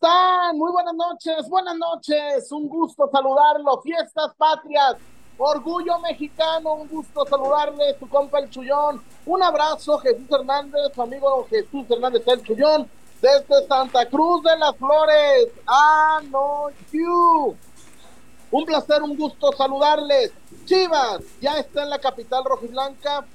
están? 0.00 0.56
Muy 0.56 0.72
buenas 0.72 0.94
noches, 0.94 1.48
buenas 1.48 1.76
noches. 1.76 2.50
Un 2.52 2.68
gusto 2.68 3.08
saludarlo. 3.12 3.82
Fiestas 3.82 4.32
patrias, 4.36 4.96
orgullo 5.36 5.98
mexicano. 5.98 6.72
Un 6.74 6.88
gusto 6.88 7.26
saludarle, 7.26 7.98
su 7.98 8.08
compa 8.08 8.38
el 8.38 8.48
Chullón. 8.48 9.02
Un 9.26 9.42
abrazo, 9.42 9.98
Jesús 9.98 10.26
Hernández, 10.30 10.94
su 10.94 11.02
amigo 11.02 11.46
Jesús 11.50 11.84
Hernández 11.90 12.26
el 12.26 12.42
Chullón, 12.42 12.90
desde 13.20 13.66
Santa 13.68 14.06
Cruz 14.06 14.42
de 14.42 14.56
las 14.56 14.74
Flores. 14.76 15.48
Ah, 15.66 16.20
no, 16.30 16.70
you. 16.92 17.54
Un 18.50 18.64
placer, 18.64 19.02
un 19.02 19.16
gusto 19.16 19.52
saludarles. 19.52 20.32
Chivas 20.64 21.20
ya 21.42 21.58
está 21.58 21.82
en 21.82 21.90
la 21.90 21.98
capital 21.98 22.42
rojiblanca 22.44 23.26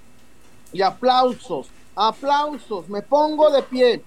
y 0.74 0.82
aplausos, 0.82 1.68
aplausos. 1.96 2.90
Me 2.90 3.04
pongo 3.04 3.52
de 3.52 3.62
pie 3.62 4.04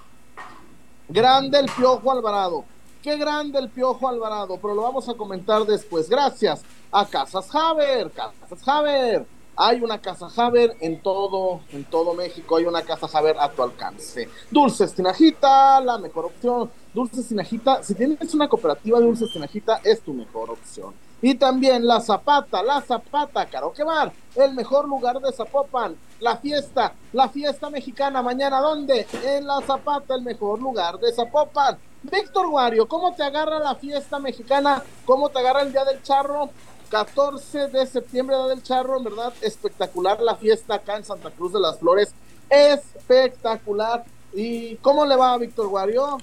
Grande 1.09 1.59
el 1.59 1.71
Piojo 1.71 2.13
Alvarado. 2.13 2.65
Qué 3.03 3.17
grande 3.17 3.59
el 3.59 3.71
Piojo 3.71 4.07
Alvarado, 4.07 4.59
pero 4.61 4.75
lo 4.75 4.83
vamos 4.83 5.09
a 5.09 5.15
comentar 5.15 5.65
después. 5.65 6.07
Gracias 6.11 6.63
a 6.93 7.07
Casas 7.07 7.49
Haber, 7.55 8.11
Casas 8.11 8.69
Haber. 8.69 9.27
Hay 9.57 9.81
una 9.83 9.99
casa 9.99 10.29
Haber 10.37 10.77
en 10.81 11.01
todo, 11.01 11.63
en 11.73 11.85
todo 11.85 12.13
México, 12.13 12.59
hay 12.59 12.67
una 12.67 12.83
casa 12.83 13.09
Haber 13.13 13.39
a 13.41 13.51
tu 13.51 13.63
alcance. 13.63 14.29
Dulces 14.51 14.93
Tinajita, 14.95 15.81
la 15.81 15.97
mejor 15.97 16.27
opción. 16.27 16.71
Dulces 16.93 17.27
Tinajita, 17.27 17.83
si 17.83 17.95
tienes 17.95 18.35
una 18.35 18.47
cooperativa 18.47 18.99
de 18.99 19.07
Dulces 19.07 19.33
Tinajita, 19.33 19.81
es 19.83 20.03
tu 20.03 20.13
mejor 20.13 20.51
opción. 20.51 20.93
Y 21.21 21.35
también 21.35 21.87
La 21.87 22.01
Zapata, 22.01 22.63
La 22.63 22.81
Zapata, 22.81 23.47
Karaoke 23.47 23.83
Bar, 23.83 24.13
el 24.37 24.55
mejor 24.55 24.87
lugar 24.89 25.19
de 25.21 25.33
Zapopan. 25.33 25.97
La 26.21 26.37
fiesta, 26.37 26.95
la 27.13 27.29
fiesta 27.29 27.71
mexicana, 27.71 28.23
mañana, 28.23 28.61
¿dónde? 28.61 29.07
En 29.25 29.47
La 29.47 29.61
Zapata, 29.63 30.15
el 30.15 30.23
mejor 30.23 30.61
lugar 30.61 30.99
de 30.99 31.13
Zapopan. 31.13 31.79
Víctor 32.03 32.47
Wario, 32.47 32.87
¿cómo 32.87 33.13
te 33.15 33.25
agarra 33.25 33.59
la 33.59 33.75
fiesta 33.75 34.21
mexicana? 34.21 34.83
¿Cómo 35.05 35.29
te 35.29 35.41
agarra 35.41 35.63
el 35.63 35.73
Día 35.73 35.85
del 35.85 36.03
Charro? 36.03 36.51
14 36.91 37.69
de 37.69 37.87
septiembre, 37.87 38.37
Día 38.37 38.47
del 38.47 38.63
Charro, 38.63 38.99
en 38.99 39.05
verdad, 39.05 39.33
espectacular 39.41 40.21
la 40.21 40.37
fiesta 40.37 40.75
acá 40.75 40.97
en 40.97 41.05
Santa 41.05 41.31
Cruz 41.31 41.53
de 41.53 41.61
las 41.61 41.79
Flores. 41.79 42.15
Espectacular. 42.49 44.05
¿Y 44.33 44.77
cómo 44.77 45.07
le 45.07 45.17
va 45.17 45.35
a 45.35 45.39
Víctor 45.39 45.67
Wario? 45.67 46.19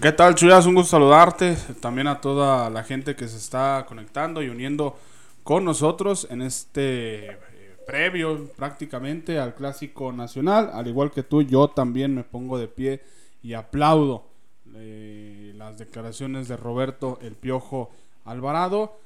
¿Qué 0.00 0.12
tal, 0.12 0.34
Chuyas? 0.34 0.66
Un 0.66 0.74
gusto 0.74 0.92
saludarte. 0.92 1.56
También 1.80 2.08
a 2.08 2.20
toda 2.20 2.70
la 2.70 2.84
gente 2.84 3.14
que 3.14 3.28
se 3.28 3.36
está 3.36 3.84
conectando 3.86 4.42
y 4.42 4.48
uniendo 4.48 4.96
con 5.42 5.64
nosotros 5.64 6.26
en 6.30 6.42
este 6.42 7.32
eh, 7.32 7.38
previo 7.86 8.48
prácticamente 8.56 9.38
al 9.38 9.54
Clásico 9.54 10.12
Nacional. 10.12 10.70
Al 10.72 10.88
igual 10.88 11.10
que 11.10 11.22
tú, 11.22 11.42
yo 11.42 11.68
también 11.68 12.14
me 12.14 12.24
pongo 12.24 12.58
de 12.58 12.68
pie 12.68 13.02
y 13.42 13.54
aplaudo 13.54 14.24
eh, 14.74 15.52
las 15.56 15.78
declaraciones 15.78 16.48
de 16.48 16.56
Roberto 16.56 17.18
El 17.22 17.34
Piojo 17.34 17.90
Alvarado. 18.24 18.98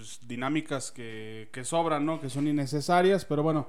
Pues, 0.00 0.20
dinámicas 0.26 0.90
que, 0.90 1.50
que, 1.52 1.62
sobran, 1.62 2.06
¿no? 2.06 2.22
Que 2.22 2.30
son 2.30 2.46
innecesarias, 2.46 3.26
pero 3.26 3.42
bueno, 3.42 3.68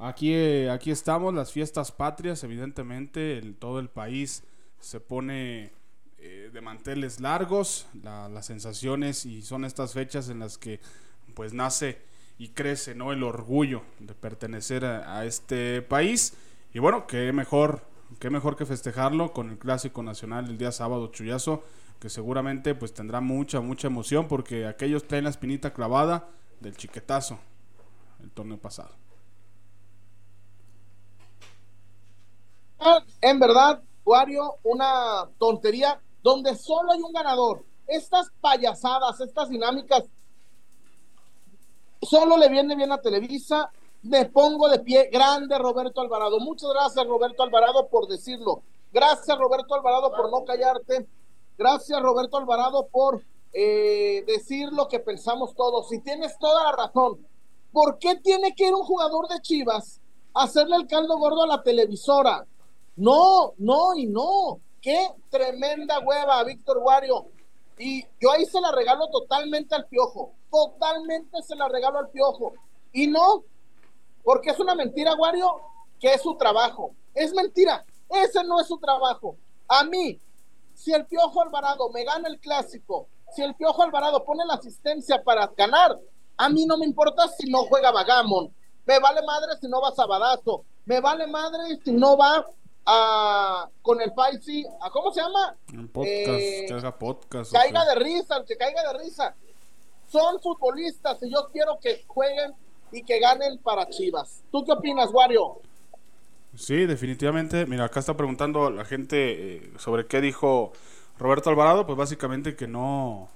aquí, 0.00 0.34
aquí 0.68 0.90
estamos, 0.90 1.34
las 1.34 1.52
fiestas 1.52 1.92
patrias, 1.92 2.42
evidentemente, 2.44 3.38
el, 3.38 3.54
todo 3.54 3.78
el 3.78 3.88
país 3.88 4.42
se 4.80 4.98
pone 4.98 5.72
eh, 6.18 6.50
de 6.52 6.60
manteles 6.60 7.20
largos, 7.20 7.86
las 8.02 8.44
sensaciones 8.46 9.24
y 9.26 9.42
son 9.42 9.64
estas 9.64 9.92
fechas 9.92 10.28
en 10.28 10.40
las 10.40 10.58
que 10.58 10.80
pues 11.34 11.54
nace 11.54 11.98
y 12.38 12.48
crece 12.48 12.94
no 12.94 13.12
el 13.12 13.22
orgullo 13.22 13.82
de 13.98 14.14
pertenecer 14.14 14.84
a, 14.84 15.24
este 15.24 15.82
país. 15.82 16.34
Y 16.72 16.78
bueno 16.78 17.06
qué 17.06 17.32
mejor 17.32 17.84
qué 18.18 18.28
mejor 18.28 18.56
que 18.56 18.66
festejarlo 18.66 19.32
con 19.32 19.50
el 19.50 19.58
clásico 19.58 20.02
nacional 20.02 20.48
el 20.48 20.58
día 20.58 20.72
sábado 20.72 21.08
chullazo 21.08 21.62
que 22.00 22.08
seguramente 22.08 22.74
pues 22.74 22.92
tendrá 22.92 23.20
mucha 23.20 23.60
mucha 23.60 23.86
emoción 23.86 24.26
porque 24.26 24.66
aquellos 24.66 25.06
traen 25.06 25.24
la 25.24 25.30
espinita 25.30 25.72
clavada 25.72 26.28
del 26.60 26.76
chiquetazo 26.76 27.38
el 28.22 28.30
torneo 28.30 28.58
pasado 28.58 28.94
en 33.20 33.38
verdad 33.38 33.82
una 34.64 35.28
tontería 35.38 36.00
donde 36.22 36.56
solo 36.56 36.92
hay 36.92 37.00
un 37.00 37.12
ganador. 37.12 37.64
Estas 37.86 38.30
payasadas, 38.40 39.20
estas 39.20 39.48
dinámicas, 39.48 40.04
solo 42.02 42.36
le 42.36 42.48
viene 42.48 42.76
bien 42.76 42.92
a 42.92 43.00
Televisa. 43.00 43.70
Me 44.02 44.24
pongo 44.26 44.68
de 44.68 44.78
pie, 44.78 45.10
grande 45.12 45.58
Roberto 45.58 46.00
Alvarado. 46.00 46.40
Muchas 46.40 46.70
gracias 46.70 47.06
Roberto 47.06 47.42
Alvarado 47.42 47.88
por 47.88 48.06
decirlo. 48.08 48.62
Gracias 48.92 49.38
Roberto 49.38 49.74
Alvarado 49.74 50.10
por 50.10 50.30
no 50.30 50.44
callarte. 50.44 51.06
Gracias 51.58 52.00
Roberto 52.00 52.38
Alvarado 52.38 52.88
por 52.88 53.22
eh, 53.52 54.24
decir 54.26 54.72
lo 54.72 54.88
que 54.88 55.00
pensamos 55.00 55.54
todos. 55.54 55.92
Y 55.92 56.00
tienes 56.00 56.38
toda 56.38 56.64
la 56.64 56.72
razón. 56.72 57.26
¿Por 57.72 57.98
qué 57.98 58.16
tiene 58.16 58.54
que 58.54 58.66
ir 58.68 58.74
un 58.74 58.82
jugador 58.82 59.28
de 59.28 59.40
Chivas 59.40 60.00
a 60.34 60.44
hacerle 60.44 60.76
el 60.76 60.86
caldo 60.86 61.18
gordo 61.18 61.42
a 61.42 61.46
la 61.46 61.62
televisora? 61.62 62.46
No, 62.96 63.54
no 63.58 63.94
y 63.94 64.06
no. 64.06 64.60
Qué 64.80 65.08
tremenda 65.30 66.00
hueva, 66.00 66.42
Víctor 66.44 66.78
Wario. 66.78 67.26
Y 67.78 68.04
yo 68.20 68.30
ahí 68.30 68.44
se 68.44 68.60
la 68.60 68.72
regalo 68.72 69.08
totalmente 69.08 69.74
al 69.74 69.86
piojo. 69.86 70.32
Totalmente 70.50 71.42
se 71.42 71.54
la 71.56 71.68
regalo 71.68 71.98
al 71.98 72.10
piojo. 72.10 72.54
Y 72.92 73.06
no, 73.06 73.44
porque 74.22 74.50
es 74.50 74.58
una 74.58 74.74
mentira, 74.74 75.14
Wario, 75.14 75.60
que 75.98 76.12
es 76.12 76.22
su 76.22 76.34
trabajo. 76.36 76.92
Es 77.14 77.32
mentira. 77.32 77.84
Ese 78.08 78.44
no 78.44 78.60
es 78.60 78.66
su 78.66 78.78
trabajo. 78.78 79.36
A 79.68 79.84
mí, 79.84 80.20
si 80.74 80.92
el 80.92 81.06
piojo 81.06 81.42
Alvarado 81.42 81.88
me 81.90 82.04
gana 82.04 82.28
el 82.28 82.40
clásico, 82.40 83.08
si 83.34 83.42
el 83.42 83.54
piojo 83.54 83.82
Alvarado 83.82 84.24
pone 84.24 84.44
la 84.44 84.54
asistencia 84.54 85.22
para 85.22 85.46
ganar, 85.56 85.96
a 86.36 86.48
mí 86.48 86.66
no 86.66 86.76
me 86.76 86.86
importa 86.86 87.28
si 87.28 87.50
no 87.50 87.64
juega 87.64 87.92
Vagamon. 87.92 88.52
Me 88.86 88.98
vale 88.98 89.22
madre 89.22 89.52
si 89.60 89.68
no 89.68 89.80
va 89.80 89.92
Sabadazo. 89.92 90.64
Me 90.86 91.00
vale 91.00 91.26
madre 91.26 91.78
si 91.84 91.92
no 91.92 92.16
va 92.16 92.44
con 93.82 94.00
el 94.00 94.12
Faisy, 94.12 94.66
a 94.80 94.90
¿cómo 94.90 95.12
se 95.12 95.20
llama? 95.20 95.56
podcast, 95.92 96.40
eh, 96.40 96.64
que 96.66 96.74
haga 96.74 96.98
podcast. 96.98 97.52
Caiga 97.52 97.84
de 97.84 97.94
risa, 97.96 98.44
que 98.46 98.56
caiga 98.56 98.92
de 98.92 98.98
risa. 98.98 99.34
Son 100.08 100.40
futbolistas 100.40 101.22
y 101.22 101.30
yo 101.30 101.48
quiero 101.52 101.78
que 101.80 102.04
jueguen 102.06 102.52
y 102.92 103.02
que 103.02 103.20
ganen 103.20 103.58
para 103.58 103.88
Chivas. 103.88 104.42
¿Tú 104.50 104.64
qué 104.64 104.72
opinas, 104.72 105.10
Wario? 105.12 105.60
Sí, 106.56 106.86
definitivamente. 106.86 107.66
Mira, 107.66 107.84
acá 107.84 108.00
está 108.00 108.16
preguntando 108.16 108.70
la 108.70 108.84
gente 108.84 109.56
eh, 109.56 109.72
sobre 109.78 110.06
qué 110.06 110.20
dijo 110.20 110.72
Roberto 111.18 111.50
Alvarado. 111.50 111.86
Pues 111.86 111.96
básicamente 111.96 112.56
que 112.56 112.66
no, 112.66 113.28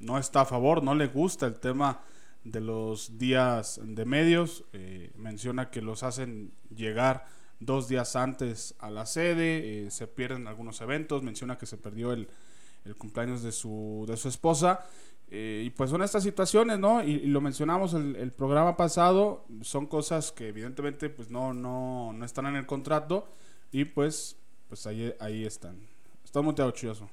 no 0.00 0.18
está 0.18 0.42
a 0.42 0.46
favor, 0.46 0.82
no 0.82 0.94
le 0.94 1.06
gusta 1.06 1.46
el 1.46 1.60
tema 1.60 2.00
de 2.44 2.60
los 2.60 3.18
días 3.18 3.78
de 3.82 4.04
medios. 4.06 4.64
Eh, 4.72 5.12
menciona 5.16 5.70
que 5.70 5.82
los 5.82 6.02
hacen 6.02 6.52
llegar 6.74 7.26
dos 7.60 7.88
días 7.88 8.16
antes 8.16 8.74
a 8.78 8.90
la 8.90 9.06
sede, 9.06 9.86
eh, 9.86 9.90
se 9.90 10.06
pierden 10.06 10.46
algunos 10.46 10.80
eventos, 10.80 11.22
menciona 11.22 11.58
que 11.58 11.66
se 11.66 11.76
perdió 11.76 12.12
el, 12.12 12.28
cumpleaños 12.98 13.42
de 13.42 13.52
su, 13.52 14.04
de 14.08 14.16
su 14.16 14.28
esposa. 14.28 14.84
Eh, 15.28 15.64
y 15.66 15.70
pues 15.70 15.90
son 15.90 16.02
estas 16.02 16.22
situaciones, 16.22 16.78
¿no? 16.78 17.02
Y, 17.02 17.26
lo 17.26 17.40
mencionamos 17.40 17.94
el, 17.94 18.14
el, 18.14 18.32
programa 18.32 18.76
pasado, 18.76 19.44
son 19.62 19.86
cosas 19.86 20.30
que 20.30 20.48
evidentemente 20.48 21.10
pues 21.10 21.30
no, 21.30 21.52
no, 21.52 22.12
no 22.12 22.24
están 22.24 22.46
en 22.46 22.54
el 22.54 22.66
contrato 22.66 23.26
y 23.72 23.84
pues, 23.84 24.36
pues 24.68 24.86
ahí, 24.86 25.12
ahí 25.20 25.44
están. 25.44 25.80
Está 26.24 26.42
muy 26.42 26.54
chioso. 26.72 27.08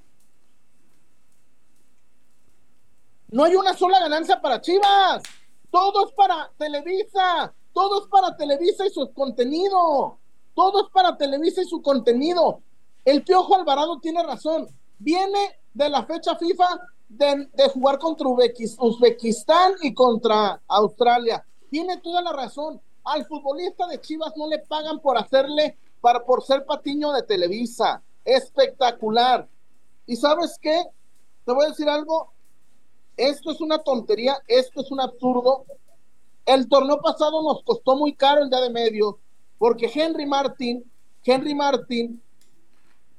No 3.30 3.44
hay 3.44 3.56
una 3.56 3.74
sola 3.74 4.00
ganancia 4.00 4.42
para 4.42 4.62
Chivas. 4.62 5.24
Todo 5.72 6.08
es 6.08 6.14
para 6.14 6.52
Televisa. 6.58 7.54
Todo 7.74 8.04
es 8.04 8.08
para 8.08 8.36
Televisa 8.38 8.86
y 8.86 8.90
su 8.92 9.12
contenido. 9.14 10.20
Todo 10.54 10.86
es 10.86 10.92
para 10.92 11.18
Televisa 11.18 11.62
y 11.62 11.66
su 11.66 11.82
contenido. 11.82 12.62
El 13.06 13.24
Piojo 13.24 13.56
Alvarado 13.56 14.00
tiene 14.00 14.24
razón. 14.24 14.68
Viene 15.00 15.60
de 15.74 15.90
la 15.90 16.06
fecha 16.06 16.36
FIFA 16.36 16.66
de, 17.10 17.70
jugar 17.74 18.00
contra 18.00 18.28
Uzbekistán 18.28 19.74
y 19.82 19.94
contra 19.94 20.62
Australia. 20.68 21.46
Tiene 21.70 21.98
toda 21.98 22.22
la 22.22 22.34
razón. 22.34 22.82
Al 23.04 23.26
futbolista 23.26 23.88
de 23.88 24.00
Chivas 24.00 24.34
no 24.38 24.48
le 24.48 24.60
pagan 24.60 25.00
por 25.00 25.18
hacerle, 25.18 25.78
para, 26.00 26.24
por 26.24 26.44
ser 26.44 26.66
patiño 26.66 27.12
de 27.12 27.24
Televisa. 27.24 28.02
Espectacular. 28.24 29.48
¿Y 30.06 30.16
sabes 30.16 30.58
qué? 30.62 30.82
Te 31.46 31.52
voy 31.52 31.66
a 31.66 31.70
decir 31.70 31.90
algo. 31.90 32.32
Esto 33.18 33.52
es 33.52 33.62
una 33.62 33.80
tontería, 33.80 34.38
esto 34.48 34.82
es 34.82 34.92
un 34.92 35.02
absurdo. 35.02 35.66
El 36.46 36.68
torneo 36.68 37.00
pasado 37.02 37.44
nos 37.44 37.64
costó 37.64 37.96
muy 37.96 38.16
caro 38.16 38.42
el 38.42 38.50
día 38.50 38.62
de 38.62 38.70
medios 38.70 39.16
porque 39.64 39.90
Henry 39.96 40.26
Martin, 40.26 40.84
Henry 41.24 41.56
Martin 41.56 42.22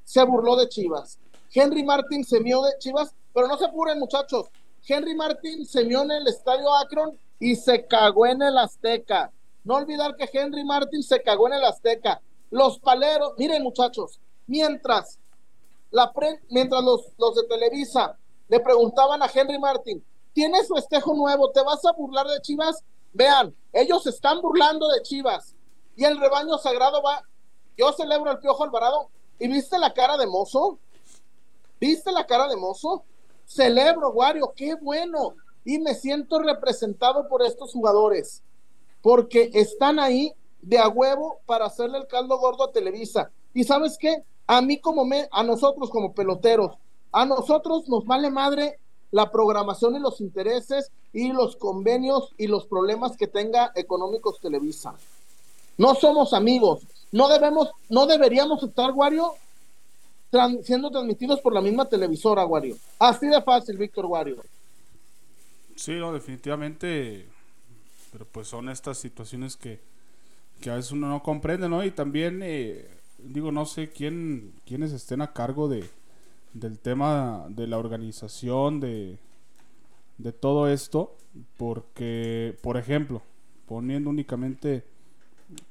se 0.04 0.22
burló 0.24 0.56
de 0.56 0.68
Chivas. 0.68 1.18
Henry 1.50 1.82
Martin 1.82 2.22
se 2.22 2.38
mió 2.38 2.60
de 2.60 2.72
Chivas, 2.78 3.14
pero 3.32 3.48
no 3.48 3.56
se 3.56 3.64
apuren 3.64 3.98
muchachos. 3.98 4.48
Henry 4.86 5.14
Martin 5.14 5.64
se 5.64 5.86
mió 5.86 6.02
en 6.02 6.10
el 6.10 6.28
estadio 6.28 6.70
Akron 6.74 7.18
y 7.40 7.56
se 7.56 7.86
cagó 7.86 8.26
en 8.26 8.42
el 8.42 8.58
Azteca. 8.58 9.32
No 9.64 9.76
olvidar 9.76 10.16
que 10.16 10.28
Henry 10.30 10.64
Martin 10.64 11.02
se 11.02 11.22
cagó 11.22 11.46
en 11.46 11.54
el 11.54 11.64
Azteca. 11.64 12.20
Los 12.50 12.78
paleros, 12.78 13.32
miren 13.38 13.62
muchachos, 13.62 14.20
mientras 14.46 15.18
la 15.90 16.12
mientras 16.50 16.84
los, 16.84 17.06
los 17.16 17.36
de 17.36 17.44
Televisa 17.44 18.18
le 18.48 18.60
preguntaban 18.60 19.22
a 19.22 19.30
Henry 19.34 19.58
Martin, 19.58 20.04
¿tienes 20.34 20.68
festejo 20.68 21.14
nuevo? 21.14 21.50
¿Te 21.52 21.62
vas 21.62 21.82
a 21.86 21.92
burlar 21.92 22.26
de 22.26 22.38
Chivas? 22.42 22.84
Vean, 23.14 23.56
ellos 23.72 24.06
están 24.06 24.42
burlando 24.42 24.86
de 24.88 25.00
Chivas 25.00 25.53
y 25.96 26.04
el 26.04 26.18
rebaño 26.18 26.58
sagrado 26.58 27.02
va. 27.02 27.22
Yo 27.76 27.92
celebro 27.92 28.30
el 28.30 28.38
Piojo 28.38 28.64
Alvarado 28.64 29.08
y 29.38 29.48
viste 29.48 29.78
la 29.78 29.92
cara 29.92 30.16
de 30.16 30.26
mozo. 30.26 30.78
¿Viste 31.80 32.12
la 32.12 32.26
cara 32.26 32.48
de 32.48 32.56
mozo? 32.56 33.04
Celebro, 33.46 34.10
Wario, 34.10 34.52
qué 34.56 34.74
bueno. 34.74 35.34
Y 35.64 35.78
me 35.78 35.94
siento 35.94 36.38
representado 36.38 37.28
por 37.28 37.42
estos 37.42 37.72
jugadores 37.72 38.42
porque 39.04 39.50
están 39.52 39.98
ahí 39.98 40.32
de 40.62 40.78
a 40.78 40.88
huevo 40.88 41.40
para 41.44 41.66
hacerle 41.66 41.98
el 41.98 42.06
caldo 42.06 42.38
gordo 42.38 42.64
a 42.64 42.72
Televisa. 42.72 43.30
¿Y 43.52 43.64
sabes 43.64 43.98
qué? 43.98 44.24
A 44.46 44.62
mí 44.62 44.80
como 44.80 45.04
me, 45.04 45.28
a 45.30 45.42
nosotros 45.42 45.90
como 45.90 46.14
peloteros, 46.14 46.78
a 47.12 47.26
nosotros 47.26 47.86
nos 47.86 48.06
vale 48.06 48.30
madre 48.30 48.78
la 49.10 49.30
programación 49.30 49.94
y 49.94 50.00
los 50.00 50.22
intereses 50.22 50.90
y 51.12 51.32
los 51.32 51.56
convenios 51.56 52.34
y 52.38 52.46
los 52.46 52.66
problemas 52.66 53.16
que 53.18 53.26
tenga 53.26 53.72
económicos 53.74 54.40
Televisa. 54.40 54.94
No 55.76 55.94
somos 55.94 56.32
amigos. 56.32 56.86
No 57.12 57.28
debemos, 57.28 57.70
no 57.88 58.06
deberíamos 58.06 58.62
estar, 58.62 58.90
Wario, 58.92 59.34
siendo 60.62 60.90
transmitidos 60.90 61.40
por 61.40 61.52
la 61.52 61.60
misma 61.60 61.88
televisora, 61.88 62.44
Wario. 62.44 62.76
Así 62.98 63.26
de 63.26 63.40
fácil, 63.42 63.78
Víctor 63.78 64.06
Wario. 64.06 64.36
Sí, 65.76 65.92
no, 65.92 66.12
definitivamente. 66.12 67.26
Pero 68.12 68.26
pues 68.26 68.48
son 68.48 68.68
estas 68.68 68.98
situaciones 68.98 69.56
que, 69.56 69.80
que 70.60 70.70
a 70.70 70.76
veces 70.76 70.92
uno 70.92 71.08
no 71.08 71.22
comprende, 71.22 71.68
¿no? 71.68 71.84
Y 71.84 71.90
también, 71.90 72.40
eh, 72.42 72.88
digo, 73.18 73.50
no 73.50 73.66
sé 73.66 73.90
quién, 73.90 74.52
quiénes 74.66 74.92
estén 74.92 75.20
a 75.20 75.32
cargo 75.32 75.68
de, 75.68 75.88
del 76.52 76.78
tema 76.78 77.46
de 77.48 77.66
la 77.66 77.78
organización, 77.78 78.80
de, 78.80 79.18
de 80.18 80.32
todo 80.32 80.68
esto, 80.68 81.16
porque, 81.56 82.56
por 82.62 82.76
ejemplo, 82.76 83.22
poniendo 83.66 84.10
únicamente 84.10 84.84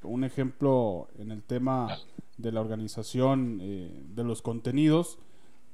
un 0.02 0.24
ejemplo 0.24 1.08
en 1.18 1.30
el 1.30 1.42
tema 1.42 1.96
de 2.36 2.52
la 2.52 2.60
organización 2.60 3.58
eh, 3.62 4.02
de 4.14 4.24
los 4.24 4.42
contenidos, 4.42 5.18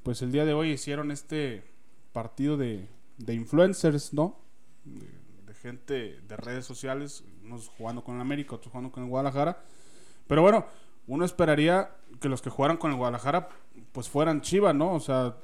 pues 0.02 0.22
el 0.22 0.32
día 0.32 0.44
de 0.44 0.54
hoy 0.54 0.70
hicieron 0.72 1.10
este 1.10 1.64
partido 2.12 2.56
de, 2.56 2.88
de 3.18 3.34
influencers, 3.34 4.12
¿no? 4.12 4.36
De, 4.84 5.20
gente 5.60 6.18
de 6.26 6.36
redes 6.38 6.64
sociales, 6.64 7.22
unos 7.44 7.68
jugando 7.68 8.02
con 8.02 8.14
el 8.14 8.22
América, 8.22 8.54
otros 8.54 8.72
jugando 8.72 8.90
con 8.90 9.02
el 9.02 9.10
Guadalajara. 9.10 9.62
Pero 10.26 10.40
bueno, 10.40 10.64
uno 11.06 11.22
esperaría 11.22 11.90
que 12.18 12.30
los 12.30 12.40
que 12.40 12.48
jugaran 12.48 12.78
con 12.78 12.90
el 12.90 12.96
Guadalajara, 12.96 13.50
pues 13.92 14.08
fueran 14.08 14.40
Chivas, 14.40 14.74
¿no? 14.74 14.94
O 14.94 15.00
sea, 15.00 15.36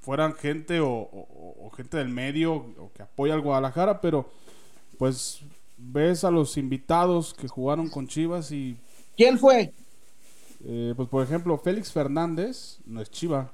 fueran 0.00 0.34
gente 0.34 0.80
o, 0.80 1.70
gente 1.76 1.98
del 1.98 2.08
medio 2.08 2.54
o 2.54 2.90
que 2.94 3.02
apoya 3.02 3.34
al 3.34 3.42
Guadalajara, 3.42 4.00
pero 4.00 4.30
pues 4.98 5.42
ves 5.76 6.24
a 6.24 6.30
los 6.30 6.56
invitados 6.56 7.34
que 7.34 7.48
jugaron 7.48 7.88
con 7.88 8.06
Chivas 8.06 8.52
y... 8.52 8.76
¿Quién 9.16 9.38
fue? 9.38 9.72
Eh, 10.64 10.94
pues 10.96 11.08
por 11.08 11.22
ejemplo, 11.24 11.58
Félix 11.58 11.92
Fernández 11.92 12.78
no 12.86 13.00
es 13.00 13.10
Chiva. 13.10 13.50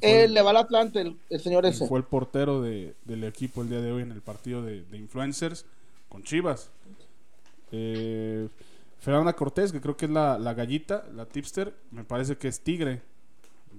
Él 0.00 0.34
le 0.34 0.42
va 0.42 0.50
al 0.50 0.56
Atlante, 0.56 1.14
el, 1.30 1.40
señor 1.40 1.64
ese. 1.64 1.86
Fue 1.86 1.98
el 1.98 2.04
portero 2.04 2.60
de, 2.60 2.94
del 3.04 3.24
equipo 3.24 3.62
el 3.62 3.68
día 3.68 3.80
de 3.80 3.92
hoy 3.92 4.02
en 4.02 4.10
el 4.10 4.20
partido 4.20 4.62
de, 4.62 4.84
influencers 4.92 5.64
con 6.08 6.22
Chivas. 6.22 6.70
Eh, 7.70 8.48
Fernanda 8.98 9.34
Cortés, 9.34 9.70
que 9.70 9.80
creo 9.80 9.96
que 9.96 10.06
es 10.06 10.10
la, 10.10 10.38
la, 10.38 10.54
gallita, 10.54 11.04
la 11.14 11.26
tipster, 11.26 11.74
me 11.92 12.04
parece 12.04 12.36
que 12.36 12.48
es 12.48 12.60
tigre. 12.60 13.02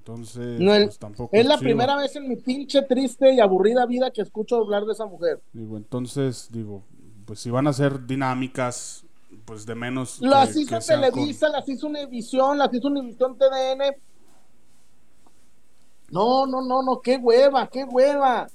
Entonces, 0.08 0.58
pues, 0.58 1.00
tampoco. 1.00 1.36
Es 1.36 1.46
la 1.46 1.58
primera 1.58 1.98
vez 1.98 2.16
en 2.16 2.30
mi 2.30 2.38
pinche 2.38 2.82
triste 2.84 3.34
y 3.34 3.42
aburrida 3.42 3.86
vida 3.86 4.10
que 4.10 4.22
escucho 4.22 4.56
hablar 4.56 4.86
de 4.86 4.94
esa 4.94 5.06
mujer. 5.06 5.42
Digo, 5.52 5.76
entonces, 5.76 6.48
digo, 6.50 6.84
pues 7.26 7.42
si 7.42 7.50
van 7.50 7.68
a 7.68 7.74
ser 7.74 8.06
dinámicas, 8.08 9.06
pues 9.44 9.66
de 9.66 9.76
menos. 9.76 10.22
Las 10.22 10.56
hizo 10.56 10.80
Televisa, 10.80 11.50
las 11.50 11.68
hizo 11.68 11.88
Univisión, 11.88 12.58
las 12.58 12.74
hizo 12.74 12.88
Univisión 12.88 13.38
TDN. 13.38 13.98
No, 16.10 16.46
no, 16.46 16.62
no, 16.62 16.82
no, 16.84 17.02
qué 17.02 17.18
hueva, 17.18 17.68
qué 17.68 17.84
hueva. 17.84 18.48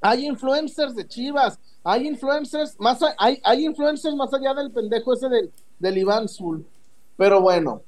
Hay 0.00 0.26
influencers 0.26 0.94
de 0.94 1.08
Chivas, 1.08 1.58
hay 1.82 2.06
influencers, 2.06 2.78
más 2.78 3.00
hay, 3.18 3.40
hay 3.42 3.64
influencers 3.64 4.14
más 4.14 4.32
allá 4.32 4.54
del 4.54 4.70
pendejo 4.70 5.12
ese 5.12 5.28
del, 5.28 5.52
del 5.80 5.98
Iván 5.98 6.28
Zul. 6.28 6.64
Pero 7.16 7.40
bueno, 7.40 7.82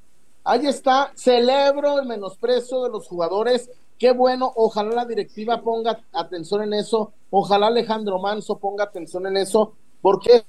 ahí 0.49 0.65
está, 0.65 1.11
celebro 1.13 1.99
el 1.99 2.07
menosprecio 2.07 2.83
de 2.83 2.89
los 2.89 3.07
jugadores. 3.07 3.69
Qué 3.99 4.11
bueno, 4.11 4.51
ojalá 4.55 4.95
la 4.95 5.05
directiva 5.05 5.61
ponga 5.61 5.99
atención 6.11 6.63
en 6.63 6.73
eso, 6.73 7.11
ojalá 7.29 7.67
Alejandro 7.67 8.17
Manso 8.17 8.57
ponga 8.57 8.85
atención 8.85 9.27
en 9.27 9.37
eso, 9.37 9.73
porque 10.01 10.43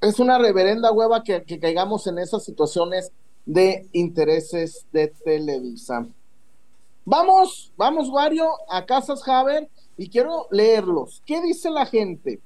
es 0.00 0.20
una 0.20 0.38
reverenda 0.38 0.92
hueva 0.92 1.24
que, 1.24 1.42
caigamos 1.58 2.06
en 2.06 2.18
esas 2.18 2.44
situaciones 2.44 3.10
de 3.44 3.88
intereses 3.92 4.86
de 4.92 5.08
Televisa. 5.08 6.06
Vamos, 7.04 7.72
vamos, 7.76 8.08
Wario, 8.10 8.48
a 8.68 8.84
Casas 8.84 9.26
Haber 9.26 9.68
y 9.96 10.08
quiero 10.08 10.46
leerlos. 10.50 11.22
¿Qué 11.26 11.40
dice 11.40 11.70
la 11.70 11.86
gente? 11.86 12.40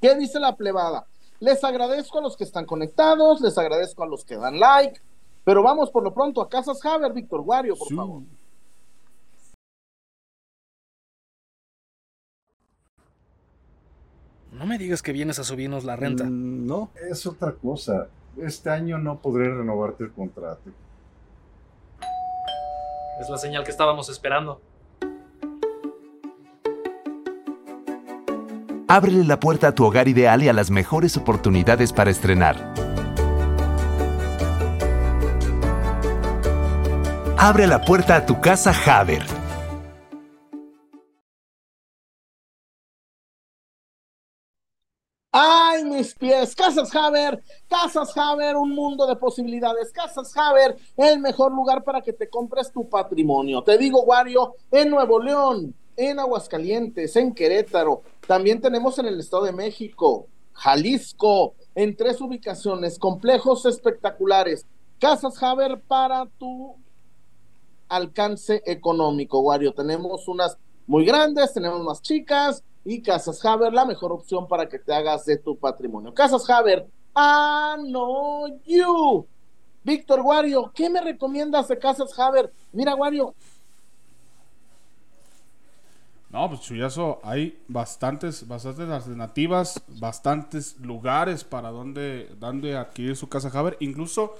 ¿Qué 0.00 0.16
dice 0.16 0.40
la 0.40 0.56
plebada? 0.56 1.06
Les 1.42 1.64
agradezco 1.64 2.20
a 2.20 2.22
los 2.22 2.36
que 2.36 2.44
están 2.44 2.66
conectados, 2.66 3.40
les 3.40 3.58
agradezco 3.58 4.04
a 4.04 4.06
los 4.06 4.24
que 4.24 4.36
dan 4.36 4.60
like, 4.60 5.00
pero 5.42 5.60
vamos 5.60 5.90
por 5.90 6.04
lo 6.04 6.14
pronto 6.14 6.40
a 6.40 6.48
Casas 6.48 6.78
Haber, 6.86 7.12
Víctor 7.12 7.40
Wario, 7.40 7.74
por 7.74 7.92
favor. 7.92 8.22
No 14.52 14.66
me 14.66 14.78
digas 14.78 15.02
que 15.02 15.10
vienes 15.10 15.40
a 15.40 15.42
subirnos 15.42 15.82
la 15.82 15.96
renta. 15.96 16.22
Mm, 16.22 16.64
no, 16.64 16.90
es 17.10 17.26
otra 17.26 17.50
cosa. 17.54 18.06
Este 18.36 18.70
año 18.70 18.98
no 18.98 19.18
podré 19.18 19.52
renovarte 19.52 20.04
el 20.04 20.12
contrato. 20.12 20.70
Es 23.20 23.28
la 23.28 23.38
señal 23.38 23.64
que 23.64 23.72
estábamos 23.72 24.08
esperando. 24.08 24.60
Ábrele 28.94 29.24
la 29.24 29.40
puerta 29.40 29.68
a 29.68 29.74
tu 29.74 29.86
hogar 29.86 30.06
ideal 30.06 30.42
y 30.42 30.50
a 30.50 30.52
las 30.52 30.70
mejores 30.70 31.16
oportunidades 31.16 31.94
para 31.94 32.10
estrenar. 32.10 32.74
Abre 37.38 37.66
la 37.66 37.82
puerta 37.86 38.16
a 38.16 38.26
tu 38.26 38.38
casa 38.42 38.70
Haber 38.84 39.22
¡Ay, 45.34 45.84
mis 45.84 46.14
pies! 46.14 46.54
Casas 46.54 46.94
Haber, 46.94 47.42
Casas 47.70 48.14
Haber, 48.14 48.56
un 48.56 48.74
mundo 48.74 49.06
de 49.06 49.16
posibilidades. 49.16 49.90
Casas 49.90 50.36
Haber, 50.36 50.76
el 50.98 51.18
mejor 51.20 51.52
lugar 51.52 51.82
para 51.82 52.02
que 52.02 52.12
te 52.12 52.28
compres 52.28 52.70
tu 52.70 52.86
patrimonio. 52.86 53.62
Te 53.62 53.78
digo, 53.78 54.02
Wario, 54.02 54.56
en 54.70 54.90
Nuevo 54.90 55.18
León, 55.18 55.74
en 55.96 56.18
Aguascalientes, 56.18 57.16
en 57.16 57.34
Querétaro. 57.34 58.02
También 58.26 58.60
tenemos 58.60 58.98
en 58.98 59.06
el 59.06 59.20
Estado 59.20 59.44
de 59.44 59.52
México, 59.52 60.26
Jalisco, 60.52 61.54
en 61.74 61.96
tres 61.96 62.20
ubicaciones, 62.20 62.98
complejos 62.98 63.66
espectaculares. 63.66 64.66
Casas 64.98 65.42
Haber 65.42 65.80
para 65.80 66.26
tu 66.38 66.76
alcance 67.88 68.62
económico, 68.66 69.40
Wario. 69.40 69.72
Tenemos 69.72 70.28
unas 70.28 70.56
muy 70.86 71.04
grandes, 71.04 71.52
tenemos 71.52 71.82
más 71.82 72.00
chicas 72.02 72.62
y 72.84 73.02
Casas 73.02 73.44
Haber, 73.44 73.72
la 73.72 73.84
mejor 73.84 74.12
opción 74.12 74.48
para 74.48 74.68
que 74.68 74.78
te 74.78 74.92
hagas 74.92 75.24
de 75.24 75.36
tu 75.36 75.56
patrimonio. 75.56 76.14
Casas 76.14 76.48
Haber, 76.48 76.86
ah, 77.14 77.76
no, 77.80 78.46
you. 78.64 79.26
Víctor 79.84 80.20
Wario, 80.20 80.70
¿qué 80.74 80.88
me 80.88 81.00
recomiendas 81.00 81.68
de 81.68 81.78
Casas 81.78 82.16
Haber? 82.18 82.52
Mira, 82.72 82.94
Wario. 82.94 83.34
No, 86.32 86.48
pues 86.48 86.62
Chuyazo, 86.62 87.20
hay 87.22 87.62
bastantes, 87.68 88.48
bastantes 88.48 88.88
alternativas, 88.88 89.82
bastantes 89.88 90.78
lugares 90.80 91.44
para 91.44 91.70
donde, 91.70 92.30
donde 92.40 92.76
adquirir 92.76 93.16
su 93.16 93.28
casa 93.28 93.50
Haber. 93.56 93.76
Incluso, 93.80 94.34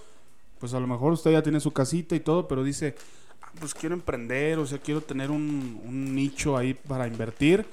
pues 0.59 0.73
a 0.73 0.81
lo 0.81 0.87
mejor 0.87 1.13
usted 1.13 1.33
ya 1.33 1.43
tiene 1.43 1.61
su 1.61 1.73
casita 1.73 2.15
y 2.15 2.21
todo, 2.21 2.49
pero 2.49 2.65
dice, 2.65 2.95
ah, 3.43 3.51
pues 3.61 3.75
quiero 3.75 3.95
emprender, 3.95 4.59
o 4.59 4.67
sea, 4.67 4.79
quiero 4.79 5.03
tener 5.03 5.31
un, 5.31 5.83
un 5.85 6.15
nicho 6.15 6.57
ahí 6.57 6.73
para 6.73 7.07
invertir 7.07 7.67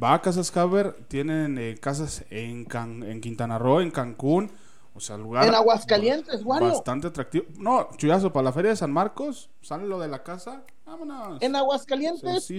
Va 0.00 0.14
a 0.14 0.22
Casas 0.22 0.56
Haber, 0.56 0.94
tienen 1.08 1.58
eh, 1.58 1.76
casas 1.78 2.24
en, 2.30 2.66
en 3.02 3.20
Quintana 3.20 3.58
Roo, 3.58 3.82
en 3.82 3.90
Cancún, 3.90 4.50
o 4.94 5.00
sea, 5.00 5.18
lugar. 5.18 5.46
En 5.46 5.54
Aguascalientes. 5.54 6.42
Bastante 6.44 7.08
atractivo. 7.08 7.44
No, 7.58 7.88
chuyazo, 7.98 8.32
para 8.32 8.44
la 8.44 8.52
Feria 8.52 8.70
de 8.70 8.76
San 8.76 8.90
Marcos, 8.90 9.50
sale 9.60 9.86
lo 9.86 9.98
de 9.98 10.08
la 10.08 10.22
casa, 10.22 10.62
vámonos. 10.86 11.42
En 11.42 11.56
Aguascalientes. 11.56 12.50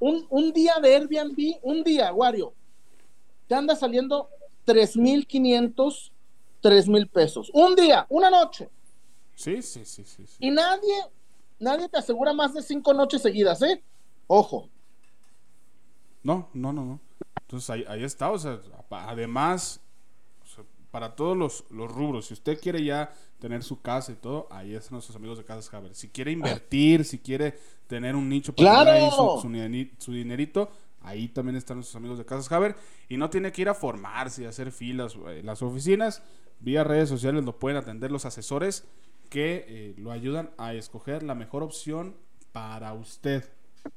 Un, 0.00 0.26
un 0.30 0.52
día 0.52 0.74
de 0.80 0.94
Airbnb, 0.94 1.58
un 1.62 1.82
día, 1.82 2.12
Wario, 2.12 2.54
te 3.46 3.54
anda 3.54 3.74
saliendo 3.74 4.28
3,500, 4.64 6.12
3,000 6.60 7.08
pesos. 7.08 7.50
Un 7.52 7.74
día, 7.74 8.06
una 8.08 8.30
noche. 8.30 8.68
Sí, 9.34 9.62
sí, 9.62 9.84
sí, 9.84 10.04
sí. 10.04 10.26
sí. 10.26 10.36
Y 10.40 10.50
nadie, 10.50 10.94
nadie 11.58 11.88
te 11.88 11.98
asegura 11.98 12.32
más 12.32 12.54
de 12.54 12.62
cinco 12.62 12.92
noches 12.92 13.22
seguidas, 13.22 13.62
¿eh? 13.62 13.82
Ojo. 14.26 14.68
No, 16.22 16.48
no, 16.52 16.72
no, 16.72 16.84
no. 16.84 17.00
Entonces 17.40 17.70
ahí, 17.70 17.84
ahí 17.88 18.04
está, 18.04 18.30
o 18.30 18.38
sea, 18.38 18.60
además, 18.90 19.80
para 20.90 21.14
todos 21.14 21.36
los, 21.36 21.64
los 21.70 21.90
rubros, 21.90 22.26
si 22.26 22.34
usted 22.34 22.58
quiere 22.60 22.82
ya 22.82 23.12
tener 23.38 23.62
su 23.62 23.80
casa 23.80 24.12
y 24.12 24.16
todo, 24.16 24.48
ahí 24.50 24.74
están 24.74 24.94
nuestros 24.94 25.16
amigos 25.16 25.38
de 25.38 25.44
Casas 25.44 25.72
Haber. 25.72 25.94
Si 25.94 26.08
quiere 26.08 26.32
invertir, 26.32 27.04
si 27.04 27.18
quiere 27.18 27.58
tener 27.86 28.16
un 28.16 28.28
nicho 28.28 28.54
para 28.54 28.82
¡Claro! 28.82 28.90
ahí 28.90 29.10
su, 29.10 29.40
su 29.42 30.04
su 30.04 30.12
dinerito, 30.12 30.70
ahí 31.02 31.28
también 31.28 31.56
están 31.56 31.76
nuestros 31.76 31.96
amigos 31.96 32.18
de 32.18 32.24
Casas 32.24 32.50
Haber. 32.50 32.74
Y 33.08 33.16
no 33.16 33.30
tiene 33.30 33.52
que 33.52 33.62
ir 33.62 33.68
a 33.68 33.74
formarse 33.74 34.42
y 34.42 34.46
hacer 34.46 34.72
filas 34.72 35.16
en 35.28 35.46
las 35.46 35.62
oficinas, 35.62 36.22
vía 36.60 36.84
redes 36.84 37.08
sociales 37.08 37.44
lo 37.44 37.58
pueden 37.58 37.78
atender 37.78 38.10
los 38.10 38.24
asesores 38.24 38.84
que 39.28 39.64
eh, 39.68 39.94
lo 39.98 40.10
ayudan 40.10 40.50
a 40.58 40.74
escoger 40.74 41.22
la 41.22 41.34
mejor 41.34 41.62
opción 41.62 42.16
para 42.52 42.92
usted. 42.94 43.44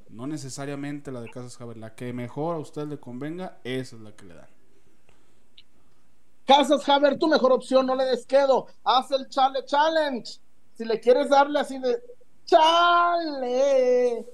No 0.10 0.27
necesariamente 0.27 1.12
la 1.12 1.21
de 1.21 1.29
Casas 1.29 1.60
Haber, 1.60 1.77
la 1.77 1.95
que 1.95 2.13
mejor 2.13 2.55
a 2.55 2.60
usted 2.60 2.88
le 2.88 3.00
convenga, 3.00 3.60
esa 3.63 3.95
es 3.95 4.01
la 4.01 4.15
que 4.15 4.25
le 4.25 4.36
dan. 4.36 4.50
Casas 6.45 6.88
Haber, 6.88 7.17
tu 7.17 7.27
mejor 7.27 7.51
opción, 7.51 7.86
no 7.86 7.95
le 7.95 8.05
des 8.05 8.25
quedo. 8.25 8.67
Haz 8.83 9.12
el 9.12 9.27
Chale 9.29 9.63
Challenge. 9.65 10.39
Si 10.74 10.86
le 10.86 11.00
quieres 11.00 11.29
darle 11.29 11.60
así 11.60 11.77
de 11.77 12.01
Chale, 12.45 14.25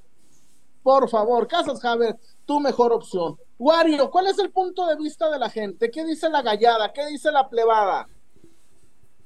por 0.82 1.10
favor, 1.10 1.48
Casas 1.48 1.84
Haber, 1.84 2.18
tu 2.46 2.60
mejor 2.60 2.94
opción. 2.94 3.38
Wario, 3.60 4.10
¿cuál 4.10 4.28
es 4.28 4.40
el 4.40 4.52
punto 4.52 4.86
de 4.86 4.96
vista 4.96 5.30
de 5.30 5.40
la 5.40 5.50
gente? 5.50 5.90
¿Qué 5.92 6.06
dice 6.06 6.30
la 6.30 6.42
gallada? 6.42 6.94
¿Qué 6.94 7.06
dice 7.08 7.32
la 7.32 7.50
plebada? 7.50 8.08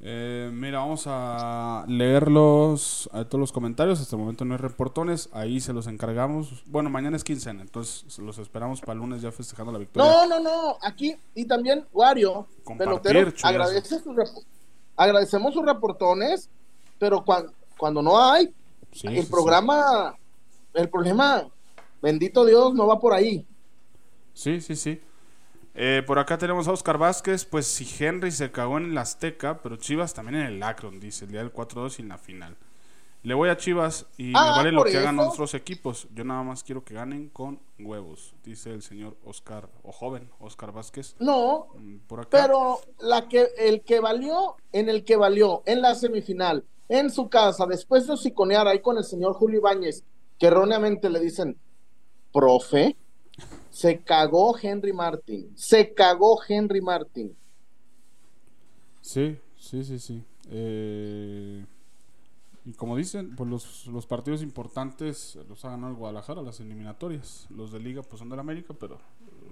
Eh, 0.04 0.50
mira, 0.52 0.80
vamos 0.80 1.04
a 1.06 1.86
leerlos 1.88 3.08
a 3.14 3.24
todos 3.26 3.40
los 3.40 3.52
comentarios. 3.52 4.00
Hasta 4.02 4.16
el 4.16 4.20
momento 4.22 4.46
no 4.46 4.56
hay 4.56 4.60
reportones. 4.60 5.30
Ahí 5.32 5.60
se 5.60 5.74
los 5.74 5.86
encargamos. 5.86 6.64
Bueno, 6.66 6.90
mañana 6.90 7.16
es 7.16 7.24
quincena, 7.24 7.62
entonces 7.62 8.18
los 8.18 8.40
esperamos 8.40 8.82
para 8.82 8.94
el 8.94 9.00
lunes 9.00 9.22
ya 9.22 9.32
festejando 9.32 9.72
la 9.72 9.78
victoria. 9.78 10.10
No, 10.12 10.28
no, 10.28 10.40
no. 10.40 10.78
Aquí, 10.82 11.16
y 11.36 11.46
también, 11.46 11.86
Wario, 11.94 12.48
pelotero, 12.78 13.32
agradece 13.44 14.00
sus 14.00 14.16
agradecemos 14.98 15.54
sus 15.54 15.66
reportones, 15.66 16.50
pero 17.00 17.24
cuan- 17.24 17.52
cuando 17.78 18.02
no 18.02 18.20
hay, 18.20 18.54
Sí, 18.92 19.08
el 19.08 19.18
sí, 19.18 19.22
sí. 19.24 19.32
programa, 19.32 20.16
el 20.74 20.90
problema, 20.90 21.48
bendito 22.02 22.44
Dios, 22.46 22.74
no 22.74 22.88
va 22.88 23.00
por 23.00 23.14
ahí. 23.14 23.46
Sí, 24.34 24.62
sí, 24.62 24.76
sí. 24.76 25.00
Eh, 25.74 26.04
por 26.06 26.20
acá 26.20 26.38
tenemos 26.38 26.68
a 26.68 26.72
Oscar 26.74 26.98
Vázquez. 26.98 27.46
Pues 27.46 27.66
si 27.68 27.88
Henry 28.04 28.32
se 28.32 28.52
cagó 28.52 28.78
en 28.78 28.92
el 28.92 28.98
Azteca, 28.98 29.62
pero 29.62 29.78
Chivas 29.78 30.14
también 30.14 30.42
en 30.42 30.48
el 30.48 30.64
Akron, 30.64 31.00
dice, 31.00 31.26
el 31.26 31.32
día 31.32 31.40
del 31.42 31.54
4-2 31.54 32.00
y 32.00 32.02
en 32.02 32.10
la 32.10 32.18
final. 32.18 32.58
Le 33.24 33.36
voy 33.36 33.50
a 33.50 33.58
Chivas 33.58 34.08
y 34.18 34.34
Ah, 34.36 34.46
me 34.46 34.58
vale 34.58 34.72
lo 34.72 34.84
que 34.84 34.98
hagan 34.98 35.16
nuestros 35.16 35.54
equipos. 35.54 36.08
Yo 36.16 36.24
nada 36.24 36.42
más 36.42 36.64
quiero 36.64 36.84
que 36.84 36.96
ganen 36.96 37.30
con 37.30 37.60
huevos, 37.78 38.34
dice 38.44 38.72
el 38.74 38.82
señor 38.82 39.16
Oscar, 39.24 39.70
o 39.84 39.92
joven 39.92 40.28
Oscar 40.40 40.72
Vázquez. 40.72 41.16
No, 41.20 41.68
Mm, 41.76 41.98
Por 42.08 42.22
acá. 42.22 42.30
pero 42.32 42.80
la 43.00 43.28
que, 43.30 43.50
el 43.60 43.82
que 43.82 44.00
valió, 44.00 44.56
en 44.72 44.90
el 44.90 45.06
que 45.06 45.18
valió, 45.18 45.62
en 45.68 45.84
la 45.84 45.94
semifinal, 45.94 46.64
en 46.90 47.12
su 47.12 47.30
casa, 47.30 47.68
después 47.68 48.08
de 48.08 48.18
siconear 48.18 48.68
ahí 48.68 48.80
con 48.82 48.98
el 48.98 49.04
señor 49.04 49.34
Julio 49.34 49.60
Ibáñez, 49.60 50.04
que 50.40 50.48
erróneamente 50.48 51.08
le 51.12 51.20
dicen, 51.20 51.58
profe, 52.34 52.96
se 53.72 54.00
cagó 54.00 54.56
Henry 54.62 54.94
Martin, 54.94 55.52
se 55.56 55.94
cagó 55.94 56.40
Henry 56.48 56.82
Martin. 56.82 57.36
Sí, 59.02 59.38
sí, 59.58 59.84
sí, 59.84 60.00
sí. 60.00 60.24
Eh, 60.50 61.66
y 62.66 62.74
como 62.74 62.96
dicen, 62.96 63.36
pues 63.36 63.50
los, 63.50 63.88
los 63.88 64.06
partidos 64.06 64.44
importantes 64.44 65.38
los 65.50 65.66
ha 65.66 65.72
ganado 65.72 65.90
el 65.94 65.98
Guadalajara, 65.98 66.42
las 66.42 66.60
eliminatorias. 66.60 67.48
Los 67.50 67.72
de 67.72 67.80
Liga 67.80 68.02
pues 68.04 68.20
son 68.20 68.30
del 68.30 68.40
América, 68.40 68.74
pero... 68.80 69.00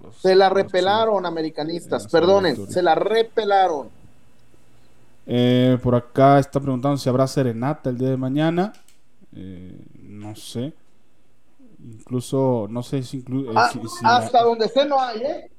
los- 0.02 0.16
Se 0.16 0.34
la 0.36 0.48
repelaron, 0.48 1.26
americanistas, 1.26 2.06
perdonen, 2.06 2.68
se 2.68 2.82
la 2.82 2.94
repelaron. 2.94 3.88
Eh, 5.26 5.78
por 5.82 5.94
acá 5.94 6.38
está 6.38 6.60
preguntando 6.60 6.96
si 6.98 7.08
habrá 7.08 7.26
serenata 7.26 7.90
el 7.90 7.98
día 7.98 8.10
de 8.10 8.16
mañana. 8.16 8.72
Eh, 9.34 9.76
no 10.02 10.34
sé. 10.36 10.72
Incluso, 11.82 12.66
no 12.68 12.82
sé 12.82 13.02
si, 13.02 13.22
inclu- 13.22 13.48
eh, 13.50 13.54
Ah, 13.56 13.70
si- 13.72 13.78
si 13.88 14.04
la- 14.04 14.16
hasta 14.18 14.42
donde 14.42 14.68
sé 14.68 14.84
no 14.84 15.00
hay, 15.00 15.20
¿eh? 15.22 15.50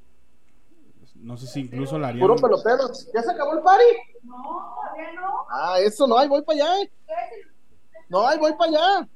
no 1.16 1.38
sé 1.38 1.48
si 1.48 1.62
incluso 1.62 1.98
la 2.00 2.10
harían. 2.10 2.28
Puro 2.28 2.36
pelotero. 2.42 2.90
¿Ya 3.14 3.22
se 3.22 3.32
acabó 3.32 3.54
el 3.54 3.62
party? 3.62 3.84
No, 4.24 4.36
todavía 4.76 5.14
no. 5.14 5.28
Ah, 5.50 5.80
eso 5.80 6.08
no 6.08 6.18
hay, 6.18 6.28
voy 6.28 6.42
para 6.44 6.64
allá. 6.64 6.82
¿eh? 6.82 6.92
No 8.10 8.28
hay, 8.28 8.38
voy 8.40 8.54
para 8.54 8.72
allá. 8.72 9.08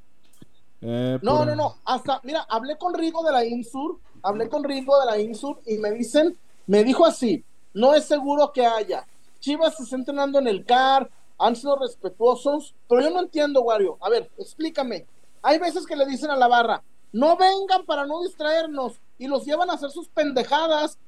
Eh, 0.82 1.20
No, 1.22 1.38
por- 1.38 1.48
no, 1.48 1.56
no. 1.56 1.76
Hasta, 1.86 2.20
mira, 2.24 2.46
hablé 2.50 2.78
con 2.78 2.94
Rigo 2.94 3.24
de 3.24 3.32
la 3.32 3.44
Insur, 3.46 4.00
hablé 4.24 4.50
con 4.50 4.64
Rigo 4.64 5.00
de 5.00 5.06
la 5.08 5.20
Insur 5.20 5.60
y 5.66 5.78
me 5.78 5.92
dicen, 5.92 6.38
me 6.68 6.84
dijo 6.84 7.06
así, 7.06 7.44
no 7.74 7.94
es 7.94 8.06
seguro 8.06 8.52
que 8.54 8.66
haya. 8.66 9.06
Chivas 9.40 9.76
se 9.78 9.84
está 9.84 9.96
entrenando 9.96 10.40
en 10.40 10.48
el 10.48 10.66
CAR, 10.66 11.10
han 11.38 11.56
sido 11.56 11.76
respetuosos, 11.78 12.74
pero 12.88 13.02
yo 13.02 13.10
no 13.10 13.20
entiendo, 13.20 13.62
Wario. 13.62 13.98
A 14.02 14.10
ver, 14.10 14.30
explícame. 14.38 15.06
Hay 15.42 15.60
veces 15.60 15.86
que 15.86 15.96
le 15.96 16.06
dicen 16.06 16.32
a 16.32 16.36
la 16.36 16.48
barra, 16.48 16.82
no 17.16 17.38
vengan 17.38 17.86
para 17.86 18.06
no 18.06 18.24
distraernos 18.24 19.00
y 19.18 19.28
los 19.28 19.46
llevan 19.46 19.70
a 19.70 19.76
hacer 19.76 19.90
sus 19.90 20.10
pendejadas 20.10 21.00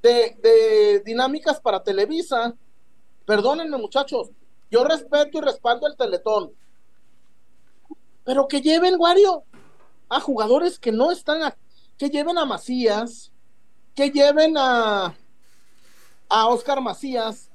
de, 0.00 1.02
dinámicas 1.04 1.60
para 1.60 1.82
Televisa. 1.82 2.54
Perdónenme, 3.24 3.76
muchachos. 3.76 4.30
Yo 4.70 4.84
respeto 4.84 5.38
y 5.38 5.40
respaldo 5.40 5.88
el 5.88 5.96
Teletón. 5.96 6.52
Pero 8.22 8.46
que 8.46 8.60
lleven, 8.60 8.94
Wario, 9.00 9.42
a 10.08 10.20
jugadores 10.20 10.78
que 10.78 10.92
no 10.92 11.10
están, 11.10 11.52
que 11.98 12.08
lleven 12.08 12.38
a 12.38 12.44
Macías, 12.44 13.32
que 13.96 14.10
lleven 14.10 14.56
a, 14.56 15.12
a 16.28 16.46
Oscar 16.46 16.80
Macías, 16.80 17.50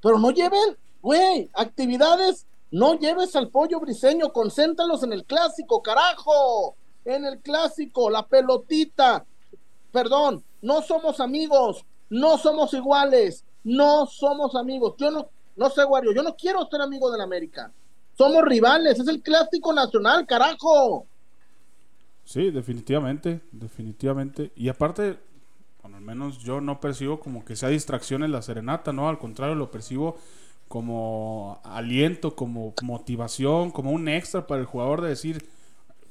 pero 0.00 0.20
no 0.20 0.30
lleven, 0.30 0.78
güey, 1.02 1.50
actividades, 1.54 2.46
no 2.70 2.96
lleves 2.96 3.34
al 3.34 3.48
pollo 3.48 3.80
briseño, 3.80 4.32
concéntralos 4.32 5.02
en 5.02 5.12
el 5.12 5.24
clásico, 5.24 5.82
carajo, 5.82 6.76
en 7.04 7.24
el 7.24 7.38
clásico, 7.40 8.10
la 8.10 8.26
pelotita, 8.26 9.24
perdón, 9.92 10.42
no 10.62 10.82
somos 10.82 11.20
amigos, 11.20 11.84
no 12.10 12.38
somos 12.38 12.72
iguales, 12.74 13.44
no 13.62 14.06
somos 14.06 14.54
amigos, 14.54 14.94
yo 14.98 15.10
no, 15.10 15.28
no 15.56 15.70
sé, 15.70 15.84
Wario, 15.84 16.12
yo 16.12 16.22
no 16.22 16.34
quiero 16.34 16.66
ser 16.66 16.80
amigo 16.80 17.10
del 17.10 17.20
América, 17.20 17.70
somos 18.16 18.44
rivales, 18.44 18.98
es 18.98 19.08
el 19.08 19.20
clásico 19.22 19.72
nacional, 19.72 20.26
carajo. 20.26 21.06
Sí, 22.24 22.50
definitivamente, 22.50 23.40
definitivamente. 23.52 24.52
Y 24.56 24.68
aparte, 24.68 25.18
bueno, 25.82 25.98
al 25.98 26.02
menos 26.02 26.38
yo 26.38 26.60
no 26.60 26.80
percibo 26.80 27.20
como 27.20 27.44
que 27.44 27.56
sea 27.56 27.68
distracción 27.68 28.22
en 28.24 28.32
la 28.32 28.40
serenata, 28.40 28.92
¿no? 28.92 29.08
Al 29.08 29.18
contrario, 29.18 29.54
lo 29.54 29.70
percibo 29.70 30.16
como 30.68 31.60
aliento, 31.64 32.34
como 32.34 32.72
motivación, 32.82 33.70
como 33.70 33.90
un 33.90 34.08
extra 34.08 34.46
para 34.46 34.60
el 34.60 34.66
jugador 34.66 35.02
de 35.02 35.10
decir, 35.10 35.46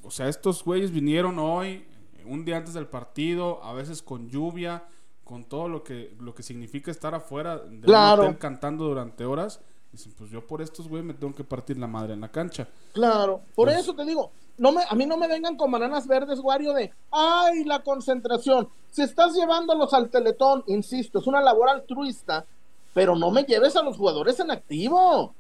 o 0.04 0.12
sea, 0.12 0.28
estos 0.28 0.64
güeyes 0.64 0.92
vinieron 0.92 1.40
hoy, 1.40 1.86
un 2.26 2.46
día 2.46 2.58
antes 2.58 2.74
del 2.74 2.88
partido, 2.88 3.64
a 3.64 3.74
veces 3.74 4.02
con 4.02 4.30
lluvia, 4.30 4.84
con 5.24 5.46
todo 5.46 5.68
lo 5.70 5.84
que, 5.84 6.16
lo 6.20 6.34
que 6.36 6.44
significa 6.44 6.92
estar 6.92 7.16
afuera 7.16 7.58
de 7.58 7.82
Claro. 7.82 8.24
un 8.24 8.28
hotel 8.30 8.40
cantando 8.40 8.86
durante 8.86 9.26
horas. 9.26 9.62
Dicen, 9.92 10.14
pues 10.18 10.32
yo 10.32 10.46
por 10.46 10.62
estos 10.62 10.88
güeyes 10.88 11.06
me 11.06 11.14
tengo 11.14 11.36
que 11.36 11.44
partir 11.44 11.78
la 11.78 11.86
madre 11.88 12.14
en 12.14 12.22
la 12.22 12.30
cancha. 12.32 12.68
Claro, 12.94 13.42
por 13.56 13.68
Pues- 13.68 13.80
eso 13.80 13.94
te 13.94 14.04
digo, 14.06 14.32
no 14.58 14.72
me, 14.72 14.82
a 14.90 14.96
mí 14.96 15.06
no 15.06 15.18
me 15.18 15.28
vengan 15.28 15.56
con 15.56 15.72
bananas 15.72 16.08
verdes, 16.08 16.40
Wario, 16.42 16.74
de, 16.74 16.92
ay, 17.12 17.64
la 17.64 17.84
concentración. 17.84 18.68
Si 18.92 19.02
estás 19.04 19.34
llevándolos 19.36 19.94
al 19.94 20.10
teletón, 20.10 20.64
insisto, 20.68 21.20
es 21.20 21.28
una 21.28 21.42
labor 21.42 21.70
altruista, 21.70 22.46
pero 22.94 23.16
no 23.16 23.32
me 23.32 23.44
lleves 23.44 23.76
a 23.76 23.84
los 23.84 23.98
jugadores 23.98 24.40
en 24.40 24.52
activo. 24.52 25.34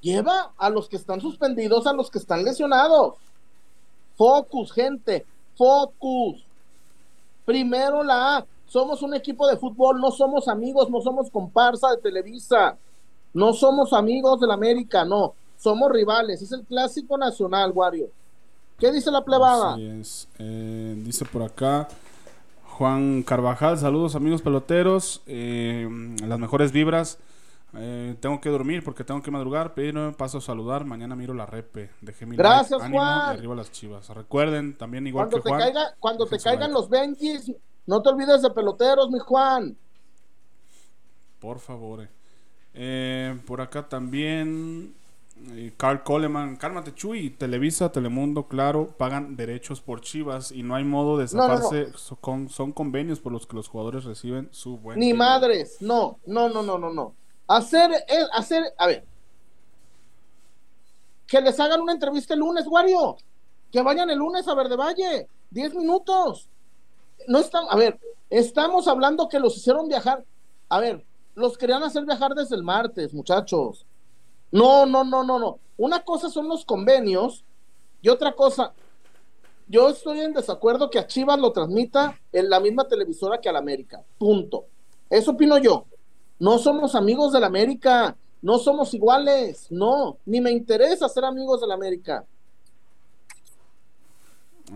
Lleva 0.00 0.52
a 0.56 0.70
los 0.70 0.88
que 0.88 0.96
están 0.96 1.20
suspendidos, 1.20 1.86
a 1.86 1.92
los 1.92 2.10
que 2.10 2.18
están 2.18 2.44
lesionados. 2.44 3.14
Focus, 4.18 4.72
gente, 4.72 5.24
focus. 5.56 6.44
Primero 7.46 8.02
la 8.02 8.38
A. 8.38 8.46
Somos 8.66 9.00
un 9.00 9.14
equipo 9.14 9.46
de 9.46 9.56
fútbol, 9.56 9.98
no 9.98 10.10
somos 10.10 10.48
amigos, 10.48 10.90
no 10.90 11.00
somos 11.00 11.30
comparsa 11.30 11.88
de 11.92 12.02
Televisa. 12.02 12.76
No 13.32 13.52
somos 13.54 13.92
amigos 13.92 14.40
del 14.40 14.50
América, 14.50 15.04
no. 15.04 15.34
Somos 15.56 15.90
rivales. 15.90 16.42
Es 16.42 16.52
el 16.52 16.64
clásico 16.64 17.16
nacional, 17.16 17.72
Wario. 17.72 18.10
¿Qué 18.78 18.92
dice 18.92 19.10
la 19.10 19.24
plebada? 19.24 19.74
Así 19.74 19.86
es. 19.86 20.28
Eh, 20.38 20.94
dice 20.98 21.24
por 21.24 21.42
acá 21.42 21.88
Juan 22.78 23.22
Carvajal, 23.22 23.78
saludos 23.78 24.14
amigos 24.14 24.42
peloteros, 24.42 25.22
eh, 25.26 25.88
las 26.26 26.38
mejores 26.38 26.72
vibras. 26.72 27.18
Eh, 27.74 28.16
tengo 28.20 28.40
que 28.40 28.48
dormir 28.48 28.82
porque 28.82 29.04
tengo 29.04 29.22
que 29.22 29.30
madrugar, 29.30 29.74
pero 29.74 30.12
paso 30.16 30.38
a 30.38 30.40
saludar. 30.40 30.84
Mañana 30.84 31.14
miro 31.16 31.34
la 31.34 31.46
repe. 31.46 31.90
Dejé 32.00 32.26
mi 32.26 32.36
Gracias, 32.36 32.80
like, 32.80 32.84
ánimo 32.86 33.00
Juan. 33.02 33.20
arriba 33.30 33.54
las 33.54 33.70
chivas. 33.72 34.08
Recuerden, 34.10 34.76
también 34.76 35.06
igual 35.06 35.28
Cuando 35.28 35.36
que 35.36 35.42
te, 35.42 35.48
Juan. 35.50 35.60
caiga, 35.60 35.94
cuando 36.00 36.26
te 36.26 36.38
caigan 36.38 36.72
like, 36.72 36.72
los 36.72 36.88
Benjis, 36.88 37.52
no 37.86 38.02
te 38.02 38.08
olvides 38.10 38.42
de 38.42 38.50
peloteros, 38.50 39.10
mi 39.10 39.18
Juan. 39.18 39.76
Por 41.40 41.58
favor. 41.60 42.02
eh. 42.02 42.08
Eh, 42.74 43.38
por 43.46 43.60
acá 43.60 43.88
también 43.88 44.94
Y 45.56 45.70
Carl 45.72 46.02
Coleman, 46.02 46.56
cálmate 46.56 46.94
Chuy, 46.94 47.30
Televisa, 47.30 47.92
Telemundo, 47.92 48.48
claro, 48.48 48.88
pagan 48.98 49.36
derechos 49.36 49.80
por 49.80 50.00
Chivas 50.00 50.50
y 50.52 50.62
no 50.64 50.74
hay 50.74 50.84
modo 50.84 51.16
de 51.16 51.26
No, 51.32 51.46
no, 51.48 51.48
no. 51.48 51.56
zafarse, 51.58 51.92
son 52.48 52.72
convenios 52.72 53.20
por 53.20 53.32
los 53.32 53.46
que 53.46 53.54
los 53.56 53.68
jugadores 53.68 54.04
reciben 54.04 54.48
su 54.52 54.78
buen 54.78 54.98
Ni 54.98 55.12
dinero. 55.12 55.18
madres, 55.18 55.76
no, 55.80 56.18
no, 56.26 56.48
no, 56.48 56.62
no, 56.62 56.76
no, 56.78 56.92
no. 56.92 57.14
Hacer, 57.48 57.90
eh, 57.92 58.26
hacer, 58.32 58.74
a 58.76 58.86
ver, 58.86 59.04
que 61.26 61.40
les 61.40 61.58
hagan 61.58 61.80
una 61.80 61.92
entrevista 61.92 62.34
el 62.34 62.40
lunes, 62.40 62.66
Wario. 62.66 63.16
Que 63.72 63.82
vayan 63.82 64.08
el 64.10 64.18
lunes 64.18 64.46
a 64.48 64.54
Verde 64.54 64.76
Valle, 64.76 65.28
10 65.50 65.74
minutos. 65.74 66.48
No 67.26 67.38
están, 67.38 67.64
a 67.68 67.76
ver, 67.76 67.98
estamos 68.30 68.88
hablando 68.88 69.28
que 69.28 69.40
los 69.40 69.56
hicieron 69.56 69.88
viajar. 69.88 70.24
A 70.68 70.80
ver, 70.80 71.04
los 71.34 71.58
querían 71.58 71.82
hacer 71.82 72.04
viajar 72.04 72.34
desde 72.34 72.56
el 72.56 72.62
martes, 72.62 73.12
muchachos. 73.12 73.84
No, 74.50 74.86
no, 74.86 75.04
no, 75.04 75.24
no, 75.24 75.38
no. 75.38 75.58
Una 75.76 76.02
cosa 76.02 76.30
son 76.30 76.48
los 76.48 76.64
convenios 76.64 77.44
y 78.00 78.08
otra 78.08 78.32
cosa, 78.32 78.72
yo 79.68 79.88
estoy 79.90 80.20
en 80.20 80.32
desacuerdo 80.32 80.88
que 80.88 80.98
a 80.98 81.06
Chivas 81.06 81.38
lo 81.38 81.52
transmita 81.52 82.18
en 82.32 82.48
la 82.48 82.58
misma 82.58 82.88
televisora 82.88 83.40
que 83.40 83.48
a 83.48 83.52
la 83.52 83.58
América. 83.58 84.02
Punto. 84.16 84.64
Eso 85.10 85.32
opino 85.32 85.58
yo. 85.58 85.84
No 86.38 86.58
somos 86.58 86.94
amigos 86.94 87.32
de 87.32 87.40
la 87.40 87.46
América. 87.46 88.16
No 88.42 88.58
somos 88.58 88.94
iguales. 88.94 89.66
No. 89.70 90.16
Ni 90.26 90.40
me 90.40 90.50
interesa 90.52 91.08
ser 91.08 91.24
amigos 91.24 91.60
de 91.60 91.66
la 91.66 91.74
América. 91.74 92.24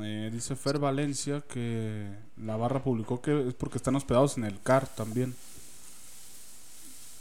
Eh, 0.02 0.30
dice 0.32 0.56
Fer 0.56 0.78
Valencia 0.78 1.42
que 1.46 2.08
la 2.42 2.56
barra 2.56 2.82
publicó 2.82 3.20
que 3.20 3.48
es 3.48 3.54
porque 3.54 3.76
están 3.76 3.94
hospedados 3.94 4.38
en 4.38 4.44
el 4.44 4.60
CAR 4.62 4.86
también. 4.86 5.36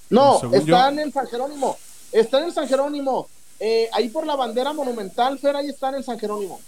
No, 0.09 0.39
Según 0.39 0.55
están 0.55 0.95
yo- 0.95 1.01
en 1.01 1.11
San 1.11 1.27
Jerónimo. 1.27 1.77
Están 2.11 2.43
en 2.43 2.51
San 2.53 2.67
Jerónimo. 2.67 3.27
Eh, 3.59 3.89
ahí 3.93 4.09
por 4.09 4.25
la 4.25 4.35
bandera 4.35 4.73
monumental, 4.73 5.37
Fer, 5.37 5.55
ahí 5.55 5.67
están 5.69 5.95
en 5.95 6.03
San 6.03 6.17
Jerónimo. 6.17 6.59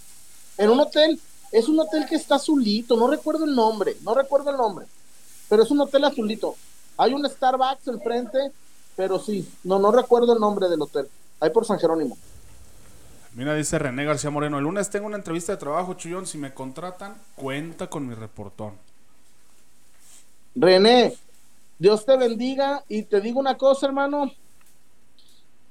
En 0.58 0.70
un 0.70 0.80
hotel. 0.80 1.18
Es 1.50 1.68
un 1.68 1.78
hotel 1.80 2.06
que 2.06 2.16
está 2.16 2.36
azulito. 2.36 2.96
No 2.96 3.06
recuerdo 3.06 3.44
el 3.44 3.54
nombre. 3.54 3.96
No 4.02 4.14
recuerdo 4.14 4.50
el 4.50 4.56
nombre. 4.56 4.86
Pero 5.48 5.62
es 5.62 5.70
un 5.70 5.80
hotel 5.80 6.04
azulito. 6.04 6.56
Hay 6.96 7.12
un 7.12 7.28
Starbucks 7.28 7.88
enfrente. 7.88 8.52
Pero 8.96 9.18
sí. 9.18 9.48
No, 9.64 9.78
no 9.78 9.90
recuerdo 9.90 10.32
el 10.34 10.40
nombre 10.40 10.68
del 10.68 10.82
hotel. 10.82 11.08
Ahí 11.40 11.50
por 11.50 11.64
San 11.66 11.78
Jerónimo. 11.78 12.16
Mira, 13.34 13.54
dice 13.54 13.78
René 13.78 14.04
García 14.04 14.30
Moreno, 14.30 14.58
el 14.58 14.64
lunes 14.64 14.90
tengo 14.90 15.06
una 15.06 15.16
entrevista 15.16 15.50
de 15.50 15.58
trabajo, 15.58 15.94
Chuyón, 15.94 16.24
si 16.24 16.38
me 16.38 16.54
contratan, 16.54 17.16
cuenta 17.34 17.88
con 17.88 18.06
mi 18.06 18.14
reportón. 18.14 18.74
René, 20.54 21.16
Dios 21.80 22.06
te 22.06 22.16
bendiga 22.16 22.84
y 22.88 23.02
te 23.02 23.20
digo 23.20 23.40
una 23.40 23.56
cosa, 23.56 23.86
hermano. 23.86 24.30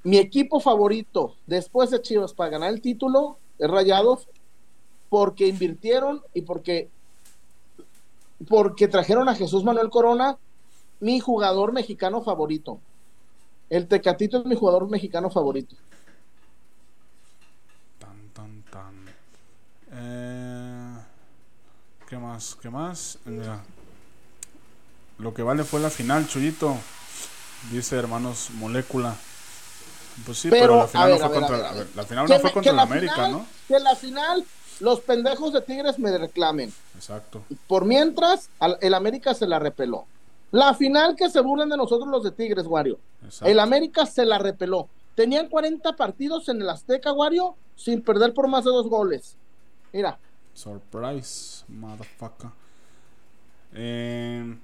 Mi 0.03 0.17
equipo 0.17 0.59
favorito 0.59 1.35
después 1.47 1.89
de 1.89 2.01
Chivas 2.01 2.33
para 2.33 2.49
ganar 2.49 2.69
el 2.73 2.81
título 2.81 3.37
es 3.57 3.69
Rayados 3.69 4.27
porque 5.07 5.47
invirtieron 5.47 6.21
y 6.33 6.41
porque 6.41 6.89
porque 8.49 8.89
trajeron 8.89 9.29
a 9.29 9.35
Jesús 9.35 9.63
Manuel 9.63 9.89
Corona, 9.89 10.37
mi 10.99 11.19
jugador 11.19 11.71
mexicano 11.73 12.21
favorito. 12.21 12.79
El 13.69 13.87
Tecatito 13.87 14.39
es 14.39 14.45
mi 14.45 14.55
jugador 14.55 14.89
mexicano 14.89 15.29
favorito. 15.29 15.75
Tan, 17.99 18.29
tan, 18.33 18.63
tan. 18.63 19.05
Eh, 19.91 20.97
¿Qué 22.07 22.17
más? 22.17 22.55
¿Qué 22.61 22.69
más? 22.69 23.17
Mira. 23.25 23.63
Lo 25.19 25.33
que 25.33 25.43
vale 25.43 25.63
fue 25.63 25.79
la 25.79 25.89
final, 25.89 26.27
Chuyito. 26.27 26.75
Dice 27.71 27.95
hermanos 27.97 28.49
Molécula. 28.55 29.15
Pues 30.25 30.37
sí, 30.37 30.49
pero, 30.49 30.61
Pero, 30.61 30.77
la 30.77 30.87
final 30.87 31.09
ver, 31.09 31.19
no 31.19 31.25
fue 31.25 31.29
ver, 31.39 31.39
contra 31.49 31.71
ver, 31.73 31.87
la 31.95 32.03
final 32.03 32.27
no 32.27 32.39
fue 32.39 32.51
contra 32.51 32.73
la 32.73 32.81
América, 32.83 33.13
final- 33.15 33.31
¿no? 33.31 33.45
Que 33.67 33.79
la 33.79 33.95
final 33.95 34.45
los 34.79 34.99
pendejos 34.99 35.53
de 35.53 35.61
Tigres 35.61 35.97
me 35.97 36.15
reclamen. 36.17 36.71
Exacto. 36.95 37.41
Por 37.67 37.85
mientras, 37.85 38.49
el 38.81 38.93
América 38.93 39.33
se 39.33 39.47
la 39.47 39.57
repeló. 39.59 40.05
La 40.53 40.75
final 40.75 41.15
que 41.15 41.29
se 41.31 41.41
burlan 41.41 41.67
de 41.67 41.77
nosotros 41.77 42.07
los 42.09 42.23
de 42.23 42.29
Tigres, 42.29 42.67
Wario. 42.67 42.99
exacto. 43.25 43.51
El 43.51 43.59
América 43.59 44.05
se 44.05 44.23
la 44.23 44.37
repeló. 44.37 44.87
Tenían 45.15 45.49
40 45.49 45.95
partidos 45.95 46.47
en 46.47 46.61
el 46.61 46.69
Azteca, 46.69 47.11
Wario, 47.11 47.55
sin 47.75 48.03
perder 48.03 48.35
por 48.35 48.47
más 48.47 48.63
de 48.63 48.69
dos 48.69 48.87
goles. 48.87 49.35
Mira, 49.91 50.19
Surprise, 50.53 51.65
motherfucker. 51.67 52.51
Eh, 53.73 54.55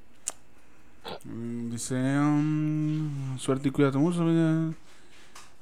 dice, 1.25 1.95
um, 1.95 3.37
suerte 3.39 3.69
y 3.69 3.71
cuídate 3.71 3.97
mucho. 3.97 4.23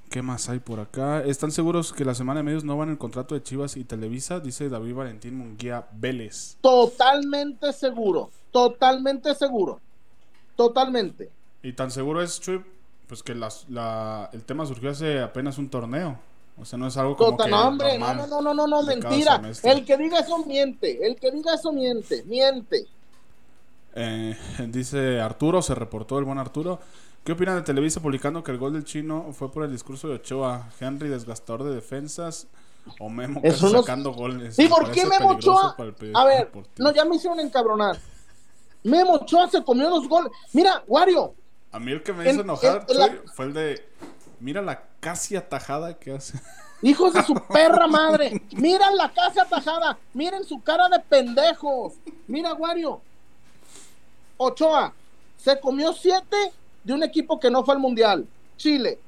¿Qué 0.09 0.21
más 0.21 0.49
hay 0.49 0.59
por 0.59 0.81
acá? 0.81 1.21
¿Están 1.23 1.51
seguros 1.51 1.93
que 1.93 2.03
la 2.03 2.15
semana 2.15 2.41
de 2.41 2.43
medios 2.43 2.65
no 2.65 2.75
van 2.75 2.89
el 2.89 2.97
contrato 2.97 3.33
de 3.33 3.43
Chivas 3.43 3.77
y 3.77 3.85
Televisa? 3.85 4.41
Dice 4.41 4.67
David 4.67 4.93
Valentín 4.93 5.37
Munguía 5.37 5.87
Vélez. 5.93 6.57
totalmente 6.59 7.71
seguro. 7.71 8.29
Totalmente 8.51 9.33
seguro. 9.35 9.79
Totalmente. 10.57 11.29
Y 11.63 11.71
tan 11.71 11.89
seguro 11.91 12.21
es, 12.21 12.41
Chuy, 12.41 12.61
pues 13.07 13.23
que 13.23 13.33
la, 13.33 14.29
el 14.33 14.43
tema 14.43 14.65
surgió 14.65 14.89
hace 14.89 15.21
apenas 15.21 15.57
un 15.57 15.69
torneo. 15.69 16.19
O 16.59 16.65
sea, 16.65 16.77
no 16.79 16.87
es 16.87 16.97
algo 16.97 17.15
como 17.15 17.31
Total, 17.31 17.45
que 17.45 17.51
no, 17.51 17.67
hombre, 17.67 17.99
no, 17.99 18.13
no, 18.27 18.41
no, 18.41 18.53
no, 18.53 18.67
no, 18.67 18.83
mentira. 18.83 19.41
El 19.63 19.85
que 19.85 19.95
diga 19.95 20.19
eso 20.19 20.39
miente. 20.45 21.05
El 21.05 21.15
que 21.15 21.31
diga 21.31 21.53
eso 21.53 21.71
miente. 21.71 22.23
Miente. 22.25 22.87
Eh, 23.93 24.35
dice 24.67 25.21
Arturo, 25.21 25.61
se 25.61 25.75
reportó 25.75 26.17
el 26.19 26.25
buen 26.25 26.39
Arturo. 26.39 26.79
¿Qué 27.23 27.33
opinan 27.33 27.55
de 27.55 27.61
Televisa 27.61 28.01
publicando 28.01 28.43
que 28.43 28.51
el 28.51 28.57
gol 28.57 28.73
del 28.73 28.85
chino 28.85 29.31
fue 29.33 29.51
por 29.51 29.63
el 29.63 29.71
discurso 29.71 30.07
de 30.07 30.15
Ochoa? 30.15 30.69
Henry, 30.79 31.09
desgastador 31.09 31.63
de 31.63 31.75
defensas. 31.75 32.47
O 32.99 33.09
Memo 33.09 33.41
no- 33.43 33.51
sacando 33.51 34.13
goles. 34.13 34.57
¿Y 34.57 34.67
por 34.67 34.89
qué 34.91 35.05
Memo 35.05 35.31
Ochoa? 35.31 35.75
A 36.15 36.25
ver, 36.25 36.49
no, 36.77 36.91
ya 36.93 37.05
me 37.05 37.17
hicieron 37.17 37.39
encabronar. 37.39 37.97
Memo 38.83 39.13
Ochoa 39.13 39.49
se 39.49 39.63
comió 39.63 39.89
dos 39.89 40.07
goles. 40.07 40.31
Mira, 40.53 40.83
Wario, 40.87 41.33
A 41.71 41.79
mí 41.79 41.91
el 41.91 42.03
que 42.03 42.13
me 42.13 42.29
hizo 42.29 42.41
enojar 42.41 42.85
fue 43.33 43.45
el 43.45 43.53
de. 43.53 43.89
Mira 44.39 44.61
la 44.61 44.83
casi 44.99 45.35
atajada 45.35 45.97
que 45.97 46.13
hace. 46.13 46.39
Hijos 46.81 47.13
de 47.13 47.23
su 47.23 47.33
perra 47.53 47.87
madre. 47.87 48.41
Miren 48.51 48.95
la 48.95 49.11
casa 49.11 49.43
atajada. 49.43 49.97
Miren 50.13 50.43
su 50.43 50.61
cara 50.61 50.87
de 50.89 50.99
pendejos. 50.99 51.93
Mira, 52.27 52.53
Wario. 52.53 53.01
Ochoa 54.37 54.93
se 55.37 55.59
comió 55.59 55.93
siete 55.93 56.37
de 56.83 56.93
un 56.93 57.03
equipo 57.03 57.39
que 57.39 57.49
no 57.49 57.63
fue 57.63 57.73
al 57.73 57.79
mundial. 57.79 58.27
Chile. 58.57 58.99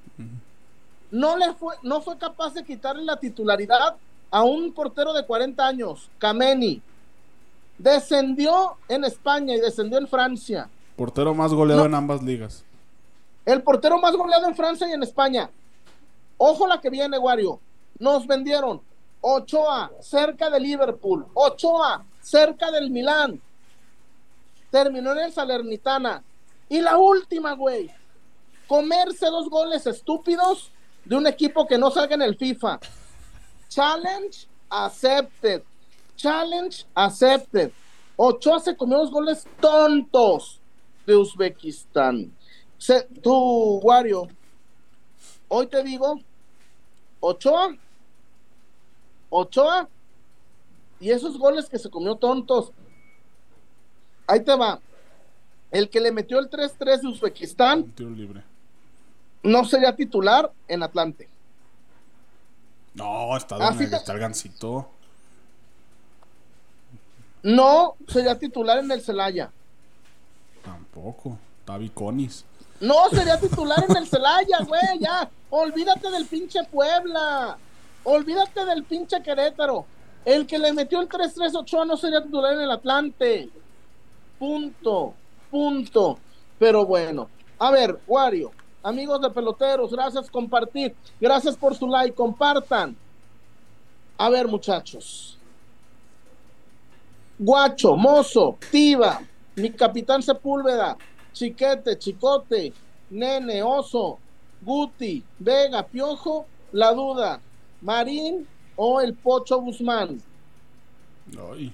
No 1.12 1.38
le 1.38 1.54
fue, 1.54 1.76
no 1.82 2.02
fue 2.02 2.18
capaz 2.18 2.54
de 2.54 2.64
quitarle 2.64 3.04
la 3.04 3.20
titularidad 3.20 3.96
a 4.30 4.44
un 4.44 4.72
portero 4.74 5.12
de 5.12 5.26
40 5.26 5.66
años, 5.66 6.08
Kameni. 6.20 6.82
Descendió 7.80 8.76
en 8.88 9.06
España 9.06 9.56
y 9.56 9.60
descendió 9.62 9.98
en 9.98 10.08
Francia. 10.08 10.70
Portero 10.96 11.34
más 11.34 11.54
goleado 11.54 11.82
No. 11.84 11.88
en 11.88 11.96
ambas 11.96 12.22
ligas. 12.22 12.64
El 13.46 13.64
portero 13.64 13.98
más 14.00 14.16
goleado 14.16 14.48
en 14.48 14.56
Francia 14.56 14.88
y 14.88 14.92
en 14.92 15.02
España. 15.02 15.50
Ojo 16.38 16.68
la 16.68 16.80
que 16.80 16.90
viene, 16.90 17.18
Wario. 17.18 17.60
Nos 17.98 18.28
vendieron 18.28 18.82
Ochoa 19.22 19.92
cerca 20.02 20.50
de 20.50 20.60
Liverpool. 20.60 21.26
Ochoa 21.34 22.04
cerca 22.22 22.70
del 22.70 22.92
Milán. 22.92 23.42
Terminó 24.70 25.14
en 25.14 25.20
el 25.20 25.32
Salernitana. 25.34 26.22
Y 26.68 26.82
la 26.82 26.98
última, 26.98 27.54
güey. 27.54 27.90
Comerse 28.68 29.26
dos 29.28 29.50
goles 29.50 29.88
estúpidos 29.88 30.70
de 31.06 31.16
un 31.16 31.26
equipo 31.28 31.66
que 31.66 31.78
no 31.78 31.90
salga 31.90 32.16
en 32.16 32.22
el 32.22 32.36
FIFA. 32.38 32.80
Challenge 33.70 34.48
accepted. 34.70 35.64
Challenge 36.24 36.86
accepted. 36.96 37.72
Ochoa 38.18 38.60
se 38.60 38.76
comió 38.76 38.98
dos 38.98 39.10
goles 39.12 39.48
tontos 39.62 40.60
de 41.06 41.16
Uzbekistán. 41.16 42.36
Se- 42.78 43.04
tú, 43.24 43.80
Wario, 43.82 44.28
hoy 45.48 45.68
te 45.68 45.82
digo, 45.82 46.20
Ochoa, 47.22 47.74
Ochoa, 49.30 49.88
y 51.00 51.10
esos 51.12 51.38
goles 51.40 51.70
que 51.70 51.80
se 51.80 51.90
comió 51.90 52.16
tontos. 52.16 52.74
Ahí 54.28 54.42
te 54.44 54.54
va. 54.56 54.82
El 55.72 55.90
que 55.90 56.02
le 56.02 56.12
metió 56.12 56.40
el 56.40 56.50
3-3 56.50 57.02
de 57.02 57.08
Uzbekistán 57.08 57.80
Un 57.84 57.92
tiro 57.94 58.10
libre. 58.10 58.44
no 59.44 59.64
sería 59.64 59.96
titular 59.96 60.52
en 60.68 60.84
Atlante. 60.84 61.30
No, 62.94 63.38
está, 63.38 63.56
donde 63.58 63.88
te- 63.88 63.96
está 63.96 64.12
el 64.12 64.20
gancito. 64.20 64.90
No 67.44 67.96
sería 68.08 68.38
titular 68.38 68.80
en 68.80 68.92
el 68.92 69.02
Celaya. 69.02 69.52
Tampoco. 70.64 71.38
Está 71.60 71.78
Viconis. 71.78 72.46
No 72.82 73.10
sería 73.10 73.40
titular 73.40 73.84
en 73.88 73.98
el 73.98 74.08
Celaya, 74.08 74.60
güey, 74.66 75.00
ya. 75.00 75.30
Olvídate 75.50 76.10
del 76.12 76.26
pinche 76.26 76.64
Puebla. 76.66 77.58
Olvídate 78.04 78.66
del 78.66 78.84
pinche 78.84 79.22
Querétaro. 79.22 79.86
El 80.26 80.46
que 80.46 80.60
le 80.60 80.74
metió 80.74 81.00
el 81.02 81.10
3-3 81.10 81.56
Ochoa 81.56 81.86
no 81.86 81.98
sería 81.98 82.22
titular 82.22 82.54
en 82.54 82.62
el 82.62 82.72
Atlante. 82.72 83.50
Punto. 84.38 85.14
Punto. 85.50 86.20
Pero 86.58 86.86
bueno. 86.86 87.30
A 87.58 87.72
ver, 87.72 88.00
Wario. 88.08 88.52
amigos 88.84 89.22
de 89.22 89.30
peloteros, 89.30 89.92
gracias 89.92 90.30
compartir, 90.30 90.96
gracias 91.20 91.56
por 91.56 91.76
su 91.76 91.88
like, 91.88 92.16
compartan. 92.16 92.96
A 94.18 94.30
ver, 94.30 94.48
muchachos. 94.48 95.39
Guacho, 97.40 97.96
Mozo, 97.96 98.58
Tiva, 98.70 99.22
mi 99.56 99.72
capitán 99.72 100.22
Sepúlveda, 100.22 100.98
Chiquete, 101.32 101.98
Chicote, 101.98 102.74
Nene, 103.10 103.64
Oso, 103.64 104.20
Guti, 104.62 105.24
Vega, 105.40 105.84
Piojo, 105.88 106.46
la 106.74 106.94
duda, 106.94 107.40
Marín 107.82 108.46
o 108.76 109.00
el 109.00 109.14
Pocho 109.14 109.62
Guzmán. 109.62 110.22
Ay. 111.50 111.74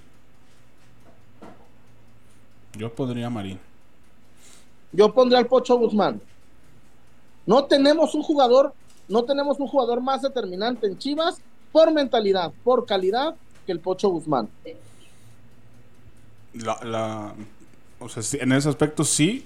Yo 2.78 2.94
pondría 2.94 3.26
a 3.26 3.30
Marín. 3.30 3.58
Yo 4.92 5.12
pondría 5.12 5.40
al 5.40 5.46
Pocho 5.46 5.76
Guzmán. 5.78 6.20
No 7.44 7.64
tenemos 7.64 8.14
un 8.14 8.22
jugador, 8.22 8.72
no 9.08 9.24
tenemos 9.24 9.58
un 9.58 9.66
jugador 9.66 10.00
más 10.00 10.22
determinante 10.22 10.86
en 10.86 10.96
Chivas 10.96 11.40
por 11.72 11.92
mentalidad, 11.92 12.52
por 12.62 12.86
calidad 12.86 13.34
que 13.66 13.72
el 13.72 13.80
Pocho 13.80 14.10
Guzmán. 14.10 14.48
La, 16.56 16.78
la, 16.82 17.34
o 18.00 18.08
sea, 18.08 18.22
en 18.40 18.52
ese 18.52 18.68
aspecto 18.68 19.04
sí, 19.04 19.44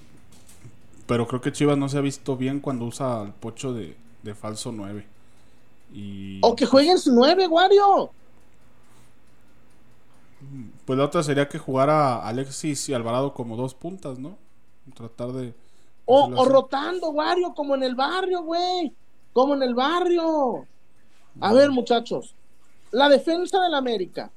pero 1.07 1.27
creo 1.27 1.40
que 1.40 1.53
Chivas 1.53 1.79
no 1.79 1.88
se 1.88 1.99
ha 1.99 2.03
visto 2.03 2.37
bien 2.37 2.61
cuando 2.61 2.85
usa 2.85 3.23
al 3.23 3.35
Pocho 3.35 3.73
de, 3.73 3.96
de 4.23 4.35
falso 4.35 4.73
9. 4.73 5.07
Y, 5.92 6.38
O 6.42 6.55
que 6.55 6.66
jueguen 6.66 6.99
su 6.99 7.12
nueve, 7.12 7.49
Wario. 7.49 8.11
Pues 10.85 10.99
la 10.99 11.05
otra 11.05 11.23
sería 11.23 11.49
que 11.49 11.59
jugara 11.59 12.27
Alexis 12.27 12.88
y 12.88 12.94
Alvarado 12.94 13.35
como 13.35 13.57
dos 13.57 13.75
puntas, 13.75 14.18
¿no? 14.18 14.38
Tratar 14.94 15.33
de... 15.33 15.55
O, 16.07 16.31
o 16.35 16.44
rotando, 16.44 17.11
Wario, 17.11 17.55
como 17.55 17.75
en 17.75 17.83
el 17.83 17.94
barrio, 17.94 18.42
güey. 18.42 18.92
Como 19.33 19.55
en 19.55 19.62
el 19.62 19.75
barrio. 19.75 20.66
A 21.40 21.53
ver, 21.53 21.70
muchachos. 21.70 22.35
La 22.90 23.09
defensa 23.09 23.61
del 23.62 23.75
América. 23.75 24.31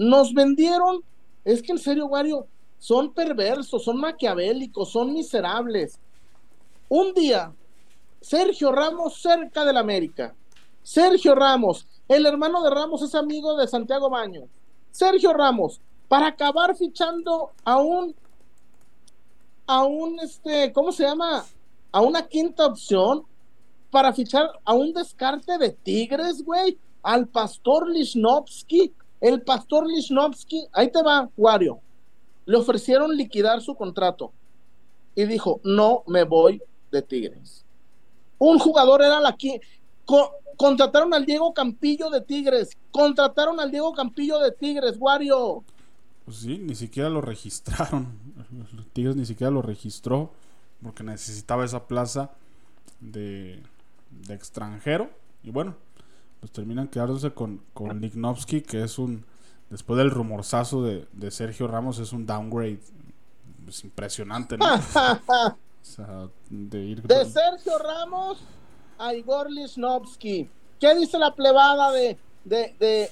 Nos 0.00 0.32
vendieron. 0.32 1.04
Es 1.44 1.60
que 1.60 1.72
en 1.72 1.78
serio, 1.78 2.06
Wario, 2.06 2.46
son 2.78 3.12
perversos, 3.12 3.84
son 3.84 3.98
maquiavélicos, 4.00 4.90
son 4.90 5.12
miserables. 5.12 5.98
Un 6.88 7.12
día, 7.12 7.52
Sergio 8.22 8.72
Ramos 8.72 9.20
cerca 9.20 9.62
del 9.62 9.76
América. 9.76 10.34
Sergio 10.82 11.34
Ramos, 11.34 11.86
el 12.08 12.24
hermano 12.24 12.62
de 12.62 12.70
Ramos 12.70 13.02
es 13.02 13.14
amigo 13.14 13.58
de 13.58 13.68
Santiago 13.68 14.08
Baño. 14.08 14.48
Sergio 14.90 15.34
Ramos, 15.34 15.82
para 16.08 16.28
acabar 16.28 16.74
fichando 16.74 17.50
a 17.62 17.76
un 17.76 18.14
a 19.66 19.84
un 19.84 20.18
este, 20.20 20.72
¿cómo 20.72 20.92
se 20.92 21.04
llama? 21.04 21.44
A 21.92 22.00
una 22.00 22.26
quinta 22.26 22.64
opción 22.64 23.26
para 23.90 24.14
fichar 24.14 24.50
a 24.64 24.72
un 24.72 24.94
descarte 24.94 25.58
de 25.58 25.70
Tigres, 25.70 26.42
güey, 26.42 26.78
al 27.02 27.28
pastor 27.28 27.86
Lichnowsky. 27.90 28.94
El 29.20 29.42
pastor 29.42 29.86
Lichnowsky, 29.86 30.66
ahí 30.72 30.90
te 30.90 31.02
va, 31.02 31.28
Wario. 31.36 31.80
Le 32.46 32.56
ofrecieron 32.56 33.14
liquidar 33.16 33.60
su 33.60 33.74
contrato 33.74 34.32
y 35.14 35.24
dijo, 35.24 35.60
no 35.64 36.02
me 36.06 36.24
voy 36.24 36.62
de 36.90 37.02
Tigres. 37.02 37.64
Un 38.38 38.58
jugador 38.58 39.02
era 39.02 39.20
la 39.20 39.36
que 39.36 39.60
co- 40.04 40.32
contrataron 40.56 41.12
al 41.14 41.26
Diego 41.26 41.52
Campillo 41.52 42.08
de 42.10 42.22
Tigres, 42.22 42.70
contrataron 42.90 43.60
al 43.60 43.70
Diego 43.70 43.92
Campillo 43.92 44.38
de 44.38 44.52
Tigres, 44.52 44.96
Wario. 44.98 45.62
Pues 46.24 46.38
sí, 46.38 46.58
ni 46.58 46.74
siquiera 46.74 47.08
lo 47.10 47.20
registraron. 47.20 48.18
Tigres 48.92 49.16
ni 49.16 49.26
siquiera 49.26 49.50
lo 49.50 49.62
registró 49.62 50.30
porque 50.82 51.02
necesitaba 51.04 51.64
esa 51.64 51.86
plaza 51.86 52.30
de, 53.00 53.62
de 54.10 54.34
extranjero. 54.34 55.10
Y 55.42 55.50
bueno, 55.50 55.76
pues 56.40 56.52
terminan 56.52 56.88
quedándose 56.88 57.32
con, 57.32 57.62
con 57.74 58.00
Lignovsky, 58.00 58.62
que 58.62 58.82
es 58.82 58.98
un, 58.98 59.24
después 59.68 59.98
del 59.98 60.10
rumorzazo 60.10 60.82
de, 60.82 61.06
de 61.12 61.30
Sergio 61.30 61.68
Ramos, 61.68 61.98
es 61.98 62.12
un 62.12 62.26
downgrade. 62.26 62.80
Es 63.68 63.84
impresionante, 63.84 64.56
¿no? 64.58 64.64
o 64.74 65.56
sea, 65.82 66.28
de 66.48 66.78
ir... 66.80 67.02
De 67.02 67.24
Sergio 67.24 67.78
Ramos 67.78 68.38
a 68.98 69.14
Igor 69.14 69.50
Lichnowsky. 69.50 70.48
¿Qué 70.80 70.94
dice 70.96 71.18
la 71.18 71.34
plebada 71.34 71.92
de, 71.92 72.18
de, 72.44 72.74
de- 72.80 73.10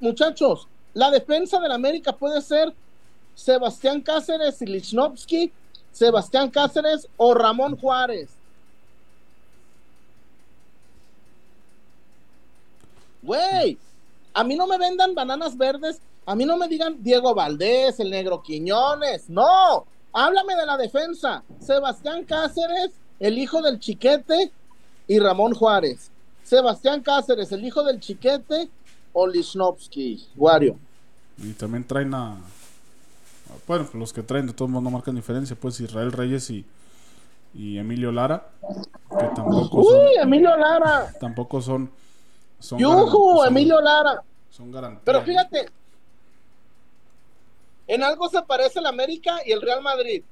muchachos? 0.00 0.68
La 0.92 1.10
defensa 1.10 1.60
del 1.60 1.72
América 1.72 2.12
puede 2.14 2.42
ser 2.42 2.74
Sebastián 3.34 4.00
Cáceres 4.02 4.60
y 4.60 4.66
Lichnowsky, 4.66 5.52
Sebastián 5.92 6.50
Cáceres 6.50 7.08
o 7.16 7.32
Ramón 7.32 7.76
Juárez. 7.76 8.28
Güey, 13.22 13.78
a 14.34 14.44
mí 14.44 14.56
no 14.56 14.66
me 14.66 14.78
vendan 14.78 15.14
bananas 15.14 15.56
verdes, 15.56 16.00
a 16.26 16.34
mí 16.34 16.44
no 16.44 16.56
me 16.56 16.68
digan 16.68 17.02
Diego 17.02 17.34
Valdés, 17.34 18.00
el 18.00 18.10
negro 18.10 18.42
Quiñones, 18.42 19.28
no, 19.28 19.84
háblame 20.12 20.54
de 20.54 20.66
la 20.66 20.76
defensa, 20.76 21.42
Sebastián 21.60 22.24
Cáceres, 22.24 22.92
el 23.18 23.38
hijo 23.38 23.60
del 23.62 23.78
chiquete, 23.78 24.52
y 25.06 25.18
Ramón 25.18 25.54
Juárez. 25.54 26.10
Sebastián 26.44 27.02
Cáceres, 27.02 27.50
el 27.50 27.64
hijo 27.64 27.82
del 27.82 27.98
chiquete, 27.98 28.70
o 29.12 29.26
Lichnowsky, 29.26 30.24
Wario. 30.36 30.76
Y 31.36 31.52
también 31.54 31.84
traen 31.84 32.14
a... 32.14 32.36
Bueno, 33.66 33.88
los 33.94 34.12
que 34.12 34.22
traen 34.22 34.46
de 34.46 34.52
todos 34.52 34.70
modos 34.70 34.84
no 34.84 34.90
marcan 34.90 35.16
diferencia. 35.16 35.56
Pues 35.56 35.80
Israel 35.80 36.12
Reyes 36.12 36.48
y, 36.50 36.64
y 37.54 37.78
Emilio 37.78 38.12
Lara, 38.12 38.50
que 39.18 39.26
tampoco 39.34 39.82
son... 39.82 39.96
Uy, 39.96 40.14
Emilio 40.22 40.56
Lara. 40.56 41.12
Tampoco 41.18 41.60
son... 41.60 41.90
son 42.60 42.80
Emilio 43.46 43.80
Lara. 43.80 44.22
Son 44.50 44.70
garantías. 44.70 45.02
Pero 45.04 45.22
fíjate, 45.22 45.68
en 47.86 48.04
algo 48.04 48.28
se 48.28 48.40
parece 48.42 48.78
el 48.78 48.86
América 48.86 49.40
y 49.44 49.52
el 49.52 49.60
Real 49.60 49.82
Madrid. 49.82 50.22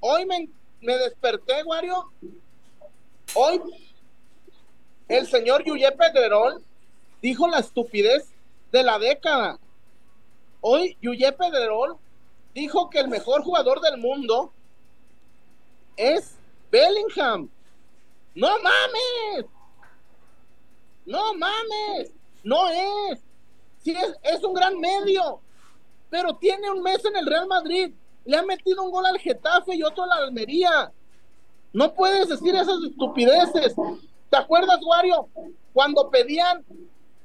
Hoy 0.00 0.24
me, 0.24 0.48
me 0.80 0.96
desperté, 0.96 1.62
Wario. 1.64 2.10
Hoy 3.34 3.60
el 5.08 5.26
señor 5.26 5.64
Yuye 5.64 5.92
Pedrerol 5.92 6.62
dijo 7.20 7.46
la 7.48 7.58
estupidez 7.58 8.32
de 8.70 8.82
la 8.82 8.98
década. 8.98 9.58
Hoy 10.60 10.96
Yuye 11.02 11.32
Pedrerol 11.32 11.98
dijo 12.54 12.88
que 12.88 13.00
el 13.00 13.08
mejor 13.08 13.42
jugador 13.42 13.80
del 13.80 13.98
mundo 13.98 14.52
es 15.96 16.36
Bellingham. 16.70 17.50
No 18.34 18.48
mames. 18.48 19.46
No 21.06 21.34
mames. 21.34 22.12
No 22.44 22.68
es. 22.68 23.20
Sí, 23.78 23.90
es, 23.92 24.34
es 24.34 24.42
un 24.44 24.54
gran 24.54 24.78
medio. 24.78 25.40
Pero 26.10 26.36
tiene 26.36 26.70
un 26.70 26.82
mes 26.82 27.04
en 27.04 27.16
el 27.16 27.26
Real 27.26 27.46
Madrid. 27.46 27.92
Le 28.24 28.36
ha 28.36 28.42
metido 28.42 28.82
un 28.82 28.90
gol 28.90 29.06
al 29.06 29.18
Getafe 29.18 29.74
y 29.74 29.82
otro 29.82 30.04
a 30.04 30.06
la 30.06 30.14
Almería. 30.16 30.92
No 31.72 31.94
puedes 31.94 32.28
decir 32.28 32.54
esas 32.54 32.82
estupideces. 32.88 33.74
¿Te 34.30 34.36
acuerdas, 34.36 34.78
Wario? 34.84 35.28
Cuando 35.72 36.10
pedían 36.10 36.64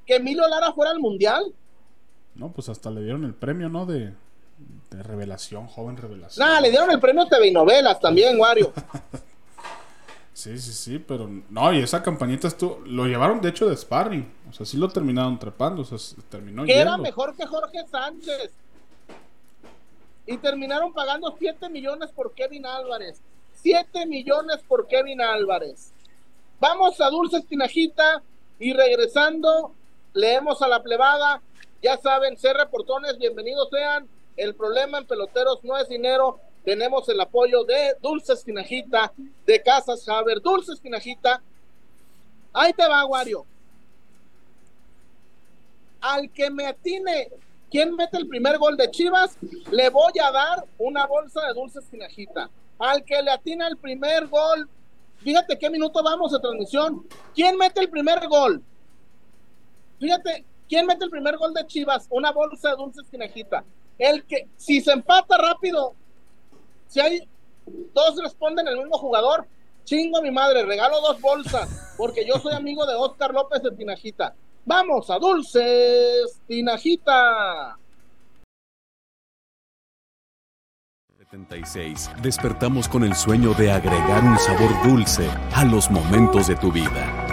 que 0.06 0.16
Emilio 0.16 0.48
Lara 0.48 0.72
fuera 0.74 0.92
al 0.92 1.00
Mundial. 1.00 1.54
No, 2.34 2.52
pues 2.52 2.70
hasta 2.70 2.90
le 2.90 3.02
dieron 3.02 3.26
el 3.26 3.34
premio, 3.34 3.68
¿no? 3.68 3.86
De, 3.86 4.14
de 4.90 5.04
revelación, 5.04 5.68
joven 5.68 5.98
revelación. 5.98 6.48
Nada, 6.48 6.62
le 6.62 6.70
dieron 6.70 6.90
el 6.92 7.00
premio 7.00 7.26
TV 7.28 7.48
y 7.48 7.52
novelas 7.52 8.00
también, 8.00 8.40
Wario. 8.40 8.72
Sí, 10.38 10.56
sí, 10.60 10.72
sí, 10.72 11.00
pero 11.00 11.28
no, 11.50 11.74
y 11.74 11.80
esa 11.80 12.04
campañita 12.04 12.48
estuvo, 12.48 12.80
lo 12.86 13.08
llevaron 13.08 13.42
de 13.42 13.50
hecho 13.50 13.68
de 13.68 13.76
sparring, 13.76 14.32
o 14.48 14.54
sea, 14.54 14.68
sí 14.68 14.78
lo 14.78 14.88
terminaron 14.88 15.40
trepando, 15.40 15.82
o 15.82 15.84
sea, 15.84 15.98
terminó 16.30 16.64
que 16.64 16.78
era 16.78 16.96
mejor 16.96 17.36
que 17.36 17.48
Jorge 17.48 17.84
Sánchez. 17.88 18.52
Y 20.28 20.38
terminaron 20.38 20.94
pagando 20.94 21.36
7 21.40 21.70
millones 21.70 22.12
por 22.12 22.34
Kevin 22.34 22.68
Álvarez. 22.68 23.20
7 23.64 24.06
millones 24.06 24.58
por 24.68 24.86
Kevin 24.86 25.22
Álvarez. 25.22 25.92
Vamos 26.60 27.02
a 27.02 27.10
Dulce 27.10 27.38
Espinajita 27.38 28.22
y 28.60 28.74
regresando, 28.74 29.74
leemos 30.14 30.62
a 30.62 30.68
la 30.68 30.84
plebada. 30.84 31.42
Ya 31.82 31.98
saben, 31.98 32.38
ser 32.38 32.58
reportones, 32.58 33.18
bienvenidos 33.18 33.70
sean. 33.72 34.08
El 34.36 34.54
problema 34.54 35.00
en 35.00 35.08
peloteros 35.08 35.64
no 35.64 35.78
es 35.78 35.90
dinero. 35.90 36.40
Tenemos 36.68 37.08
el 37.08 37.22
apoyo 37.22 37.64
de 37.64 37.96
Dulce 38.02 38.34
Espinajita, 38.34 39.14
de 39.46 39.64
Casas 39.64 40.08
Haber. 40.10 40.42
Dulce 40.42 40.74
Espinajita. 40.74 41.42
Ahí 42.52 42.74
te 42.74 42.86
va, 42.86 43.06
Wario 43.06 43.46
al 46.02 46.30
que 46.32 46.50
me 46.50 46.66
atine 46.66 47.30
quién 47.70 47.96
mete 47.96 48.18
el 48.18 48.28
primer 48.28 48.58
gol 48.58 48.78
de 48.78 48.90
Chivas, 48.90 49.38
le 49.72 49.90
voy 49.90 50.14
a 50.24 50.32
dar 50.32 50.66
una 50.78 51.06
bolsa 51.06 51.46
de 51.48 51.54
dulce 51.54 51.80
espinajita. 51.80 52.50
Al 52.80 53.04
que 53.04 53.22
le 53.22 53.32
atina 53.32 53.68
el 53.68 53.78
primer 53.78 54.28
gol, 54.28 54.70
fíjate 55.18 55.58
qué 55.58 55.70
minuto 55.70 56.02
vamos 56.04 56.32
de 56.32 56.40
transmisión. 56.40 57.06
¿Quién 57.34 57.58
mete 57.58 57.82
el 57.82 57.90
primer 57.90 58.28
gol? 58.28 58.64
Fíjate, 60.00 60.46
¿quién 60.70 60.86
mete 60.86 61.06
el 61.06 61.12
primer 61.12 61.38
gol 61.38 61.54
de 61.54 61.66
Chivas? 61.66 62.08
Una 62.10 62.32
bolsa 62.32 62.70
de 62.70 62.76
dulce 62.78 63.02
espinajita. 63.02 63.64
El 63.98 64.24
que, 64.26 64.48
si 64.58 64.80
se 64.80 64.92
empata 64.92 65.38
rápido, 65.38 65.96
si 66.88 67.00
hay 67.00 67.28
Todos 67.94 68.22
responden 68.22 68.68
el 68.68 68.78
mismo 68.78 68.98
jugador. 68.98 69.48
Chingo 69.84 70.18
a 70.18 70.22
mi 70.22 70.32
madre, 70.32 70.66
regalo 70.66 71.00
dos 71.00 71.22
bolsas, 71.22 71.96
porque 71.98 72.26
yo 72.26 72.36
soy 72.40 72.54
amigo 72.54 72.86
de 72.86 72.96
Oscar 72.96 73.34
López 73.34 73.64
de 73.64 73.72
Tinajita. 73.72 74.36
Vamos 74.66 75.10
a 75.10 75.18
Dulces, 75.18 76.42
Tinajita. 76.46 77.78
76. 81.32 82.10
Despertamos 82.22 82.88
con 82.88 83.04
el 83.04 83.14
sueño 83.14 83.54
de 83.54 83.72
agregar 83.72 84.24
un 84.24 84.38
sabor 84.40 84.70
dulce 84.84 85.30
a 85.54 85.66
los 85.66 85.92
momentos 85.92 86.48
de 86.48 86.56
tu 86.56 86.72
vida. 86.72 87.28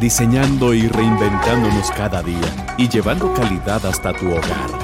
Diseñando 0.00 0.74
y 0.74 0.88
reinventándonos 0.88 1.90
cada 1.92 2.22
día 2.22 2.74
y 2.76 2.88
llevando 2.88 3.32
calidad 3.32 3.86
hasta 3.86 4.12
tu 4.12 4.26
hogar. 4.26 4.83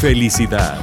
Felicidad. 0.00 0.78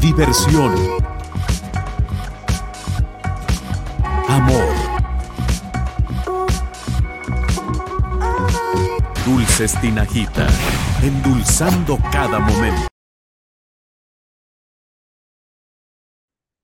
Diversión. 0.00 0.74
Amor. 4.28 4.74
Dulces 9.24 9.80
Tinajita, 9.80 10.48
endulzando 11.04 11.96
cada 12.10 12.40
momento. 12.40 12.88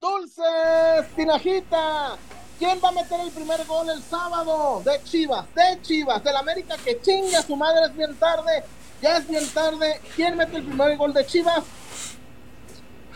Dulces 0.01 1.15
Tinajita. 1.15 2.19
¿Quién 2.59 2.81
va 2.83 2.89
a 2.89 2.93
meter 2.93 3.21
el 3.21 3.31
primer 3.31 3.65
gol 3.67 3.91
el 3.91 4.03
sábado? 4.03 4.81
De 4.83 5.03
Chivas, 5.05 5.45
de 5.55 5.83
Chivas, 5.83 6.25
del 6.25 6.37
América 6.37 6.77
que 6.83 7.01
chinga 7.01 7.43
su 7.43 7.55
madre 7.55 7.87
es 7.87 7.97
bien 7.97 8.15
tarde. 8.17 8.65
Ya 9.03 9.19
es 9.19 9.29
bien 9.29 9.47
tarde. 9.51 10.01
¿Quién 10.15 10.37
mete 10.37 10.57
el 10.57 10.65
primer 10.65 10.97
gol 10.97 11.13
de 11.13 11.27
Chivas? 11.27 11.65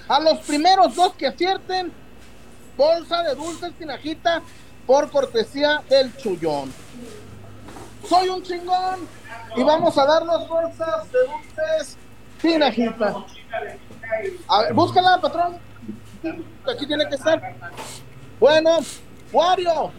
A 0.08 0.20
los 0.20 0.40
primeros 0.40 0.94
dos 0.94 1.14
que 1.14 1.28
acierten, 1.28 1.90
bolsa 2.76 3.22
de 3.22 3.34
dulces 3.34 3.72
Tinajita 3.78 4.42
por 4.86 5.10
cortesía 5.10 5.82
del 5.88 6.14
Chullón. 6.16 6.72
Soy 8.06 8.28
un 8.28 8.42
chingón 8.42 9.08
y 9.56 9.62
vamos 9.62 9.96
a 9.96 10.04
dar 10.04 10.26
las 10.26 10.48
bolsas 10.48 11.10
de 11.12 11.18
dulces 11.20 11.96
Tinajita. 12.42 13.24
A 14.48 14.62
ver, 14.62 14.74
búscala, 14.74 15.18
patrón. 15.18 15.58
Aquí 16.68 16.86
tiene 16.86 17.08
que 17.08 17.14
estar. 17.14 17.40
Bueno, 18.38 18.78
Wario, 19.32 19.92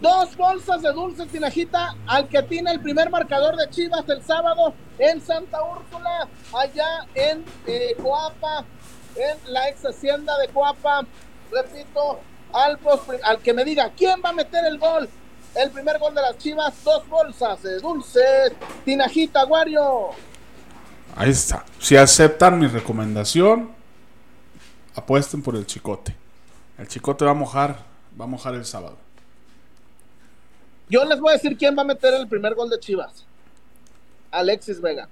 dos 0.00 0.36
bolsas 0.36 0.82
de 0.82 0.92
dulces 0.92 1.28
Tinajita 1.28 1.94
al 2.06 2.28
que 2.28 2.42
tiene 2.42 2.72
el 2.72 2.80
primer 2.80 3.10
marcador 3.10 3.56
de 3.56 3.68
Chivas 3.70 4.08
el 4.08 4.22
sábado 4.22 4.74
en 4.98 5.20
Santa 5.20 5.58
Úrsula, 5.62 6.28
allá 6.52 7.06
en 7.14 7.44
eh, 7.66 7.94
Coapa, 8.02 8.64
en 9.16 9.52
la 9.52 9.68
ex 9.68 9.84
hacienda 9.84 10.36
de 10.38 10.48
Coapa. 10.48 11.06
Repito, 11.50 12.20
al, 12.52 12.78
al 13.24 13.38
que 13.38 13.52
me 13.52 13.64
diga 13.64 13.90
quién 13.96 14.20
va 14.24 14.30
a 14.30 14.32
meter 14.32 14.64
el 14.64 14.78
gol 14.78 15.08
el 15.54 15.70
primer 15.70 15.98
gol 15.98 16.14
de 16.14 16.22
las 16.22 16.38
Chivas, 16.38 16.72
dos 16.84 17.08
bolsas 17.08 17.62
de 17.62 17.78
dulces, 17.80 18.52
Tinajita, 18.84 19.44
Wario. 19.46 20.10
Ahí 21.16 21.30
está. 21.30 21.64
Si 21.78 21.96
aceptan 21.96 22.58
mi 22.58 22.66
recomendación, 22.66 23.72
apuesten 24.94 25.42
por 25.42 25.56
el 25.56 25.66
chicote. 25.66 26.14
El 26.78 26.88
chicote 26.88 27.24
va 27.24 27.32
a 27.32 27.34
mojar, 27.34 27.84
va 28.18 28.24
a 28.24 28.28
mojar 28.28 28.54
el 28.54 28.64
sábado. 28.64 28.96
Yo 30.88 31.04
les 31.04 31.20
voy 31.20 31.30
a 31.30 31.32
decir 31.34 31.56
quién 31.56 31.76
va 31.76 31.82
a 31.82 31.84
meter 31.84 32.14
el 32.14 32.26
primer 32.28 32.54
gol 32.54 32.68
de 32.68 32.80
Chivas. 32.80 33.24
Alexis 34.30 34.80
Vega. 34.80 35.08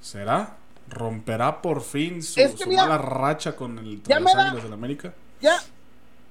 ¿Será? 0.00 0.56
¿Romperá 0.88 1.60
por 1.62 1.82
fin 1.82 2.22
su, 2.22 2.40
Es 2.40 2.52
que 2.52 2.64
su 2.64 2.68
mira, 2.68 2.82
mala 2.82 2.98
racha 2.98 3.54
con 3.54 3.78
el 3.78 4.02
ya 4.04 4.18
me 4.20 4.32
da- 4.34 4.46
Águilas 4.48 4.64
del 4.64 4.72
América? 4.72 5.14
Ya, 5.40 5.56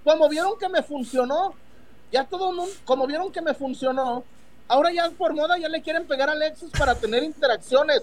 como 0.03 0.27
vieron 0.29 0.57
que 0.57 0.67
me 0.69 0.81
funcionó, 0.83 1.53
ya 2.11 2.25
todo 2.25 2.49
el 2.51 2.55
mundo, 2.57 2.71
como 2.85 3.07
vieron 3.07 3.31
que 3.31 3.41
me 3.41 3.53
funcionó, 3.53 4.23
ahora 4.67 4.91
ya 4.91 5.09
por 5.11 5.33
moda 5.33 5.57
ya 5.57 5.69
le 5.69 5.81
quieren 5.81 6.05
pegar 6.07 6.29
a 6.29 6.33
Alexis 6.33 6.69
para 6.77 6.95
tener 6.95 7.23
interacciones. 7.23 8.01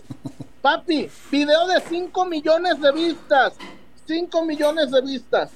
Papi, 0.63 1.09
video 1.31 1.67
de 1.69 1.81
5 1.81 2.25
millones 2.27 2.81
de 2.81 2.93
vistas. 2.93 3.55
5 4.07 4.45
millones 4.45 4.91
de 4.91 5.01
vistas. 5.03 5.51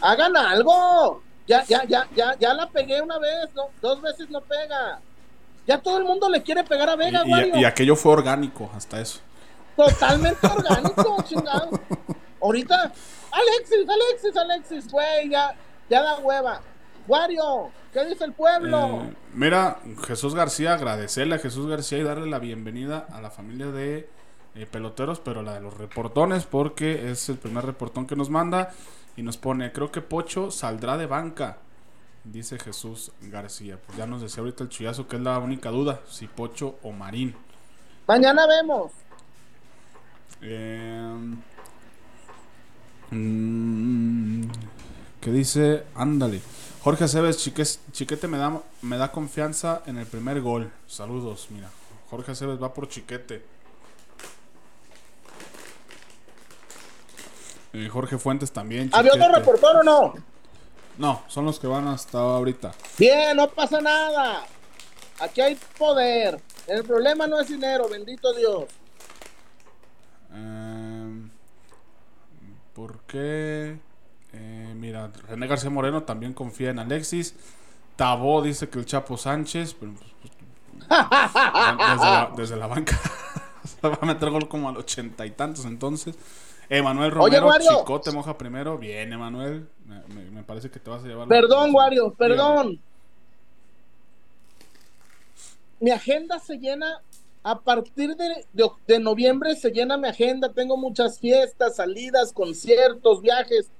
Hagan 0.00 0.36
algo. 0.36 1.22
Ya, 1.46 1.64
ya, 1.64 1.84
ya, 1.84 2.06
ya, 2.14 2.36
ya 2.38 2.54
la 2.54 2.68
pegué 2.68 3.02
una 3.02 3.18
vez, 3.18 3.48
no, 3.54 3.64
dos 3.82 4.00
veces 4.00 4.30
no 4.30 4.40
pega. 4.40 5.00
Ya 5.66 5.78
todo 5.78 5.98
el 5.98 6.04
mundo 6.04 6.28
le 6.28 6.42
quiere 6.42 6.62
pegar 6.64 6.88
a 6.88 6.96
Vega, 6.96 7.22
Y, 7.26 7.30
Wario. 7.30 7.56
y 7.56 7.64
aquello 7.64 7.96
fue 7.96 8.12
orgánico, 8.12 8.70
hasta 8.74 9.00
eso. 9.00 9.20
Totalmente 9.76 10.46
orgánico, 10.46 11.16
chingado. 11.24 11.70
Ahorita, 12.40 12.92
Alexis, 13.32 13.88
Alexis, 13.88 14.36
Alexis, 14.36 14.92
güey, 14.92 15.28
ya, 15.28 15.54
ya 15.88 16.02
da 16.02 16.18
hueva. 16.20 16.60
Wario, 17.08 17.70
¿qué 17.92 18.04
dice 18.04 18.24
el 18.24 18.32
pueblo? 18.32 19.02
Eh, 19.02 19.14
mira, 19.34 19.78
Jesús 20.06 20.34
García, 20.34 20.74
agradecerle 20.74 21.34
a 21.34 21.38
Jesús 21.38 21.66
García 21.66 21.98
y 21.98 22.02
darle 22.04 22.30
la 22.30 22.38
bienvenida 22.38 23.06
a 23.12 23.20
la 23.20 23.30
familia 23.30 23.66
de 23.66 24.08
eh, 24.54 24.66
peloteros, 24.66 25.18
pero 25.20 25.42
la 25.42 25.54
de 25.54 25.60
los 25.60 25.76
reportones, 25.76 26.44
porque 26.46 27.10
es 27.10 27.28
el 27.28 27.38
primer 27.38 27.64
reportón 27.66 28.06
que 28.06 28.14
nos 28.16 28.30
manda 28.30 28.70
y 29.16 29.22
nos 29.22 29.36
pone, 29.36 29.72
creo 29.72 29.90
que 29.92 30.00
Pocho 30.00 30.50
saldrá 30.50 30.96
de 30.96 31.06
banca, 31.06 31.58
dice 32.24 32.58
Jesús 32.58 33.12
García. 33.22 33.78
Pues 33.84 33.98
ya 33.98 34.06
nos 34.06 34.22
decía 34.22 34.40
ahorita 34.42 34.64
el 34.64 34.70
chullazo 34.70 35.06
que 35.08 35.16
es 35.16 35.22
la 35.22 35.38
única 35.38 35.70
duda, 35.70 36.00
si 36.08 36.26
Pocho 36.26 36.78
o 36.82 36.92
Marín. 36.92 37.34
Mañana 38.06 38.46
vemos. 38.46 38.92
Eh, 40.42 41.34
mm, 43.10 44.42
¿Qué 45.20 45.30
dice? 45.30 45.84
Ándale. 45.94 46.40
Jorge 46.82 47.04
Aceves, 47.04 47.38
Chiques- 47.38 47.80
Chiquete 47.92 48.26
me 48.26 48.38
da, 48.38 48.58
me 48.82 48.96
da 48.96 49.12
confianza 49.12 49.82
en 49.86 49.98
el 49.98 50.06
primer 50.06 50.40
gol. 50.40 50.70
Saludos, 50.86 51.48
mira. 51.50 51.68
Jorge 52.08 52.32
Aceves 52.32 52.60
va 52.62 52.72
por 52.72 52.88
Chiquete. 52.88 53.44
Jorge 57.90 58.18
Fuentes 58.18 58.52
también. 58.52 58.90
¿Había 58.92 59.14
otro 59.14 59.32
reportero 59.32 59.80
o 59.80 59.82
no? 59.82 60.14
No, 60.98 61.22
son 61.28 61.44
los 61.44 61.58
que 61.58 61.66
van 61.66 61.88
hasta 61.88 62.18
ahorita. 62.18 62.72
Bien, 62.98 63.36
no 63.36 63.48
pasa 63.48 63.80
nada. 63.80 64.44
Aquí 65.20 65.40
hay 65.40 65.58
poder. 65.78 66.40
El 66.66 66.84
problema 66.84 67.26
no 67.26 67.40
es 67.40 67.48
dinero, 67.48 67.88
bendito 67.88 68.32
Dios. 68.34 68.64
Eh, 70.34 71.28
¿Por 72.74 73.00
qué? 73.00 73.78
Eh, 74.32 74.74
mira, 74.76 75.10
René 75.28 75.46
García 75.46 75.70
Moreno 75.70 76.02
también 76.02 76.32
confía 76.32 76.70
en 76.70 76.78
Alexis. 76.78 77.34
Tabó 77.96 78.42
dice 78.42 78.68
que 78.68 78.78
el 78.78 78.86
Chapo 78.86 79.16
Sánchez, 79.16 79.74
pero 79.78 79.92
pues, 79.92 80.10
pues, 80.20 80.32
desde, 80.88 82.04
la, 82.04 82.32
desde 82.36 82.56
la 82.56 82.66
banca 82.66 82.98
se 83.64 83.88
va 83.88 83.98
a 84.00 84.06
meter 84.06 84.30
gol 84.30 84.48
como 84.48 84.68
al 84.68 84.76
ochenta 84.76 85.26
y 85.26 85.30
tantos 85.30 85.64
entonces. 85.64 86.16
Emanuel 86.70 87.12
Oye, 87.18 87.38
Romero, 87.40 87.46
Wario. 87.48 87.78
Chicote 87.80 88.10
moja 88.12 88.38
primero. 88.38 88.78
Bien, 88.78 89.12
Emanuel. 89.12 89.68
Me, 89.86 90.00
me- 90.14 90.30
me 90.30 90.42
parece 90.44 90.70
que 90.70 90.78
te 90.78 90.88
vas 90.88 91.04
a 91.04 91.06
llevar. 91.08 91.28
Perdón, 91.28 91.74
Wario, 91.74 92.14
perdón. 92.14 92.80
Mi 95.80 95.90
agenda 95.90 96.38
se 96.38 96.56
llena 96.58 97.02
A 97.42 97.58
partir 97.58 98.14
de, 98.16 98.46
de, 98.52 98.68
de 98.86 98.98
noviembre 99.00 99.56
se 99.56 99.70
llena 99.70 99.96
mi 99.96 100.06
agenda, 100.08 100.52
tengo 100.52 100.76
muchas 100.76 101.18
fiestas, 101.18 101.76
salidas, 101.76 102.32
conciertos, 102.34 103.22
viajes. 103.22 103.70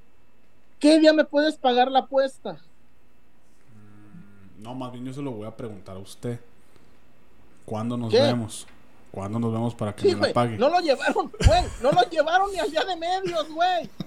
¿Qué 0.79 0.99
día 0.99 1.13
me 1.13 1.25
puedes 1.27 1.57
pagar 1.57 1.91
la 1.91 1.99
apuesta? 2.01 2.59
No, 4.59 4.75
más 4.75 4.91
bien 4.93 5.05
yo 5.05 5.13
se 5.13 5.21
lo 5.23 5.33
voy 5.33 5.47
a 5.47 5.55
preguntar 5.57 5.97
a 5.97 6.01
usted. 6.01 6.41
¿Cuándo 7.67 7.99
nos 7.99 8.11
¿Qué? 8.11 8.21
vemos? 8.23 8.67
¿Cuándo 9.11 9.39
nos 9.39 9.53
vemos 9.53 9.75
para 9.75 9.95
que 9.95 10.03
Sí, 10.09 10.15
me 10.15 10.29
la 10.29 10.33
pague? 10.35 10.57
no 10.57 10.69
lo 10.69 10.79
llevaron, 10.81 11.33
güey, 11.47 11.63
no 11.83 11.91
lo 11.93 12.03
llevaron 12.11 12.53
ni 12.53 12.59
al 12.59 12.71
día 12.71 12.85
de 12.85 12.97
medios, 12.97 13.49
güey. 13.51 13.91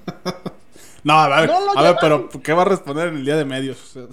No, 1.03 1.19
a 1.19 1.41
ver, 1.41 1.49
No 1.49 1.57
a 1.75 1.81
ver, 1.81 1.97
pero 1.99 2.29
¿qué 2.41 2.53
va 2.53 2.61
a 2.61 2.65
responder 2.65 3.09
en 3.09 3.17
el 3.17 3.25
día 3.25 3.35
de 3.35 3.45
medios? 3.45 3.93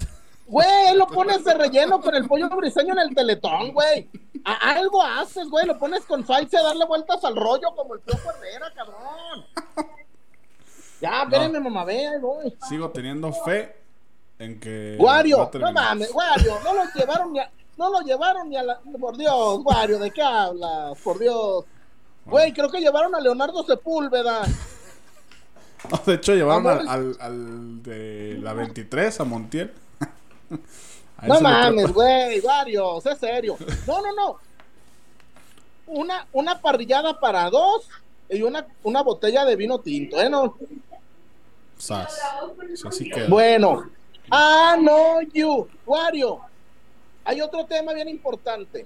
Güey, 0.47 0.93
lo 0.97 1.07
pones 1.07 1.45
de 1.45 1.53
relleno 1.53 2.01
con 2.01 2.13
el 2.13 2.27
pollo 2.27 2.49
briseño 2.49 2.91
en 2.91 2.99
el 2.99 3.15
teletón, 3.15 3.71
güey. 3.71 4.09
A- 4.43 4.71
algo 4.71 5.01
haces, 5.01 5.47
güey, 5.47 5.65
lo 5.65 5.79
pones 5.79 6.03
con 6.03 6.25
falsa 6.25 6.59
a 6.59 6.63
darle 6.63 6.83
vueltas 6.85 7.23
al 7.23 7.37
rollo 7.37 7.73
como 7.73 7.93
el 7.93 8.01
Piojo 8.01 8.29
Herrera, 8.31 8.69
cabrón. 8.75 9.45
Ya, 10.99 11.23
espérenme, 11.23 11.61
mamá, 11.61 11.85
ve, 11.85 12.05
güey. 12.19 12.53
sigo 12.67 12.89
teniendo 12.89 13.31
fe 13.31 13.73
en 14.39 14.59
que. 14.59 14.97
Wario, 14.99 15.49
no 15.53 15.71
mames, 15.71 16.11
Wario, 16.13 16.59
no 16.65 16.73
lo 16.73 16.83
llevaron 16.95 17.31
ni 17.31 17.39
a, 17.39 17.49
no 17.81 17.89
lo 17.89 18.01
llevaron 18.01 18.47
ni 18.47 18.57
a 18.57 18.63
la, 18.63 18.79
por 18.99 19.17
Dios, 19.17 19.59
Wario, 19.63 19.97
¿de 19.97 20.11
qué 20.11 20.21
hablas? 20.21 20.97
Por 21.03 21.17
Dios. 21.17 21.65
Güey, 22.25 22.53
creo 22.53 22.69
que 22.69 22.79
llevaron 22.79 23.15
a 23.15 23.19
Leonardo 23.19 23.63
Sepúlveda. 23.63 24.43
No, 25.89 25.99
de 26.05 26.13
hecho, 26.13 26.35
llevaron 26.35 26.67
al, 26.67 26.87
al, 26.87 27.17
al 27.19 27.81
de 27.81 28.37
la 28.39 28.53
23, 28.53 29.19
a 29.19 29.23
Montiel. 29.23 29.73
A 31.17 31.25
No 31.25 31.41
mames, 31.41 31.91
güey, 31.91 32.39
Wario, 32.39 33.01
sé 33.01 33.15
serio. 33.15 33.57
No, 33.87 33.99
no, 33.99 34.13
no. 34.13 34.37
Una, 35.87 36.27
una 36.33 36.61
parrillada 36.61 37.19
para 37.19 37.49
dos 37.49 37.89
y 38.29 38.43
una, 38.43 38.67
una 38.83 39.01
botella 39.01 39.43
de 39.43 39.55
vino 39.55 39.79
tinto, 39.79 40.21
¿eh? 40.21 40.29
No. 40.29 40.55
Sas. 41.79 42.21
Sí, 42.75 42.87
así 42.87 43.09
queda. 43.09 43.27
Bueno, 43.27 43.89
ah, 44.29 44.77
no, 44.79 45.23
you, 45.33 45.67
Wario. 45.87 46.41
Hay 47.23 47.41
otro 47.41 47.65
tema 47.65 47.93
bien 47.93 48.09
importante. 48.09 48.85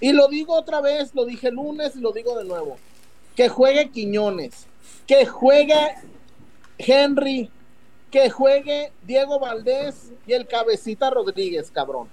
Y 0.00 0.12
lo 0.12 0.28
digo 0.28 0.54
otra 0.54 0.80
vez, 0.80 1.14
lo 1.14 1.24
dije 1.24 1.48
el 1.48 1.54
lunes 1.54 1.96
y 1.96 2.00
lo 2.00 2.12
digo 2.12 2.36
de 2.36 2.44
nuevo. 2.44 2.76
Que 3.36 3.48
juegue 3.48 3.90
Quiñones, 3.90 4.66
que 5.06 5.26
juegue 5.26 5.94
Henry, 6.78 7.50
que 8.10 8.30
juegue 8.30 8.92
Diego 9.02 9.38
Valdés 9.40 10.12
y 10.26 10.32
el 10.32 10.46
cabecita 10.46 11.10
Rodríguez, 11.10 11.70
cabrón. 11.70 12.08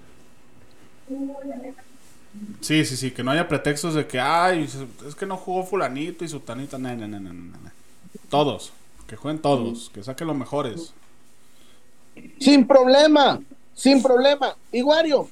Sí, 2.62 2.86
sí, 2.86 2.95
sí, 2.95 3.12
que 3.12 3.23
no 3.23 3.32
haya 3.32 3.47
pretextos 3.47 3.93
de 3.93 4.08
que, 4.08 4.19
ay, 4.19 4.63
es 5.08 5.15
que 5.15 5.25
no 5.25 5.38
jugó 5.38 5.63
fulanito 5.63 6.23
y 6.23 6.30
sutanita. 6.30 6.77
No, 6.77 6.95
no, 6.95 7.08
no, 7.08 7.19
no, 7.19 7.34
no, 7.34 7.58
no. 7.58 7.71
Todos, 8.30 8.71
que 9.08 9.15
jueguen 9.15 9.41
todos, 9.41 9.89
que 9.93 10.04
saquen 10.04 10.27
los 10.27 10.38
mejores. 10.38 10.93
Sin 12.39 12.65
problema, 12.65 13.41
sin 13.82 14.04
problema. 14.04 14.56
Y 14.72 14.84
Wario, 14.84 15.28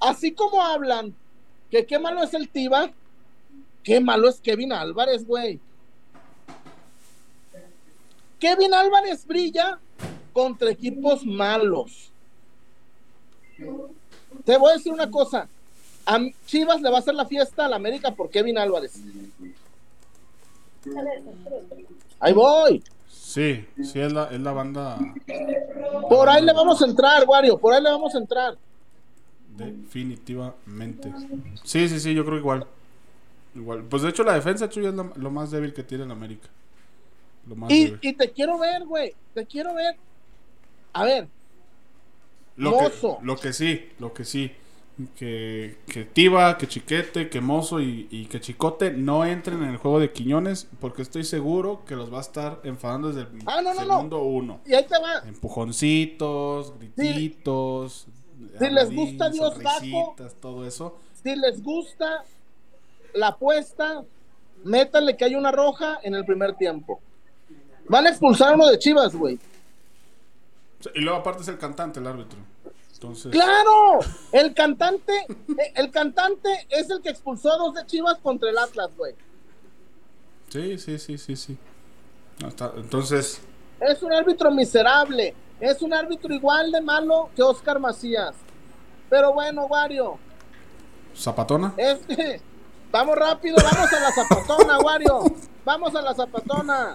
así 0.00 0.32
como 0.32 0.62
hablan 0.62 1.14
que 1.70 1.86
qué 1.86 1.98
malo 1.98 2.22
es 2.22 2.34
el 2.34 2.46
Tiva, 2.46 2.90
qué 3.82 4.00
malo 4.00 4.28
es 4.28 4.38
Kevin 4.38 4.70
Álvarez, 4.70 5.26
güey. 5.26 5.58
Kevin 8.38 8.74
Álvarez 8.74 9.26
brilla 9.26 9.78
contra 10.34 10.70
equipos 10.70 11.24
malos. 11.24 12.12
Te 14.44 14.58
voy 14.58 14.70
a 14.70 14.76
decir 14.76 14.92
una 14.92 15.10
cosa. 15.10 15.48
A 16.04 16.18
Chivas 16.46 16.82
le 16.82 16.90
va 16.90 16.96
a 16.96 17.00
hacer 17.00 17.14
la 17.14 17.24
fiesta 17.24 17.64
a 17.64 17.68
la 17.68 17.76
América 17.76 18.14
por 18.14 18.28
Kevin 18.28 18.58
Álvarez. 18.58 18.92
Ahí 22.20 22.32
voy. 22.34 22.82
Sí, 23.28 23.66
sí, 23.82 24.00
es 24.00 24.10
la, 24.12 24.24
es 24.32 24.40
la 24.40 24.52
banda 24.52 24.96
Por 26.08 26.28
ahí 26.30 26.42
le 26.42 26.52
vamos 26.54 26.80
a 26.80 26.86
entrar, 26.86 27.24
Wario. 27.26 27.58
Por 27.58 27.74
ahí 27.74 27.82
le 27.82 27.90
vamos 27.90 28.14
a 28.14 28.18
entrar. 28.18 28.56
definitivamente. 29.56 31.12
Sí, 31.64 31.88
sí, 31.88 32.00
sí, 32.00 32.14
yo 32.14 32.24
creo 32.24 32.36
que 32.36 32.40
igual. 32.40 32.66
Igual. 33.54 33.84
Pues 33.84 34.02
de 34.02 34.10
hecho 34.10 34.22
la 34.24 34.34
defensa 34.34 34.68
Chuy 34.68 34.86
es 34.86 34.94
lo, 34.94 35.12
lo 35.16 35.30
más 35.30 35.50
débil 35.50 35.74
que 35.74 35.82
tiene 35.82 36.04
en 36.04 36.10
América. 36.10 36.48
Lo 37.46 37.56
más 37.56 37.70
Y, 37.70 37.84
débil. 37.86 37.98
y 38.02 38.12
te 38.14 38.30
quiero 38.30 38.58
ver, 38.58 38.84
güey. 38.86 39.14
Te 39.34 39.44
quiero 39.46 39.74
ver. 39.74 39.96
A 40.94 41.04
ver, 41.04 41.28
Lo 42.56 42.76
que, 42.78 42.90
lo 43.22 43.36
que 43.36 43.52
sí, 43.52 43.90
lo 43.98 44.12
que 44.14 44.24
sí. 44.24 44.52
Que, 45.16 45.76
que 45.86 46.04
Tiva, 46.04 46.58
que 46.58 46.66
Chiquete, 46.66 47.28
que 47.28 47.40
Mozo 47.40 47.80
y, 47.80 48.08
y 48.10 48.26
que 48.26 48.40
Chicote 48.40 48.90
no 48.90 49.24
entren 49.24 49.62
en 49.62 49.68
el 49.70 49.76
juego 49.76 50.00
de 50.00 50.10
Quiñones 50.12 50.66
porque 50.80 51.02
estoy 51.02 51.22
seguro 51.22 51.84
que 51.86 51.94
los 51.94 52.12
va 52.12 52.18
a 52.18 52.22
estar 52.22 52.60
enfadando 52.64 53.08
desde 53.12 53.20
el 53.22 53.28
Ah, 53.46 53.60
no, 53.62 53.74
no, 53.74 53.84
no. 53.84 53.94
segundo 53.94 54.22
uno. 54.22 54.60
y 54.66 54.74
ahí 54.74 54.84
te 54.84 54.98
va. 55.00 55.22
Empujoncitos, 55.28 56.72
grititos. 56.96 58.06
Si 58.58 58.68
les 58.70 58.92
gusta 58.92 59.30
Dios 59.30 59.54
Paco. 59.62 59.70
sonrisitas, 59.78 60.34
todo 60.40 60.66
eso. 60.66 60.96
Si 61.22 61.36
les 61.36 61.62
gusta 61.62 62.24
la 63.14 63.28
apuesta, 63.28 64.02
métanle 64.64 65.16
que 65.16 65.24
hay 65.26 65.34
una 65.36 65.52
roja 65.52 65.98
en 66.02 66.14
el 66.16 66.24
primer 66.24 66.54
tiempo. 66.56 67.00
Van 67.88 68.04
a 68.06 68.10
expulsar 68.10 68.54
uno 68.54 68.66
de 68.66 68.78
Chivas, 68.78 69.14
güey. 69.14 69.38
Y 70.94 71.00
luego 71.00 71.18
aparte 71.18 71.42
es 71.42 71.48
el 71.48 71.58
cantante, 71.58 72.00
el 72.00 72.06
árbitro. 72.06 72.38
Entonces, 73.00 73.30
¡Claro! 73.30 74.00
El 74.32 74.54
cantante, 74.54 75.12
eh, 75.30 75.72
el 75.76 75.90
cantante 75.92 76.48
es 76.68 76.90
el 76.90 77.00
que 77.00 77.10
expulsó 77.10 77.52
a 77.52 77.56
dos 77.56 77.74
de 77.74 77.86
Chivas 77.86 78.18
contra 78.18 78.50
el 78.50 78.58
Atlas, 78.58 78.90
güey. 78.96 79.14
sí, 80.48 80.76
sí, 80.78 80.98
sí, 80.98 81.16
sí, 81.16 81.36
sí. 81.36 81.56
Está- 82.44 82.72
entonces, 82.76 83.40
Es 83.80 84.02
un 84.02 84.12
árbitro 84.12 84.50
miserable. 84.50 85.32
Es 85.60 85.80
un 85.82 85.94
árbitro 85.94 86.34
igual 86.34 86.72
de 86.72 86.80
malo 86.80 87.30
que 87.36 87.42
Oscar 87.44 87.78
Macías. 87.78 88.34
Pero 89.08 89.32
bueno, 89.32 89.66
Wario, 89.66 90.18
Zapatona. 91.16 91.74
Este, 91.76 92.40
vamos 92.90 93.16
rápido, 93.16 93.56
vamos 93.62 93.92
a 93.92 94.00
la 94.00 94.10
zapatona, 94.12 94.78
Wario. 94.80 95.20
Vamos 95.64 95.94
a 95.94 96.02
la 96.02 96.14
zapatona. 96.14 96.94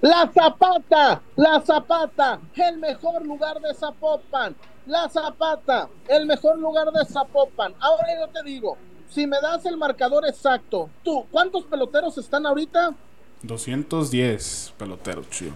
La 0.00 0.30
Zapata, 0.32 1.22
la 1.36 1.60
Zapata, 1.60 2.40
el 2.54 2.78
mejor 2.78 3.24
lugar 3.24 3.60
de 3.60 3.74
Zapopan. 3.74 4.54
La 4.86 5.08
Zapata, 5.08 5.88
el 6.08 6.26
mejor 6.26 6.58
lugar 6.58 6.92
de 6.92 7.04
Zapopan. 7.06 7.74
Ahora 7.80 8.06
yo 8.20 8.28
te 8.28 8.42
digo, 8.48 8.76
si 9.08 9.26
me 9.26 9.40
das 9.40 9.64
el 9.66 9.76
marcador 9.76 10.26
exacto, 10.26 10.90
tú, 11.02 11.26
¿cuántos 11.30 11.64
peloteros 11.64 12.18
están 12.18 12.46
ahorita? 12.46 12.94
210 13.42 14.74
peloteros, 14.76 15.28
chido. 15.30 15.54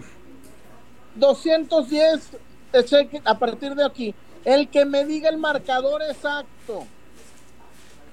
210 1.15 2.31
te 2.71 2.85
cheque 2.85 3.21
a 3.23 3.37
partir 3.37 3.75
de 3.75 3.85
aquí. 3.85 4.15
El 4.43 4.69
que 4.69 4.85
me 4.85 5.05
diga 5.05 5.29
el 5.29 5.37
marcador 5.37 6.01
exacto. 6.01 6.85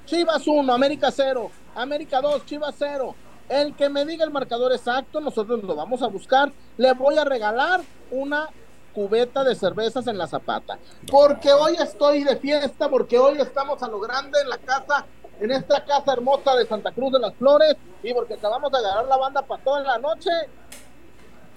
Chivas 0.04 0.46
1, 0.46 0.72
América 0.72 1.10
0. 1.10 1.50
América 1.74 2.20
2, 2.20 2.44
Chivas 2.44 2.74
0. 2.78 3.14
El 3.48 3.74
que 3.74 3.88
me 3.88 4.04
diga 4.04 4.24
el 4.24 4.30
marcador 4.30 4.72
exacto, 4.72 5.20
nosotros 5.20 5.62
lo 5.64 5.74
vamos 5.74 6.02
a 6.02 6.08
buscar. 6.08 6.52
Le 6.76 6.92
voy 6.92 7.16
a 7.16 7.24
regalar 7.24 7.80
una 8.10 8.48
cubeta 8.94 9.42
de 9.42 9.54
cervezas 9.54 10.06
en 10.06 10.18
la 10.18 10.26
zapata. 10.26 10.78
Porque 11.10 11.52
hoy 11.52 11.76
estoy 11.80 12.24
de 12.24 12.36
fiesta, 12.36 12.88
porque 12.88 13.18
hoy 13.18 13.40
estamos 13.40 13.82
a 13.82 13.88
lo 13.88 14.00
grande 14.00 14.40
en 14.42 14.50
la 14.50 14.58
casa, 14.58 15.06
en 15.40 15.50
esta 15.50 15.84
casa 15.84 16.12
hermosa 16.12 16.56
de 16.56 16.66
Santa 16.66 16.92
Cruz 16.92 17.12
de 17.12 17.20
las 17.20 17.34
Flores, 17.36 17.76
y 18.02 18.12
porque 18.12 18.34
acabamos 18.34 18.70
de 18.70 18.78
agarrar 18.78 19.06
la 19.06 19.16
banda 19.16 19.42
para 19.42 19.62
toda 19.62 19.80
la 19.80 19.98
noche. 19.98 20.30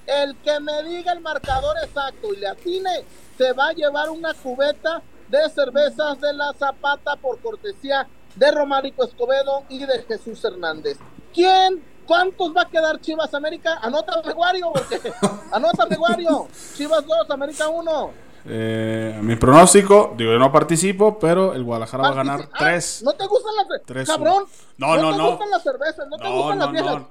El 0.08 0.38
que 0.38 0.60
me 0.60 0.84
diga 0.84 1.12
el 1.12 1.20
marcador 1.20 1.76
exacto 1.84 2.34
y 2.34 2.38
le 2.38 2.48
atine, 2.48 3.04
se 3.38 3.52
va 3.54 3.70
a 3.70 3.74
llevar 3.74 4.10
una 4.10 4.34
cubeta 4.34 5.02
de 5.28 5.50
cervezas 5.50 6.22
de 6.22 6.34
la 6.34 6.54
Zapata 6.54 7.16
por 7.18 7.39
cortesía 7.42 8.08
de 8.36 8.52
Romárico 8.52 9.04
Escobedo 9.04 9.64
y 9.68 9.86
de 9.86 10.04
Jesús 10.04 10.44
Hernández. 10.44 10.98
¿Quién? 11.34 11.84
¿Cuántos 12.05 12.55
va 12.55 12.63
a 12.63 12.69
quedar 12.69 12.99
Chivas 12.99 13.34
América? 13.34 13.79
Anótame, 13.82 14.34
Guario, 14.34 14.71
porque 14.73 14.99
anótame, 15.51 15.95
Guario. 15.95 16.47
Chivas 16.75 17.05
2, 17.05 17.29
América 17.29 17.67
1. 17.69 18.11
Eh, 18.45 19.19
mi 19.21 19.36
pronóstico, 19.36 20.13
digo, 20.17 20.32
yo 20.32 20.39
no 20.39 20.51
participo, 20.51 21.19
pero 21.19 21.53
el 21.53 21.63
Guadalajara 21.63 22.03
va 22.03 22.09
a 22.09 22.13
ganar 22.15 22.49
Ah, 22.53 22.57
3. 22.59 23.03
¿No 23.03 23.13
te 23.13 23.27
gustan 23.27 23.53
las 23.55 23.82
Tres, 23.86 24.07
Cabrón. 24.09 24.45
No, 24.77 24.97
no, 24.97 25.11
te 25.11 25.17
no. 25.17 25.29
gustan 25.29 25.49
las 25.51 25.63
cervezas, 25.63 26.07
no 26.09 26.17
te 26.17 26.23
No, 26.23 26.34
gustan 26.36 26.57
no, 26.57 26.65
las 26.65 26.71
viejas. 26.73 26.95
no. 26.95 27.07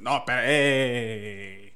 No, 0.00 0.22
pero, 0.26 0.40
eh, 0.44 1.72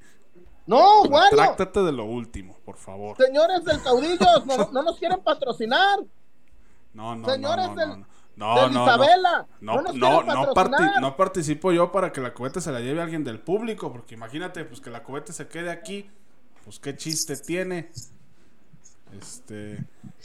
No, 0.66 1.05
Guario. 1.05 1.30
Retráctate 1.30 1.80
de 1.84 1.93
lo 1.93 2.05
último, 2.05 2.59
por 2.64 2.76
favor. 2.76 3.16
Señores 3.16 3.64
del 3.64 3.80
caudillos, 3.82 4.45
no, 4.47 4.57
no 4.72 4.82
nos 4.82 4.99
quieren 4.99 5.20
patrocinar. 5.20 6.01
No, 6.93 7.14
no, 7.14 7.28
Señores 7.28 7.68
no, 7.68 7.74
no, 7.74 7.80
del- 7.95 8.05
no. 8.39 8.55
No, 8.55 8.68
de 8.68 8.74
no, 8.74 8.82
Isabela, 8.84 9.47
No, 9.61 9.82
no 9.82 9.93
no, 9.93 10.22
no, 10.22 10.55
parti- 10.55 11.01
no 11.01 11.16
participo 11.16 11.72
yo 11.72 11.91
para 11.91 12.12
que 12.12 12.20
la 12.20 12.32
cubeta 12.32 12.61
se 12.61 12.70
la 12.70 12.78
lleve 12.80 13.03
alguien 13.03 13.24
del 13.24 13.41
público, 13.41 13.93
porque 13.93 14.14
imagínate, 14.14 14.64
pues 14.64 14.80
que 14.80 14.91
la 14.91 15.03
cubeta 15.03 15.32
se 15.32 15.49
quede 15.49 15.70
aquí, 15.70 16.09
pues 16.64 16.78
qué 16.78 16.97
chiste 16.97 17.36
tiene. 17.36 17.91
Este, 19.20 19.84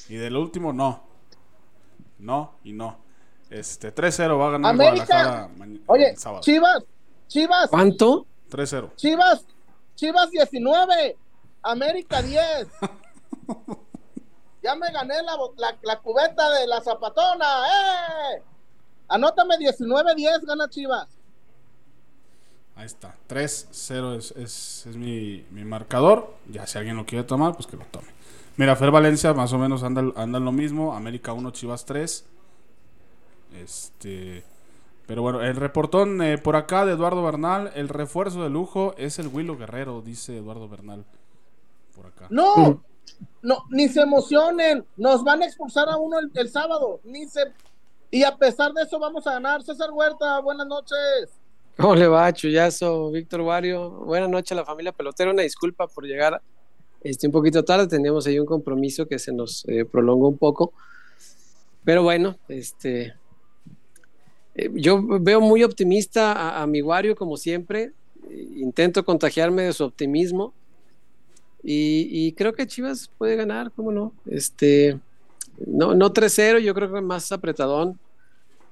y 0.10 0.16
del 0.16 0.36
último, 0.36 0.74
no. 0.74 1.04
No 2.20 2.54
y 2.64 2.74
no. 2.74 3.00
Este, 3.50 3.94
3-0 3.94 4.40
va 4.40 4.48
a 4.48 4.52
ganar 4.52 4.72
América. 4.72 5.50
Oye, 5.88 6.12
el 6.12 6.18
sábado. 6.18 6.42
Chivas, 6.42 6.84
Chivas, 7.28 7.70
¿Cuánto? 7.70 8.26
3-0. 8.52 8.96
Chivas, 8.96 9.46
Chivas 9.96 10.30
19, 10.30 11.18
América 11.64 12.22
10. 12.22 12.68
Ya 14.64 14.76
me 14.76 14.92
gané 14.92 15.16
la, 15.24 15.38
la, 15.58 15.78
la 15.82 16.00
cubeta 16.00 16.50
de 16.52 16.68
la 16.68 16.82
zapatona, 16.82 17.46
¡eh! 17.68 18.42
Anótame 19.10 19.56
19-10, 19.58 20.46
gana 20.46 20.70
Chivas. 20.70 21.08
Ahí 22.76 22.86
está. 22.86 23.16
3-0 23.30 24.18
es, 24.18 24.32
es, 24.32 24.86
es 24.88 24.96
mi, 24.96 25.46
mi 25.52 25.64
marcador. 25.64 26.34
Ya 26.50 26.66
si 26.66 26.78
alguien 26.78 26.96
lo 26.96 27.06
quiere 27.06 27.24
tomar, 27.24 27.54
pues 27.56 27.68
que 27.68 27.78
lo 27.78 27.86
tome. 27.86 28.08
Mira, 28.58 28.76
Fer 28.76 28.92
Valencia 28.92 29.34
más 29.34 29.54
o 29.54 29.58
menos 29.58 29.84
anda, 29.84 30.02
anda 30.16 30.38
en 30.38 30.46
lo 30.46 30.52
mismo. 30.52 30.96
América 30.96 31.34
1, 31.34 31.52
Chivas 31.52 31.86
3. 31.86 32.26
Este. 33.62 34.44
Pero 35.06 35.22
bueno, 35.22 35.42
el 35.42 35.56
reportón 35.56 36.22
eh, 36.22 36.38
por 36.38 36.56
acá 36.56 36.86
de 36.86 36.94
Eduardo 36.94 37.22
Bernal. 37.22 37.72
El 37.76 37.90
refuerzo 37.90 38.42
de 38.42 38.50
lujo 38.50 38.96
es 38.98 39.20
el 39.20 39.28
Willo 39.28 39.58
Guerrero, 39.58 40.02
dice 40.02 40.38
Eduardo 40.38 40.68
Bernal. 40.68 41.06
Por 41.96 42.08
acá. 42.08 42.28
No, 42.30 42.82
no, 43.42 43.66
ni 43.70 43.90
se 43.90 44.02
emocionen. 44.02 44.86
Nos 44.98 45.24
van 45.24 45.42
a 45.42 45.46
expulsar 45.46 45.90
a 45.90 45.98
uno 45.98 46.18
el, 46.34 46.50
sábado. 46.50 47.02
Ni 47.04 47.28
se. 47.28 47.42
Y 48.10 48.24
a 48.24 48.36
pesar 48.36 48.74
de 48.74 48.84
eso, 48.84 49.00
vamos 49.00 49.28
a 49.28 49.34
ganar. 49.34 49.64
César 49.64 49.92
Huerta, 49.92 50.40
buenas 50.40 50.68
noches. 50.68 51.40
¿Cómo 51.78 51.96
le 51.96 52.08
va, 52.08 52.32
Chuyazo? 52.32 53.12
Víctor 53.12 53.42
Wario. 53.42 53.90
Buenas 53.90 54.30
noches 54.30 54.52
a 54.54 54.56
la 54.56 54.66
familia 54.66 54.92
pelotera. 54.92 55.32
Una 55.32 55.42
disculpa 55.42 55.88
por 55.88 56.06
llegar 56.06 56.42
este, 57.02 57.28
un 57.28 57.34
poquito 57.34 57.64
tarde. 57.66 57.88
Teníamos 57.88 58.26
ahí 58.28 58.40
un 58.40 58.46
compromiso 58.46 59.08
que 59.08 59.20
se 59.20 59.34
nos 59.34 59.66
eh, 59.68 59.84
prolongó 59.84 60.30
un 60.30 60.38
poco. 60.38 60.74
Pero 61.84 62.04
bueno, 62.04 62.38
este, 62.48 63.14
eh, 64.56 64.70
yo 64.74 65.02
veo 65.20 65.42
muy 65.42 65.64
optimista 65.64 66.62
a, 66.62 66.68
mi 66.68 66.82
Wario, 66.82 67.16
como 67.16 67.38
siempre. 67.38 67.92
Intento 68.56 69.04
contagiarme 69.04 69.64
de 69.64 69.74
su 69.74 69.84
optimismo. 69.84 70.54
Y, 71.64 72.08
y 72.12 72.34
creo 72.34 72.54
que 72.54 72.68
Chivas 72.68 73.10
puede 73.18 73.36
ganar, 73.36 73.72
¿cómo 73.72 73.92
no? 73.92 74.12
Este, 74.26 75.00
no, 75.66 75.94
no 75.96 76.14
3-0, 76.14 76.60
yo 76.60 76.74
creo 76.74 76.92
que 76.94 77.02
más 77.02 77.32
apretadón. 77.32 77.98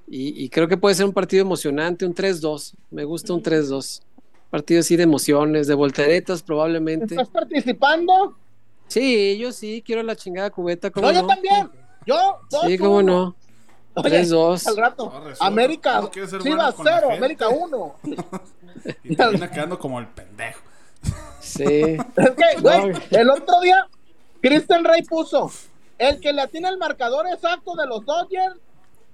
Y, 0.08 0.44
y 0.44 0.48
creo 0.50 0.68
que 0.68 0.76
puede 0.76 0.94
ser 0.94 1.06
un 1.06 1.12
partido 1.12 1.42
emocionante, 1.42 2.04
un 2.04 2.14
3-2. 2.14 2.74
Me 2.90 3.04
gusta 3.04 3.32
un 3.32 3.42
3-2. 3.42 4.02
Partido 4.50 4.80
así 4.80 4.96
de 4.96 5.04
emociones, 5.04 5.66
de 5.66 5.74
volteretas 5.74 6.42
probablemente. 6.42 7.14
¿Estás 7.14 7.30
participando? 7.30 8.36
Sí, 8.88 9.38
yo 9.38 9.52
sí, 9.52 9.82
quiero 9.86 10.02
la 10.02 10.14
chingada 10.14 10.50
cubeta. 10.50 10.90
¿cómo 10.90 11.06
No, 11.06 11.12
yo 11.14 11.22
no? 11.22 11.28
también. 11.28 11.70
Yo, 12.04 12.40
Sí, 12.50 12.76
2-1. 12.76 12.78
cómo 12.78 13.02
no. 13.02 13.34
Oye, 13.94 14.22
3-2. 14.24 14.66
Al 14.68 14.76
rato. 14.76 15.12
América, 15.40 16.00
No 16.02 16.10
ser 16.12 16.42
Chivas 16.42 16.42
bueno 16.42 16.74
con 16.74 16.84
la 16.84 16.92
0, 16.96 17.06
gente. 17.08 17.16
América 17.16 17.48
1. 17.48 17.94
Y 19.04 19.14
termina 19.16 19.50
quedando 19.50 19.78
como 19.78 20.00
el 20.00 20.08
pendejo. 20.08 20.60
Sí. 21.56 21.96
Es 22.16 22.30
que, 22.30 22.60
güey, 22.60 22.90
No. 22.92 22.98
el 23.10 23.30
otro 23.30 23.60
día, 23.60 23.86
Christian 24.40 24.84
Rey 24.84 25.02
puso: 25.02 25.50
el 25.98 26.20
que 26.20 26.32
le 26.32 26.42
atine 26.42 26.68
el 26.68 26.78
marcador 26.78 27.26
exacto 27.26 27.74
de 27.74 27.86
los 27.86 28.04
Dodgers, 28.04 28.56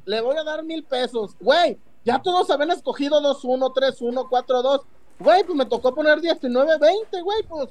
le 0.05 0.21
voy 0.21 0.37
a 0.37 0.45
dar 0.45 0.63
mil 0.63 0.85
pesos. 0.85 1.33
Güey, 1.41 1.79
ya 2.05 2.21
todos 2.21 2.49
habían 2.51 2.71
escogido 2.71 3.21
2-1, 3.21 3.73
3-1, 3.75 4.29
4-2. 4.29 4.83
Güey, 5.19 5.45
pues 5.45 5.57
me 5.57 5.67
tocó 5.67 5.95
poner 5.95 6.19
19-20, 6.21 7.23
güey, 7.23 7.43
pues. 7.49 7.69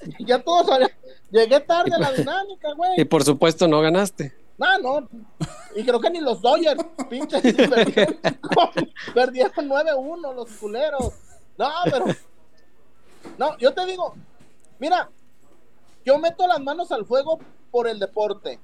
Ya 0.18 0.38
todos 0.42 0.68
habían. 0.70 0.90
Llegué 1.30 1.60
tarde 1.60 1.94
a 1.94 1.98
la 1.98 2.12
dinámica, 2.12 2.68
Y 2.72 2.74
güey. 2.76 3.04
por 3.04 3.22
supuesto 3.24 3.66
no 3.68 3.80
ganaste. 3.80 4.34
No, 4.58 4.78
no. 4.78 5.08
Y 5.74 5.82
creo 5.84 6.00
que 6.00 6.10
ni 6.10 6.20
los 6.20 6.40
Dodgers, 6.40 6.80
pinches, 7.10 7.42
perdieron, 7.42 8.18
perdieron 9.12 9.68
9-1 9.68 10.34
los 10.34 10.50
culeros. 10.52 11.12
No, 11.58 11.68
pero. 11.84 12.04
No, 13.38 13.56
yo 13.58 13.72
te 13.74 13.84
digo, 13.86 14.14
mira, 14.78 15.10
yo 16.04 16.18
meto 16.18 16.46
las 16.46 16.60
manos 16.60 16.92
al 16.92 17.04
fuego 17.06 17.38
por 17.70 17.88
el 17.88 17.98
deporte. 17.98 18.58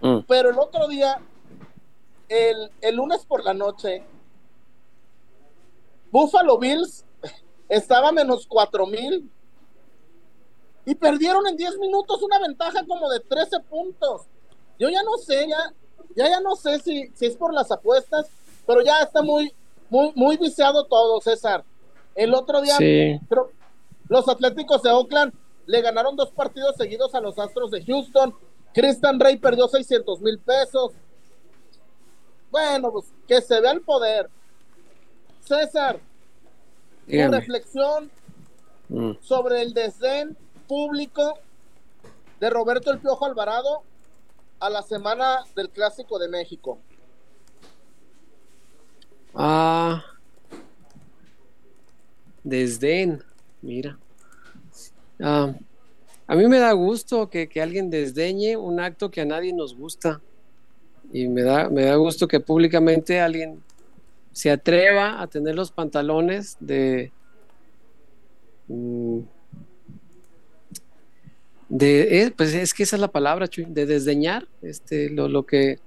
Mm. 0.00 0.20
Pero 0.26 0.50
el 0.50 0.58
otro 0.58 0.88
día, 0.88 1.20
el, 2.28 2.70
el 2.80 2.96
lunes 2.96 3.24
por 3.26 3.44
la 3.44 3.54
noche, 3.54 4.02
Buffalo 6.10 6.58
Bills 6.58 7.04
estaba 7.68 8.08
a 8.08 8.12
menos 8.12 8.46
4 8.46 8.86
mil 8.86 9.30
y 10.86 10.94
perdieron 10.94 11.46
en 11.46 11.56
10 11.56 11.78
minutos 11.78 12.22
una 12.22 12.38
ventaja 12.38 12.84
como 12.86 13.08
de 13.10 13.20
13 13.20 13.60
puntos. 13.60 14.22
Yo 14.78 14.88
ya 14.90 15.02
no 15.02 15.16
sé, 15.16 15.46
ya, 15.48 15.72
ya, 16.14 16.28
ya 16.28 16.40
no 16.40 16.56
sé 16.56 16.78
si, 16.80 17.08
si 17.14 17.26
es 17.26 17.36
por 17.36 17.54
las 17.54 17.70
apuestas, 17.70 18.26
pero 18.66 18.82
ya 18.82 19.00
está 19.00 19.22
muy, 19.22 19.52
muy, 19.88 20.12
muy 20.14 20.36
viciado 20.36 20.84
todo, 20.84 21.20
César. 21.20 21.64
El 22.14 22.34
otro 22.34 22.60
día, 22.60 22.76
Sí. 22.76 23.18
creo- 23.28 23.50
los 24.14 24.28
Atléticos 24.28 24.80
de 24.82 24.90
Oakland 24.90 25.32
le 25.66 25.80
ganaron 25.82 26.14
dos 26.14 26.30
partidos 26.30 26.76
seguidos 26.76 27.12
a 27.16 27.20
los 27.20 27.36
Astros 27.36 27.72
de 27.72 27.84
Houston. 27.84 28.32
Christian 28.72 29.18
Rey 29.18 29.36
perdió 29.38 29.66
600 29.66 30.20
mil 30.20 30.38
pesos. 30.38 30.92
Bueno, 32.52 32.92
pues 32.92 33.06
que 33.26 33.40
se 33.40 33.60
vea 33.60 33.72
el 33.72 33.80
poder. 33.80 34.30
César, 35.40 35.98
tu 37.06 37.30
reflexión 37.30 38.10
Mm. 38.86 39.12
sobre 39.22 39.62
el 39.62 39.72
desdén 39.72 40.36
público 40.68 41.38
de 42.38 42.50
Roberto 42.50 42.90
El 42.92 42.98
Piojo 42.98 43.24
Alvarado 43.24 43.82
a 44.60 44.68
la 44.68 44.82
semana 44.82 45.38
del 45.56 45.70
Clásico 45.70 46.18
de 46.18 46.28
México. 46.28 46.78
Ah. 49.34 50.04
Desdén, 52.44 53.24
mira. 53.62 53.98
Ah, 55.20 55.54
a 56.26 56.34
mí 56.36 56.46
me 56.48 56.58
da 56.58 56.72
gusto 56.72 57.28
que, 57.28 57.48
que 57.48 57.60
alguien 57.60 57.90
desdeñe 57.90 58.56
un 58.56 58.80
acto 58.80 59.10
que 59.10 59.20
a 59.20 59.24
nadie 59.24 59.52
nos 59.52 59.76
gusta. 59.76 60.20
Y 61.12 61.28
me 61.28 61.42
da, 61.42 61.68
me 61.68 61.84
da 61.84 61.96
gusto 61.96 62.26
que 62.26 62.40
públicamente 62.40 63.20
alguien 63.20 63.62
se 64.32 64.50
atreva 64.50 65.20
a 65.20 65.26
tener 65.26 65.54
los 65.54 65.70
pantalones 65.70 66.56
de. 66.60 67.12
mm, 68.68 69.18
de 71.68 72.22
eh, 72.22 72.30
pues 72.36 72.54
es 72.54 72.74
que 72.74 72.82
esa 72.82 72.96
es 72.96 73.00
la 73.00 73.08
palabra, 73.08 73.48
de 73.54 73.86
desdeñar 73.86 74.48
este, 74.62 75.10
lo, 75.10 75.28
lo 75.28 75.44
que 75.44 75.78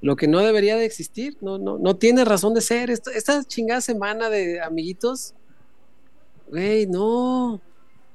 lo 0.00 0.16
que 0.16 0.28
no 0.28 0.40
debería 0.40 0.76
de 0.76 0.84
existir, 0.84 1.36
no, 1.40 1.58
no, 1.58 1.78
no 1.78 1.96
tiene 1.96 2.24
razón 2.24 2.54
de 2.54 2.60
ser. 2.60 2.90
Esta, 2.90 3.10
esta 3.12 3.42
chingada 3.44 3.80
semana 3.80 4.30
de 4.30 4.60
amiguitos, 4.60 5.34
güey, 6.48 6.86
no, 6.86 7.60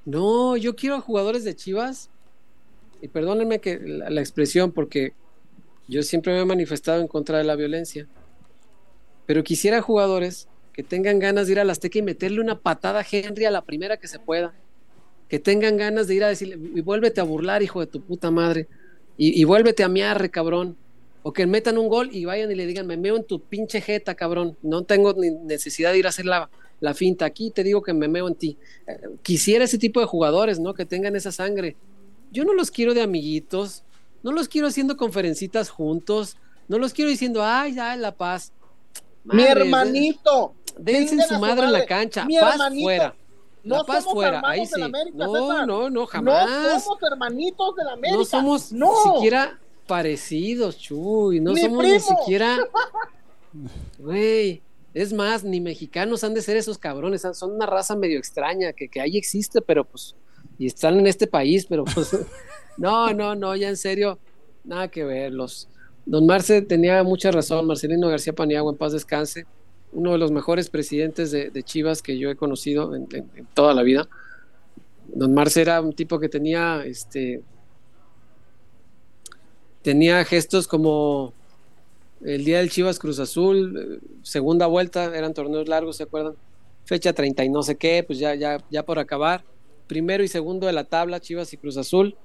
no, 0.06 0.58
yo 0.58 0.76
quiero 0.76 0.95
a 0.95 1.01
jugadores 1.01 1.43
de 1.43 1.56
Chivas, 1.56 2.10
y 3.01 3.08
perdónenme 3.08 3.60
que 3.60 3.80
la, 3.80 4.22
expresión, 4.22 4.72
porque 4.72 5.14
yo 5.88 6.04
siempre 6.04 6.34
me 6.34 6.39
he 6.39 6.45
manifestado 6.45 7.01
en 7.01 7.08
contra 7.08 7.38
de 7.38 7.43
la 7.43 7.56
violencia, 7.56 8.08
pero 9.26 9.43
quisiera 9.43 9.82
jugadores 9.82 10.47
que 10.74 10.84
tengan 10.84 11.20
ganas 11.20 11.47
de 11.47 11.54
ir 11.54 11.60
al 11.60 11.70
Azteca 11.70 11.99
y 11.99 12.01
meterle 12.01 12.41
una 12.41 12.60
patada 12.60 13.01
a 13.01 13.06
Henry 13.10 13.45
a 13.45 13.51
la 13.51 13.64
primera 13.64 13.97
que 13.97 14.08
se 14.08 14.20
pueda, 14.20 14.54
que 15.30 15.39
tengan 15.39 15.78
ganas 15.78 16.08
de 16.08 16.16
ir 16.16 16.24
a 16.24 16.30
decirle, 16.30 16.56
y 16.56 16.82
vuélvete 16.82 17.22
a 17.22 17.26
burlar, 17.26 17.62
hijo 17.62 17.80
de 17.80 17.88
tu 17.88 18.01
puta 18.01 18.32
madre, 18.32 18.68
y, 19.18 19.39
y 19.39 19.43
vuélvete 19.43 19.84
a 19.84 19.89
miarre, 19.89 20.30
cabrón. 20.30 20.78
O 21.26 21.32
que 21.32 21.45
metan 21.45 21.78
un 21.78 21.88
gol 21.88 22.10
y 22.12 22.26
vayan 22.26 22.51
y 22.51 22.56
le 22.56 22.66
digan, 22.66 22.86
me 22.86 22.97
meo 22.97 23.16
en 23.16 23.24
tu 23.24 23.39
pinche 23.39 23.80
jeta, 23.80 24.14
cabrón. 24.14 24.58
No 24.62 24.84
tengo 24.84 25.14
ni 25.14 25.32
necesidad 25.32 25.93
de 25.93 25.99
ir 25.99 26.06
a 26.06 26.10
hacer 26.10 26.26
la, 26.26 26.49
la 26.84 26.93
finta. 26.93 27.23
Aquí 27.25 27.49
te 27.49 27.63
digo 27.63 27.81
que 27.81 27.93
me 27.93 28.07
meo 28.09 28.27
en 28.27 28.36
ti. 28.36 28.57
Eh, 28.86 28.99
Quisiera 29.21 29.63
ese 29.63 29.77
tipo 29.77 29.99
de 30.01 30.05
jugadores, 30.05 30.59
¿no? 30.59 30.73
Que 30.73 30.86
tengan 30.86 31.15
esa 31.15 31.31
sangre. 31.31 31.77
Yo 32.31 32.43
no 32.43 32.53
los 32.53 32.69
quiero 32.71 32.93
de 32.93 33.01
amiguitos, 33.01 33.84
no 34.21 34.31
los 34.34 34.49
quiero 34.49 34.67
haciendo 34.67 34.97
conferencitas 34.97 35.69
juntos, 35.69 36.36
no 36.67 36.77
los 36.79 36.91
quiero 36.93 37.09
diciendo, 37.09 37.41
ay, 37.43 37.75
ya, 37.75 37.95
la 37.95 38.13
paz. 38.13 38.51
Mi 39.23 39.43
hermanito. 39.43 40.53
Dense 40.77 41.15
en 41.15 41.21
su 41.21 41.39
madre 41.39 41.65
en 41.65 41.71
la 41.71 41.86
cancha. 41.86 42.25
Mi 42.25 42.38
Paz 42.38 42.55
hermanito. 42.55 42.84
fuera. 42.84 43.15
No 43.63 43.77
La 43.77 43.84
paz 43.86 44.03
somos 44.03 44.13
fuera, 44.15 44.41
ahí 44.43 44.65
sí. 44.65 44.81
América, 44.81 45.17
No, 45.17 45.31
César. 45.34 45.67
no, 45.67 45.84
no, 45.84 45.89
No 45.89 46.05
jamás. 46.05 46.84
somos 46.84 47.01
hermanitos 47.03 47.75
de 47.77 47.84
la 47.86 47.93
América. 47.93 48.17
No 48.17 48.25
somos 48.25 48.71
No. 48.73 48.91
siquiera 49.15 49.57
parecidos, 49.88 50.77
Chuy. 50.77 51.39
No 51.39 51.53
Ni 51.53 51.61
somos 51.61 51.84
ni 51.86 51.99
siquiera. 52.01 52.57
Güey. 53.99 54.61
Es 54.94 55.12
más, 55.14 55.44
ni 55.44 55.60
mexicanos 55.60 56.24
han 56.24 56.34
de 56.34 56.41
ser 56.41 56.58
esos 56.58 56.78
cabrones. 56.78 57.26
Son 57.34 57.52
una 57.52 57.66
raza 57.66 57.96
medio 57.96 58.20
extraña 58.20 58.74
que, 58.74 58.89
ahí 59.02 59.18
existe, 59.18 59.62
pero 59.62 59.84
pues. 59.86 60.16
Y 60.60 60.68
están 60.68 61.00
en 61.00 61.08
este 61.08 61.28
país, 61.28 61.66
pero 61.68 61.84
pues. 61.86 62.12
No, 62.76 63.14
no, 63.14 63.36
no, 63.36 63.56
ya 63.56 63.70
en 63.70 63.78
serio. 63.78 64.18
Nada 64.64 64.88
que 64.88 65.04
ver. 65.04 65.32
Don 66.06 66.26
Marce 66.26 66.64
tenía 66.64 67.04
mucha 67.04 67.32
razón. 67.32 67.68
Marcelino 67.68 68.08
García 68.10 68.34
Paniagua, 68.34 68.72
en 68.72 68.78
paz 68.80 68.94
descanse. 68.94 69.46
Uno 69.91 70.14
de 70.14 70.18
los 70.18 70.32
mejores 70.32 70.72
presidentes 70.72 71.30
de, 71.30 71.64
Chivas 71.64 72.02
que 72.02 72.18
yo 72.18 72.32
he 72.32 72.36
conocido 72.36 72.96
en, 72.96 73.08
en- 73.14 73.30
en 73.36 73.46
toda 73.54 73.76
la 73.76 73.84
vida. 73.84 74.08
Don 75.08 75.36
Marce 75.36 75.62
era 75.62 75.82
un 75.82 75.94
tipo 75.94 76.20
que 76.20 76.30
tenía 76.30 76.84
este 76.84 77.41
tenía 79.82 80.24
gestos 80.26 80.68
como 80.68 81.34
el 82.26 82.45
día 82.45 82.59
del 82.59 82.69
Chivas 82.69 82.99
Cruz 82.99 83.19
Azul, 83.19 83.99
eh, 84.01 84.05
segunda 84.21 84.65
vuelta, 84.67 85.15
eran 85.15 85.34
torneos 85.34 85.67
largos, 85.67 85.97
¿se 85.97 86.03
acuerdan? 86.03 86.34
Fecha 86.86 87.13
30 87.13 87.45
y 87.45 87.49
no 87.49 87.63
sé 87.63 87.76
qué, 87.76 88.03
pues 88.05 88.19
ya, 88.19 88.36
ya, 88.36 88.57
ya 88.69 88.84
por 88.84 88.99
acabar. 88.99 89.43
Primero 89.88 90.24
y 90.24 90.28
segundo 90.28 90.67
de 90.67 90.74
la 90.74 90.84
tabla, 90.86 91.19
Chivas 91.19 91.51
y 91.53 91.57
Cruz 91.57 91.78
Azul. 91.78 92.15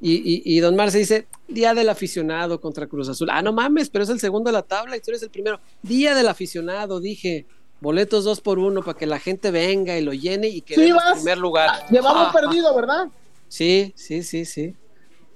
Y, 0.00 0.14
y, 0.14 0.42
y 0.44 0.60
Don 0.60 0.74
Marce 0.76 0.98
dice, 0.98 1.26
Día 1.48 1.72
del 1.72 1.88
aficionado 1.88 2.60
contra 2.60 2.86
Cruz 2.86 3.08
Azul. 3.08 3.28
Ah, 3.30 3.42
no 3.42 3.52
mames, 3.52 3.88
pero 3.90 4.04
es 4.04 4.10
el 4.10 4.18
segundo 4.20 4.48
de 4.48 4.52
la 4.54 4.62
tabla 4.62 4.96
y 4.96 5.00
tú 5.00 5.10
eres 5.10 5.22
el 5.22 5.30
primero. 5.30 5.60
Día 5.82 6.14
del 6.14 6.28
aficionado, 6.28 7.00
dije. 7.00 7.46
Boletos 7.80 8.24
dos 8.24 8.40
por 8.40 8.58
uno 8.58 8.82
para 8.82 8.96
que 8.96 9.04
la 9.04 9.18
gente 9.18 9.50
venga 9.50 9.98
y 9.98 10.02
lo 10.02 10.14
llene 10.14 10.48
y 10.48 10.62
que 10.62 10.74
en 10.74 10.96
primer 11.16 11.36
lugar. 11.36 11.70
Llevamos 11.90 12.28
Ah, 12.28 12.32
perdido, 12.32 12.74
¿verdad? 12.74 13.08
Sí, 13.48 13.92
sí, 13.94 14.22
sí, 14.22 14.46
sí. 14.46 14.74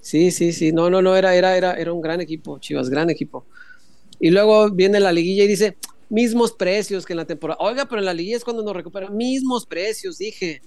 Sí, 0.01 0.31
sí, 0.31 0.51
sí. 0.53 0.71
No, 0.71 0.89
no, 0.89 1.01
no, 1.01 1.15
era, 1.15 1.35
era, 1.35 1.55
era, 1.55 1.73
era 1.73 1.93
un 1.93 2.01
gran 2.01 2.21
equipo, 2.21 2.57
Chivas, 2.57 2.89
gran 2.89 3.09
equipo. 3.11 3.45
Y 4.19 4.29
luego 4.31 4.69
viene 4.71 4.99
la 4.99 5.11
liguilla 5.11 5.43
y 5.43 5.47
dice, 5.47 5.77
mismos 6.09 6.51
precios 6.53 7.05
que 7.05 7.13
en 7.13 7.17
la 7.17 7.25
temporada. 7.25 7.57
Oiga, 7.61 7.85
pero 7.85 7.99
en 7.99 8.05
la 8.05 8.13
liguilla 8.13 8.37
es 8.37 8.43
cuando 8.43 8.63
nos 8.63 8.73
recupera. 8.75 9.09
Mismos 9.09 9.65
precios, 9.65 10.17
dije. 10.17 10.61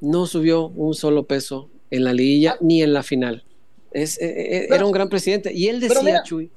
No 0.00 0.26
subió 0.26 0.68
un 0.68 0.94
solo 0.94 1.24
peso 1.26 1.68
en 1.90 2.04
la 2.04 2.12
liguilla 2.12 2.56
ni 2.60 2.82
en 2.82 2.92
la 2.92 3.02
final. 3.02 3.44
Es, 3.92 4.18
eh, 4.20 4.24
eh, 4.26 4.60
Pero- 4.68 4.74
era 4.76 4.86
un 4.86 4.92
gran 4.92 5.08
presidente. 5.08 5.52
Y 5.52 5.68
él 5.68 5.80
decía, 5.80 6.22
Chuy, 6.24 6.50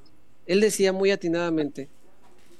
él 0.46 0.60
decía 0.60 0.92
muy 0.92 1.10
atinadamente 1.10 1.88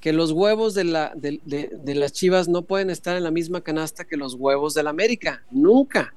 que 0.00 0.12
los 0.12 0.30
huevos 0.30 0.74
de, 0.74 0.84
la, 0.84 1.12
de, 1.16 1.40
de- 1.44 1.70
de 1.82 1.94
las 1.94 2.12
chivas 2.12 2.48
no 2.48 2.62
pueden 2.62 2.88
estar 2.90 3.16
en 3.16 3.24
la 3.24 3.30
misma 3.32 3.60
canasta 3.62 4.04
que 4.04 4.16
los 4.16 4.34
huevos 4.34 4.74
de 4.74 4.82
la 4.84 4.90
América. 4.90 5.42
Nunca. 5.50 6.14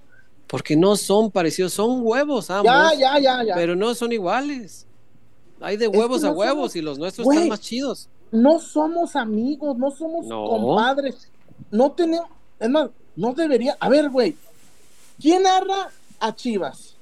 Porque 0.48 0.76
no 0.76 0.96
son 0.98 1.32
parecidos, 1.32 1.74
son 1.74 2.02
huevos 2.04 2.50
ambos, 2.52 2.66
ya, 3.00 3.18
ya, 3.20 3.44
ya. 3.44 3.56
pero 3.56 3.76
no 3.76 3.96
son 3.96 4.12
iguales. 4.12 4.86
Hay 5.62 5.78
de 5.78 5.90
que 5.92 5.98
huevos 5.98 6.24
a 6.24 6.32
huevos 6.32 6.56
somos- 6.72 6.76
y 6.76 6.82
los 6.82 6.98
nuestros 7.00 7.28
están 7.28 7.48
más 7.50 7.62
chidos. 7.62 8.10
No 8.32 8.60
somos 8.60 9.16
amigos, 9.16 9.78
no 9.78 9.92
somos 9.92 10.26
No. 10.26 10.46
compadres. 10.48 11.30
No 11.70 11.92
tenemos. 11.92 12.30
Es 12.60 12.70
más, 12.70 12.90
no 13.16 13.34
debería. 13.34 13.78
A 13.80 13.90
ver, 13.90 14.10
güey. 14.10 14.36
¿Quién 15.20 15.44
narra 15.44 15.90
a 16.20 16.36
Chivas? 16.36 16.96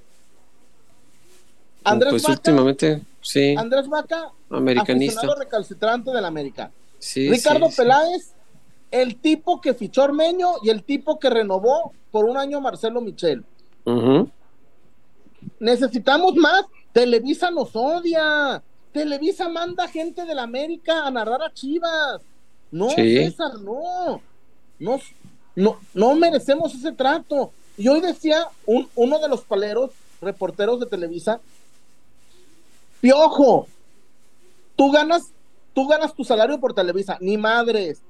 Andrés 1.83 2.11
pues 2.11 2.23
Vaca. 2.23 2.33
últimamente, 2.33 3.01
sí, 3.21 3.55
Andrés 3.57 3.87
Vaca, 3.87 4.31
americanista. 4.49 5.21
recalcitrante 5.35 6.11
del 6.11 6.25
América. 6.25 6.71
Sí, 6.99 7.29
Ricardo 7.29 7.67
sí, 7.67 7.71
sí. 7.71 7.77
Peláez, 7.77 8.33
el 8.91 9.15
tipo 9.15 9.61
que 9.61 9.73
fichó 9.73 10.01
a 10.01 10.05
Ormeño 10.05 10.55
y 10.61 10.69
el 10.69 10.83
tipo 10.83 11.17
que 11.19 11.29
renovó 11.29 11.93
por 12.11 12.25
un 12.25 12.35
año 12.37 12.59
Marcelo 12.59 12.99
Michel. 12.99 13.45
Ujú. 13.85 14.29
Necesitamos 15.59 16.35
más. 16.35 16.65
Televisa 16.93 17.51
nos 17.51 17.69
odia. 17.75 18.61
Televisa 18.91 19.47
manda 19.49 19.87
gente 19.87 20.25
del 20.25 20.39
América 20.39 21.05
a 21.05 21.11
narrar 21.11 21.41
a 21.43 21.53
Chivas. 21.53 22.21
No, 22.71 22.89
Sí. 22.89 23.17
César, 23.17 23.59
no. 23.61 24.21
No, 24.79 24.99
no. 25.55 25.79
no 25.93 26.15
merecemos 26.15 26.73
ese 26.73 26.91
trato. 26.91 27.51
Y 27.77 27.87
hoy 27.87 28.01
decía 28.01 28.47
un, 28.65 28.89
uno 28.95 29.19
de 29.19 29.27
los 29.29 29.41
paleros, 29.41 29.91
reporteros 30.21 30.79
de 30.79 30.85
Televisa, 30.85 31.39
Piojo, 33.01 33.67
tú 34.75 34.91
ganas, 34.91 35.31
tú 35.73 35.87
ganas 35.87 36.13
tu 36.13 36.25
salario 36.25 36.59
por 36.59 36.73
Televisa, 36.73 37.17
ni 37.21 37.37
madres. 37.37 38.01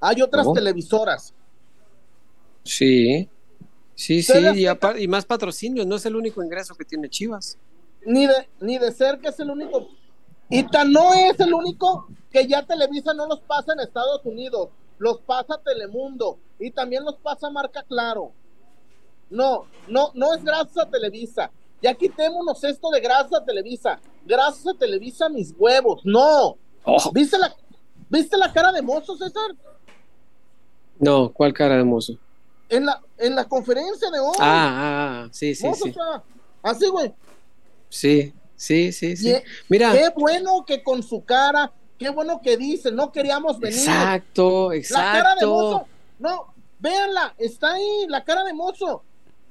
Hay 0.00 0.20
otras 0.20 0.44
¿Cómo? 0.44 0.54
televisoras. 0.54 1.32
Sí, 2.64 3.28
sí, 3.96 4.22
sí, 4.22 4.32
y, 4.54 5.02
y 5.02 5.08
más 5.08 5.24
patrocinios, 5.24 5.84
no 5.86 5.96
es 5.96 6.06
el 6.06 6.14
único 6.14 6.40
ingreso 6.44 6.76
que 6.76 6.84
tiene 6.84 7.08
Chivas. 7.10 7.58
ni 8.04 8.28
de, 8.28 8.48
ni 8.60 8.78
de 8.78 8.92
cerca 8.92 9.30
es 9.30 9.40
el 9.40 9.50
único. 9.50 9.88
Y 10.48 10.62
tan 10.62 10.92
no 10.92 11.12
es 11.12 11.40
el 11.40 11.52
único 11.52 12.06
que 12.30 12.46
ya 12.46 12.62
Televisa 12.62 13.12
no 13.12 13.26
los 13.26 13.40
pasa 13.40 13.72
en 13.72 13.80
Estados 13.80 14.24
Unidos, 14.24 14.68
los 14.98 15.20
pasa 15.22 15.60
Telemundo 15.64 16.38
y 16.60 16.70
también 16.70 17.04
los 17.04 17.16
pasa 17.16 17.50
Marca 17.50 17.82
Claro. 17.82 18.30
No, 19.28 19.66
no, 19.88 20.12
no 20.14 20.34
es 20.34 20.44
gracias 20.44 20.78
a 20.86 20.88
Televisa. 20.88 21.50
Ya 21.82 21.92
quitémonos 21.94 22.62
esto 22.62 22.90
de 22.90 23.00
gracias 23.00 23.40
a 23.40 23.44
Televisa. 23.44 23.98
Gracias 24.24 24.66
a 24.68 24.78
Televisa 24.78 25.28
mis 25.28 25.52
huevos. 25.58 26.02
No. 26.04 26.56
Oh, 26.84 27.10
¿Viste 27.12 27.36
la, 27.38 27.52
¿viste 28.08 28.36
la 28.36 28.52
cara 28.52 28.70
de 28.70 28.82
mozo, 28.82 29.16
César? 29.16 29.50
no, 30.98 31.30
¿cuál 31.32 31.52
cara 31.52 31.76
de 31.76 31.84
mozo? 31.84 32.16
En 32.68 32.86
la, 32.86 33.02
en 33.18 33.34
la 33.34 33.44
conferencia 33.48 34.10
de 34.10 34.18
hoy. 34.18 34.36
Ah, 34.38 35.24
ah, 35.24 35.28
sí, 35.32 35.54
sí, 35.54 35.66
sí. 35.74 35.88
estaba 35.88 36.22
así, 36.62 36.86
güey. 36.88 37.12
Sí, 37.88 38.32
sí, 38.56 38.92
sí, 38.92 39.16
sí. 39.16 39.30
Y- 39.30 39.42
Mira, 39.68 39.92
Qué 39.92 40.08
bueno 40.16 40.64
que 40.66 40.82
con 40.82 41.02
su 41.02 41.24
cara, 41.24 41.72
qué 41.98 42.10
bueno 42.10 42.40
que 42.42 42.56
dice, 42.56 42.90
no 42.92 43.12
queríamos 43.12 43.58
venir. 43.58 43.78
exacto, 43.78 44.70
La 44.72 44.80
cara 44.80 45.28
de 45.30 45.34
exacto. 45.34 45.46
mozo, 45.48 45.86
no, 46.18 46.54
véanla, 46.78 47.34
está 47.38 47.74
ahí, 47.74 48.06
la 48.08 48.24
cara 48.24 48.44
de 48.44 48.52
mozo. 48.52 49.02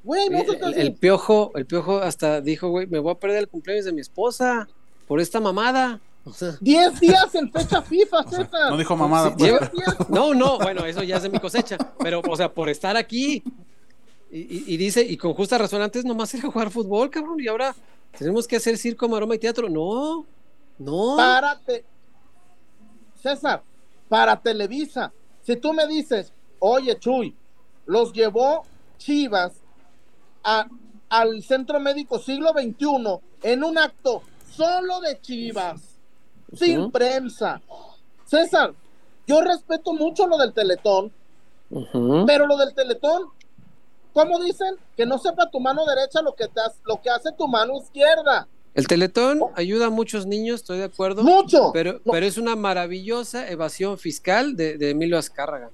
Güey, 0.03 0.29
mozo 0.29 0.53
el 0.53 0.93
piojo, 0.93 1.51
el 1.55 1.65
piojo 1.65 1.97
hasta 1.97 2.39
dijo, 2.39 2.69
güey, 2.69 2.85
me 2.85 2.99
voy 2.99 3.11
a 3.13 3.15
perder 3.15 3.39
el 3.39 3.47
cumpleaños 3.47 3.85
de 3.85 3.91
mi 3.91 4.01
esposa 4.01 4.67
por 5.07 5.19
esta 5.19 5.39
mamada. 5.39 5.99
O 6.27 6.33
sea, 6.33 6.53
10 6.59 6.99
días 6.99 7.35
en 7.35 7.51
fecha 7.51 7.81
FIFA, 7.83 8.19
O 8.21 8.29
sea, 8.29 8.39
César. 8.45 8.71
no 8.71 8.77
dijo 8.77 8.95
mamada, 8.97 9.31
pues. 9.35 9.43
lleva- 9.51 9.59
10 9.59 9.71
días. 9.71 9.95
no, 10.09 10.33
no, 10.33 10.57
bueno, 10.57 10.83
eso 10.85 11.03
ya 11.03 11.17
es 11.17 11.23
de 11.23 11.29
mi 11.29 11.39
cosecha, 11.39 11.77
pero, 11.99 12.21
o 12.27 12.35
sea, 12.35 12.51
por 12.51 12.67
estar 12.69 12.97
aquí. 12.97 13.43
Y, 14.31 14.39
y- 14.39 14.63
y 14.67 14.77
dice, 14.77 15.03
y 15.03 15.17
con 15.17 15.33
justa 15.35 15.57
razón, 15.57 15.81
antes 15.83 16.03
nomás 16.03 16.33
era 16.33 16.49
jugar 16.51 16.71
fútbol, 16.71 17.09
cabrón, 17.11 17.39
y 17.39 17.47
ahora 17.47 17.75
tenemos 18.17 18.47
que 18.47 18.55
hacer 18.55 18.77
circo, 18.77 19.07
maroma 19.07 19.35
y 19.35 19.39
teatro. 19.39 19.69
No, 19.69 20.25
no. 20.79 21.15
Párate. 21.15 21.85
César, 23.21 23.63
para 24.09 24.35
Televisa, 24.39 25.11
si 25.43 25.55
tú 25.55 25.73
me 25.73 25.87
dices, 25.87 26.31
oye, 26.59 26.97
Chuy, 26.99 27.35
los 27.85 28.13
llevó 28.13 28.63
Chivas 28.97 29.53
a- 30.43 30.67
al 31.09 31.43
Centro 31.43 31.79
Médico 31.79 32.19
Siglo 32.19 32.49
XXI 32.51 33.19
en 33.43 33.63
un 33.63 33.77
acto 33.77 34.21
solo 34.51 35.01
de 35.01 35.19
Chivas, 35.21 35.81
sin 36.55 36.91
prensa. 36.91 37.61
César, 38.25 38.73
yo 39.27 39.41
respeto 39.41 39.93
mucho 39.93 40.27
lo 40.27 40.37
del 40.37 40.53
Teletón, 40.53 41.11
pero 42.27 42.47
lo 42.47 42.57
del 42.57 42.73
Teletón, 42.73 43.23
¿cómo 44.13 44.39
dicen? 44.43 44.75
Que 44.95 45.05
no 45.05 45.17
sepa 45.17 45.49
tu 45.49 45.59
mano 45.59 45.85
derecha 45.85 46.21
lo 46.21 46.33
que, 46.35 46.47
te 46.47 46.61
hace, 46.61 46.77
lo 46.85 47.01
que 47.01 47.09
hace 47.09 47.31
tu 47.31 47.47
mano 47.47 47.77
izquierda. 47.77 48.47
El 48.73 48.87
Teletón 48.87 49.39
ayuda 49.55 49.85
a 49.85 49.89
muchos 49.89 50.25
niños, 50.25 50.61
estoy 50.61 50.79
de 50.79 50.83
acuerdo. 50.85 51.23
Mucho. 51.23 51.71
Pero, 51.73 51.93
No. 52.03 52.11
pero 52.11 52.25
es 52.25 52.37
una 52.37 52.55
maravillosa 52.55 53.49
evasión 53.49 53.97
fiscal 53.97 54.55
de, 54.57 54.77
de 54.77 54.89
Emilio 54.89 55.17
Azcárraga. 55.17 55.69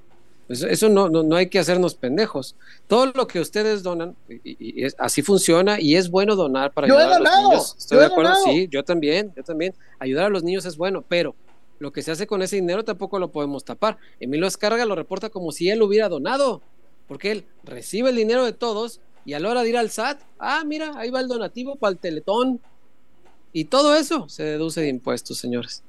Eso, 0.52 0.68
eso 0.68 0.90
no, 0.90 1.10
no, 1.10 1.24
no 1.24 1.36
hay 1.36 1.48
que 1.50 1.60
hacernos 1.60 1.96
pendejos. 1.96 2.56
Todo 2.88 3.08
lo 3.16 3.28
que 3.28 3.40
ustedes 3.40 3.84
donan, 3.84 4.16
y, 4.30 4.82
y 4.82 4.86
es- 4.86 4.96
así 5.00 5.22
funciona 5.22 5.80
y 5.80 5.96
es 5.96 6.10
bueno 6.10 6.36
donar 6.36 6.72
para 6.74 6.88
Yo 6.88 6.96
he 6.96 6.98
ayudar 6.98 7.16
a 7.16 7.20
los 7.20 7.30
donado, 7.30 7.50
niños. 7.50 7.76
Estoy 7.78 7.96
yo 7.96 8.00
de 8.02 8.06
acuerdo, 8.08 8.30
donado. 8.32 8.46
sí, 8.54 8.68
yo 8.72 8.84
también, 8.84 9.34
yo 9.36 9.44
también. 9.44 9.74
Ayudar 10.00 10.26
a 10.26 10.30
los 10.30 10.44
niños 10.44 10.66
es 10.66 10.78
bueno, 10.78 11.04
pero 11.08 11.36
lo 11.80 11.92
que 11.92 12.02
se 12.04 12.12
hace 12.12 12.28
con 12.28 12.42
ese 12.42 12.58
dinero 12.58 12.84
tampoco 12.84 13.18
lo 13.20 13.32
podemos 13.32 13.64
tapar. 13.66 13.98
Emilio 14.20 14.46
Escarga 14.48 14.86
lo 14.86 14.96
reporta 14.96 15.30
como 15.30 15.52
si 15.52 15.70
él 15.70 15.80
lo 15.80 15.86
hubiera 15.88 16.10
donado, 16.10 16.62
porque 17.08 17.32
él 17.32 17.46
recibe 17.64 18.10
el 18.12 18.16
dinero 18.16 18.46
de 18.46 18.54
todos 18.54 19.00
y 19.26 19.34
a 19.34 19.40
la 19.40 19.50
hora 19.50 19.64
de 19.64 19.70
ir 19.70 19.78
al 19.78 19.90
SAT, 19.90 20.20
ah, 20.40 20.64
mira, 20.66 20.94
ahí 20.98 21.10
va 21.10 21.20
el 21.22 21.28
donativo 21.28 21.76
para 21.76 21.92
el 21.92 21.98
teletón. 21.98 22.60
Y 23.54 23.66
todo 23.66 23.96
eso 23.96 24.30
se 24.30 24.44
deduce 24.44 24.82
de 24.82 24.88
impuestos, 24.90 25.38
señores. 25.38 25.84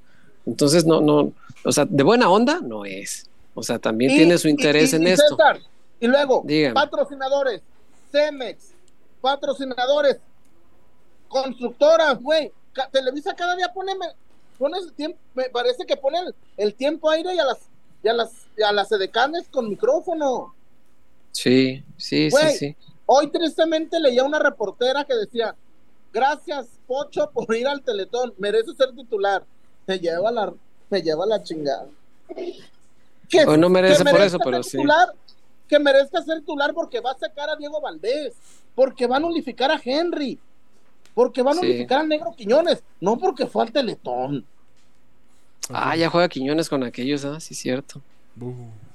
Entonces, 0.46 0.84
no, 0.84 1.00
no, 1.00 1.32
o 1.64 1.72
sea, 1.72 1.84
de 1.88 2.02
buena 2.02 2.28
onda 2.28 2.60
no 2.60 2.84
es. 2.84 3.28
O 3.55 3.62
sea, 3.62 3.78
también 3.78 4.11
Y- 4.12 4.16
tiene 4.16 4.38
su 4.38 4.48
interés 4.48 4.92
y- 4.92 4.96
en 4.96 5.07
esto. 5.07 5.36
César, 5.36 5.61
y 6.00 6.07
luego, 6.07 6.42
Dígame. 6.44 6.74
patrocinadores, 6.74 7.62
Cemex, 8.11 8.72
patrocinadores, 9.20 10.18
constructoras, 11.28 12.20
güey. 12.20 12.53
Televisa 12.90 13.34
cada 13.34 13.55
día 13.57 13.68
pone, 13.72 13.94
me, 13.94 14.07
pone 14.59 14.78
el 14.78 14.92
tiempo, 14.92 15.18
me 15.34 15.48
parece 15.50 15.84
que 15.84 15.96
pone 15.96 16.18
el, 16.18 16.34
el 16.57 16.74
tiempo 16.74 17.11
aire 17.11 17.34
y 17.34 17.38
a 17.38 17.44
las 17.44 17.59
y 18.03 18.09
a 18.09 18.12
las 18.14 18.30
y 18.57 18.62
a 18.62 18.72
las 18.72 18.90
edecanes 18.92 19.48
con 19.48 19.68
micrófono. 19.68 20.55
Sí, 21.32 21.84
sí, 21.96 22.30
Güey, 22.30 22.53
sí, 22.53 22.59
sí. 22.59 22.76
Hoy 23.07 23.28
tristemente 23.30 23.98
leía 24.00 24.24
una 24.24 24.38
reportera 24.38 25.05
que 25.05 25.14
decía, 25.14 25.55
gracias 26.12 26.66
Pocho 26.86 27.30
por 27.30 27.55
ir 27.55 27.66
al 27.68 27.82
Teletón, 27.82 28.34
merece 28.38 28.74
ser 28.74 28.94
titular. 28.94 29.44
Se 29.86 29.98
lleva 29.98 30.30
la, 30.30 30.53
se 30.90 31.03
lleva 31.03 31.26
la 31.26 31.42
chingada. 31.42 31.86
Que, 33.33 33.47
Pues 33.47 33.59
no 33.59 33.70
merece 33.70 33.97
que 34.05 34.05
por 34.05 34.12
merezca 34.12 34.26
eso, 34.26 34.39
pero 34.45 34.57
ser 34.62 34.64
sí. 34.64 34.76
titular, 34.76 35.09
que 35.66 35.78
merezca 35.78 36.22
ser 36.22 36.41
titular 36.41 36.74
porque 36.74 37.01
va 37.01 37.12
a 37.12 37.18
sacar 37.18 37.49
a 37.49 37.57
Diego 37.57 37.80
Valdés, 37.80 38.35
porque 38.74 39.07
va 39.07 39.16
a 39.16 39.20
nulificar 39.20 39.70
a 39.70 39.80
Henry, 39.83 40.39
porque 41.14 41.41
va 41.43 41.53
a 41.53 41.55
Sí. 41.55 41.61
nulificar 41.62 42.01
al 42.01 42.09
Negro 42.09 42.35
Quiñones, 42.37 42.83
no 43.01 43.18
porque 43.18 43.47
fue 43.47 43.62
al 43.64 43.72
Teletón. 43.72 44.45
Ah, 45.70 45.97
ya 45.97 46.11
juega 46.11 46.28
Quiñones 46.28 46.68
con 46.68 46.83
aquellos, 46.85 47.24
ah, 47.24 47.41
sí, 47.41 47.55
cierto. 47.55 48.03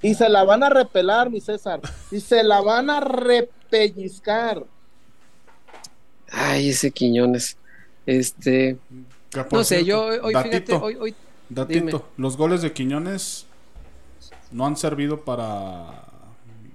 Y 0.04 0.14
se 0.14 0.30
la 0.30 0.44
van 0.44 0.62
a 0.62 0.70
repelar, 0.70 1.32
mi 1.32 1.42
César, 1.42 1.82
y 2.12 2.20
se 2.20 2.44
la 2.44 2.62
van 2.62 2.92
a 2.92 3.00
repellizcar. 3.00 4.64
Ay, 6.32 6.70
ese 6.70 6.92
Quiñones. 6.92 7.58
Este, 8.06 8.78
no 9.52 9.64
sé, 9.64 9.84
yo 9.84 10.10
cierto, 10.10 10.28
hoy, 10.28 10.34
fíjate, 10.34 10.50
datito, 10.52 10.84
hoy, 10.84 10.96
hoy, 10.96 11.16
datito, 11.50 12.06
los 12.18 12.38
goles 12.38 12.62
de 12.62 12.72
Quiñones 12.72 13.47
no 14.52 14.66
han 14.66 14.78
servido 14.78 15.24
para 15.26 16.04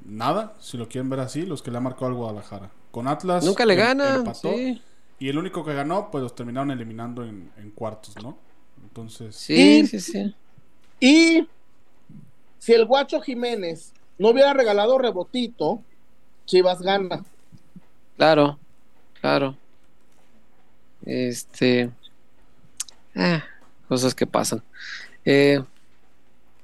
nada, 0.04 0.54
si 0.60 0.76
lo 0.76 0.88
quieren 0.88 1.08
ver 1.10 1.20
así, 1.20 1.46
los 1.46 1.62
que 1.62 1.70
le 1.70 1.78
ha 1.78 1.80
marcado 1.80 2.06
al 2.06 2.14
Guadalajara. 2.14 2.70
Con 2.90 3.08
Atlas 3.08 3.44
nunca 3.44 3.64
le 3.64 3.74
em- 3.74 3.80
gana, 3.80 4.14
empató, 4.16 4.52
sí, 4.52 4.80
y 5.18 5.28
el 5.28 5.38
único 5.38 5.64
que 5.64 5.72
ganó, 5.74 6.10
pues 6.10 6.22
los 6.22 6.34
terminaron 6.34 6.70
eliminando 6.70 7.24
en, 7.24 7.50
en 7.56 7.70
cuartos, 7.70 8.14
¿no? 8.22 8.36
Entonces, 8.82 9.34
sí, 9.36 9.54
Y- 9.80 9.86
sí, 9.86 10.00
sí. 10.00 10.34
Y 11.00 11.48
si 12.58 12.72
el 12.74 12.84
Guacho 12.84 13.20
Jiménez 13.20 13.92
no 14.18 14.28
hubiera 14.30 14.52
regalado 14.52 14.98
rebotito, 14.98 15.80
Chivas 16.46 16.82
gana. 16.82 17.24
Claro, 18.16 18.58
claro. 19.20 19.56
Este. 21.04 21.90
ah, 23.16 23.42
cosas 23.88 24.14
que 24.14 24.26
pasan. 24.26 24.62
Eh, 25.24 25.62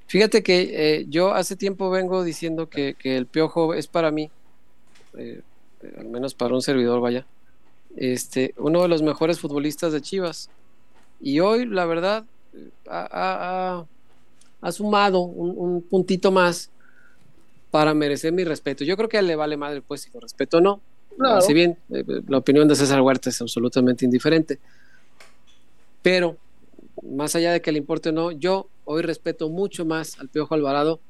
fíjate 0.09 0.43
que 0.43 0.97
eh, 0.99 1.07
yo 1.09 1.33
hace 1.33 1.55
tiempo 1.55 1.89
vengo 1.91 2.25
diciendo 2.25 2.69
que, 2.69 2.95
que 2.99 3.17
el 3.17 3.27
piojo 3.27 3.73
es 3.75 3.87
para 3.87 4.11
mí, 4.11 4.31
eh, 5.17 5.41
al 5.97 6.07
menos 6.09 6.35
para 6.35 6.55
un 6.55 6.63
servidor, 6.63 7.01
vaya, 7.01 7.25
este, 7.97 8.53
uno 8.59 8.83
de 8.83 8.89
los 8.89 9.03
mejores 9.03 9.39
futbolistas 9.39 9.93
de 9.93 10.01
Chivas. 10.01 10.51
Y 11.21 11.39
hoy, 11.41 11.67
la 11.67 11.85
verdad, 11.87 12.25
ha, 12.89 13.01
ha- 13.11 13.79
ha- 13.79 13.87
ha 14.61 14.73
sumado 14.73 15.21
un, 15.21 15.55
un 15.57 15.83
puntito 15.83 16.33
más 16.33 16.71
para 17.71 17.95
merecer 17.95 18.33
mi 18.33 18.43
respeto. 18.45 18.83
Yo 18.85 18.97
creo 18.97 19.09
que 19.09 19.19
a 19.19 19.21
él 19.21 19.27
le 19.29 19.37
vale 19.37 19.57
madre, 19.57 19.83
pues, 19.87 20.01
si 20.03 20.11
lo 20.13 20.19
respeto 20.21 20.59
o 20.59 20.61
no. 20.61 20.81
Claro. 21.17 21.41
Si 21.41 21.53
bien 21.53 21.77
eh, 21.91 22.05
la 22.29 22.39
opinión 22.39 22.67
de 22.69 22.75
César 22.77 23.01
Huerta 23.01 23.31
es 23.31 23.41
absolutamente 23.41 24.05
indiferente. 24.05 24.59
Pero, 26.03 26.37
más 27.11 27.35
allá 27.35 27.53
de 27.53 27.61
que 27.63 27.73
le 27.73 27.79
importe 27.79 28.11
o 28.11 28.13
no, 28.13 28.31
yo 28.33 28.69
hoy 28.85 29.03
respeto 29.03 29.49
mucho 29.49 29.85
más 29.85 30.19
al 30.19 30.29
Piojo 30.29 30.55
Alvarado 30.55 31.01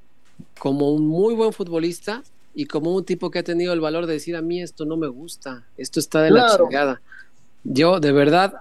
como 0.58 0.90
un 0.92 1.06
muy 1.06 1.34
buen 1.34 1.52
futbolista 1.52 2.22
y 2.54 2.66
como 2.66 2.94
un 2.94 3.04
tipo 3.04 3.30
que 3.30 3.40
ha 3.40 3.42
tenido 3.42 3.72
el 3.72 3.80
valor 3.80 4.06
de 4.06 4.14
decir 4.14 4.36
a 4.36 4.42
mí 4.42 4.60
esto 4.62 4.84
no 4.84 4.96
me 4.96 5.08
gusta, 5.08 5.64
esto 5.76 6.00
está 6.00 6.22
de 6.22 6.30
la 6.30 6.46
chingada. 6.56 7.00
Yo 7.64 8.00
de 8.00 8.12
verdad 8.12 8.54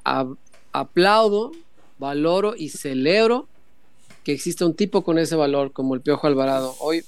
aplaudo, 0.72 1.52
valoro 2.00 2.56
y 2.56 2.70
celebro 2.70 3.48
que 4.24 4.34
exista 4.34 4.66
un 4.66 4.74
tipo 4.74 5.04
con 5.04 5.18
ese 5.18 5.36
valor 5.36 5.72
como 5.72 5.96
el 5.96 6.02
Piojo 6.02 6.28
Alvarado. 6.28 6.76
Hoy 6.80 7.04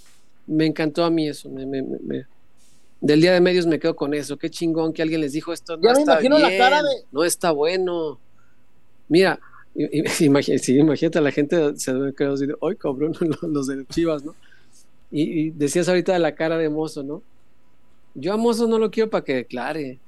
me 0.48 0.66
encantó 0.66 1.04
a 1.04 1.10
mí 1.10 1.28
eso. 1.28 1.50
me- 1.50 1.66
me- 1.66 1.82
me- 1.82 2.00
me- 2.00 2.26
Del 3.02 3.22
día 3.22 3.34
de 3.34 3.40
medios 3.40 3.66
me 3.66 3.80
quedo 3.80 3.96
con 3.96 4.14
eso. 4.14 4.38
Qué 4.38 4.50
chingón 4.50 4.92
que 4.94 5.02
alguien 5.02 5.22
les 5.22 5.32
dijo 5.34 5.54
esto. 5.54 5.78
No 5.78 5.82
está 5.92 6.16
la 6.40 6.48
bien, 6.50 6.60
cara 6.60 6.84
de- 6.84 7.06
No 7.12 7.24
está 7.24 7.52
bueno. 7.52 8.20
Mira, 9.08 9.40
i- 9.76 10.00
i- 10.00 10.04
imagi- 10.30 10.58
sí, 10.60 10.78
imagínate, 10.78 11.22
la 11.22 11.32
gente 11.32 11.78
se 11.78 11.94
debe 11.94 12.14
quedar 12.14 12.34
así 12.34 12.46
de, 12.46 12.56
¡ay, 12.62 12.76
cabrón! 12.76 13.14
los- 13.42 13.68
de 13.68 13.86
Chivas, 13.88 14.24
¿no? 14.24 14.36
Y, 15.12 15.22
y 15.48 15.50
decías 15.52 15.88
ahorita 15.90 16.14
de 16.14 16.20
la 16.20 16.36
cara 16.36 16.58
de 16.58 16.70
Mozo, 16.70 17.04
¿no? 17.04 17.22
Yo 18.16 18.34
a 18.34 18.38
Mozo 18.38 18.68
no 18.68 18.78
lo 18.80 18.92
quiero 18.92 19.10
para 19.10 19.24
que 19.24 19.36
declare. 19.36 20.00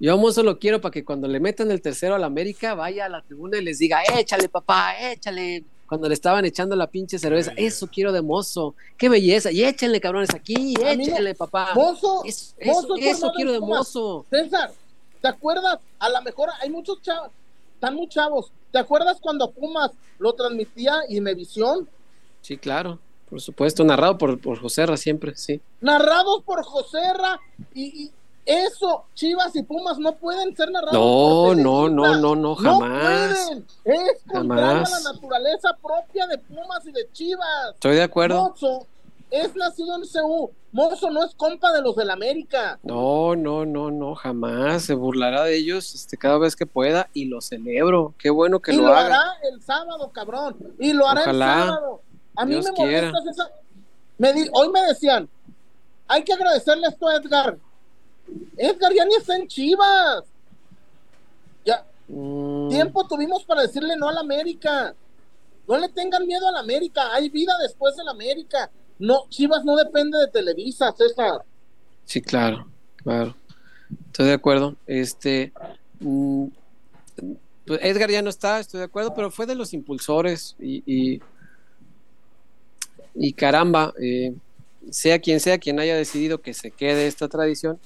Yo 0.00 0.14
a 0.14 0.16
Mozo 0.16 0.42
lo 0.42 0.58
quiero 0.58 0.80
para 0.80 0.92
que 0.92 1.04
cuando 1.04 1.28
le 1.28 1.38
metan 1.40 1.70
el 1.70 1.80
tercero 1.80 2.14
al 2.14 2.24
América 2.24 2.74
vaya 2.74 3.06
a 3.06 3.08
la 3.08 3.22
tribuna 3.22 3.58
y 3.58 3.62
les 3.64 3.78
diga, 3.78 4.00
échale 4.18 4.48
papá, 4.48 4.94
échale. 5.12 5.64
Cuando 5.86 6.06
le 6.08 6.12
estaban 6.14 6.44
echando 6.44 6.76
la 6.76 6.86
pinche 6.86 7.18
cerveza, 7.18 7.52
eso 7.56 7.86
quiero 7.86 8.12
de 8.12 8.20
Mozo. 8.20 8.74
Qué 8.98 9.08
belleza. 9.08 9.50
Y 9.50 9.64
échenle, 9.64 10.00
cabrones, 10.00 10.34
aquí, 10.34 10.74
A 10.76 10.94
mí 10.94 11.06
no- 11.06 11.12
échenle, 11.12 11.34
papá. 11.34 11.70
Mozo, 11.74 12.22
Eso, 12.26 12.54
Mozo 12.64 12.96
eso, 12.96 12.96
es 12.98 13.16
eso 13.18 13.32
quiero 13.34 13.52
de. 13.52 13.60
Mozo. 13.60 14.26
César, 14.28 14.70
¿te 15.22 15.28
acuerdas? 15.28 15.78
A 15.98 16.08
lo 16.10 16.20
mejor 16.22 16.50
hay 16.60 16.68
muchos 16.68 17.00
chavos, 17.00 17.30
están 17.78 17.94
muy 17.94 18.08
chavos. 18.08 18.50
¿Te 18.72 18.78
acuerdas 18.78 19.18
cuando 19.20 19.50
Pumas 19.52 19.92
lo 20.18 20.32
transmitía 20.32 20.96
Imevisión? 21.08 21.88
Sí, 22.42 22.58
claro, 22.58 22.98
por 23.30 23.40
supuesto, 23.40 23.84
narrado 23.84 24.18
por, 24.18 24.40
por 24.40 24.60
José 24.60 24.84
Ra 24.84 24.96
siempre, 24.96 25.36
sí. 25.36 25.60
Narrados 25.80 26.42
por 26.44 26.64
Joserra 26.64 27.38
y, 27.74 28.04
y 28.04 28.12
eso, 28.44 29.04
Chivas 29.14 29.54
y 29.54 29.62
Pumas 29.62 29.98
no 29.98 30.12
pueden 30.16 30.56
ser 30.56 30.70
narrados 30.70 30.94
No, 30.94 31.54
no, 31.54 31.88
no, 31.88 32.18
no, 32.18 32.34
no, 32.34 32.54
jamás. 32.56 33.46
pueden. 33.46 33.66
Es 33.84 34.22
contrario 34.28 34.66
Jamás. 34.66 34.92
a 34.92 35.00
la 35.00 35.12
naturaleza 35.12 35.68
propia 35.80 36.26
de 36.26 36.38
Pumas 36.38 36.84
y 36.86 36.92
de 36.92 37.08
Chivas. 37.12 37.74
Estoy 37.74 37.96
de 37.96 38.02
acuerdo. 38.02 38.54
Es 39.30 39.54
nacido 39.56 39.96
en 39.96 40.02
CU. 40.02 40.50
Mozo 40.72 41.10
no 41.10 41.24
es 41.24 41.34
compa 41.34 41.72
de 41.72 41.80
los 41.82 41.96
del 41.96 42.10
América. 42.10 42.78
No, 42.82 43.34
no, 43.36 43.64
no, 43.66 43.90
no, 43.90 44.14
jamás. 44.14 44.82
Se 44.84 44.94
burlará 44.94 45.44
de 45.44 45.56
ellos 45.56 45.94
este, 45.94 46.16
cada 46.16 46.38
vez 46.38 46.54
que 46.56 46.66
pueda 46.66 47.08
y 47.14 47.24
lo 47.26 47.40
celebro. 47.40 48.14
Qué 48.18 48.30
bueno 48.30 48.60
que 48.60 48.72
y 48.72 48.76
lo, 48.76 48.82
lo, 48.84 48.94
haga. 48.94 49.06
hará 49.06 49.32
el 49.50 49.62
sábado, 49.62 50.10
cabrón. 50.12 50.56
Y 50.78 50.92
lo 50.92 51.08
hará 51.08 51.22
Ojalá. 51.22 51.54
el 51.54 51.68
sábado. 51.68 52.00
A 52.36 52.44
mí 52.44 52.52
Dios 52.52 52.64
me 52.66 52.72
quiera. 52.72 53.10
molesta 53.12 53.30
esa. 53.44 53.50
Me 54.18 54.32
di- 54.32 54.48
Hoy 54.52 54.68
me 54.70 54.82
decían, 54.82 55.28
hay 56.06 56.22
que 56.24 56.32
agradecerle 56.32 56.86
esto 56.88 57.08
a 57.08 57.16
Edgar. 57.16 57.56
Edgar 58.56 58.92
ya 58.92 59.04
ni 59.04 59.14
está 59.14 59.36
en 59.36 59.48
Chivas. 59.48 60.24
Ya, 61.64 61.84
Mm, 62.10 62.68
tiempo 62.70 63.06
tuvimos 63.06 63.44
para 63.44 63.62
decirle 63.62 63.94
no 63.96 64.08
al 64.08 64.16
América. 64.18 64.94
No 65.66 65.76
le 65.76 65.88
tengan 65.90 66.26
miedo 66.26 66.48
al 66.48 66.56
América. 66.56 67.12
Hay 67.14 67.28
vida 67.28 67.52
después 67.60 67.94
del 67.96 68.08
América. 68.08 68.70
No, 68.98 69.26
Chivas 69.28 69.64
no 69.64 69.76
depende 69.76 70.18
de 70.18 70.28
Televisa, 70.28 70.92
César. 70.96 71.42
Sí, 72.04 72.20
claro, 72.20 72.66
claro. 72.96 73.34
Estoy 74.06 74.26
de 74.26 74.32
acuerdo. 74.32 74.76
Este. 74.86 75.52
mm, 76.00 76.46
pues 77.66 77.80
Edgar 77.82 78.10
ya 78.10 78.22
no 78.22 78.30
está, 78.30 78.58
estoy 78.60 78.78
de 78.78 78.84
acuerdo, 78.86 79.14
pero 79.14 79.30
fue 79.30 79.46
de 79.46 79.54
los 79.54 79.72
impulsores 79.74 80.56
y. 80.58 80.82
y, 80.86 81.22
y 83.14 83.32
caramba, 83.32 83.92
eh, 84.00 84.32
sea 84.90 85.18
quien 85.18 85.40
sea 85.40 85.58
quien 85.58 85.78
haya 85.80 85.96
decidido 85.96 86.40
que 86.40 86.54
se 86.54 86.70
quede 86.70 87.06
esta 87.06 87.28
tradición, 87.28 87.78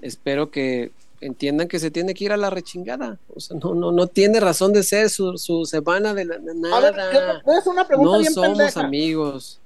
espero 0.00 0.50
que 0.50 0.90
entiendan 1.20 1.68
que 1.68 1.78
se 1.78 1.90
tiene 1.90 2.14
que 2.14 2.24
ir 2.24 2.32
a 2.32 2.36
la 2.36 2.50
rechingada. 2.50 3.18
O 3.34 3.40
sea, 3.40 3.56
no, 3.62 3.74
no, 3.74 3.92
no 3.92 4.06
tiene 4.06 4.40
razón 4.40 4.72
de 4.72 4.82
ser 4.82 5.08
su, 5.10 5.38
su 5.38 5.64
semana 5.66 6.14
de, 6.14 6.24
la- 6.24 6.38
de 6.38 6.50
A 6.72 6.80
ver, 6.80 6.96
nada. 6.96 7.42
hacer 7.46 7.72
una 7.72 7.86
pregunta 7.86 8.12
No 8.12 8.18
bien 8.18 8.32
somos 8.32 8.58
pendeja. 8.58 8.80
amigos. 8.80 9.60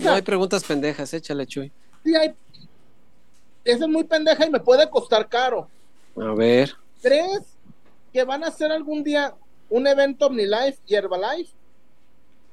No 0.00 0.10
hay 0.12 0.22
preguntas 0.22 0.64
pendejas, 0.64 1.12
échale, 1.14 1.46
Chuy. 1.46 1.72
sí 2.04 2.14
hay- 2.14 2.34
Esa 3.64 3.84
es 3.84 3.90
muy 3.90 4.04
pendeja 4.04 4.46
y 4.46 4.50
me 4.50 4.60
puede 4.60 4.88
costar 4.90 5.28
caro. 5.28 5.68
A 6.16 6.34
ver. 6.34 6.74
¿Crees 7.02 7.42
que 8.12 8.24
van 8.24 8.44
a 8.44 8.48
hacer 8.48 8.70
algún 8.72 9.02
día 9.04 9.34
un 9.68 9.86
evento 9.86 10.26
OmniLife 10.26 10.78
y 10.86 10.94
Herbalife? 10.94 11.52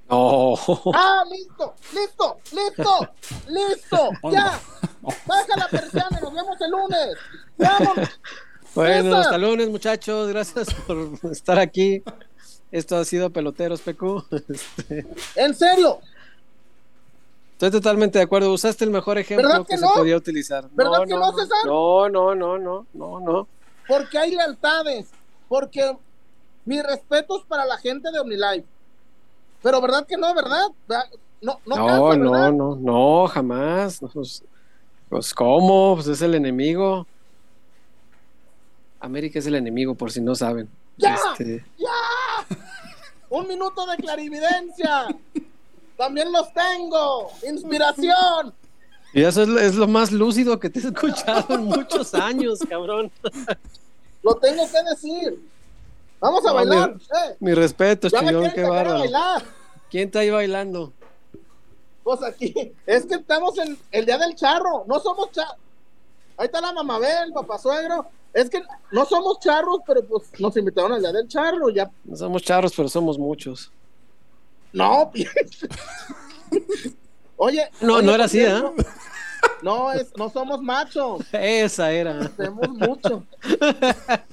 No. 0.09 0.55
¡Ah, 0.93 1.23
listo! 1.31 1.73
¡Listo! 1.93 2.37
¡Listo! 2.51 3.09
¡Listo! 3.47 4.09
¡Ya! 4.31 4.59
¡Baja 5.25 5.57
la 5.57 5.67
persiana! 5.69 6.19
¡Nos 6.21 6.33
vemos 6.33 6.61
el 6.61 6.71
lunes! 6.71 7.15
¡Vamos! 7.57 8.09
Bueno, 8.75 9.03
César. 9.03 9.19
hasta 9.21 9.37
lunes, 9.37 9.69
muchachos. 9.69 10.27
Gracias 10.29 10.73
por 10.87 11.11
estar 11.31 11.59
aquí. 11.59 12.03
Esto 12.71 12.97
ha 12.97 13.05
sido 13.05 13.29
Peloteros, 13.29 13.81
PQ. 13.81 14.25
Este, 14.49 15.05
En 15.35 15.53
serio, 15.55 15.99
Estoy 17.63 17.79
totalmente 17.79 18.19
de 18.19 18.25
acuerdo. 18.25 18.51
Usaste 18.51 18.83
el 18.83 18.91
mejor 18.91 19.17
ejemplo 19.17 19.47
¿Verdad 19.47 19.65
que, 19.65 19.77
se 19.77 19.85
podía 19.95 20.17
utilizar. 20.17 20.67
¿Verdad 20.73 20.99
no, 20.99 21.05
que 21.05 21.13
no, 21.13 21.19
no, 21.19 21.31
César? 21.31 21.57
no, 21.65 22.09
no, 22.09 22.35
no, 22.35 22.57
no, 22.57 22.85
no, 22.93 23.19
no. 23.21 23.47
porque 23.87 24.17
hay 24.17 24.31
lealtades, 24.35 25.09
porque 25.47 25.95
mis 26.65 26.83
respetos 26.83 27.45
para 27.45 27.63
la 27.63 27.77
gente 27.77 28.11
de 28.11 28.19
OmniLife. 28.19 28.65
Pero 29.61 29.79
verdad 29.79 30.05
que 30.05 30.17
no, 30.17 30.33
¿verdad? 30.35 30.67
No, 31.41 31.57
no, 31.65 31.75
No, 31.77 32.15
no, 32.17 32.31
¿verdad? 32.31 32.51
no, 32.51 32.75
no, 32.75 33.27
jamás. 33.29 34.01
Pues, 34.13 34.43
pues, 35.07 35.33
¿cómo? 35.33 35.95
Pues 35.95 36.07
es 36.07 36.21
el 36.21 36.35
enemigo. 36.35 37.07
América 38.99 39.39
es 39.39 39.45
el 39.45 39.55
enemigo, 39.55 39.95
por 39.95 40.11
si 40.11 40.19
no 40.19 40.35
saben. 40.35 40.67
¡Ya! 40.97 41.15
Este, 41.31 41.63
Un 43.29 43.47
minuto 43.47 43.85
de 43.85 43.95
clarividencia. 43.95 45.07
También 45.97 46.31
los 46.31 46.51
tengo. 46.53 47.29
Inspiración. 47.47 48.53
y 49.13 49.23
eso 49.23 49.43
es, 49.43 49.47
lo- 49.47 49.59
es 49.59 49.75
lo 49.75 49.87
más 49.87 50.11
lúcido 50.11 50.59
que 50.59 50.69
te 50.69 50.79
he 50.79 50.83
escuchado 50.87 51.53
en 51.55 51.65
muchos 51.65 52.13
años, 52.13 52.59
cabrón. 52.67 53.11
Lo 54.23 54.35
tengo 54.35 54.63
que 54.69 54.83
decir. 54.89 55.39
Vamos 56.19 56.43
a 56.45 56.49
No, 56.49 56.53
bailar. 56.55 56.95
mi- 56.95 57.01
Eh, 57.01 57.35
Mi 57.39 57.53
respeto, 57.53 58.07
ya 58.07 58.19
quieren 58.19 58.51
qué 58.53 58.63
bárbaro. 58.63 59.03
¿Quién 59.89 60.05
está 60.07 60.19
ahí 60.19 60.29
bailando? 60.29 60.91
Pues 62.03 62.21
aquí, 62.23 62.53
es 62.85 63.05
que 63.05 63.15
estamos 63.15 63.57
en 63.59 63.77
el 63.91 64.05
día 64.05 64.17
del 64.17 64.35
charro, 64.35 64.83
no 64.87 64.99
somos 64.99 65.31
charros. 65.31 65.55
Ahí 66.37 66.45
está 66.47 66.59
la 66.59 66.73
mamabel, 66.73 67.31
papá 67.33 67.57
suegro. 67.59 68.07
Es 68.33 68.49
que 68.49 68.61
no 68.91 69.05
somos 69.05 69.39
charros, 69.39 69.79
pero 69.85 70.03
pues 70.03 70.23
nos 70.39 70.57
invitaron 70.57 70.93
al 70.93 71.01
día 71.01 71.11
del 71.11 71.27
charro, 71.27 71.69
ya. 71.69 71.89
No 72.03 72.15
somos 72.17 72.41
charros, 72.41 72.73
pero 72.75 72.89
somos 72.89 73.19
muchos. 73.19 73.71
No, 74.73 75.11
oye. 77.37 77.69
No, 77.81 77.95
oye, 77.95 78.05
no 78.05 78.13
era 78.15 78.25
así, 78.25 78.39
cierto, 78.39 78.73
No, 79.61 79.91
es, 79.91 80.11
no 80.17 80.29
somos 80.29 80.61
machos, 80.61 81.21
Esa 81.31 81.91
era. 81.91 82.19
hacemos 82.21 82.69
mucho. 82.69 83.23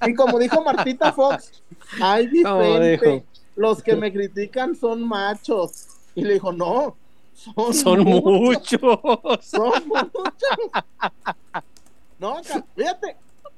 Y 0.06 0.14
como 0.14 0.38
dijo 0.38 0.62
Martita 0.62 1.12
Fox, 1.12 1.62
ay 2.00 2.30
¿Cómo 2.42 2.58
Vicente, 2.80 3.24
los 3.56 3.82
que 3.82 3.96
me 3.96 4.12
critican 4.12 4.74
son 4.74 5.06
machos. 5.06 5.86
Y 6.14 6.24
le 6.24 6.34
dijo, 6.34 6.52
no, 6.52 6.96
son, 7.34 7.74
Son 7.74 8.00
muchos. 8.04 8.80
muchos. 8.80 9.44
Son 9.46 9.72
muchos. 9.86 10.24
No, 12.18 12.36
fíjate. 12.76 13.16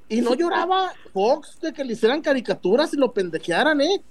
Y 0.08 0.20
no 0.20 0.34
lloraba 0.34 0.92
Fox 1.12 1.58
de 1.60 1.72
que 1.72 1.84
le 1.84 1.94
hicieran 1.94 2.20
caricaturas 2.20 2.92
y 2.92 2.96
lo 2.96 3.12
pendejearan, 3.12 3.80
¿eh? 3.80 4.02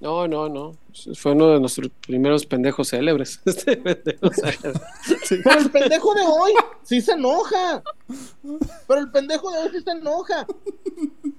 No, 0.00 0.28
no, 0.28 0.48
no. 0.48 0.76
Fue 1.14 1.32
uno 1.32 1.48
de 1.52 1.60
nuestros 1.60 1.90
primeros 2.06 2.44
pendejos 2.46 2.90
célebres. 2.90 3.40
Este 3.46 3.76
pendejo 3.76 4.30
célebre. 4.32 4.80
Sí. 5.24 5.36
Pero 5.42 5.58
el 5.60 5.70
pendejo 5.70 6.14
de 6.14 6.22
hoy 6.22 6.52
sí 6.82 7.00
se 7.00 7.12
enoja. 7.12 7.82
Pero 8.86 9.00
el 9.00 9.10
pendejo 9.10 9.50
de 9.50 9.58
hoy 9.58 9.68
sí 9.72 9.80
se 9.82 9.90
enoja. 9.92 10.46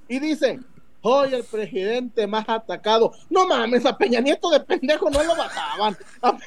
Y 0.07 0.19
dice, 0.19 0.59
hoy 1.01 1.33
el 1.33 1.43
presidente 1.43 2.25
más 2.27 2.49
atacado. 2.49 3.11
No 3.29 3.45
mames, 3.47 3.85
a 3.85 3.97
Peña 3.97 4.19
Nieto 4.21 4.49
de 4.49 4.59
pendejo 4.61 5.09
no 5.09 5.21
lo 5.23 5.35
bajaban. 5.35 5.95
A- 6.21 6.37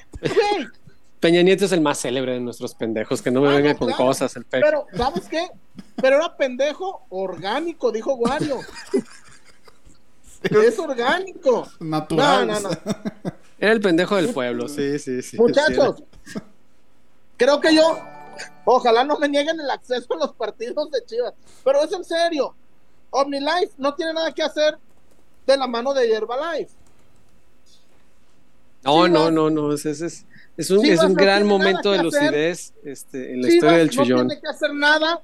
Peña 1.21 1.43
Nieto 1.43 1.67
es 1.67 1.73
el 1.73 1.81
más 1.83 2.01
célebre 2.01 2.33
de 2.33 2.41
nuestros 2.41 2.75
pendejos, 2.75 3.21
que 3.21 3.31
no 3.31 3.43
me 3.43 3.49
Ah, 3.49 3.51
no, 3.53 3.57
venga 3.59 3.75
con 3.77 3.89
claro. 3.89 4.07
cosas 4.07 4.35
el 4.37 4.45
pe. 4.47 4.59
pero, 4.61 4.87
¿sabes 4.97 5.29
qué? 5.29 5.49
Pero 6.01 6.17
era 6.17 6.35
pendejo 6.37 7.03
orgánico, 7.11 7.93
dijo 7.93 8.15
Wario. 8.15 8.57
Es 10.43 10.79
orgánico. 10.79 11.69
Natural. 11.81 12.47
No, 12.47 12.61
no, 12.61 12.71
no. 12.71 12.77
Era 13.59 13.73
el 13.73 13.81
pendejo 13.81 14.17
del 14.17 14.33
pueblo, 14.33 14.69
sí, 14.69 14.99
sí, 14.99 15.21
sí. 15.21 15.37
Muchachos, 15.37 16.03
creo 17.37 17.61
que 17.61 17.75
yo, 17.75 17.99
ojalá 18.65 19.05
no 19.05 19.19
me 19.19 19.29
nieguen 19.29 19.61
el 19.61 19.69
acceso 19.71 20.15
a 20.15 20.17
los 20.17 20.33
partidos 20.35 20.91
de 20.91 21.05
Chivas, 21.05 21.35
pero 21.63 21.83
es 21.85 21.93
en 21.93 22.05
serio. 22.05 22.55
OmniLife 23.11 23.73
no 23.77 23.95
tiene 23.95 24.15
nada 24.15 24.33
que 24.33 24.43
hacer 24.43 24.79
de 25.47 25.57
la 25.59 25.67
mano 25.67 25.93
de 25.93 26.11
Herbalife. 26.11 26.73
No, 28.83 28.93
Chivas- 29.07 29.11
no, 29.11 29.31
no, 29.31 29.51
no. 29.51 29.73
Es, 29.75 29.85
es, 29.85 30.01
es, 30.01 30.25
es 30.57 30.71
un, 30.71 30.85
es 30.87 31.03
un 31.03 31.11
no 31.13 31.15
gran 31.23 31.47
momento 31.47 31.91
de 31.93 32.03
lucidez 32.03 32.73
este, 32.83 33.35
en 33.35 33.43
la 33.43 33.49
Chivas 33.49 33.55
historia 33.55 33.79
del 33.79 33.87
no 33.89 33.93
chullón. 33.93 34.29
tiene 34.29 34.41
que 34.41 34.49
hacer 34.49 34.73
nada 34.75 35.21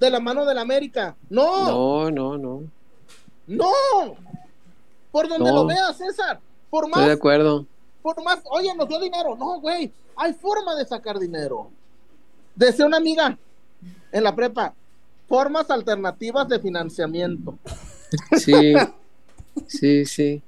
de 0.00 0.10
la 0.10 0.20
mano 0.20 0.46
del 0.46 0.56
América. 0.58 1.14
No, 1.28 1.66
No, 1.66 2.10
no, 2.10 2.38
no. 2.38 2.62
No. 3.46 3.70
Por 5.12 5.28
donde 5.28 5.50
No. 5.50 5.56
lo 5.56 5.66
veas, 5.66 5.96
César. 5.96 6.40
Por 6.70 6.86
Estoy 6.86 7.02
de 7.02 7.08
más, 7.08 7.16
acuerdo. 7.16 7.66
por 8.02 8.22
más, 8.22 8.40
oye, 8.50 8.74
nos 8.74 8.88
dio 8.88 8.98
dinero. 9.00 9.36
No, 9.36 9.60
güey, 9.60 9.92
hay 10.16 10.32
forma 10.34 10.74
de 10.74 10.84
sacar 10.84 11.18
dinero. 11.18 11.70
Decía 12.54 12.86
una 12.86 12.96
amiga 12.98 13.38
en 14.12 14.24
la 14.24 14.34
prepa, 14.34 14.74
formas 15.28 15.70
alternativas 15.70 16.48
de 16.48 16.58
financiamiento. 16.60 17.56
Sí, 18.36 18.74
sí, 19.66 20.04
sí. 20.06 20.42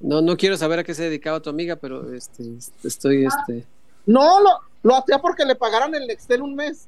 No, 0.00 0.20
no 0.20 0.36
quiero 0.36 0.56
saber 0.56 0.78
a 0.80 0.84
qué 0.84 0.94
se 0.94 1.04
dedicaba 1.04 1.40
tu 1.40 1.50
amiga, 1.50 1.76
pero 1.76 2.12
este, 2.14 2.44
estoy, 2.84 3.26
este. 3.26 3.64
No, 4.04 4.40
lo, 4.40 4.50
lo 4.82 4.96
hacía 4.96 5.18
porque 5.18 5.44
le 5.44 5.54
pagaran 5.54 5.94
el 5.94 6.08
Excel 6.10 6.42
un 6.42 6.54
mes. 6.54 6.86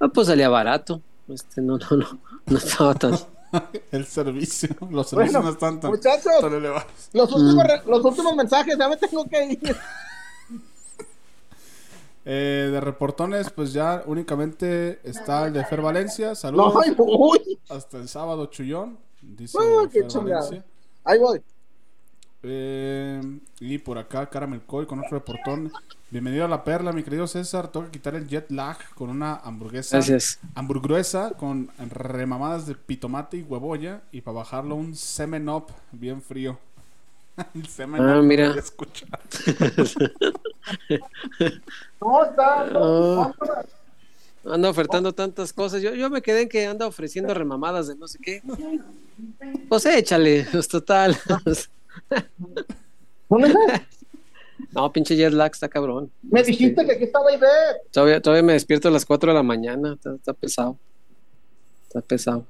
Ah, 0.00 0.08
pues 0.08 0.26
salía 0.26 0.48
barato. 0.48 1.00
Este, 1.28 1.60
no, 1.60 1.78
no, 1.78 1.96
no. 1.96 2.18
No 2.46 2.58
estaba 2.58 2.94
tan. 2.94 3.14
El 3.92 4.04
servicio. 4.06 4.68
Los 4.90 5.08
servicios 5.10 5.32
Bueno, 5.34 5.42
no 5.42 5.50
están 5.50 5.80
tan, 5.80 5.90
muchachos. 5.90 6.32
tan 6.40 6.52
elevados. 6.54 6.86
Los 7.12 7.32
últimos, 7.32 7.64
Mm. 7.64 7.90
los 7.90 8.04
últimos 8.04 8.36
mensajes, 8.36 8.76
ya 8.78 8.88
me 8.88 8.96
tengo 8.96 9.24
que 9.26 9.44
ir. 9.44 9.76
Eh, 12.28 12.70
de 12.72 12.80
reportones, 12.80 13.50
pues 13.50 13.72
ya 13.72 14.02
únicamente 14.04 14.98
está 15.08 15.46
el 15.46 15.52
de 15.52 15.64
Fer 15.64 15.80
Valencia. 15.80 16.34
Saludos. 16.34 16.74
No, 16.74 16.80
ay, 16.80 16.92
uy, 16.98 17.58
Hasta 17.68 17.98
el 17.98 18.08
sábado, 18.08 18.46
Chullón. 18.46 18.98
Dice 19.22 19.56
Ah, 19.60 19.86
qué 19.92 20.02
Fer 20.10 20.64
ahí 21.04 21.18
voy. 21.20 21.40
Eh, 22.42 23.20
y 23.60 23.78
por 23.78 23.98
acá, 23.98 24.28
Caramel 24.28 24.62
Coy 24.62 24.86
con 24.86 24.98
otro 24.98 25.18
reportón. 25.18 25.72
Bienvenido 26.08 26.44
a 26.44 26.48
la 26.48 26.62
perla, 26.62 26.92
mi 26.92 27.02
querido 27.02 27.26
César. 27.26 27.68
Toca 27.68 27.90
quitar 27.90 28.14
el 28.14 28.28
jet 28.28 28.48
lag 28.50 28.76
con 28.94 29.10
una 29.10 29.36
hamburguesa. 29.36 29.96
Gracias. 29.96 30.38
Hamburguesa 30.54 31.32
con 31.36 31.68
remamadas 31.90 32.66
de 32.66 32.76
pitomate 32.76 33.38
y 33.38 33.42
huevoya. 33.42 34.02
Y 34.12 34.20
para 34.20 34.36
bajarlo, 34.36 34.76
un 34.76 34.94
semen 34.94 35.48
up 35.48 35.66
bien 35.90 36.22
frío. 36.22 36.58
el 37.54 37.66
semen 37.66 38.00
Ah, 38.02 38.04
up, 38.04 38.16
no 38.16 38.22
mira. 38.22 38.44
lo 38.44 38.50
había 38.50 38.62
escuchado. 38.62 39.10
No, 42.00 42.24
está. 42.24 42.66
Ah. 42.74 43.32
Anda 44.52 44.70
ofertando 44.70 45.12
tantas 45.12 45.52
cosas. 45.52 45.80
Yo, 45.82 45.94
yo 45.94 46.08
me 46.10 46.22
quedé 46.22 46.42
en 46.42 46.48
que 46.48 46.66
anda 46.66 46.86
ofreciendo 46.86 47.32
remamadas 47.34 47.86
de 47.88 47.96
no 47.96 48.08
sé 48.08 48.18
qué. 48.20 48.42
Pues 49.68 49.86
échale, 49.86 50.46
pues 50.50 50.66
total. 50.68 51.16
No, 54.72 54.92
pinche 54.92 55.16
jet 55.16 55.32
lag 55.32 55.50
está 55.52 55.68
cabrón. 55.68 56.10
Me 56.22 56.40
Este, 56.40 56.52
dijiste 56.52 56.84
que 56.86 56.92
aquí 56.92 57.04
estaba 57.04 57.30
Ivette. 57.32 57.90
Todavía, 57.92 58.20
todavía 58.20 58.42
me 58.42 58.52
despierto 58.54 58.88
a 58.88 58.90
las 58.90 59.04
4 59.04 59.30
de 59.30 59.34
la 59.34 59.42
mañana. 59.42 59.94
Está, 59.94 60.14
está 60.14 60.32
pesado. 60.32 60.78
Está 61.86 62.00
pesado. 62.00 62.46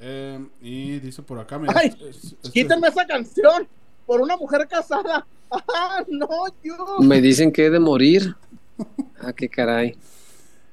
Eh, 0.00 0.44
y 0.60 0.98
dice 0.98 1.22
por 1.22 1.38
acá, 1.38 1.58
mira, 1.58 1.74
Ay, 1.76 1.94
es- 2.08 2.24
este- 2.42 2.50
Quítenme 2.50 2.88
esa 2.88 3.06
canción 3.06 3.68
por 4.06 4.20
una 4.20 4.36
mujer 4.36 4.66
casada. 4.68 5.26
Ah, 5.74 6.02
no, 6.08 6.26
yo. 6.64 6.96
Me 7.00 7.20
dicen 7.20 7.52
que 7.52 7.66
he 7.66 7.70
de 7.70 7.78
morir. 7.78 8.34
Ah, 9.20 9.34
qué 9.34 9.50
caray. 9.50 9.94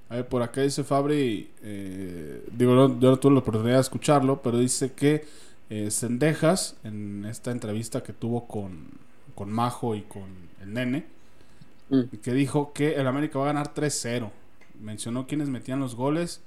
A 0.08 0.16
ver, 0.16 0.28
por 0.30 0.42
acá 0.42 0.62
dice 0.62 0.86
Fabri, 0.86 1.52
eh, 1.62 2.46
digo, 2.54 2.74
no- 2.74 2.98
yo 2.98 3.10
no 3.12 3.20
tuve 3.20 3.34
la 3.34 3.40
oportunidad 3.40 3.76
de 3.76 3.82
escucharlo, 3.82 4.42
pero 4.42 4.58
dice 4.58 4.94
que 4.94 5.26
eh, 5.70 5.92
Cendejas, 5.92 6.78
en 6.86 7.26
esta 7.26 7.52
entrevista 7.52 8.02
que 8.02 8.14
tuvo 8.14 8.48
con, 8.48 8.88
con 9.40 9.50
Majo 9.54 9.96
y 9.96 10.02
con 10.02 10.26
el 10.62 10.74
nene, 10.74 11.06
Mm. 11.90 12.18
que 12.22 12.34
dijo 12.34 12.74
que 12.74 12.96
el 12.96 13.08
América 13.08 13.40
va 13.40 13.46
a 13.46 13.48
ganar 13.54 13.74
3-0. 13.74 14.32
Mencionó 14.82 15.28
quienes 15.28 15.48
metían 15.48 15.80
los 15.80 15.96
goles 15.96 16.42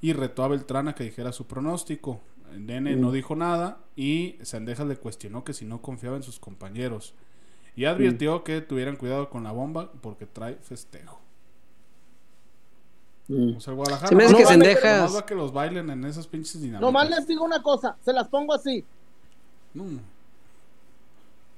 y 0.00 0.14
retó 0.14 0.44
a 0.44 0.48
Beltrán 0.48 0.88
a 0.88 0.94
que 0.94 1.04
dijera 1.04 1.30
su 1.32 1.44
pronóstico. 1.46 2.20
El 2.54 2.64
nene 2.64 2.96
Mm. 2.96 3.00
no 3.02 3.12
dijo 3.12 3.36
nada 3.36 3.80
y 3.96 4.36
Cendejas 4.42 4.86
le 4.86 4.96
cuestionó 4.96 5.44
que 5.44 5.52
si 5.52 5.66
no 5.66 5.82
confiaba 5.82 6.16
en 6.16 6.22
sus 6.22 6.40
compañeros. 6.40 7.12
Y 7.76 7.84
advirtió 7.84 8.42
que 8.44 8.62
tuvieran 8.62 8.96
cuidado 8.96 9.28
con 9.28 9.44
la 9.44 9.52
bomba 9.52 9.92
porque 10.00 10.24
trae 10.24 10.54
festejo. 10.54 11.20
Mm. 13.28 13.56
O 13.58 13.60
sea, 13.60 13.74
Guadalajara 13.74 14.08
Se 14.08 14.14
me 14.16 14.24
hace 14.24 14.32
no 15.12 15.26
que 15.26 15.34
los 15.34 15.52
bailen 15.52 15.90
en 15.90 16.04
esas 16.06 16.26
pinches 16.26 16.54
dinámicas. 16.62 16.80
Nomás 16.80 17.10
les 17.10 17.26
digo 17.26 17.44
una 17.44 17.62
cosa, 17.62 17.94
se 18.00 18.12
las 18.14 18.26
pongo 18.28 18.54
así. 18.54 18.82
No. 19.74 19.84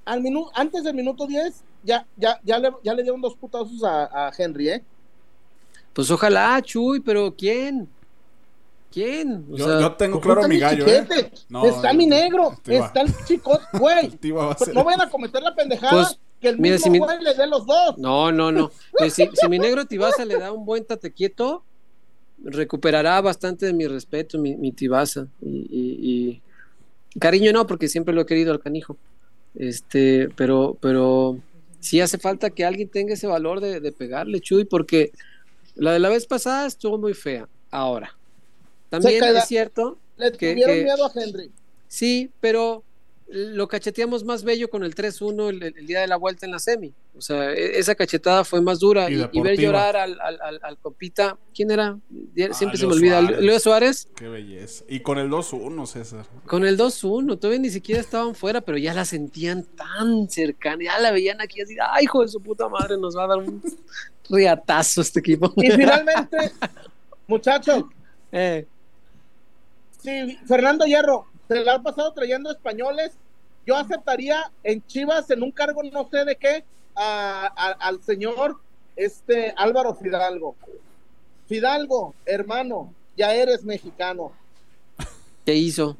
Al 0.04 0.20
minu 0.22 0.46
antes 0.54 0.82
del 0.84 0.94
minuto 0.94 1.26
10, 1.26 1.62
ya, 1.84 2.06
ya, 2.16 2.40
ya, 2.42 2.58
le, 2.58 2.70
ya 2.82 2.94
le 2.94 3.02
dieron 3.02 3.20
dos 3.20 3.34
putazos 3.36 3.82
a, 3.84 4.28
a 4.28 4.32
Henry, 4.36 4.68
¿eh? 4.70 4.84
Pues 5.92 6.10
ojalá, 6.10 6.60
Chuy, 6.62 7.00
pero 7.00 7.34
¿quién? 7.36 7.88
¿Quién? 8.92 9.46
O 9.52 9.56
Yo, 9.56 9.66
sea, 9.68 9.80
yo 9.80 9.92
tengo 9.94 10.20
claro 10.20 10.40
está 10.40 10.48
mi 10.48 10.58
gallo, 10.58 10.86
¿eh? 10.86 11.06
No, 11.48 11.64
está 11.64 11.92
mi 11.92 12.06
negro, 12.06 12.56
está 12.66 13.02
el 13.02 13.12
chico, 13.24 13.58
güey. 13.74 14.06
A 14.40 14.56
No 14.74 14.84
vayan 14.84 15.02
a 15.02 15.10
cometer 15.10 15.42
la 15.42 15.54
pendejada 15.54 15.92
Pues, 15.92 16.18
que 16.40 16.48
el 16.48 16.58
mira, 16.58 16.74
mismo 16.74 16.84
si 16.84 16.90
mi- 16.90 16.98
güey 16.98 17.22
le 17.22 17.34
dé 17.34 17.46
los 17.46 17.66
dos. 17.66 17.98
No, 17.98 18.32
no, 18.32 18.50
no. 18.50 18.70
Pues 18.98 19.14
si, 19.14 19.28
si 19.32 19.48
mi 19.48 19.58
negro 19.60 19.84
Tibasa 19.84 20.24
le 20.24 20.38
da 20.38 20.50
un 20.52 20.64
buen 20.64 20.84
tate 20.84 21.12
quieto, 21.12 21.62
recuperará 22.42 23.20
bastante 23.20 23.66
de 23.66 23.72
mi 23.72 23.86
respeto, 23.86 24.38
mi, 24.38 24.56
mi 24.56 24.72
Tibasa. 24.72 25.28
Y, 25.40 25.48
y- 25.70 26.40
y 27.14 27.20
cariño 27.20 27.52
no, 27.52 27.66
porque 27.66 27.86
siempre 27.88 28.12
lo 28.14 28.22
he 28.22 28.26
querido 28.26 28.52
al 28.52 28.60
canijo. 28.60 28.96
Este, 29.54 30.28
pero, 30.36 30.76
pero 30.80 31.38
sí 31.80 32.00
hace 32.00 32.18
falta 32.18 32.50
que 32.50 32.64
alguien 32.64 32.88
tenga 32.88 33.14
ese 33.14 33.26
valor 33.26 33.60
de, 33.60 33.80
de 33.80 33.92
pegarle, 33.92 34.40
Chuy, 34.40 34.64
porque 34.64 35.12
la 35.74 35.92
de 35.92 35.98
la 35.98 36.08
vez 36.08 36.26
pasada 36.26 36.66
estuvo 36.66 36.98
muy 36.98 37.14
fea. 37.14 37.48
Ahora, 37.70 38.16
también 38.88 39.22
es 39.24 39.46
cierto, 39.46 39.98
Le 40.16 40.32
que- 40.32 40.52
tuvieron 40.52 40.74
que- 40.76 40.84
miedo 40.84 41.06
a 41.06 41.12
Henry. 41.14 41.50
sí, 41.88 42.30
pero 42.40 42.84
lo 43.32 43.68
cacheteamos 43.68 44.24
más 44.24 44.42
bello 44.42 44.68
con 44.68 44.82
el 44.82 44.94
3-1 44.94 45.48
el, 45.50 45.62
el 45.62 45.86
día 45.86 46.00
de 46.00 46.06
la 46.08 46.16
vuelta 46.16 46.46
en 46.46 46.52
la 46.52 46.58
semi. 46.58 46.92
O 47.16 47.20
sea, 47.20 47.52
e- 47.52 47.78
esa 47.78 47.94
cachetada 47.94 48.44
fue 48.44 48.60
más 48.60 48.78
dura 48.80 49.08
Y 49.10 49.14
y, 49.20 49.28
y 49.32 49.40
ver 49.40 49.58
llorar 49.58 49.96
al, 49.96 50.20
al, 50.20 50.40
al- 50.40 50.60
al 50.62 50.78
compita. 50.78 51.38
¿Quién 51.54 51.70
era? 51.70 51.96
Siempre 52.52 52.78
se 52.78 52.86
me 52.86 52.92
olvida. 52.94 53.20
Suárez. 53.20 53.40
Leo 53.40 53.60
Suárez. 53.60 54.08
Qué 54.16 54.28
belleza. 54.28 54.84
Y 54.88 55.00
con 55.00 55.18
el 55.18 55.28
2-1, 55.30 55.86
César. 55.86 56.26
Con 56.46 56.64
el 56.64 56.76
2-1, 56.76 57.38
todavía 57.38 57.60
ni 57.60 57.70
siquiera 57.70 58.00
estaban 58.00 58.34
fuera, 58.34 58.60
pero 58.60 58.78
ya 58.78 58.92
la 58.94 59.04
sentían 59.04 59.64
tan 59.64 60.28
cercana, 60.28 60.82
ya 60.84 60.98
la 60.98 61.12
veían 61.12 61.40
aquí 61.40 61.60
así, 61.60 61.76
ay, 61.92 62.04
hijo 62.04 62.22
de 62.22 62.28
su 62.28 62.40
puta 62.40 62.68
madre, 62.68 62.96
nos 62.98 63.16
va 63.16 63.24
a 63.24 63.28
dar 63.28 63.38
un 63.38 63.62
riatazo 64.28 65.00
este 65.02 65.20
equipo. 65.20 65.52
Y 65.56 65.70
finalmente, 65.70 66.36
muchachos, 67.26 67.84
Eh, 68.32 68.66
si 70.02 70.36
Fernando 70.46 70.84
Hierro 70.86 71.26
se 71.50 71.64
la 71.64 71.74
ha 71.74 71.82
pasado 71.82 72.12
trayendo 72.12 72.48
españoles, 72.52 73.10
yo 73.66 73.76
aceptaría 73.76 74.50
en 74.62 74.86
Chivas, 74.86 75.28
en 75.30 75.42
un 75.42 75.50
cargo 75.50 75.82
no 75.82 76.08
sé 76.08 76.24
de 76.24 76.36
qué, 76.36 76.64
a- 76.94 77.52
a- 77.56 77.86
al 77.88 78.00
señor 78.02 78.56
este 78.94 79.52
Álvaro 79.56 79.94
Fidalgo. 79.94 80.54
Fidalgo, 81.48 82.14
hermano, 82.24 82.92
ya 83.16 83.34
eres 83.34 83.64
mexicano. 83.64 84.30
¿Qué 85.44 85.54
hizo? 85.54 85.96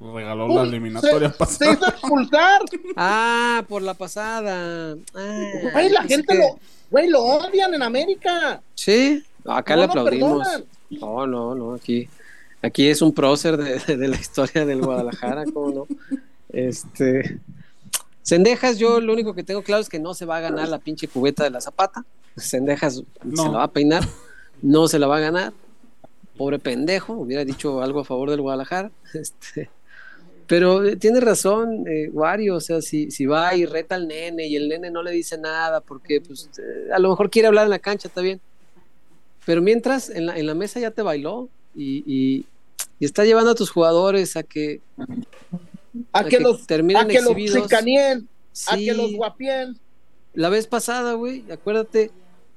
Regaló 0.00 0.46
Uy, 0.46 0.54
la 0.56 0.62
eliminatoria 0.62 1.30
se, 1.30 1.36
pasada. 1.38 1.70
se 1.72 1.76
hizo 1.78 1.88
expulsar. 1.88 2.60
Ah, 2.96 3.62
por 3.68 3.82
la 3.82 3.94
pasada. 3.94 4.96
Ah, 5.14 5.50
Güey, 5.72 5.90
la 5.90 6.02
gente 6.02 6.32
que- 6.32 6.38
lo, 6.38 6.58
güey, 6.90 7.08
lo 7.08 7.22
odian 7.22 7.74
en 7.74 7.82
América. 7.82 8.60
Sí, 8.74 9.22
acá 9.46 9.74
No 9.76 9.82
le 9.82 9.86
aplaudimos. 9.88 10.48
No, 10.90 11.26
no, 11.26 11.54
no, 11.54 11.74
aquí, 11.74 12.08
aquí 12.62 12.88
es 12.88 13.02
un 13.02 13.12
prócer 13.12 13.56
de, 13.56 14.08
la 14.08 14.16
historia 14.16 14.64
del 14.64 14.80
Guadalajara, 14.82 15.44
¿cómo 15.52 15.70
no? 15.70 15.86
Este. 16.48 17.38
Sendejas, 18.22 18.78
yo 18.78 19.00
lo 19.00 19.12
único 19.12 19.34
que 19.34 19.42
tengo 19.42 19.62
claro 19.62 19.82
es 19.82 19.88
que 19.88 19.98
no 19.98 20.14
se 20.14 20.26
va 20.26 20.36
a 20.36 20.40
ganar 20.40 20.68
la 20.68 20.78
pinche 20.78 21.08
cubeta 21.08 21.44
de 21.44 21.50
la 21.50 21.60
zapata. 21.60 22.04
Sendejas 22.36 23.02
No. 23.24 23.42
se 23.44 23.48
la 23.48 23.58
va 23.58 23.64
a 23.64 23.72
peinar, 23.72 24.04
no 24.62 24.88
se 24.88 24.98
la 24.98 25.06
va 25.06 25.16
a 25.16 25.20
ganar. 25.20 25.52
Pobre 26.36 26.58
pendejo, 26.58 27.14
hubiera 27.14 27.44
dicho 27.44 27.82
algo 27.82 28.00
a 28.00 28.04
favor 28.04 28.30
del 28.30 28.40
Guadalajara. 28.40 28.90
Este, 29.14 29.68
pero 30.50 30.84
eh, 30.84 30.96
tiene 30.96 31.20
razón, 31.20 31.86
eh, 31.86 32.10
Wario, 32.12 32.56
o 32.56 32.60
sea, 32.60 32.82
si, 32.82 33.10
si 33.12 33.24
va 33.24 33.54
y 33.54 33.66
reta 33.66 33.94
al 33.94 34.08
nene 34.08 34.48
y 34.48 34.56
el 34.56 34.68
nene 34.68 34.90
no 34.90 35.00
le 35.00 35.12
dice 35.12 35.38
nada 35.38 35.80
porque 35.80 36.20
pues, 36.20 36.50
eh, 36.58 36.92
a 36.92 36.98
lo 36.98 37.08
mejor 37.10 37.30
quiere 37.30 37.46
hablar 37.46 37.64
en 37.66 37.70
la 37.70 37.78
cancha, 37.78 38.08
está 38.08 38.20
bien. 38.20 38.40
Pero 39.46 39.62
mientras 39.62 40.10
en 40.10 40.26
la, 40.26 40.36
en 40.36 40.46
la 40.46 40.54
mesa 40.54 40.80
ya 40.80 40.90
te 40.90 41.02
bailó 41.02 41.48
y, 41.74 42.02
y- 42.06 42.46
y 42.98 43.04
está 43.06 43.24
llevando 43.24 43.50
a 43.52 43.54
tus 43.54 43.70
jugadores 43.70 44.36
a 44.36 44.42
que, 44.42 44.80
A, 46.12 46.20
a 46.20 46.24
que, 46.24 46.36
que 46.36 46.40
los, 46.40 46.66
terminen 46.66 47.04
a 47.04 47.06
que 47.08 47.20
los 47.20 47.34
chicanien, 47.34 48.28
a 48.68 48.76
que 48.76 48.92
los 48.94 49.12
guapien. 49.14 49.78
la 50.34 50.48
vez 50.50 50.66
pasada, 50.66 51.14
güey, 51.14 51.44
acuérdate, 51.50 52.10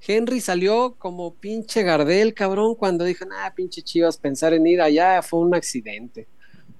Henry 0.05 0.41
salió 0.41 0.95
como 0.99 1.33
pinche 1.33 1.81
Gardel, 1.83 2.33
cabrón, 2.33 2.75
cuando 2.75 3.05
dijo, 3.05 3.23
ah, 3.33 3.53
pinche 3.55 3.81
chivas, 3.81 4.17
pensar 4.17 4.53
en 4.53 4.67
ir 4.67 4.81
allá 4.81 5.21
fue 5.21 5.39
un 5.39 5.55
accidente. 5.55 6.27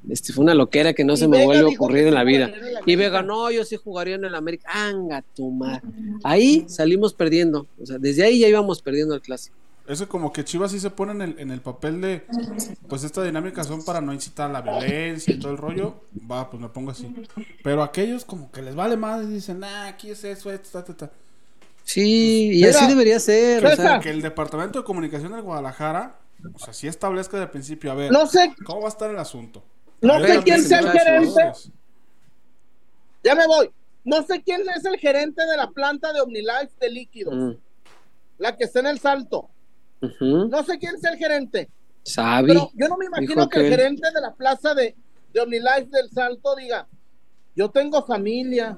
Este, 0.10 0.34
fue 0.34 0.44
una 0.44 0.54
loquera 0.54 0.92
que 0.94 1.06
no 1.06 1.14
Y 1.14 1.18
se 1.18 1.30
me 1.30 1.46
vuelve 1.46 1.64
a 1.64 1.68
ocurrir 1.74 2.08
en 2.08 2.14
la 2.16 2.26
vida. 2.26 2.48
en 2.54 2.54
Y. 2.86 2.96
Vega, 2.98 3.22
no, 3.24 3.50
yo 3.50 3.64
sí 3.64 3.78
jugaría 3.78 4.16
en 4.16 4.26
el 4.26 4.36
América. 4.36 4.68
Anga 4.70 5.24
tu 5.34 5.50
madre. 5.50 5.82
Ahí 6.26 6.66
salimos 6.68 7.14
perdiendo. 7.14 7.68
O 7.82 7.86
sea, 7.86 7.98
desde 7.98 8.24
ahí 8.26 8.40
ya 8.40 8.50
íbamos 8.50 8.82
perdiendo 8.82 9.16
el 9.16 9.22
clásico. 9.22 9.56
Eso 9.86 10.08
como 10.08 10.32
que 10.32 10.46
Chivas 10.46 10.72
sí 10.72 10.80
se 10.80 10.90
pone 10.90 11.12
en 11.12 11.22
el, 11.22 11.40
en 11.40 11.52
el 11.52 11.60
papel 11.60 12.00
de, 12.00 12.26
pues 12.88 13.04
estas 13.04 13.26
dinámicas 13.26 13.68
son 13.68 13.84
para 13.84 14.00
no 14.00 14.14
incitar 14.14 14.50
la 14.50 14.62
violencia 14.62 15.34
y 15.34 15.40
todo 15.40 15.52
el 15.52 15.58
rollo. 15.58 16.04
Va, 16.30 16.50
pues 16.50 16.62
me 16.62 16.70
pongo 16.70 16.92
así. 16.92 17.14
Pero 17.64 17.84
aquellos 17.84 18.24
como 18.24 18.50
que 18.50 18.62
les 18.62 18.76
vale 18.76 18.96
más 18.96 19.24
y 19.24 19.28
dicen, 19.28 19.60
nah, 19.60 19.88
aquí 19.88 20.10
es 20.10 20.24
eso, 20.24 20.52
esto, 20.52 20.70
ta, 20.72 20.86
ta, 20.86 20.94
ta. 20.96 21.12
Sí, 21.84 22.52
y 22.54 22.64
Mira, 22.64 22.70
así 22.70 22.88
debería 22.88 23.20
ser. 23.20 23.66
O 23.66 23.68
sea, 23.68 23.76
César. 23.76 24.02
Que 24.02 24.10
el 24.12 24.22
Departamento 24.22 24.80
de 24.80 24.86
Comunicación 24.86 25.34
del 25.34 25.42
Guadalajara, 25.42 26.16
o 26.54 26.60
sea, 26.60 26.74
sí 26.74 26.88
establezca 26.88 27.38
de 27.38 27.48
principio, 27.48 27.92
a 27.92 27.96
ver, 27.96 28.12
No 28.12 28.26
sé, 28.26 28.54
¿cómo 28.66 28.82
va 28.82 28.88
a 28.88 28.90
estar 28.90 29.10
el 29.10 29.20
asunto? 29.20 29.64
no 30.02 30.14
A 30.14 30.20
ver, 30.20 30.38
sé 30.38 30.44
quién 30.44 30.64
sea 30.64 30.80
el 30.80 30.92
gerente. 30.92 31.42
Ya 33.22 33.36
me 33.36 33.48
voy. 33.48 33.70
No 34.06 34.24
sé 34.24 34.42
quién 34.44 34.62
es 34.70 34.84
el 34.86 34.98
gerente 34.98 35.46
de 35.46 35.58
la 35.58 35.72
planta 35.72 36.12
de 36.14 36.22
OmniLife 36.22 36.72
de 36.80 36.90
líquidos, 36.90 37.34
mm, 37.36 37.52
la 38.38 38.56
que 38.56 38.66
está 38.66 38.80
en 38.80 38.88
el 38.88 39.00
salto. 39.00 39.50
No 40.20 40.64
sé 40.64 40.78
quién 40.80 40.96
es 40.96 41.04
el 41.04 41.18
gerente, 41.18 41.70
Sabi. 42.04 42.48
pero 42.50 42.70
yo 42.76 42.88
no 42.88 42.98
me 42.98 43.06
imagino 43.06 43.48
que 43.48 43.60
el 43.60 43.70
gerente 43.70 44.10
de 44.14 44.22
la 44.22 44.34
plaza 44.34 44.74
de, 44.76 44.96
de 45.34 45.40
OmniLife 45.40 45.88
del 45.92 46.10
salto 46.10 46.56
diga, 46.56 46.88
yo 47.56 47.70
tengo 47.70 48.04
familia, 48.06 48.78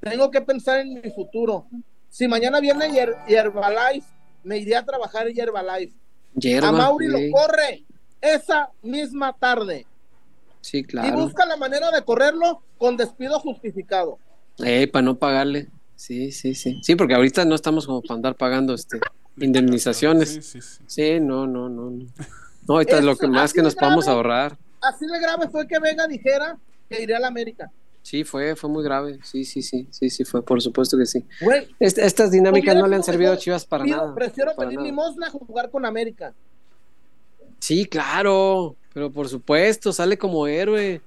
tengo 0.00 0.30
que 0.30 0.40
pensar 0.40 0.80
en 0.80 0.94
mi 1.00 1.10
futuro. 1.10 1.66
Si 2.08 2.26
mañana 2.28 2.60
viene 2.60 2.88
Hier- 2.90 3.16
Herbalife, 3.26 4.06
me 4.44 4.58
iré 4.58 4.76
a 4.76 4.84
trabajar 4.84 5.28
en 5.28 5.38
Herbalife. 5.38 5.94
Hierba, 6.34 6.68
a 6.68 6.72
Mauri 6.72 7.08
lo 7.08 7.18
corre 7.32 7.84
esa 8.20 8.70
misma 8.82 9.32
tarde 9.32 9.86
Sí, 10.60 10.78
y 10.78 10.82
claro. 10.84 11.16
busca 11.22 11.44
la 11.46 11.56
manera 11.56 11.90
de 11.90 12.02
correrlo 12.04 12.62
con 12.78 12.96
despido 12.96 13.40
justificado. 13.40 14.18
Eh, 14.58 14.86
para 14.88 15.02
no 15.02 15.16
pagarle. 15.16 15.68
Sí, 15.96 16.30
sí, 16.32 16.54
sí. 16.54 16.78
Sí, 16.82 16.94
porque 16.96 17.14
ahorita 17.14 17.44
no 17.46 17.54
estamos 17.54 17.86
como 17.86 18.02
para 18.02 18.14
andar 18.16 18.34
pagando 18.36 18.74
este 18.74 19.00
indemnizaciones. 19.40 20.28
Sí, 20.30 20.42
sí, 20.42 20.60
sí. 20.60 20.84
Sí, 20.86 21.20
no, 21.20 21.46
no, 21.46 21.68
no. 21.68 21.90
No, 21.90 22.06
no 22.68 22.74
ahorita 22.74 22.98
es 22.98 23.04
lo 23.04 23.16
que 23.16 23.26
más 23.26 23.52
que 23.52 23.62
nos 23.62 23.74
podemos 23.74 24.04
grave. 24.04 24.16
ahorrar. 24.16 24.58
Así 24.80 25.06
de 25.06 25.18
grave 25.20 25.48
fue 25.50 25.66
que 25.66 25.78
Vega 25.78 26.06
dijera 26.06 26.58
que 26.88 27.02
iría 27.02 27.16
a 27.16 27.20
la 27.20 27.28
América. 27.28 27.70
Sí, 28.02 28.24
fue, 28.24 28.56
fue 28.56 28.70
muy 28.70 28.82
grave. 28.82 29.18
Sí, 29.22 29.44
sí, 29.44 29.60
sí, 29.62 29.86
sí, 29.90 30.08
sí, 30.08 30.24
fue, 30.24 30.42
por 30.42 30.62
supuesto 30.62 30.96
que 30.96 31.04
sí. 31.04 31.24
Güey, 31.42 31.68
Est- 31.78 31.98
estas 31.98 32.30
dinámicas 32.30 32.74
no 32.76 32.86
le 32.86 32.96
han 32.96 33.02
servido 33.02 33.32
a. 33.32 33.36
Chivas 33.36 33.66
para 33.66 33.84
pido- 33.84 33.96
nada. 33.98 34.14
prefiero 34.14 34.54
para 34.54 34.68
pedir 34.70 34.80
limosna 34.80 35.26
a 35.26 35.30
jugar 35.30 35.70
con 35.70 35.84
América. 35.84 36.32
Sí, 37.58 37.84
claro, 37.84 38.74
pero 38.94 39.12
por 39.12 39.28
supuesto, 39.28 39.92
sale 39.92 40.16
como 40.16 40.46
héroe. 40.46 41.02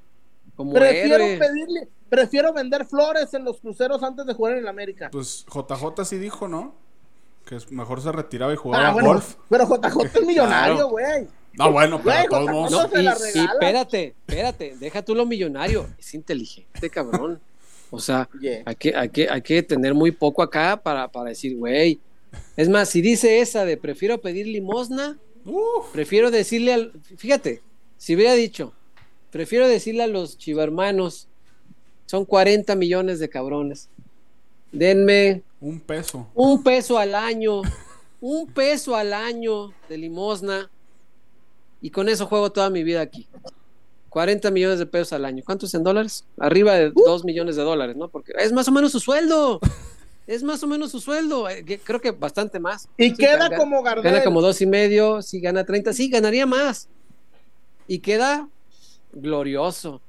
Como 0.56 0.72
Prefiero 0.74 1.16
héroe. 1.24 1.38
pedirle, 1.40 1.88
prefiero 2.10 2.54
vender 2.54 2.86
flores 2.86 3.34
en 3.34 3.44
los 3.44 3.60
cruceros 3.60 4.04
antes 4.04 4.28
de 4.28 4.34
jugar 4.36 4.54
en 4.54 4.60
el 4.60 4.68
América. 4.68 5.10
Pues 5.12 5.46
JJ 5.52 6.06
sí 6.06 6.18
dijo, 6.20 6.48
¿no? 6.48 6.76
Que 7.46 7.56
es- 7.58 7.72
mejor 7.72 8.02
se 8.02 8.12
retiraba 8.12 8.54
y 8.54 8.56
jugaba 8.56 8.90
Ah, 8.90 8.94
bueno, 8.94 9.10
golf. 9.10 9.36
pero 9.50 9.66
JJ 9.68 10.04
es 10.20 10.22
millonario, 10.26 10.74
Claro. 10.76 10.90
güey. 10.90 11.28
No, 11.56 11.72
bueno, 11.72 12.02
pero 12.04 12.18
de 12.22 12.28
todos 12.30 12.50
modos. 12.50 12.72
No, 12.72 12.90
se 12.90 13.00
y, 13.00 13.04
la 13.04 13.16
y 13.36 13.40
espérate, 13.46 14.16
espérate, 14.28 14.76
deja 14.80 15.04
tú 15.04 15.14
lo 15.14 15.26
millonario. 15.26 15.88
Es 16.00 16.14
inteligente, 16.16 16.90
cabrón. 16.90 17.40
O 17.92 18.00
sea, 18.00 18.28
Yeah. 18.42 18.64
hay 18.66 18.76
que, 18.76 18.96
hay 18.96 19.10
que, 19.10 19.30
hay 19.30 19.42
que 19.44 19.62
tener 19.62 19.94
muy 19.94 20.12
poco 20.12 20.42
acá 20.42 20.78
para, 20.82 21.08
para 21.10 21.30
decir, 21.30 21.56
güey. 21.58 22.00
Es 22.58 22.70
más, 22.70 22.90
si 22.90 23.02
dice 23.02 23.40
esa 23.40 23.66
de 23.66 23.78
prefiero 23.78 24.20
pedir 24.20 24.48
limosna, 24.48 25.20
Uf, 25.46 25.92
prefiero 25.92 26.32
decirle 26.32 26.74
al. 26.74 26.92
Fíjate, 27.18 27.62
si 27.98 28.16
hubiera 28.16 28.34
dicho, 28.34 28.74
prefiero 29.30 29.68
decirle 29.68 30.02
a 30.04 30.08
los 30.08 30.40
chivermanos, 30.40 31.28
son 32.08 32.26
40 32.26 32.76
millones 32.76 33.20
de 33.20 33.30
cabrones. 33.30 33.90
Denme 34.72 35.44
un 35.64 35.80
peso. 35.80 36.28
un 36.36 36.62
peso 36.64 36.98
al 36.98 37.16
año, 37.16 37.62
un 38.20 38.48
peso 38.48 38.96
al 38.96 39.14
año 39.14 39.72
de 39.90 39.98
limosna 39.98 40.70
y 41.82 41.90
con 41.90 42.10
eso 42.10 42.26
juego 42.28 42.52
toda 42.52 42.70
mi 42.70 42.84
vida 42.84 43.02
aquí. 43.02 43.28
40 44.10 44.52
millones 44.52 44.78
de 44.80 44.86
pesos 44.86 45.14
al 45.14 45.26
año. 45.26 45.42
¿Cuántos 45.46 45.74
en 45.74 45.84
dólares? 45.84 46.26
Arriba 46.38 46.74
de 46.76 46.92
2 46.92 47.26
millones 47.26 47.56
de 47.56 47.64
dólares, 47.64 47.96
¿no? 47.96 48.10
Porque 48.10 48.32
es 48.38 48.52
más 48.52 48.68
o 48.68 48.72
menos 48.72 48.92
su 48.92 49.00
sueldo. 49.00 49.60
Es 50.28 50.44
más 50.44 50.62
o 50.64 50.68
menos 50.68 50.92
su 50.92 51.00
sueldo. 51.02 51.50
Eh, 51.50 51.80
Creo 51.84 52.00
que 52.00 52.12
bastante 52.12 52.60
más. 52.60 52.88
Y 52.98 53.10
Sí, 53.10 53.16
queda 53.16 53.38
gana- 53.50 53.58
como 53.58 53.82
Gardel. 53.82 54.04
Gana 54.04 54.24
como 54.24 54.42
dos 54.42 54.62
y 54.62 54.66
medio, 54.68 55.22
si 55.22 55.40
gana 55.42 55.66
30, 55.66 55.92
sí, 55.94 56.10
ganaría 56.10 56.46
más. 56.46 56.88
Y 57.88 58.00
queda 58.00 58.48
glorioso. 59.12 60.00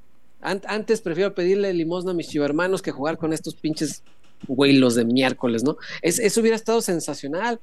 An- 0.41 0.63
antes 0.67 1.01
prefiero 1.01 1.35
pedirle 1.35 1.73
limosna 1.73 2.11
a 2.11 2.15
mis 2.15 2.29
chivermanos 2.29 2.83
que 2.83 2.91
jugar 2.93 3.17
con 3.17 3.33
estos 3.33 3.55
pinches 3.55 4.03
güeylos 4.49 4.95
de 4.95 5.05
miércoles, 5.05 5.65
¿no? 5.65 5.77
Es, 6.03 6.19
eso 6.19 6.41
hubiera 6.41 6.57
estado 6.57 6.81
sensacional. 6.81 7.61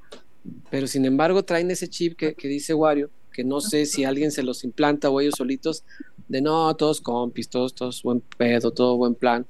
Pero 0.71 0.87
sin 0.87 1.05
embargo 1.05 1.43
traen 1.43 1.69
ese 1.69 1.87
chip 1.87 2.17
que, 2.17 2.33
que 2.33 2.47
dice 2.47 2.73
Wario, 2.73 3.11
que 3.31 3.43
no 3.43 3.61
sé 3.61 3.85
si 3.85 4.05
alguien 4.05 4.31
se 4.31 4.41
los 4.41 4.63
implanta 4.63 5.09
o 5.09 5.21
ellos 5.21 5.35
solitos, 5.37 5.83
de 6.27 6.41
no, 6.41 6.75
todos 6.75 6.99
compis, 6.99 7.47
todos, 7.47 7.75
todos 7.75 8.01
buen 8.01 8.21
pedo, 8.21 8.71
todo 8.71 8.97
buen 8.97 9.13
plan. 9.13 9.45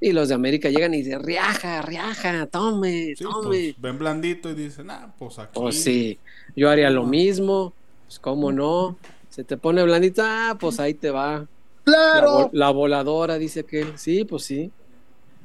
Y 0.00 0.12
los 0.12 0.28
de 0.28 0.34
América 0.34 0.68
llegan 0.70 0.94
y 0.94 0.98
dicen, 0.98 1.22
riaja, 1.24 1.82
riaja, 1.82 2.46
tome, 2.46 3.14
Sí, 3.16 3.24
tome. 3.24 3.46
pues, 3.48 3.74
ven 3.80 3.98
blandito 3.98 4.50
y 4.50 4.54
dicen, 4.54 4.88
ah, 4.90 5.12
pues 5.18 5.38
aquí. 5.40 5.58
Pues 5.58 5.82
sí, 5.82 6.18
yo 6.54 6.70
haría 6.70 6.90
lo 6.90 7.04
mismo, 7.06 7.72
pues 8.06 8.20
cómo 8.20 8.52
no. 8.52 8.96
Se 9.30 9.42
te 9.42 9.56
pone 9.56 9.82
blandita, 9.82 10.50
ah, 10.50 10.58
pues 10.58 10.78
ahí 10.78 10.94
te 10.94 11.10
va. 11.10 11.40
La, 11.86 11.92
Claro. 12.12 12.30
vol- 12.38 12.50
la 12.52 12.70
voladora, 12.70 13.36
dice 13.38 13.60
aquel. 13.60 13.98
Sí, 13.98 14.24
pues 14.24 14.44
sí. 14.44 14.70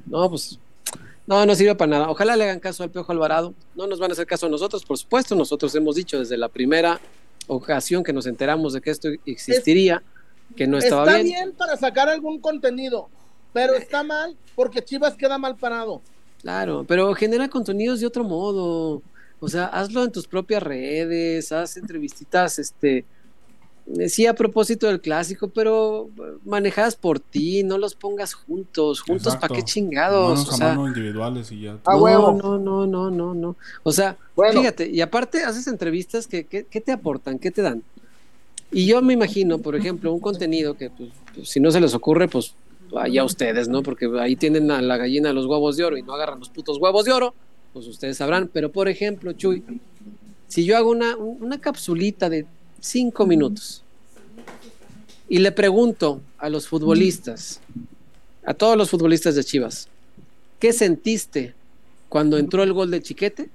No, 0.06 0.28
pues. 0.30 0.60
No, 1.26 1.46
no 1.46 1.54
sirve 1.54 1.74
para 1.74 1.90
nada. 1.90 2.10
Ojalá 2.10 2.36
le 2.36 2.44
hagan 2.44 2.60
caso 2.60 2.82
al 2.82 2.90
Piojo 2.90 3.12
Alvarado. 3.12 3.54
No 3.74 3.86
nos 3.86 3.98
van 3.98 4.10
a 4.10 4.14
hacer 4.14 4.26
caso 4.26 4.46
a 4.46 4.48
nosotros, 4.48 4.84
por 4.84 4.98
supuesto. 4.98 5.34
Nosotros 5.34 5.74
hemos 5.74 5.96
dicho 5.96 6.18
desde 6.18 6.36
la 6.36 6.48
primera 6.48 7.00
ocasión 7.46 8.02
que 8.02 8.12
nos 8.12 8.26
enteramos 8.26 8.72
de 8.72 8.80
que 8.80 8.90
esto 8.90 9.08
existiría, 9.26 10.02
que 10.56 10.66
no 10.66 10.78
estaba 10.78 11.04
está 11.04 11.22
bien. 11.22 11.26
bien. 11.26 11.52
para 11.52 11.76
sacar 11.76 12.08
algún 12.08 12.40
contenido, 12.40 13.08
pero 13.52 13.74
está 13.74 14.02
mal 14.02 14.36
porque 14.54 14.82
Chivas 14.82 15.14
queda 15.14 15.38
mal 15.38 15.56
parado. 15.56 16.02
Claro, 16.40 16.84
pero 16.86 17.14
genera 17.14 17.48
contenidos 17.48 18.00
de 18.00 18.06
otro 18.06 18.24
modo. 18.24 19.02
O 19.38 19.48
sea, 19.48 19.66
hazlo 19.66 20.04
en 20.04 20.12
tus 20.12 20.26
propias 20.26 20.62
redes, 20.62 21.50
haz 21.52 21.76
entrevistitas, 21.76 22.58
este, 22.58 23.04
sí 24.08 24.26
a 24.26 24.34
propósito 24.34 24.86
del 24.86 25.00
clásico, 25.00 25.48
pero 25.48 26.08
eh, 26.16 26.38
manejadas 26.44 26.96
por 26.96 27.20
ti, 27.20 27.62
no 27.62 27.78
los 27.78 27.94
pongas 27.94 28.34
juntos, 28.34 29.00
juntos 29.00 29.36
para 29.36 29.54
qué 29.54 29.62
chingados. 29.62 30.38
Manos 30.38 30.48
o 30.48 30.56
sea, 30.56 30.74
individuales 30.74 31.52
y 31.52 31.62
ya. 31.62 31.78
A 31.84 31.92
no, 31.92 31.98
huevo. 31.98 32.32
no, 32.32 32.58
no, 32.58 32.86
no, 32.86 33.10
no, 33.10 33.34
no. 33.34 33.56
O 33.82 33.92
sea, 33.92 34.16
Bueno. 34.34 34.60
fíjate, 34.60 34.88
y 34.88 35.00
aparte 35.00 35.42
haces 35.44 35.66
entrevistas 35.66 36.26
que, 36.26 36.44
que, 36.44 36.64
¿qué 36.64 36.80
te 36.80 36.92
aportan? 36.92 37.38
¿Qué 37.38 37.50
te 37.50 37.62
dan? 37.62 37.82
Y 38.70 38.86
yo 38.86 39.02
me 39.02 39.12
imagino, 39.12 39.58
por 39.58 39.76
ejemplo, 39.76 40.12
un 40.12 40.20
contenido 40.20 40.74
que 40.74 40.88
pues, 40.88 41.10
pues, 41.34 41.48
si 41.48 41.60
no 41.60 41.70
se 41.70 41.80
les 41.80 41.94
ocurre, 41.94 42.28
pues 42.28 42.54
allá 42.96 43.24
ustedes, 43.24 43.68
¿no? 43.68 43.82
Porque 43.82 44.10
ahí 44.18 44.36
tienen 44.36 44.70
a 44.70 44.80
la 44.80 44.96
gallina 44.96 45.28
de 45.28 45.34
los 45.34 45.46
huevos 45.46 45.76
de 45.76 45.84
oro 45.84 45.96
y 45.96 46.02
no 46.02 46.14
agarran 46.14 46.38
los 46.38 46.48
putos 46.48 46.78
huevos 46.78 47.04
de 47.04 47.12
oro, 47.12 47.34
pues 47.72 47.86
ustedes 47.86 48.16
sabrán. 48.16 48.48
Pero 48.52 48.72
por 48.72 48.88
ejemplo, 48.88 49.32
Chuy, 49.32 49.62
si 50.48 50.64
yo 50.64 50.76
hago 50.76 50.90
una, 50.90 51.16
una 51.16 51.60
capsulita 51.60 52.30
de 52.30 52.46
cinco 52.80 53.26
minutos 53.26 53.81
y 55.32 55.38
le 55.38 55.50
pregunto 55.50 56.20
a 56.36 56.50
los 56.50 56.68
futbolistas, 56.68 57.60
a 58.44 58.52
todos 58.52 58.76
los 58.76 58.90
futbolistas 58.90 59.34
de 59.34 59.42
Chivas, 59.42 59.88
¿qué 60.58 60.74
sentiste 60.74 61.54
cuando 62.10 62.36
entró 62.36 62.62
el 62.62 62.74
gol 62.74 62.90
de 62.90 63.00
Chiquete? 63.02 63.48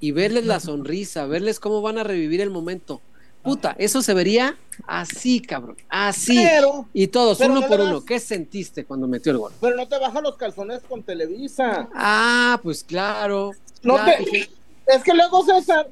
Y 0.00 0.10
verles 0.10 0.44
la 0.44 0.58
sonrisa, 0.58 1.24
verles 1.26 1.60
cómo 1.60 1.82
van 1.82 1.98
a 1.98 2.02
revivir 2.02 2.40
el 2.40 2.50
momento. 2.50 3.00
Puta, 3.44 3.76
eso 3.78 4.02
se 4.02 4.12
vería 4.12 4.56
así, 4.88 5.38
cabrón, 5.38 5.76
así. 5.88 6.34
Pero, 6.36 6.88
Y 6.92 7.06
todos, 7.06 7.38
pero 7.38 7.52
uno 7.52 7.60
no 7.60 7.68
por 7.68 7.80
uno, 7.80 8.04
¿qué 8.04 8.18
sentiste 8.18 8.84
cuando 8.84 9.06
metió 9.06 9.30
el 9.30 9.38
gol? 9.38 9.52
pero 9.60 9.76
no 9.76 9.86
te 9.86 9.96
baja 10.00 10.20
los 10.20 10.36
calzones 10.36 10.80
con 10.88 11.04
Televisa. 11.04 11.88
Ah, 11.94 12.58
pues 12.60 12.82
claro. 12.82 13.52
No 13.84 13.94
claro, 13.94 14.24
te- 14.24 14.50
Es 14.92 15.04
que 15.04 15.14
luego, 15.14 15.44
César, 15.44 15.88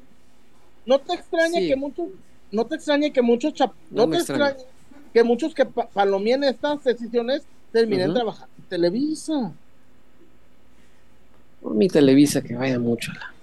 no 0.85 0.99
te 0.99 1.13
extraña 1.13 1.59
Sí. 1.61 1.67
que 1.69 1.75
muchos, 1.77 2.09
no 2.51 2.65
te 2.65 2.75
extrañe 2.75 3.13
que 3.13 3.21
muchos 3.21 3.53
chap- 3.53 3.71
No 3.89 4.09
te 4.09 4.17
extraña. 4.17 4.49
extraña 4.49 4.69
que 5.13 5.23
muchos 5.23 5.53
que 5.53 5.65
pa- 5.65 5.87
palomien 5.87 6.43
estas 6.43 6.83
decisiones 6.83 7.43
terminen 7.71 8.13
trabajando 8.13 8.53
en 8.57 8.63
Televisa. 8.65 9.51
Mi 11.61 11.87
Televisa 11.87 12.41
que 12.41 12.55
vaya 12.55 12.79
mucho. 12.79 13.11
la- 13.13 13.33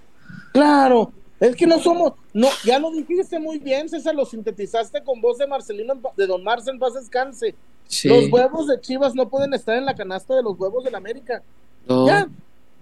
Claro, 0.52 1.12
es 1.38 1.54
que 1.54 1.66
no 1.66 1.78
somos, 1.78 2.14
no, 2.32 2.48
ya 2.64 2.78
lo 2.78 2.90
dijiste 2.90 3.38
muy 3.38 3.58
bien, 3.58 3.88
César, 3.88 4.14
lo 4.14 4.24
sintetizaste 4.24 5.02
con 5.04 5.20
voz 5.20 5.38
de 5.38 5.46
Marcelino, 5.46 5.94
de 6.16 6.26
Don 6.26 6.42
Marcel 6.42 6.74
en 6.74 6.80
paz 6.80 6.94
descanse. 6.94 7.54
Sí. 7.86 8.08
Los 8.08 8.30
huevos 8.30 8.66
de 8.66 8.80
Chivas 8.80 9.14
no 9.14 9.28
pueden 9.28 9.54
estar 9.54 9.76
en 9.76 9.84
la 9.86 9.94
canasta 9.94 10.34
de 10.34 10.42
los 10.42 10.58
huevos 10.58 10.84
del 10.84 10.94
América. 10.94 11.42
No. 11.86 12.06
Ya, 12.06 12.28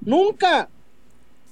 nunca. 0.00 0.68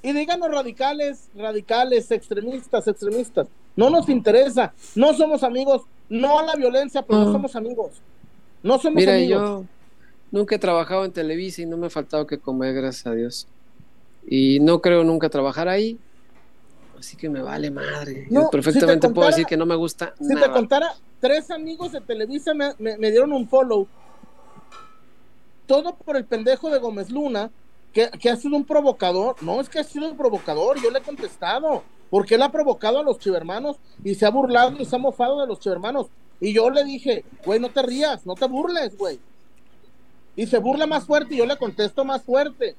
Y 0.02 0.12
díganos 0.12 0.50
radicales, 0.50 1.28
radicales, 1.36 2.10
extremistas, 2.10 2.88
extremistas. 2.88 3.46
No 3.76 3.90
nos 3.90 4.08
interesa. 4.08 4.72
No 4.94 5.14
somos 5.14 5.42
amigos. 5.42 5.82
No 6.20 6.38
a 6.38 6.42
la 6.44 6.54
violencia, 6.54 7.02
pero 7.02 7.20
no, 7.20 7.24
No. 7.26 7.32
somos 7.32 7.56
amigos. 7.56 7.92
No 8.62 8.78
somos 8.78 8.96
Mira, 8.96 9.14
amigos. 9.14 9.40
yo 9.42 9.64
nunca 10.30 10.54
he 10.56 10.58
trabajado 10.58 11.04
en 11.04 11.12
Televisa 11.12 11.62
y 11.62 11.66
no 11.66 11.76
me 11.76 11.86
ha 11.86 11.90
faltado 11.90 12.26
que 12.26 12.38
comer, 12.38 12.74
gracias 12.74 13.06
a 13.06 13.12
Dios. 13.12 13.46
Y 14.26 14.60
no 14.60 14.80
creo 14.80 15.04
nunca 15.04 15.28
trabajar 15.28 15.68
ahí. 15.68 15.98
Así 16.98 17.16
que 17.16 17.28
me 17.28 17.42
vale 17.42 17.70
madre. 17.70 18.26
No, 18.30 18.42
Yo 18.44 18.50
perfectamente 18.50 19.08
si 19.08 19.12
puedo 19.12 19.28
decir 19.28 19.44
que 19.44 19.56
no 19.58 19.66
me 19.66 19.74
gusta 19.74 20.14
Si 20.18 20.34
te 20.34 20.50
contara, 20.50 20.94
tres 21.20 21.50
amigos 21.50 21.92
de 21.92 22.00
Televisa 22.00 22.54
me, 22.54 22.70
me- 22.78 22.96
me 22.96 23.10
dieron 23.10 23.32
un 23.32 23.46
follow. 23.48 23.86
Todo 25.66 25.94
por 25.96 26.16
el 26.16 26.24
pendejo 26.24 26.70
de 26.70 26.78
Gómez 26.78 27.10
Luna, 27.10 27.50
que, 27.92 28.10
que 28.20 28.30
ha 28.30 28.36
sido 28.36 28.56
un 28.56 28.64
provocador. 28.64 29.36
No, 29.42 29.60
es 29.60 29.68
que 29.68 29.78
ha 29.78 29.84
sido 29.84 30.08
un 30.10 30.16
provocador. 30.16 30.80
Yo 30.82 30.90
le 30.90 30.98
he 30.98 31.02
contestado. 31.02 31.82
Porque 32.14 32.36
él 32.36 32.42
ha 32.42 32.52
provocado 32.52 33.00
a 33.00 33.02
los 33.02 33.18
chivermanos 33.18 33.76
y 34.04 34.14
se 34.14 34.24
ha 34.24 34.30
burlado 34.30 34.80
y 34.80 34.84
se 34.84 34.94
ha 34.94 35.00
mofado 35.00 35.40
de 35.40 35.48
los 35.48 35.58
chivermanos. 35.58 36.06
Y 36.38 36.54
yo 36.54 36.70
le 36.70 36.84
dije, 36.84 37.24
güey, 37.44 37.58
no 37.58 37.70
te 37.70 37.82
rías, 37.82 38.24
no 38.24 38.36
te 38.36 38.46
burles, 38.46 38.96
güey. 38.96 39.18
Y 40.36 40.46
se 40.46 40.58
burla 40.58 40.86
más 40.86 41.06
fuerte 41.06 41.34
y 41.34 41.38
yo 41.38 41.44
le 41.44 41.56
contesto 41.56 42.04
más 42.04 42.22
fuerte. 42.22 42.76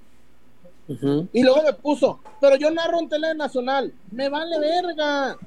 Y 0.88 1.43
luego 1.43 1.63
me 1.63 1.73
puso, 1.73 2.21
pero 2.39 2.55
yo 2.55 2.71
narro 2.71 2.97
en 2.97 3.09
tele 3.09 3.36
nacional. 3.36 3.93
Me 4.09 4.29
vale 4.29 4.57
verga. 4.57 5.38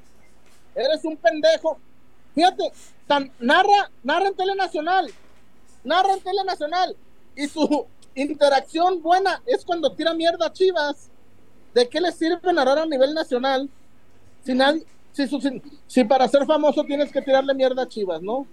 Eres 0.75 1.03
un 1.03 1.17
pendejo. 1.17 1.79
Fíjate, 2.35 2.71
tan, 3.07 3.31
narra, 3.39 3.89
narra 4.03 4.27
en 4.27 4.35
tele 4.35 4.53
nacional. 4.53 5.11
Narra 5.83 6.13
en 6.13 6.21
tele 6.21 6.43
nacional. 6.45 6.95
Y 7.35 7.47
su 7.47 7.87
interacción 8.13 9.01
buena 9.01 9.41
es 9.47 9.65
cuando 9.65 9.91
tira 9.93 10.13
mierda 10.13 10.45
a 10.45 10.53
Chivas. 10.53 11.09
¿De 11.73 11.89
qué 11.89 11.99
le 11.99 12.11
sirve 12.11 12.53
narrar 12.53 12.77
a 12.77 12.85
nivel 12.85 13.15
nacional? 13.15 13.67
Si 14.45 14.53
nadie, 14.53 14.83
si, 15.13 15.27
su- 15.27 15.41
si- 15.41 15.61
si 15.87 16.03
para 16.03 16.27
ser 16.27 16.45
famoso 16.45 16.83
tienes 16.83 17.11
que 17.11 17.21
tirarle 17.21 17.53
mierda 17.53 17.83
a 17.83 17.87
Chivas, 17.87 18.21
¿no? 18.21 18.45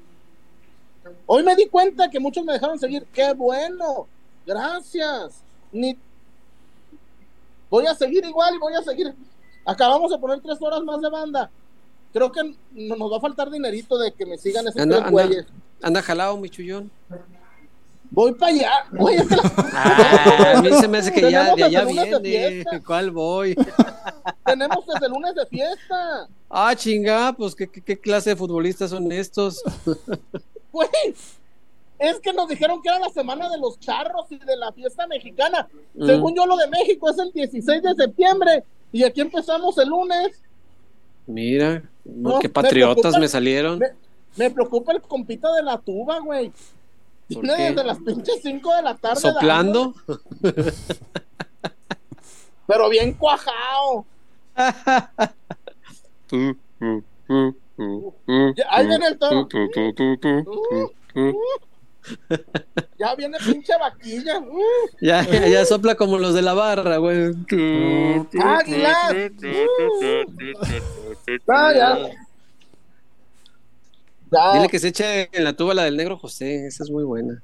Hoy 1.27 1.43
me 1.45 1.55
di 1.55 1.67
cuenta 1.67 2.11
que 2.11 2.19
muchos 2.21 2.45
me 2.45 2.53
dejaron 2.53 2.79
seguir. 2.79 3.07
¡Qué 3.13 3.33
bueno! 3.35 4.07
Gracias. 4.47 5.43
Ni, 5.73 5.97
voy 7.71 7.87
a 7.87 7.95
seguir 7.95 8.25
igual 8.25 8.55
y 8.55 8.59
voy 8.59 8.75
a 8.75 8.83
seguir. 8.83 9.15
Acabamos 9.65 10.11
de 10.11 10.19
poner 10.19 10.41
tres 10.41 10.59
horas 10.61 10.83
más 10.83 11.01
de 11.01 11.11
banda. 11.11 11.51
Creo 12.13 12.31
que 12.33 12.43
no- 12.73 12.97
nos 12.97 13.13
va 13.13 13.19
a 13.19 13.21
faltar 13.21 13.51
dinerito 13.51 13.99
de 13.99 14.13
que 14.13 14.25
me 14.27 14.39
sigan 14.39 14.67
esos 14.67 14.81
Anda, 14.81 14.97
tres 14.97 15.07
anda, 15.09 15.11
güeyes. 15.25 15.47
anda 15.83 16.03
jalado, 16.03 16.37
mi 16.39 16.49
chullón. 16.49 16.91
Voy 18.11 18.33
para 18.35 18.53
allá. 18.53 18.71
La- 18.93 19.53
Ah, 19.75 20.53
a 20.59 20.63
mí 20.63 20.71
se 20.73 20.87
me 20.89 20.99
hace 20.99 21.13
que 21.13 21.31
ya 21.31 21.55
de 21.55 21.65
allá 21.65 21.85
viene. 21.85 22.65
¿Cuál 22.87 23.11
voy? 23.11 23.57
Tenemos 24.45 24.87
desde 24.87 25.07
el 25.07 25.13
lunes 25.13 25.35
de 25.35 25.47
fiesta. 25.47 26.29
Ah, 26.49 26.75
chinga, 26.75 27.33
pues 27.33 27.55
¿qué, 27.55 27.69
qué, 27.69 27.81
qué 27.81 27.99
clase 27.99 28.31
de 28.31 28.37
futbolistas 28.37 28.91
son 28.91 29.11
estos. 29.13 29.63
Güey, 30.73 30.89
es 31.99 32.21
que 32.21 32.33
nos 32.35 32.49
dijeron 32.49 32.83
que 32.83 32.89
era 32.91 32.99
la 32.99 33.09
semana 33.09 33.49
de 33.49 33.59
los 33.59 33.81
charros 33.81 34.27
y 34.31 34.39
de 34.39 34.57
la 34.57 34.73
fiesta 34.73 35.07
mexicana. 35.07 35.69
Mm. 35.95 36.07
Según 36.07 36.35
yo, 36.37 36.45
lo 36.45 36.57
de 36.57 36.69
México 36.69 37.09
es 37.09 37.19
el 37.19 37.33
16 37.33 37.83
de 37.83 37.95
septiembre. 37.95 38.65
Y 38.93 39.03
aquí 39.03 39.23
empezamos 39.23 39.79
el 39.79 39.89
lunes. 39.89 40.43
Mira, 41.27 41.83
No, 42.05 42.39
qué 42.39 42.49
me 42.49 42.53
patriotas 42.53 43.19
me 43.19 43.27
salieron. 43.27 43.79
Me, 43.79 43.89
me 44.37 44.51
preocupa 44.51 44.93
el 44.93 45.01
compita 45.01 45.53
de 45.55 45.63
la 45.63 45.79
tuba, 45.79 46.19
güey. 46.21 46.53
Desde 47.29 47.83
las 47.83 47.99
pinches 47.99 48.41
5 48.43 48.77
de 48.77 48.83
la 48.83 48.95
tarde. 48.97 49.21
¿Soplando? 49.21 49.95
pero 52.67 52.89
bien 52.89 53.15
cuajado. 53.15 54.05
Ahí 58.71 58.87
viene 58.87 59.07
el 59.07 59.19
toro. 59.19 59.49
Ya 62.99 63.15
viene 63.17 63.39
pinche 63.45 63.73
vaquilla. 63.79 64.39
Uh, 64.39 64.61
Ya, 65.01 65.23
ya, 65.25 65.49
ya 65.49 65.65
sopla 65.65 65.95
como 65.97 66.19
los 66.19 66.35
de 66.35 66.43
la 66.43 66.55
barra, 66.55 66.99
güey. 66.99 67.33
Águilas. 68.41 68.97
Ah, 71.49 71.73
ya. 71.75 71.99
Ya. 74.31 74.53
Dile 74.55 74.69
que 74.69 74.79
se 74.79 74.89
eche 74.89 75.29
en 75.33 75.45
la 75.45 75.53
tuba 75.55 75.75
la 75.75 75.85
del 75.85 75.97
negro 75.97 76.19
José, 76.19 76.67
esa 76.67 76.83
es 76.85 76.91
muy 76.91 77.05
buena. 77.05 77.43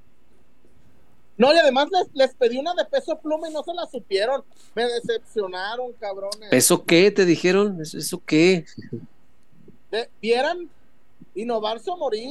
No, 1.39 1.53
y 1.53 1.57
además 1.59 1.89
les, 1.91 2.09
les 2.15 2.35
pedí 2.35 2.59
una 2.59 2.75
de 2.75 2.85
peso 2.85 3.19
pluma 3.19 3.49
y 3.49 3.53
no 3.53 3.63
se 3.63 3.73
la 3.75 3.87
supieron. 3.87 4.45
Me 4.75 4.85
decepcionaron, 4.85 5.93
cabrones. 5.95 6.53
¿Eso 6.53 6.85
qué? 6.85 7.11
¿Te 7.11 7.25
dijeron? 7.25 7.81
¿Eso, 7.81 7.99
eso 7.99 8.23
qué? 8.25 8.65
De- 9.91 10.09
Vieran 10.21 10.69
innovarse 11.35 11.91
o 11.91 11.97
morir. 11.97 12.29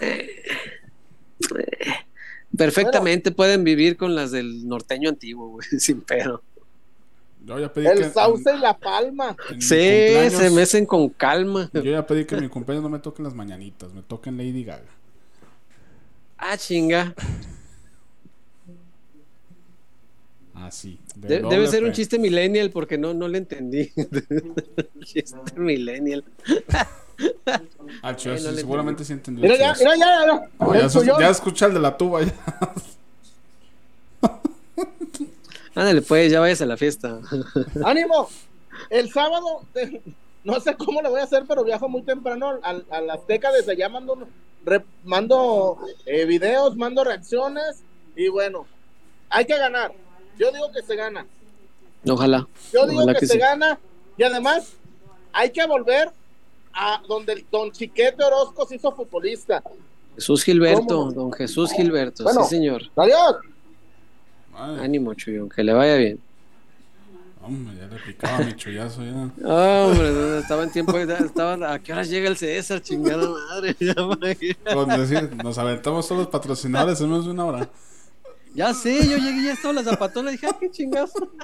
Perfectamente 2.56 3.32
pueden 3.32 3.64
vivir 3.64 3.96
con 3.96 4.14
las 4.14 4.30
del 4.30 4.68
norteño 4.68 5.08
antiguo, 5.08 5.48
güey, 5.48 5.66
sin 5.78 6.00
pedo. 6.02 6.42
Yo 7.44 7.58
ya 7.58 7.70
pedí 7.70 7.86
El 7.86 7.98
que 7.98 8.10
sauce 8.10 8.54
y 8.54 8.58
la 8.58 8.78
palma. 8.78 9.36
Sí, 9.58 10.30
se 10.30 10.50
mecen 10.50 10.86
con 10.86 11.10
calma. 11.10 11.68
Yo 11.74 11.82
ya 11.82 12.06
pedí 12.06 12.24
que 12.24 12.36
en 12.36 12.42
mi 12.42 12.48
cumpleaños 12.48 12.82
no 12.82 12.88
me 12.88 13.00
toquen 13.00 13.24
las 13.24 13.34
mañanitas, 13.34 13.92
me 13.92 14.02
toquen 14.02 14.38
Lady 14.38 14.64
Gaga. 14.64 14.84
Ah, 16.38 16.56
chinga. 16.56 17.14
Así. 20.54 20.98
de 21.16 21.40
De- 21.40 21.48
debe 21.48 21.66
ser 21.66 21.84
un 21.84 21.92
chiste 21.92 22.18
millennial 22.18 22.70
porque 22.70 22.96
no, 22.98 23.14
no 23.14 23.26
le 23.28 23.38
entendí. 23.38 23.90
chiste 25.04 25.36
millennial. 25.56 26.24
Ah, 28.02 28.14
chido, 28.16 28.34
Ay, 28.34 28.42
no 28.42 28.48
sí, 28.50 28.54
le 28.54 28.60
seguramente 28.60 29.04
sí 29.04 29.12
entendió. 29.12 29.42
Mira 29.42 29.56
ya, 29.56 29.74
mira 29.78 31.20
ya, 31.20 31.30
escucha 31.30 31.66
el 31.66 31.74
de 31.74 31.80
la 31.80 31.96
tuba 31.96 32.22
ya. 32.22 32.34
Ándale, 35.76 36.02
pues, 36.02 36.30
ya 36.30 36.38
vayas 36.40 36.60
a 36.62 36.66
la 36.66 36.76
fiesta. 36.76 37.18
¡Ánimo! 37.84 38.28
El 38.90 39.10
sábado, 39.10 39.62
no 40.44 40.60
sé 40.60 40.76
cómo 40.76 41.02
le 41.02 41.08
voy 41.08 41.20
a 41.20 41.24
hacer, 41.24 41.44
pero 41.48 41.64
viajo 41.64 41.88
muy 41.88 42.02
temprano 42.02 42.60
al, 42.62 42.84
a 42.90 43.00
la 43.00 43.14
Azteca. 43.14 43.50
Desde 43.50 43.72
allá 43.72 43.88
mando, 43.88 44.16
re- 44.64 44.84
mando 45.04 45.78
eh, 46.06 46.26
videos, 46.26 46.76
mando 46.76 47.02
reacciones. 47.02 47.82
Y 48.14 48.28
bueno, 48.28 48.66
hay 49.30 49.46
que 49.46 49.56
ganar. 49.58 49.92
Yo 50.38 50.50
digo 50.52 50.70
que 50.72 50.82
se 50.82 50.96
gana. 50.96 51.26
Ojalá. 52.08 52.46
Yo 52.72 52.86
digo 52.86 53.00
Ojalá 53.02 53.14
que, 53.14 53.20
que 53.20 53.26
se 53.26 53.32
sí. 53.34 53.38
gana. 53.38 53.78
Y 54.16 54.22
además, 54.22 54.72
hay 55.32 55.50
que 55.50 55.66
volver 55.66 56.10
a 56.72 57.02
donde 57.08 57.32
el 57.34 57.46
don 57.50 57.70
Chiquete 57.72 58.22
Orozco 58.22 58.66
se 58.66 58.76
hizo 58.76 58.92
futbolista. 58.92 59.62
Jesús 60.16 60.44
Gilberto, 60.44 60.86
¿Cómo? 60.98 61.12
don 61.12 61.32
Jesús 61.32 61.72
Gilberto, 61.72 62.22
Bueno. 62.24 62.44
sí 62.44 62.50
señor. 62.56 62.82
Adiós. 62.96 63.36
Ánimo, 64.56 65.14
Chuyón, 65.14 65.48
que 65.48 65.64
le 65.64 65.72
vaya 65.72 65.96
bien. 65.96 66.20
hombre, 67.42 67.76
ya 67.76 67.86
le 67.88 68.00
picaba 68.00 68.38
mi 68.38 68.54
chullazo 68.54 69.02
ya. 69.02 69.30
Hombre, 69.48 70.38
estaba 70.38 70.62
en 70.62 70.70
tiempo, 70.72 70.96
estaba, 70.96 71.72
¿a 71.74 71.78
qué 71.80 71.92
horas 71.92 72.08
llega 72.08 72.28
el 72.28 72.36
César? 72.36 72.80
Chingada 72.80 73.28
madre. 73.28 73.76
Ya. 73.80 73.94
Con 74.74 74.88
decir, 74.88 75.34
nos 75.42 75.58
aventamos 75.58 76.06
todos 76.06 76.20
los 76.20 76.28
patrocinadores 76.30 77.00
en 77.00 77.08
menos 77.10 77.24
de 77.24 77.30
una 77.32 77.44
hora. 77.44 77.68
Ya 78.54 78.72
sé, 78.72 78.94
yo 79.08 79.16
llegué 79.18 79.42
y 79.42 79.44
ya 79.46 79.52
estaba 79.52 79.74
la 79.74 79.82
zapatona 79.84 80.30
dije, 80.30 80.46
ah, 80.46 80.56
qué 80.58 80.70
chingazo. 80.70 81.30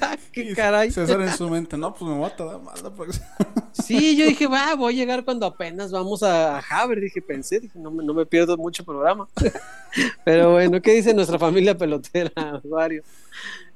Ah, 0.00 0.16
qué 0.30 0.54
caray. 0.54 0.92
César 0.92 1.20
en 1.20 1.32
su 1.32 1.50
mente, 1.50 1.76
no, 1.76 1.92
pues 1.92 2.08
me 2.08 2.16
voy 2.16 2.26
a 2.30 2.36
tardar 2.36 2.60
más 2.62 2.80
la 2.80 2.90
próxima. 2.94 3.26
Sí, 3.72 4.16
yo 4.16 4.24
dije, 4.24 4.46
va, 4.46 4.76
voy 4.76 4.94
a 4.94 4.96
llegar 4.96 5.24
cuando 5.24 5.46
apenas 5.46 5.90
vamos 5.90 6.22
a, 6.22 6.60
Haber, 6.60 7.00
dije, 7.00 7.20
pensé, 7.20 7.58
dije, 7.58 7.76
no, 7.80 7.90
me- 7.90 8.04
no 8.04 8.14
me 8.14 8.24
pierdo 8.24 8.56
mucho 8.56 8.84
programa. 8.84 9.26
Pero 10.24 10.52
bueno, 10.52 10.80
¿qué 10.80 10.92
dice 10.92 11.12
nuestra 11.12 11.40
familia 11.40 11.76
pelotera, 11.76 12.30
Mario? 12.70 13.02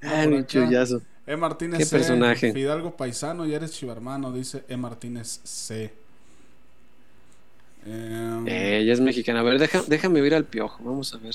Ah, 0.00 0.24
mi 0.28 0.44
chullazo. 0.46 1.02
E. 1.26 1.36
Martínez 1.36 1.78
Qué 1.78 1.84
C. 1.84 1.96
personaje. 1.96 2.52
Fidalgo 2.52 2.96
Paisano, 2.96 3.44
y 3.44 3.52
eres 3.54 3.72
chivarmano, 3.72 4.30
dice 4.32 4.62
E. 4.68 4.76
Martínez 4.76 5.40
C. 5.42 5.92
Eh, 7.86 8.78
ella 8.82 8.92
es 8.92 9.00
mexicana. 9.00 9.40
A 9.40 9.42
ver, 9.42 9.58
deja- 9.58 9.82
déjame 9.88 10.20
oír 10.20 10.34
al 10.34 10.44
piojo, 10.44 10.82
vamos 10.84 11.12
a 11.12 11.18
ver. 11.18 11.34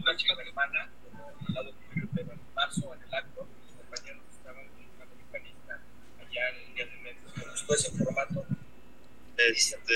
una 0.00 0.16
chica 0.16 0.34
hermana, 0.40 0.90
al 1.48 1.54
lado 1.54 1.72
de 1.72 2.20
en 2.22 2.40
marzo, 2.54 2.94
en 2.94 3.02
el 3.02 3.14
acto, 3.14 3.48
mis 3.64 3.72
compañeros 3.74 4.22
estaban 4.30 4.66
con 4.68 4.84
una 4.84 5.04
americanista 5.04 5.80
allá 6.20 6.48
en 6.50 6.74
Día 6.74 6.86
de 6.86 6.96
Medios. 6.96 7.34
¿Te 7.34 7.40
gustó 7.48 7.74
ese 7.74 7.90
formato? 7.92 8.46
Este, 9.36 9.94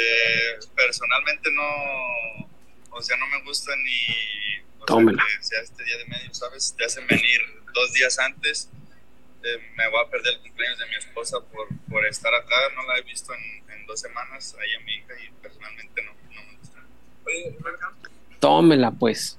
personalmente 0.76 1.50
no, 1.52 2.48
o 2.90 3.02
sea, 3.02 3.16
no 3.16 3.26
me 3.28 3.42
gusta 3.44 3.72
ni 3.76 4.60
o 4.60 4.78
sea, 4.78 4.86
Tómela. 4.86 5.22
que 5.38 5.42
sea 5.44 5.60
este 5.62 5.84
día 5.84 5.96
de 5.98 6.04
medio, 6.06 6.34
¿sabes? 6.34 6.74
Te 6.76 6.84
hacen 6.84 7.06
venir 7.06 7.40
dos 7.72 7.92
días 7.94 8.18
antes. 8.18 8.70
eh, 9.42 9.58
me 9.76 9.88
voy 9.88 10.00
a 10.04 10.10
perder 10.10 10.34
el 10.34 10.40
cumpleaños 10.42 10.78
de 10.78 10.86
mi 10.86 10.94
esposa 10.96 11.38
por, 11.40 11.68
por 11.88 12.04
estar 12.06 12.34
acá. 12.34 12.56
No 12.76 12.82
la 12.86 12.98
he 12.98 13.02
visto 13.02 13.32
en, 13.34 13.70
en 13.72 13.86
dos 13.86 14.00
semanas 14.00 14.54
ahí 14.60 14.74
a 14.74 14.80
mi 14.84 14.94
hija 14.96 15.14
y 15.26 15.30
personalmente 15.42 16.02
no, 16.02 16.12
no 16.34 16.42
me 16.44 16.56
gusta. 16.58 16.78
Oye, 17.26 17.56
Tómela, 18.40 18.90
pues. 18.90 19.38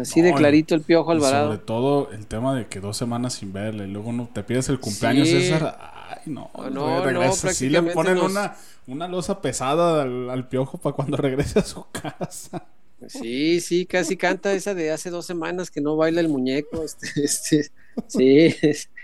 Así 0.00 0.22
de 0.22 0.32
clarito 0.34 0.74
el 0.74 0.80
piojo 0.82 1.10
Alvarado. 1.12 1.46
sobre 1.52 1.58
todo 1.58 2.10
el 2.12 2.26
tema 2.26 2.54
de 2.54 2.66
que 2.66 2.80
dos 2.80 2.96
semanas 2.96 3.34
sin 3.34 3.52
verle 3.52 3.84
y 3.86 3.90
luego 3.90 4.12
no 4.12 4.28
te 4.32 4.42
pides 4.42 4.68
el 4.68 4.80
cumpleaños, 4.80 5.28
Sí. 5.28 5.40
César. 5.42 5.78
Ay, 6.08 6.22
no, 6.26 6.50
No, 6.54 6.62
güey, 6.62 6.72
no, 6.72 7.04
regresa. 7.04 7.52
Sí 7.52 7.68
le 7.68 7.82
ponen 7.82 8.14
nos- 8.16 8.30
una, 8.30 8.56
una 8.86 9.08
losa 9.08 9.40
pesada 9.40 10.02
al, 10.02 10.30
al 10.30 10.48
piojo 10.48 10.78
para 10.78 10.94
cuando 10.96 11.16
regrese 11.18 11.58
a 11.60 11.64
su 11.64 11.84
casa. 11.90 12.66
Sí, 13.06 13.60
sí, 13.60 13.84
casi 13.84 14.16
canta 14.16 14.52
esa 14.54 14.72
de 14.74 14.90
hace 14.90 15.10
dos 15.10 15.26
semanas 15.26 15.70
que 15.70 15.80
no 15.80 15.94
baila 15.96 16.20
el 16.20 16.28
muñeco. 16.28 16.82
Este, 16.82 17.06
este, 17.24 17.70
sí, 18.08 18.54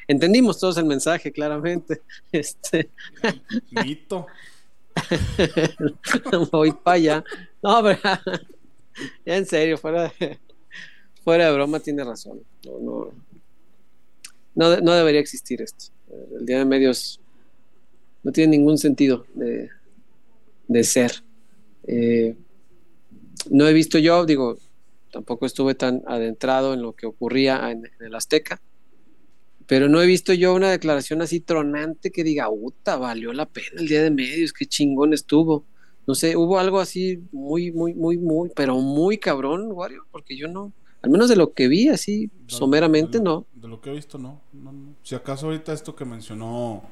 entendimos 0.09 0.59
todos 0.59 0.77
el 0.79 0.87
mensaje, 0.87 1.31
claramente. 1.33 2.03
Este, 2.33 2.91
Mito. 3.71 4.27
voy 6.53 6.73
para 6.73 6.95
allá. 6.97 7.25
No, 7.63 7.83
pero 7.83 7.99
ya 9.25 9.37
en 9.37 9.47
serio, 9.47 9.79
fuera 9.79 10.13
de, 10.19 10.39
fuera 11.31 11.47
de 11.47 11.53
broma, 11.53 11.79
tiene 11.79 12.03
razón. 12.03 12.41
No, 12.65 12.81
no, 12.81 13.13
no, 14.57 14.71
de- 14.71 14.83
no 14.83 14.93
debería 14.95 15.21
existir 15.21 15.63
esto. 15.63 15.93
El 16.41 16.45
día 16.45 16.59
de 16.59 16.65
medios 16.65 17.21
no 18.25 18.33
tiene 18.33 18.59
ningún 18.59 18.79
sentido 18.79 19.27
de, 19.35 19.69
de 20.67 20.83
ser. 20.83 21.23
Eh, 21.87 22.35
no 23.49 23.69
he 23.69 23.73
visto 23.73 23.97
yo, 23.99 24.27
digo, 24.27 24.59
tampoco 25.13 25.47
estuve 25.47 25.77
tan 25.77 26.03
adentrado 26.09 26.75
en 26.75 26.83
lo 26.83 26.95
que 26.95 27.07
ocurría 27.07 27.71
en, 27.71 27.89
el 28.01 28.13
Azteca, 28.17 28.61
pero 29.69 29.89
no 29.89 30.03
he 30.03 30.07
visto 30.07 30.33
yo 30.33 30.53
una 30.53 30.73
declaración 30.73 31.23
así 31.23 31.39
tronante 31.39 32.11
que 32.11 32.25
diga, 32.25 32.51
uta, 32.51 32.97
valió 32.97 33.33
la 33.33 33.47
pena 33.47 33.81
el 33.81 33.87
día 33.87 34.03
de 34.03 34.11
medios, 34.11 34.53
qué 34.53 34.67
chingón 34.67 35.15
estuvo. 35.15 35.65
No 36.09 36.17
sé, 36.17 36.37
hubo 36.37 36.59
algo 36.59 36.81
así 36.81 37.23
muy, 37.31 37.71
muy, 37.71 37.95
muy, 37.95 38.19
muy, 38.19 38.51
pero 38.57 38.79
muy 38.79 39.17
cabrón, 39.17 39.71
Wario, 39.71 40.07
porque 40.11 40.37
yo 40.37 40.49
no, 40.49 40.73
al 41.03 41.11
menos 41.11 41.29
de 41.29 41.37
lo 41.37 41.53
que 41.53 41.69
vi 41.69 41.89
así 41.89 42.27
De- 42.27 42.33
someramente, 42.47 43.19
de 43.19 43.25
lo- 43.25 43.31
no. 43.55 43.61
De 43.61 43.69
lo 43.69 43.81
que 43.81 43.91
he 43.91 43.95
visto, 43.95 44.19
no. 44.19 44.41
no, 44.53 44.73
no. 44.73 44.95
Si 45.03 45.15
acaso 45.15 45.47
ahorita 45.47 45.73
esto 45.73 45.95
que 45.97 46.05
mencionó 46.05 46.83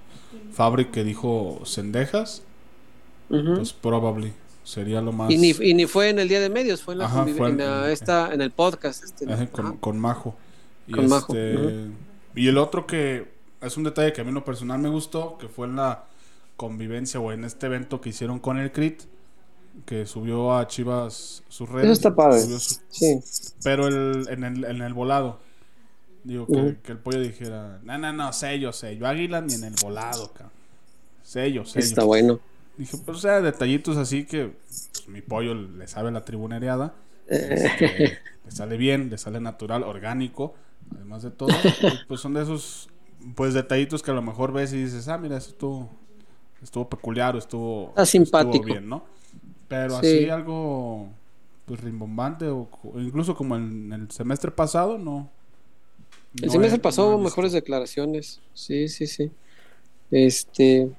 Fabri 0.52 0.86
que 0.86 1.04
dijo 1.04 1.60
Cendejas, 1.64 2.42
pues 3.28 3.72
probably 3.72 4.32
sería 4.64 5.00
lo 5.00 5.12
más. 5.12 5.30
y, 5.30 5.36
ni, 5.38 5.50
y 5.60 5.74
ni 5.74 5.86
fue 5.86 6.08
en 6.10 6.18
el 6.18 6.28
día 6.28 6.40
de 6.40 6.48
medios, 6.50 6.82
fue 6.82 6.94
en, 6.94 6.98
la 6.98 7.04
Ajá, 7.06 7.24
conviv- 7.26 7.36
fue 7.36 7.48
en, 7.48 7.60
en- 7.60 7.66
la- 7.66 7.86
en- 7.86 7.92
esta, 7.92 8.32
en 8.34 8.40
el 8.40 8.50
podcast. 8.50 9.04
Este, 9.04 9.26
con, 9.50 9.76
con 9.78 9.98
Majo. 9.98 10.34
Y, 10.86 10.92
Con 10.92 11.08
Majo, 11.08 11.34
este, 11.34 11.86
y 12.34 12.48
el 12.48 12.56
otro 12.58 12.86
que 12.86 13.26
es 13.60 13.76
un 13.76 13.84
detalle 13.84 14.12
que 14.12 14.20
a 14.22 14.24
mí 14.24 14.28
en 14.28 14.34
lo 14.36 14.44
personal 14.44 14.78
me 14.78 14.88
gustó, 14.88 15.36
que 15.38 15.48
fue 15.48 15.66
en 15.66 15.76
la 15.76 16.04
convivencia 16.56 17.20
o 17.20 17.30
en 17.32 17.44
este 17.44 17.66
evento 17.66 18.00
que 18.00 18.08
hicieron 18.10 18.38
con 18.38 18.58
el 18.58 18.72
CRIT, 18.72 19.02
que 19.86 20.06
subió 20.06 20.56
a 20.56 20.66
Chivas 20.66 21.42
sus 21.48 21.68
redes. 21.68 21.84
Eso 21.84 21.92
está 21.92 22.14
padre. 22.14 22.40
su- 22.40 22.80
Sí. 22.90 23.20
pero 23.62 23.86
el, 23.88 24.26
en, 24.28 24.44
el, 24.44 24.64
en 24.64 24.82
el 24.82 24.94
volado. 24.94 25.40
Digo, 26.24 26.46
que, 26.46 26.92
el 26.92 26.98
pollo 26.98 27.20
dijera, 27.20 27.80
no, 27.84 27.96
no, 27.96 28.12
no, 28.12 28.32
sello, 28.32 28.72
sello. 28.72 29.06
Águila 29.06 29.40
ni 29.40 29.54
en 29.54 29.64
el 29.64 29.74
volado, 29.80 30.32
cabrón. 30.32 30.52
Sello, 31.22 31.64
sello. 31.64 31.84
Está 31.86 32.04
bueno. 32.04 32.40
Dije, 32.76 32.96
pues 33.04 33.18
o 33.18 33.20
sea, 33.20 33.40
detallitos 33.40 33.96
así 33.96 34.24
que 34.24 34.52
pues, 34.66 34.90
mi 35.08 35.22
pollo 35.22 35.54
le 35.54 35.86
sabe 35.88 36.10
la 36.10 36.24
tribunereada. 36.24 36.94
Eh. 37.28 37.48
Este, 37.50 38.18
le 38.44 38.50
sale 38.50 38.76
bien, 38.76 39.10
le 39.10 39.18
sale 39.18 39.40
natural, 39.40 39.82
orgánico, 39.84 40.54
además 40.94 41.22
de 41.22 41.30
todo. 41.30 41.48
pues 42.08 42.20
son 42.20 42.34
de 42.34 42.42
esos 42.42 42.88
pues 43.34 43.54
detallitos 43.54 44.02
que 44.02 44.10
a 44.10 44.14
lo 44.14 44.22
mejor 44.22 44.52
ves 44.52 44.72
y 44.72 44.82
dices, 44.82 45.08
ah, 45.08 45.18
mira, 45.18 45.36
eso 45.36 45.50
estuvo, 45.50 45.90
estuvo 46.62 46.88
peculiar 46.88 47.34
o 47.34 47.38
estuvo, 47.38 47.88
Está 47.90 48.06
simpático. 48.06 48.54
estuvo 48.54 48.66
bien, 48.72 48.88
¿no? 48.88 49.04
Pero 49.68 50.00
Sí. 50.00 50.06
así 50.06 50.30
algo 50.30 51.08
pues 51.66 51.80
rimbombante 51.82 52.46
o, 52.46 52.68
o 52.82 52.98
incluso 53.00 53.34
como 53.34 53.54
en 53.56 53.92
el 53.92 54.10
semestre 54.10 54.50
pasado, 54.50 54.96
no. 54.98 55.30
El 56.40 56.46
no 56.46 56.52
semestre 56.52 56.78
pasado 56.80 57.12
no 57.12 57.18
mejores 57.18 57.52
declaraciones. 57.52 58.40
Sí, 58.54 58.88
sí, 58.88 59.06
sí. 59.06 59.30
Este. 60.10 60.90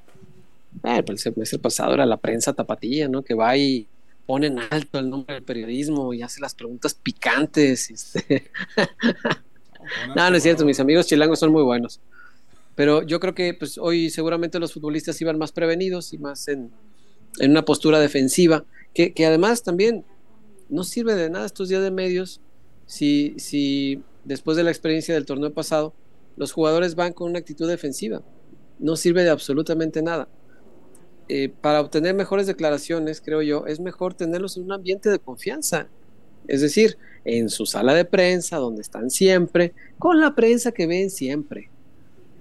Ah, 0.84 1.02
el 1.06 1.18
semestre 1.18 1.58
pasado 1.58 1.94
era 1.96 2.06
la 2.06 2.18
prensa 2.18 2.54
tapatía, 2.54 3.08
¿no? 3.08 3.24
Que 3.24 3.34
va 3.34 3.58
y 3.58 3.88
pone 4.28 4.48
en 4.48 4.60
alto 4.60 5.00
el 5.00 5.10
nombre 5.10 5.34
del 5.36 5.44
periodismo 5.44 6.14
y 6.14 6.22
hace 6.22 6.40
las 6.40 6.54
preguntas 6.54 6.94
picantes. 6.94 7.90
Este. 7.90 8.52
no, 10.16 10.30
no 10.30 10.36
es 10.36 10.44
cierto, 10.44 10.66
mis 10.66 10.80
amigos 10.80 11.08
chilangos 11.08 11.40
son 11.40 11.52
muy 11.52 11.64
buenos. 11.64 12.00
Pero 12.76 13.02
yo 13.02 13.20
creo 13.20 13.34
que 13.34 13.54
pues, 13.56 13.78
hoy 13.78 14.10
seguramente 14.10 14.60
los 14.60 14.74
futbolistas 14.74 15.20
iban 15.22 15.38
más 15.38 15.52
prevenidos 15.52 16.14
y 16.14 16.18
más 16.18 16.48
en, 16.48 16.72
en 17.40 17.52
una 17.52 17.66
postura 17.66 18.00
defensiva, 18.00 18.66
que, 18.94 19.14
además 19.26 19.64
también 19.64 20.04
no 20.68 20.84
sirve 20.84 21.16
de 21.16 21.30
nada 21.30 21.46
estos 21.46 21.70
días 21.70 21.82
de 21.82 21.92
medios 21.92 22.42
si, 22.86 23.36
si 23.38 24.04
después 24.26 24.58
de 24.58 24.64
la 24.64 24.72
experiencia 24.72 25.14
del 25.14 25.26
torneo 25.26 25.54
pasado 25.54 25.94
los 26.36 26.52
jugadores 26.52 26.96
van 26.96 27.14
con 27.14 27.30
una 27.30 27.40
actitud 27.40 27.68
defensiva. 27.68 28.22
No 28.80 28.96
sirve 28.96 29.24
de 29.24 29.30
absolutamente 29.30 30.02
nada. 30.02 30.30
Eh, 31.28 31.50
para 31.50 31.82
obtener 31.82 32.16
mejores 32.16 32.48
declaraciones, 32.48 33.22
creo 33.22 33.42
yo, 33.42 33.68
es 33.68 33.80
mejor 33.80 34.14
tenerlos 34.14 34.58
en 34.58 34.64
un 34.64 34.72
ambiente 34.72 35.10
de 35.10 35.20
confianza. 35.20 35.88
Es 36.48 36.62
decir, 36.62 36.98
en 37.26 37.50
su 37.50 37.66
sala 37.66 37.94
de 37.94 38.06
prensa, 38.06 38.58
donde 38.58 38.82
están 38.82 39.12
siempre, 39.12 39.74
con 40.00 40.20
la 40.20 40.34
prensa 40.34 40.72
que 40.72 40.88
ven 40.88 41.10
siempre. 41.10 41.70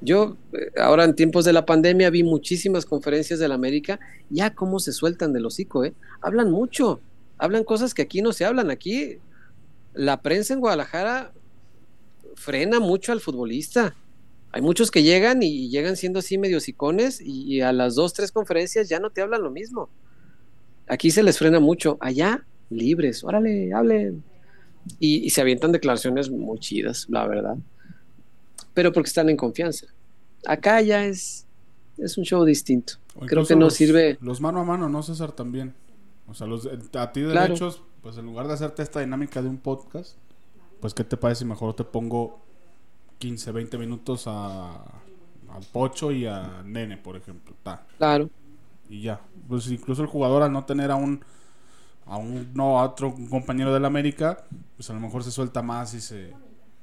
Yo, 0.01 0.37
eh, 0.53 0.71
ahora 0.81 1.05
en 1.05 1.15
tiempos 1.15 1.45
de 1.45 1.53
la 1.53 1.67
pandemia, 1.67 2.11
vi 2.11 2.23
muchísimas 2.23 2.87
conferencias 2.87 3.39
de 3.39 3.49
la 3.49 3.55
América, 3.55 3.99
ya 4.31 4.55
cómo 4.55 4.79
se 4.79 4.93
sueltan 4.93 5.33
del 5.33 5.47
hocico, 5.47 5.85
¿eh? 5.85 5.95
Hablan 6.21 6.51
mucho, 6.51 7.01
hablan 7.37 7.65
cosas 7.65 7.95
que 7.95 8.03
aquí 8.03 8.23
no 8.23 8.33
se 8.33 8.45
hablan. 8.45 8.71
Aquí 8.71 9.19
la 9.95 10.23
prensa 10.23 10.55
en 10.55 10.61
Guadalajara 10.61 11.33
frena 12.35 12.81
mucho 12.81 13.13
al 13.13 13.21
futbolista. 13.21 13.95
Hay 14.53 14.63
muchos 14.63 14.91
que 14.91 15.03
llegan 15.03 15.43
y 15.43 15.69
llegan 15.69 15.97
siendo 15.97 16.21
así 16.21 16.39
medio 16.39 16.59
icones 16.67 17.21
y, 17.21 17.61
a 17.61 17.73
las 17.73 17.97
dos, 17.97 18.15
tres 18.15 18.33
conferencias 18.33 18.89
ya 18.89 18.99
no 18.99 19.11
te 19.11 19.21
hablan 19.21 19.43
lo 19.43 19.51
mismo. 19.51 19.91
Aquí 20.87 21.11
se 21.11 21.23
les 21.23 21.39
frena 21.39 21.61
mucho. 21.61 21.99
Allá, 22.01 22.47
libres, 22.71 23.25
órale, 23.25 23.73
hablen. 23.75 24.23
Y, 24.99 25.29
se 25.31 25.41
avientan 25.41 25.73
declaraciones 25.73 26.31
muy 26.31 26.59
chidas, 26.61 27.07
la 27.11 27.27
verdad. 27.27 27.57
Pero 28.79 28.93
porque 28.93 29.09
están 29.09 29.29
en 29.29 29.37
confianza. 29.37 29.89
Acá 30.47 30.81
ya 30.83 31.05
es, 31.05 31.49
es 31.97 32.17
un 32.17 32.23
show 32.23 32.45
distinto. 32.45 32.93
Creo 33.27 33.45
que 33.45 33.57
no 33.57 33.71
sirve. 33.71 34.19
Los 34.21 34.41
mano 34.41 34.61
a 34.61 34.65
mano, 34.65 34.89
¿no, 34.89 35.03
César? 35.03 35.33
También. 35.33 35.75
O 36.29 36.35
sea, 36.35 36.47
los, 36.47 36.69
a 36.95 37.13
ti 37.13 37.23
derechos, 37.23 37.83
pues 38.03 38.19
en 38.19 38.27
lugar 38.27 38.47
de 38.47 38.53
hacerte 38.53 38.85
esta 38.85 39.01
dinámica 39.01 39.43
de 39.43 39.49
un 39.49 39.59
podcast, 39.59 40.17
pues 40.81 40.95
¿qué 40.95 41.03
te 41.03 41.17
parece 41.17 41.41
si 41.41 41.45
mejor 41.45 41.75
te 41.75 41.83
pongo 41.83 42.39
15, 43.19 43.51
20 43.51 43.79
minutos 43.79 44.29
a, 44.29 44.75
al 44.77 45.65
Pocho 45.73 46.13
y 46.13 46.27
a 46.27 46.63
Nene, 46.65 46.99
por 46.99 47.17
ejemplo? 47.17 47.57
Claro. 47.97 48.31
Y 48.89 49.03
ya. 49.03 49.21
Pues 49.49 49.67
incluso 49.73 50.03
el 50.03 50.09
jugador 50.09 50.45
al 50.45 50.53
no 50.53 50.67
tener 50.67 50.93
a 50.93 50.95
un 50.95 51.25
a 52.07 52.17
un 52.17 52.53
no 52.55 52.79
a 52.79 52.85
otro 52.85 53.13
compañero 53.29 53.75
del 53.75 53.85
América, 53.85 54.45
pues 54.77 54.89
a 54.89 54.93
lo 54.93 55.01
mejor 55.01 55.25
se 55.25 55.33
suelta 55.33 55.63
más 55.63 55.95
y 55.95 56.01
se, 56.01 56.33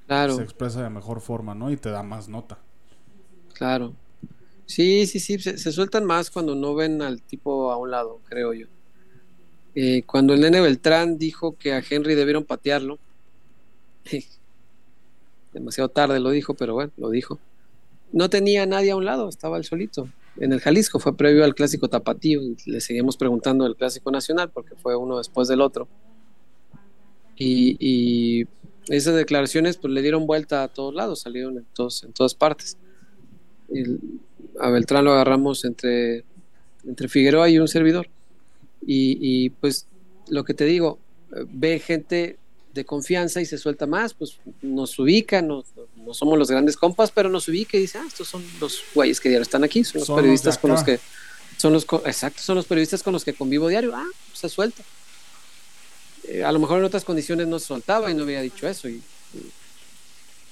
se 0.08 0.44
expresa 0.44 0.84
de 0.84 0.90
mejor 0.90 1.22
forma, 1.22 1.56
¿no? 1.56 1.72
Y 1.72 1.78
te 1.78 1.90
da 1.90 2.04
más 2.04 2.28
nota. 2.28 2.60
Claro. 3.54 3.94
Sí, 4.66 5.06
sí, 5.06 5.20
sí, 5.20 5.40
se, 5.40 5.72
sueltan 5.72 6.06
más 6.06 6.32
cuando 6.32 6.56
no 6.56 6.74
ven 6.74 7.02
al 7.02 7.22
tipo 7.22 7.72
a 7.72 7.78
un 7.78 7.92
lado, 7.92 8.20
creo 8.28 8.54
yo. 8.54 8.68
Eh, 9.76 10.04
cuando 10.06 10.34
el 10.34 10.42
nene 10.42 10.62
Beltrán 10.62 11.18
dijo 11.18 11.56
que 11.58 11.74
a 11.74 11.84
Henry 11.88 12.16
debieron 12.16 12.46
patearlo, 12.46 12.98
demasiado 15.54 15.90
tarde 15.90 16.20
lo 16.20 16.32
dijo, 16.32 16.54
pero 16.56 16.74
bueno, 16.74 16.92
lo 16.98 17.10
dijo. 17.10 17.40
No 18.12 18.30
tenía 18.30 18.66
nadie 18.66 18.92
a 18.92 18.96
un 18.96 19.06
lado, 19.06 19.30
estaba 19.30 19.58
él 19.58 19.66
solito. 19.66 20.10
En 20.38 20.52
el 20.52 20.60
Jalisco 20.60 21.00
fue 21.00 21.16
previo 21.16 21.44
al 21.44 21.56
clásico 21.56 21.88
tapatío 21.88 22.42
y 22.42 22.58
le 22.66 22.82
seguimos 22.82 23.18
preguntando 23.18 23.64
del 23.64 23.76
clásico 23.76 24.12
nacional 24.12 24.50
porque 24.50 24.76
fue 24.76 24.96
uno 24.96 25.18
después 25.18 25.48
del 25.48 25.62
otro. 25.62 25.88
Y, 27.38 28.48
esas 28.88 29.16
declaraciones 29.16 29.78
pues 29.78 29.94
le 29.94 30.02
dieron 30.02 30.28
vuelta 30.28 30.64
a 30.64 30.68
todos 30.68 30.94
lados, 30.94 31.22
salieron 31.22 31.58
en, 31.58 31.66
todos, 31.74 32.04
en 32.04 32.14
todas 32.14 32.36
partes. 32.36 32.78
a 34.60 34.70
Beltrán 34.70 35.06
lo 35.06 35.14
agarramos 35.14 35.66
entre, 35.66 36.24
entre 36.86 37.08
Figueroa 37.08 37.50
y 37.50 37.60
un 37.60 37.68
servidor. 37.68 38.08
Y, 38.86 39.18
y 39.20 39.50
pues 39.50 39.88
lo 40.28 40.44
que 40.44 40.54
te 40.54 40.66
digo, 40.66 41.00
ve 41.30 41.80
gente 41.80 42.38
de 42.76 42.86
confianza 42.86 43.40
y 43.40 43.46
se 43.46 43.58
suelta 43.58 43.88
más, 43.88 44.14
pues 44.14 44.38
nos 44.62 45.00
ubica, 45.00 45.42
no, 45.42 45.64
no 45.96 46.14
somos 46.14 46.38
los 46.38 46.52
grandes 46.52 46.76
compas, 46.76 47.10
pero 47.10 47.30
nos 47.30 47.48
ubica 47.48 47.78
y 47.78 47.82
dice, 47.82 47.98
ah, 47.98 48.04
estos 48.06 48.28
son 48.28 48.44
los 48.60 48.84
güeyes 48.94 49.22
que 49.22 49.30
diario 49.30 49.44
están 49.44 49.64
aquí, 49.64 49.84
son 49.86 50.02
los 50.02 50.10
periodistas 50.10 50.58
con 50.58 50.72
los 50.72 50.84
que, 50.84 51.00
son 51.56 51.72
los, 51.72 51.88
exacto, 52.06 52.42
son 52.42 52.58
los 52.58 52.66
periodistas 52.66 53.02
con 53.02 53.14
los 53.14 53.24
que 53.24 53.34
convivo 53.34 53.70
diario, 53.70 53.94
ah, 53.96 54.06
se 54.34 54.50
suelta. 54.50 54.84
Eh, 56.28 56.44
a 56.44 56.52
lo 56.52 56.60
mejor 56.60 56.80
en 56.80 56.86
otras 56.86 57.06
condiciones 57.06 57.48
no 57.48 57.60
se 57.60 57.68
soltaba 57.68 58.10
y 58.10 58.14
no 58.14 58.24
había 58.24 58.42
dicho 58.42 58.68
eso 58.68 58.90
y, 58.90 59.02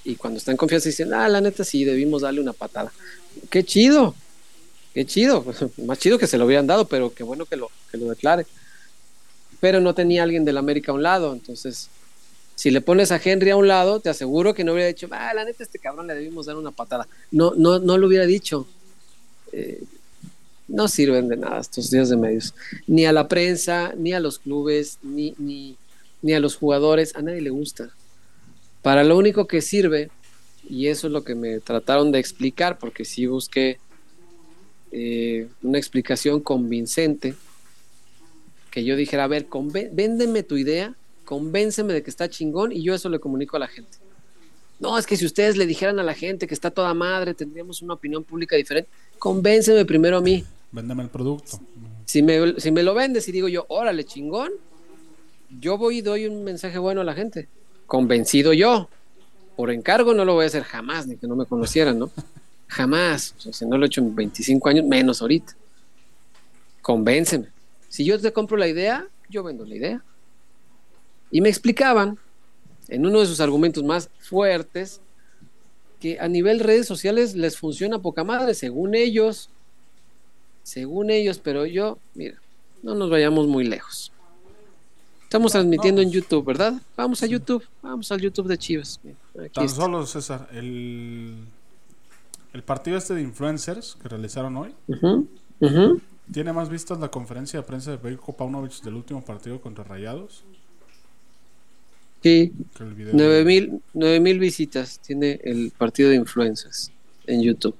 y, 0.04 0.16
cuando 0.16 0.38
está 0.38 0.50
en 0.50 0.56
confianza 0.56 0.88
dicen, 0.88 1.12
ah, 1.14 1.28
la 1.28 1.40
neta 1.40 1.64
sí, 1.64 1.84
debimos 1.84 2.22
darle 2.22 2.40
una 2.40 2.52
patada. 2.52 2.92
Qué 3.50 3.64
chido, 3.64 4.14
qué 4.92 5.04
chido, 5.04 5.44
más 5.84 5.98
chido 5.98 6.18
que 6.18 6.26
se 6.26 6.38
lo 6.38 6.46
hubieran 6.46 6.66
dado, 6.66 6.86
pero 6.86 7.12
qué 7.12 7.24
bueno 7.24 7.46
que 7.46 7.56
lo, 7.56 7.70
que 7.90 7.96
lo 7.96 8.08
declare. 8.08 8.46
Pero 9.60 9.80
no 9.80 9.94
tenía 9.94 10.22
alguien 10.22 10.44
del 10.44 10.58
América 10.58 10.92
a 10.92 10.94
un 10.94 11.02
lado, 11.02 11.32
entonces 11.32 11.88
si 12.54 12.70
le 12.70 12.80
pones 12.80 13.10
a 13.10 13.20
Henry 13.22 13.50
a 13.50 13.56
un 13.56 13.66
lado, 13.66 14.00
te 14.00 14.08
aseguro 14.08 14.54
que 14.54 14.64
no 14.64 14.72
hubiera 14.72 14.88
dicho, 14.88 15.08
ah, 15.10 15.34
la 15.34 15.44
neta, 15.44 15.62
este 15.62 15.78
cabrón 15.78 16.06
le 16.06 16.14
debimos 16.14 16.46
dar 16.46 16.56
una 16.56 16.70
patada. 16.70 17.08
No, 17.30 17.52
no, 17.56 17.80
no 17.80 17.98
lo 17.98 18.06
hubiera 18.06 18.26
dicho. 18.26 18.66
Eh, 19.52 19.82
no 20.68 20.88
sirven 20.88 21.28
de 21.28 21.36
nada 21.36 21.60
estos 21.60 21.90
días 21.90 22.08
de 22.08 22.16
medios. 22.16 22.54
Ni 22.86 23.06
a 23.06 23.12
la 23.12 23.28
prensa, 23.28 23.92
ni 23.96 24.12
a 24.12 24.20
los 24.20 24.38
clubes, 24.38 24.98
ni, 25.02 25.34
ni, 25.38 25.76
ni 26.22 26.32
a 26.32 26.40
los 26.40 26.56
jugadores. 26.56 27.14
A 27.16 27.22
nadie 27.22 27.40
le 27.40 27.50
gusta. 27.50 27.90
Para 28.82 29.04
lo 29.04 29.16
único 29.16 29.46
que 29.46 29.62
sirve, 29.62 30.10
y 30.68 30.88
eso 30.88 31.06
es 31.06 31.12
lo 31.12 31.24
que 31.24 31.34
me 31.34 31.60
trataron 31.60 32.12
de 32.12 32.18
explicar, 32.18 32.78
porque 32.78 33.04
sí 33.04 33.26
busqué 33.26 33.78
eh, 34.92 35.48
una 35.62 35.78
explicación 35.78 36.40
convincente, 36.40 37.34
que 38.70 38.84
yo 38.84 38.96
dijera, 38.96 39.24
a 39.24 39.28
ver, 39.28 39.46
véndeme 39.92 40.42
tu 40.42 40.56
idea 40.56 40.94
convénceme 41.24 41.92
de 41.92 42.02
que 42.02 42.10
está 42.10 42.28
chingón 42.28 42.72
y 42.72 42.82
yo 42.82 42.94
eso 42.94 43.08
le 43.08 43.18
comunico 43.18 43.56
a 43.56 43.60
la 43.60 43.68
gente. 43.68 43.98
No, 44.78 44.98
es 44.98 45.06
que 45.06 45.16
si 45.16 45.24
ustedes 45.24 45.56
le 45.56 45.66
dijeran 45.66 45.98
a 45.98 46.02
la 46.02 46.14
gente 46.14 46.46
que 46.46 46.54
está 46.54 46.70
toda 46.70 46.92
madre, 46.94 47.34
tendríamos 47.34 47.80
una 47.82 47.94
opinión 47.94 48.22
pública 48.24 48.56
diferente. 48.56 48.90
Convénceme 49.18 49.84
primero 49.84 50.18
a 50.18 50.20
mí. 50.20 50.44
Véndeme 50.74 51.04
el 51.04 51.08
producto. 51.08 51.60
Si 52.04 52.20
me, 52.20 52.58
si 52.58 52.72
me 52.72 52.82
lo 52.82 52.94
vendes 52.94 53.28
y 53.28 53.32
digo 53.32 53.46
yo, 53.46 53.64
órale, 53.68 54.02
chingón, 54.02 54.50
yo 55.60 55.78
voy 55.78 55.98
y 55.98 56.02
doy 56.02 56.26
un 56.26 56.42
mensaje 56.42 56.78
bueno 56.78 57.02
a 57.02 57.04
la 57.04 57.14
gente. 57.14 57.48
Convencido 57.86 58.52
yo. 58.52 58.88
Por 59.54 59.70
encargo 59.70 60.14
no 60.14 60.24
lo 60.24 60.34
voy 60.34 60.44
a 60.44 60.48
hacer 60.48 60.64
jamás, 60.64 61.06
ni 61.06 61.16
que 61.16 61.28
no 61.28 61.36
me 61.36 61.46
conocieran, 61.46 62.00
¿no? 62.00 62.10
Jamás. 62.66 63.36
O 63.38 63.40
sea, 63.40 63.52
si 63.52 63.64
no 63.66 63.78
lo 63.78 63.84
he 63.84 63.86
hecho 63.86 64.00
en 64.00 64.16
25 64.16 64.68
años, 64.68 64.84
menos 64.84 65.22
ahorita. 65.22 65.54
Convénceme. 66.82 67.46
Si 67.88 68.04
yo 68.04 68.20
te 68.20 68.32
compro 68.32 68.56
la 68.56 68.66
idea, 68.66 69.06
yo 69.28 69.44
vendo 69.44 69.64
la 69.64 69.76
idea. 69.76 70.02
Y 71.30 71.40
me 71.40 71.50
explicaban, 71.50 72.18
en 72.88 73.06
uno 73.06 73.20
de 73.20 73.26
sus 73.26 73.38
argumentos 73.38 73.84
más 73.84 74.10
fuertes, 74.18 75.00
que 76.00 76.18
a 76.18 76.26
nivel 76.26 76.58
redes 76.58 76.88
sociales 76.88 77.36
les 77.36 77.56
funciona 77.56 78.00
poca 78.00 78.24
madre, 78.24 78.54
según 78.54 78.96
ellos, 78.96 79.50
según 80.64 81.10
ellos, 81.10 81.38
pero 81.38 81.66
yo, 81.66 81.98
mira, 82.14 82.40
no 82.82 82.96
nos 82.96 83.10
vayamos 83.10 83.46
muy 83.46 83.64
lejos. 83.64 84.10
Estamos 85.22 85.52
transmitiendo 85.52 86.00
en 86.00 86.10
YouTube, 86.10 86.44
¿verdad? 86.44 86.80
Vamos 86.96 87.22
a 87.22 87.26
YouTube, 87.26 87.62
vamos 87.82 88.10
al 88.10 88.20
YouTube 88.20 88.48
de 88.48 88.58
Chivas. 88.58 89.00
Tan 89.52 89.68
solo, 89.68 90.06
César, 90.06 90.48
el, 90.52 91.34
el 92.52 92.62
partido 92.62 92.96
este 92.96 93.14
de 93.14 93.22
influencers 93.22 93.96
que 94.00 94.08
realizaron 94.08 94.56
hoy, 94.56 94.74
¿tiene 96.32 96.52
más 96.52 96.68
vistas 96.68 96.98
la 96.98 97.10
conferencia 97.10 97.60
de 97.60 97.66
prensa 97.66 97.90
de 97.90 97.96
Beiko 97.98 98.32
Paunovic 98.32 98.80
del 98.82 98.94
último 98.94 99.24
partido 99.24 99.60
contra 99.60 99.84
Rayados? 99.84 100.44
Sí, 102.22 102.52
9000 103.12 103.82
mil 103.92 104.38
visitas 104.38 104.98
tiene 105.00 105.40
el 105.44 105.72
partido 105.76 106.08
de 106.08 106.16
influencias 106.16 106.90
en 107.26 107.42
YouTube. 107.42 107.76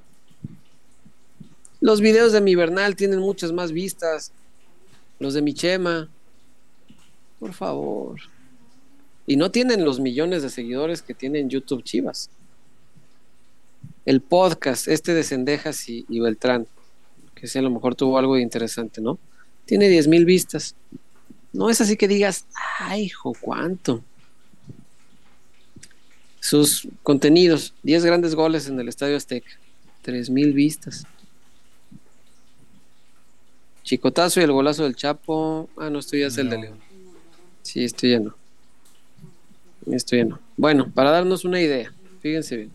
Los 1.85 2.01
videos 2.01 2.33
de 2.33 2.41
mi 2.41 2.55
Bernal 2.55 2.97
tienen 2.97 3.19
muchas 3.19 3.53
más 3.53 3.71
vistas. 3.71 4.33
Los 5.19 5.35
de 5.35 5.43
mi 5.43 5.53
Chema. 5.53 6.09
Por 7.39 7.53
favor. 7.53 8.21
Y 9.27 9.37
no 9.37 9.51
tienen 9.51 9.85
los 9.85 10.01
millones 10.01 10.43
de 10.43 10.49
seguidores 10.49 11.03
que 11.03 11.13
tienen 11.13 11.51
YouTube 11.51 11.85
Chivas. 11.85 12.31
El 14.07 14.23
podcast, 14.23 14.89
este 14.89 15.13
de 15.13 15.25
Cendejas 15.25 15.87
y, 15.87 16.07
Beltrán, 16.09 16.67
que 17.35 17.49
sí 17.49 17.59
a 17.59 17.63
lo 17.63 17.69
mejor 17.69 17.95
tuvo 17.95 18.17
algo 18.17 18.39
interesante, 18.39 19.03
¿no? 19.03 19.19
Tiene 19.67 19.91
10 19.91 20.09
mil 20.09 20.25
vistas. 20.25 20.77
No 21.53 21.69
es 21.69 21.83
así 21.83 21.99
que 21.99 22.09
digas, 22.09 22.47
ay, 22.79 23.03
hijo, 23.03 23.35
¿cuánto? 23.39 24.03
Sus 26.41 26.89
contenidos, 27.03 27.75
10 27.83 28.07
grandes 28.07 28.35
goles 28.35 28.69
en 28.69 28.81
el 28.81 28.89
Estadio 28.89 29.19
Azteca, 29.19 29.51
3000 30.01 30.55
vistas. 30.55 31.07
Chicotazo 33.85 34.41
y 34.41 34.45
el 34.45 34.53
golazo 34.53 34.83
del 34.85 34.97
Chapo. 34.97 35.69
Ah, 35.77 35.91
no, 35.91 35.99
estoy 36.01 36.21
ya 36.21 36.27
es 36.29 36.39
el 36.39 36.51
de 36.51 36.59
León. 36.59 36.79
Sí, 37.63 37.85
estoy 37.85 38.11
lleno. 38.11 38.35
Estoy 39.91 40.19
lleno. 40.21 40.41
Bueno, 40.57 40.91
para 40.93 41.11
darnos 41.11 41.45
una 41.45 41.61
idea. 41.61 41.93
Fíjense 42.21 42.57
bien. 42.57 42.71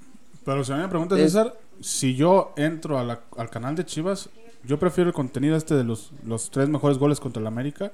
Pero 0.45 0.63
si 0.63 0.71
a 0.71 0.75
mí 0.75 0.81
me 0.83 0.87
preguntas, 0.87 1.17
Es- 1.19 1.25
César, 1.33 1.57
si 1.81 2.15
yo 2.15 2.53
entro 2.57 2.97
a 2.99 3.03
la- 3.03 3.21
al 3.37 3.49
canal 3.49 3.75
de 3.75 3.85
Chivas, 3.85 4.29
yo 4.63 4.77
prefiero 4.77 5.09
el 5.09 5.13
contenido 5.13 5.55
este 5.55 5.73
de 5.75 5.83
los, 5.83 6.11
los 6.25 6.51
tres 6.51 6.69
mejores 6.69 6.97
goles 6.97 7.19
contra 7.19 7.41
el 7.41 7.47
América. 7.47 7.91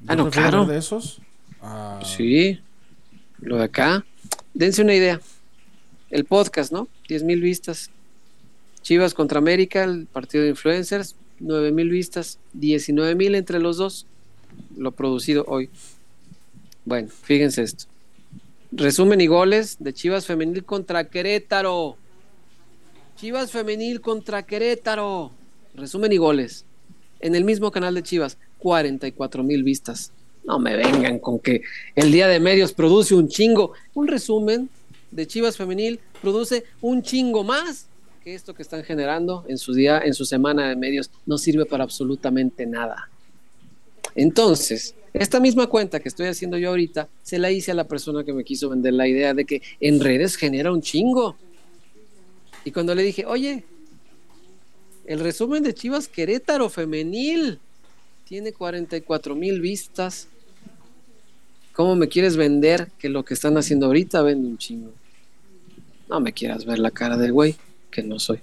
Yo 0.00 0.06
Ah, 0.08 0.16
no, 0.16 0.30
claro. 0.30 0.66
de 0.66 0.78
esos. 0.78 1.20
Sí, 2.04 2.60
lo 3.40 3.56
de 3.56 3.64
acá. 3.64 4.04
Dense 4.54 4.82
una 4.82 4.94
idea. 4.94 5.20
El 6.10 6.24
podcast, 6.24 6.72
¿no? 6.72 6.88
10 7.08 7.22
mil 7.22 7.40
vistas. 7.40 7.90
Chivas 8.82 9.14
contra 9.14 9.38
América, 9.38 9.84
el 9.84 10.06
partido 10.06 10.42
de 10.44 10.50
influencers, 10.50 11.14
9 11.40 11.72
mil 11.72 11.90
vistas. 11.90 12.38
19 12.52 13.14
mil 13.14 13.34
entre 13.34 13.58
los 13.58 13.76
dos. 13.78 14.06
Lo 14.76 14.92
producido 14.92 15.44
hoy. 15.48 15.68
Bueno, 16.84 17.08
fíjense 17.08 17.62
esto. 17.62 17.86
Resumen 18.72 19.20
y 19.20 19.26
goles 19.26 19.76
de 19.80 19.92
Chivas 19.92 20.26
Femenil 20.26 20.64
contra 20.64 21.08
Querétaro. 21.08 21.96
Chivas 23.16 23.50
Femenil 23.50 24.00
contra 24.00 24.44
Querétaro. 24.44 25.32
Resumen 25.74 26.12
y 26.12 26.16
goles. 26.18 26.64
En 27.20 27.34
el 27.34 27.44
mismo 27.44 27.70
canal 27.70 27.94
de 27.94 28.02
Chivas, 28.02 28.38
44 28.58 29.42
mil 29.42 29.62
vistas. 29.62 30.12
No 30.44 30.58
me 30.58 30.76
vengan 30.76 31.18
con 31.18 31.38
que 31.38 31.62
el 31.96 32.12
día 32.12 32.28
de 32.28 32.40
medios 32.40 32.72
produce 32.72 33.14
un 33.14 33.28
chingo. 33.28 33.72
Un 33.92 34.08
resumen 34.08 34.70
de 35.10 35.26
Chivas 35.26 35.56
Femenil 35.56 36.00
produce 36.22 36.64
un 36.80 37.02
chingo 37.02 37.44
más 37.44 37.89
que 38.22 38.34
esto 38.34 38.54
que 38.54 38.62
están 38.62 38.84
generando 38.84 39.44
en 39.48 39.56
su 39.56 39.72
día, 39.72 40.00
en 40.04 40.12
su 40.12 40.24
semana 40.24 40.68
de 40.68 40.76
medios. 40.76 41.10
No 41.24 41.38
sirve 41.38 41.64
para 41.64 41.84
absolutamente 41.84 42.66
nada. 42.66 43.08
Entonces, 44.14 44.94
esta 45.12 45.40
misma 45.40 45.66
cuenta 45.68 46.00
que 46.00 46.08
estoy 46.08 46.26
haciendo 46.26 46.58
yo 46.58 46.68
ahorita, 46.68 47.08
se 47.22 47.38
la 47.38 47.50
hice 47.50 47.70
a 47.70 47.74
la 47.74 47.84
persona 47.84 48.22
que 48.24 48.32
me 48.32 48.44
quiso 48.44 48.68
vender 48.68 48.92
la 48.92 49.08
idea 49.08 49.32
de 49.32 49.44
que 49.44 49.62
en 49.80 50.00
redes 50.00 50.36
genera 50.36 50.70
un 50.70 50.82
chingo. 50.82 51.36
Y 52.64 52.72
cuando 52.72 52.94
le 52.94 53.02
dije, 53.02 53.24
oye, 53.24 53.64
el 55.06 55.20
resumen 55.20 55.62
de 55.62 55.74
Chivas 55.74 56.06
Querétaro 56.06 56.68
femenil 56.68 57.58
tiene 58.28 58.52
44 58.52 59.34
mil 59.34 59.60
vistas. 59.60 60.28
¿Cómo 61.72 61.96
me 61.96 62.08
quieres 62.08 62.36
vender 62.36 62.90
que 62.98 63.08
lo 63.08 63.24
que 63.24 63.34
están 63.34 63.56
haciendo 63.56 63.86
ahorita 63.86 64.22
vende 64.22 64.46
un 64.46 64.58
chingo? 64.58 64.92
No 66.08 66.20
me 66.20 66.32
quieras 66.32 66.64
ver 66.64 66.78
la 66.78 66.90
cara 66.90 67.16
del 67.16 67.32
güey, 67.32 67.56
que 67.90 68.02
no 68.02 68.18
soy. 68.18 68.40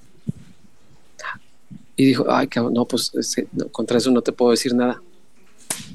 Y 2.00 2.06
dijo, 2.06 2.26
ay, 2.30 2.48
cabrón, 2.48 2.76
no, 2.76 2.86
pues 2.86 3.12
es 3.16 3.36
que, 3.36 3.48
no, 3.54 3.70
contra 3.70 3.98
eso 3.98 4.12
no 4.12 4.22
te 4.22 4.32
puedo 4.32 4.52
decir 4.52 4.74
nada. 4.76 5.02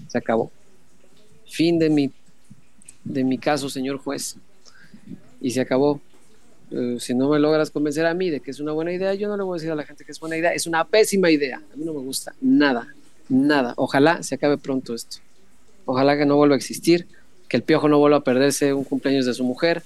Se 0.09 0.19
acabó. 0.19 0.51
Fin 1.47 1.79
de 1.79 1.89
mi, 1.91 2.11
de 3.05 3.23
mi 3.23 3.39
caso, 3.39 3.71
señor 3.71 3.99
juez. 3.99 4.37
Y 5.41 5.53
se 5.53 5.61
acabó. 5.61 6.01
Eh, 6.73 6.97
si 6.99 7.15
no 7.15 7.29
me 7.29 7.39
logras 7.39 7.71
convencer 7.71 8.05
a 8.07 8.15
mí 8.15 8.31
de 8.31 8.41
que 8.41 8.51
es 8.51 8.59
una 8.59 8.73
buena 8.73 8.93
idea, 8.93 9.15
yo 9.15 9.29
no 9.29 9.37
le 9.37 9.45
voy 9.45 9.55
a 9.55 9.59
decir 9.59 9.71
a 9.71 9.77
la 9.77 9.85
gente 9.85 10.05
que 10.05 10.11
es 10.11 10.19
buena 10.19 10.37
idea. 10.37 10.53
Es 10.53 10.67
una 10.67 10.85
pésima 10.85 11.31
idea. 11.31 11.63
A 11.73 11.77
mí 11.77 11.85
no 11.85 11.93
me 11.93 12.01
gusta 12.01 12.35
nada, 12.41 12.89
nada. 13.29 13.75
Ojalá 13.77 14.25
se 14.25 14.35
acabe 14.35 14.59
pronto 14.59 14.95
esto. 14.95 15.19
Ojalá 15.85 16.17
que 16.17 16.27
no 16.27 16.37
vuelva 16.37 16.57
a 16.57 16.59
existir, 16.59 17.07
que 17.49 17.57
el 17.57 17.63
piojo 17.63 17.89
no 17.89 18.01
vuelva 18.01 18.19
a 18.19 18.25
perderse 18.25 18.73
un 18.73 18.83
cumpleaños 18.83 19.25
de 19.25 19.35
su 19.35 19.45
mujer, 19.45 19.85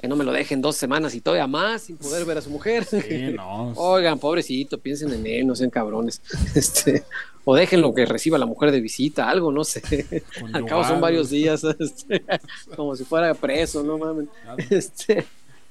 que 0.00 0.08
no 0.08 0.16
me 0.16 0.24
lo 0.24 0.32
dejen 0.32 0.62
dos 0.62 0.76
semanas 0.76 1.14
y 1.14 1.20
todavía 1.20 1.46
más 1.46 1.82
sin 1.82 1.96
poder 1.98 2.24
ver 2.24 2.38
a 2.38 2.40
su 2.40 2.48
mujer. 2.50 2.84
Sí, 2.84 3.34
no. 3.36 3.72
Oigan, 3.76 4.18
pobrecito, 4.18 4.78
piensen 4.78 5.12
en 5.12 5.26
él, 5.26 5.46
no 5.46 5.54
sean 5.54 5.70
cabrones. 5.70 6.22
Este, 6.54 7.04
o 7.44 7.54
déjenlo 7.54 7.94
que 7.94 8.06
reciba 8.06 8.38
la 8.38 8.46
mujer 8.46 8.70
de 8.70 8.80
visita, 8.80 9.28
algo, 9.28 9.52
no 9.52 9.64
sé. 9.64 10.22
Al 10.52 10.64
cabo 10.64 10.84
son 10.84 11.00
varios 11.00 11.30
días, 11.30 11.64
este, 11.78 12.24
como 12.76 12.96
si 12.96 13.04
fuera 13.04 13.34
preso, 13.34 13.82
no 13.82 13.98
mames. 13.98 14.28
Este, 14.70 15.26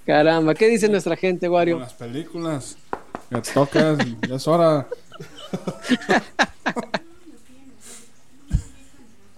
caramba, 0.06 0.53
¿qué 0.53 0.68
dice 0.68 0.89
nuestra 0.89 1.15
gente, 1.15 1.47
Con 1.47 1.56
Wario? 1.56 1.80
las 1.80 1.93
películas. 1.93 2.77
Ya 3.31 3.41
tocas, 3.41 3.97
ya 4.27 4.35
es 4.35 4.47
hora. 4.47 4.88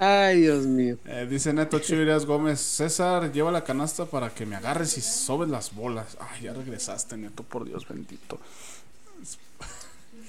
Ay, 0.03 0.41
Dios 0.41 0.65
mío. 0.65 0.97
Eh, 1.05 1.27
dice 1.29 1.53
Neto 1.53 1.77
Chivirías 1.77 2.25
Gómez, 2.25 2.59
César, 2.59 3.31
lleva 3.31 3.51
la 3.51 3.63
canasta 3.63 4.05
para 4.05 4.31
que 4.31 4.47
me 4.47 4.55
agarres 4.55 4.97
y 4.97 5.01
sobes 5.01 5.47
las 5.47 5.75
bolas. 5.75 6.17
Ay, 6.19 6.43
ya 6.45 6.53
regresaste, 6.53 7.17
Neto, 7.17 7.43
por 7.43 7.65
Dios 7.65 7.87
bendito. 7.87 8.39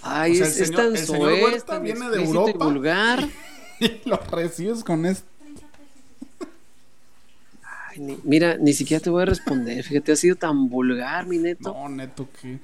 Ay, 0.02 0.32
O 0.32 0.34
sea, 0.34 0.46
es, 0.48 0.56
el 0.56 0.62
es 0.62 0.68
señor- 0.68 0.76
tan 0.82 0.96
el 0.96 1.06
señor 1.06 1.22
soez, 1.30 1.42
Huerta 1.44 1.66
tan 1.66 1.82
viene 1.84 2.00
de 2.00 2.06
explícito 2.06 2.34
y 2.46 2.50
Europa. 2.50 2.64
vulgar. 2.66 3.28
Y 3.80 4.08
lo 4.08 4.16
recibes 4.30 4.84
con 4.84 5.06
esto. 5.06 5.26
Ay, 7.64 7.98
ni- 8.00 8.18
mira, 8.24 8.56
ni 8.58 8.72
siquiera 8.74 9.02
te 9.02 9.10
voy 9.10 9.22
a 9.22 9.26
responder. 9.26 9.82
Fíjate, 9.82 10.12
ha 10.12 10.16
sido 10.16 10.36
tan 10.36 10.68
vulgar, 10.68 11.26
mi 11.26 11.38
neto. 11.38 11.72
No, 11.72 11.88
Neto, 11.88 12.28
que. 12.40 12.58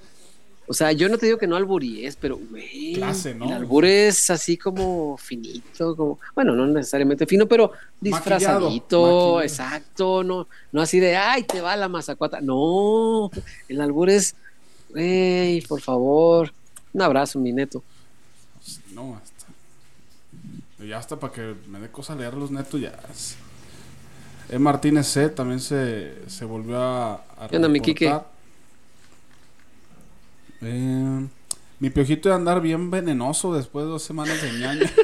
O 0.69 0.74
sea, 0.74 0.93
yo 0.93 1.09
no 1.09 1.16
te 1.16 1.24
digo 1.27 1.39
que 1.39 1.47
no 1.47 1.57
alburíes, 1.57 2.16
pero, 2.16 2.36
güey. 2.51 2.93
Clase, 2.93 3.35
¿no? 3.35 3.47
El 3.47 3.53
albur 3.53 3.85
es 3.86 4.28
así 4.28 4.57
como 4.59 5.16
finito, 5.16 5.97
como. 5.97 6.19
Bueno, 6.35 6.55
no 6.55 6.66
necesariamente 6.66 7.27
fino, 7.27 7.47
pero 7.47 7.73
disfrazadito, 8.01 9.01
Maquillado. 9.01 9.43
exacto. 9.43 10.23
No, 10.24 10.47
no 10.73 10.81
así 10.82 11.01
de, 11.01 11.16
ay, 11.16 11.45
te 11.45 11.61
va 11.62 11.74
la 11.77 11.89
mazacuata. 11.89 12.40
No, 12.43 13.31
el 13.69 13.81
albur 13.81 14.11
es, 14.11 14.35
güey, 14.90 15.62
por 15.62 15.81
favor. 15.81 16.53
Un 16.93 17.03
abrazo, 17.03 17.39
mi 17.39 17.53
neto. 17.53 17.82
No, 18.93 19.16
hasta. 19.16 19.47
Ya 20.85 20.99
hasta 20.99 21.19
para 21.19 21.32
que 21.32 21.55
me 21.69 21.81
dé 21.81 21.89
cosa 21.90 22.15
leerlos, 22.15 22.51
Neto, 22.51 22.78
ya. 22.78 22.99
es- 23.11 23.36
E. 24.51 24.59
Martínez 24.59 25.07
C. 25.09 25.28
también 25.28 25.61
se, 25.61 26.15
se 26.28 26.45
volvió 26.45 26.78
a. 26.81 27.15
a 27.39 27.49
¿Qué 27.51 27.57
onda, 27.57 27.69
mi. 27.69 27.81
Quique? 27.81 28.15
Eh, 30.61 31.29
mi 31.79 31.91
piojito 31.91 32.29
de 32.29 32.35
andar 32.35 32.61
bien 32.61 32.91
venenoso 32.91 33.55
después 33.55 33.85
de 33.85 33.91
dos 33.93 34.03
semanas 34.03 34.43
de 34.43 34.53
ñaña. 34.53 34.91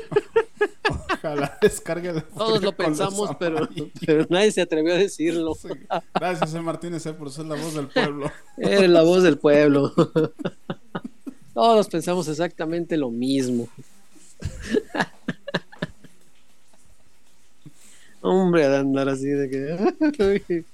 Ojalá 0.90 1.58
descargue 1.62 2.10
el 2.10 2.22
Todos 2.24 2.62
lo 2.62 2.72
pensamos, 2.72 3.30
pero, 3.38 3.68
nadie 4.28 4.52
se 4.52 4.60
atrevió 4.60 4.94
a 4.94 4.98
decirlo. 4.98 5.56
Gracias, 6.14 6.54
E. 6.54 6.60
Martínez 6.60 7.02
C. 7.02 7.14
por 7.14 7.30
ser 7.30 7.46
la 7.46 7.54
voz 7.54 7.74
del 7.74 7.88
pueblo. 7.88 8.30
Eres 8.58 8.90
la 8.90 9.02
voz 9.02 9.22
del 9.22 9.38
pueblo. 9.38 9.92
Todos 11.54 11.88
pensamos 11.88 12.28
exactamente 12.28 12.96
lo 12.96 13.10
mismo. 13.10 13.68
Hombre, 18.20 18.68
de 18.68 18.76
andar 18.76 19.08
así 19.08 19.26
de 19.26 19.48
que. 19.48 20.64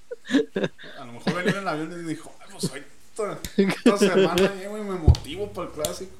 A 0.99 1.05
lo 1.05 1.13
mejor 1.13 1.35
venía 1.35 1.53
en 1.53 1.59
el 1.59 1.69
avión 1.69 2.05
y 2.05 2.09
dijo, 2.09 2.33
"Ay, 2.41 2.49
pues 2.53 2.73
hoy 2.73 2.83
toda, 3.21 3.39
toda 3.85 3.99
semana 3.99 4.55
llego 4.55 4.79
y 4.79 4.83
me 4.83 4.99
motivo 4.99 5.49
para 5.49 5.69
el 5.69 5.75
clásico. 5.75 6.13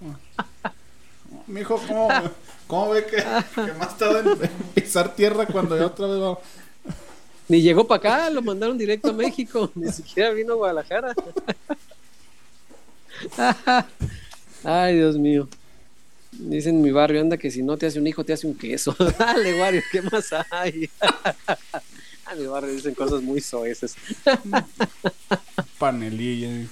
Mijo, 1.47 1.81
¿cómo, 1.87 2.09
cómo 2.67 2.91
ve 2.91 3.07
que, 3.07 3.17
que 3.17 3.73
más 3.75 3.97
tarda 3.97 4.21
en, 4.21 4.39
pisar 4.75 5.15
tierra 5.15 5.47
cuando 5.47 5.77
ya 5.77 5.87
otra 5.87 6.07
vez 6.07 6.21
va? 6.21 6.39
Ni 7.49 7.63
llegó 7.63 7.87
para 7.87 7.99
acá, 7.99 8.31
lo 8.31 8.43
mandaron 8.43 8.79
directo 8.79 9.11
a 9.11 9.13
México. 9.13 9.71
Ni 9.75 9.91
siquiera 9.91 10.31
vino 10.31 10.53
a 10.53 10.57
Guadalajara. 10.57 11.15
Ay, 14.65 14.97
Dios 14.97 15.17
mío. 15.17 15.49
Dicen 16.33 16.77
en 16.77 16.83
mi 16.83 16.93
barrio, 16.93 17.21
anda 17.21 17.37
que 17.37 17.51
si 17.51 17.63
no 17.63 17.77
te 17.77 17.87
hace 17.87 17.99
un 17.99 18.07
hijo, 18.07 18.25
te 18.25 18.33
hace 18.33 18.47
un 18.47 18.57
queso. 18.57 18.95
Dale, 19.19 19.61
Wario, 19.61 19.83
¿qué 19.91 20.01
más 20.03 20.33
hay? 20.51 20.89
A 22.25 22.35
mi 22.37 22.47
barrio 22.47 22.73
dicen 22.73 22.95
cosas 22.95 23.21
muy 23.21 23.41
soeces. 23.41 23.97
Panelilla. 25.79 26.69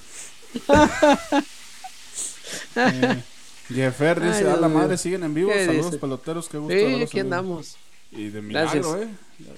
Eh, 2.75 3.23
Jeffer 3.69 4.19
dice, 4.21 4.39
Ay, 4.47 4.53
a 4.53 4.57
la 4.57 4.67
madre 4.67 4.97
siguen 4.97 5.23
en 5.23 5.33
vivo. 5.33 5.51
¿Qué 5.51 5.65
Saludos 5.65 5.85
dice? 5.87 5.97
peloteros, 5.99 6.49
qué 6.49 6.57
gusto. 6.57 6.73
Sí, 6.73 6.83
aquí 6.85 7.19
en 7.19 7.25
vivo". 7.27 7.35
andamos. 7.37 7.75
Y 8.11 8.29
de 8.29 8.41
Gracias. 8.41 8.85
milagro, 8.85 9.03
eh. 9.03 9.09
Ya, 9.39 9.51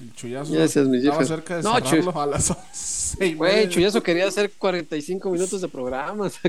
El 0.00 0.14
chullazo. 0.14 0.52
Gracias, 0.52 0.86
mi 0.88 0.96
estaba 0.98 1.24
cerca 1.24 1.56
de 1.58 1.62
No, 1.62 1.74
cerrarlo 1.76 2.12
Chuy. 2.12 2.22
a 2.22 2.26
las 2.26 2.50
once 2.50 3.24
y 3.26 3.34
Güey, 3.34 3.54
media. 3.56 3.68
Chuyazo 3.68 4.02
quería 4.02 4.26
hacer 4.26 4.50
45 4.52 5.30
minutos 5.30 5.60
de 5.60 5.68
programa. 5.68 6.30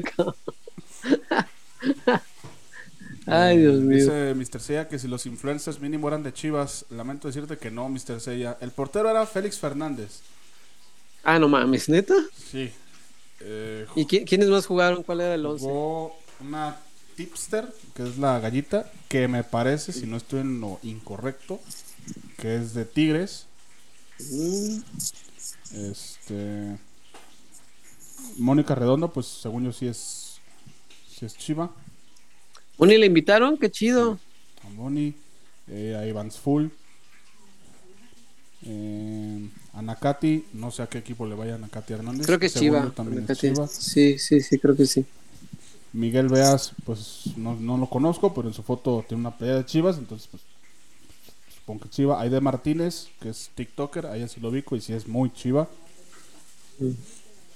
Ay, 3.28 3.58
Dios 3.58 3.76
mío. 3.82 3.98
Dice 3.98 4.34
Mr. 4.36 4.60
Seiya 4.62 4.88
que 4.88 5.00
si 5.00 5.08
los 5.08 5.26
influencers 5.26 5.80
mínimo 5.80 6.08
eran 6.08 6.22
de 6.24 6.32
Chivas, 6.32 6.86
lamento 6.92 7.28
decirte 7.28 7.58
que 7.58 7.72
no, 7.72 7.90
Mr. 7.90 8.20
Seiya. 8.22 8.58
El 8.62 8.72
portero 8.72 9.10
era 9.10 9.26
Félix 9.26 9.58
Fernández. 9.60 10.20
Ah, 11.24 11.40
no 11.40 11.48
mames, 11.50 11.90
neta. 11.90 12.14
Sí. 12.52 12.72
Eh, 13.42 13.86
¿Y 13.96 14.06
qui- 14.06 14.26
quiénes 14.28 14.50
más 14.50 14.66
jugaron? 14.66 15.04
¿Cuál 15.04 15.22
era 15.22 15.36
el 15.36 15.46
11? 15.46 15.66
jugó 15.66 16.18
una 16.40 16.78
tipster, 17.16 17.74
que 17.94 18.04
es 18.04 18.18
la 18.18 18.40
gallita, 18.40 18.92
que 19.08 19.28
me 19.28 19.44
parece, 19.44 19.94
si 19.94 20.06
no 20.06 20.18
estoy 20.18 20.42
en 20.42 20.60
lo 20.62 20.80
incorrecto, 20.84 21.60
que 22.38 22.56
es 22.58 22.74
de 22.74 22.86
Tigres. 22.86 23.48
Este. 25.74 26.78
Mónica 28.38 28.76
Redondo, 28.76 29.12
pues 29.12 29.26
según 29.28 29.66
yo 29.66 29.72
sí 29.72 29.88
es. 29.88 30.40
Sí 31.10 31.26
es 31.26 31.38
Chiva. 31.38 31.72
Uni 32.78 32.98
le 32.98 33.06
invitaron, 33.06 33.58
qué 33.58 33.72
chido. 33.72 34.20
A 34.66 34.70
Moni, 34.70 35.14
eh, 35.70 35.96
a 35.98 36.06
Ivans 36.06 36.38
Full, 36.40 36.68
eh, 38.66 39.50
Anacati, 39.76 40.46
no 40.54 40.72
sé 40.72 40.84
a 40.84 40.88
qué 40.88 41.00
equipo 41.00 41.26
le 41.26 41.36
vaya 41.36 41.54
a 41.54 41.56
Anacati 41.56 41.94
Hernández. 41.94 42.26
Creo 42.26 42.40
que 42.40 42.46
es 42.48 42.54
Chiva. 42.54 42.92
también 42.92 43.26
es. 43.28 43.38
Chivas. 43.38 43.72
Sí, 43.72 44.18
sí, 44.18 44.42
sí, 44.42 44.58
creo 44.58 44.76
que 44.76 44.86
sí. 44.86 45.06
Miguel 45.94 46.28
Veas, 46.28 46.74
pues 46.86 47.24
no, 47.38 47.56
no 47.56 47.78
lo 47.78 47.90
conozco, 47.90 48.34
pero 48.34 48.48
en 48.48 48.54
su 48.54 48.64
foto 48.64 49.04
tiene 49.08 49.22
una 49.22 49.38
pelea 49.38 49.56
de 49.56 49.66
Chivas, 49.66 49.98
entonces 49.98 50.28
pues 50.30 50.44
supongo 51.56 51.82
que 51.82 51.90
Chiva. 51.90 52.20
Aide 52.22 52.42
Martínez, 52.42 53.08
que 53.22 53.30
es 53.30 53.50
TikToker, 53.56 54.06
ahí 54.08 54.28
sí 54.28 54.40
lo 54.42 54.50
ubico 54.50 54.76
y 54.76 54.82
sí 54.82 54.94
es 54.94 55.08
muy 55.08 55.32
Chiva. 55.32 55.70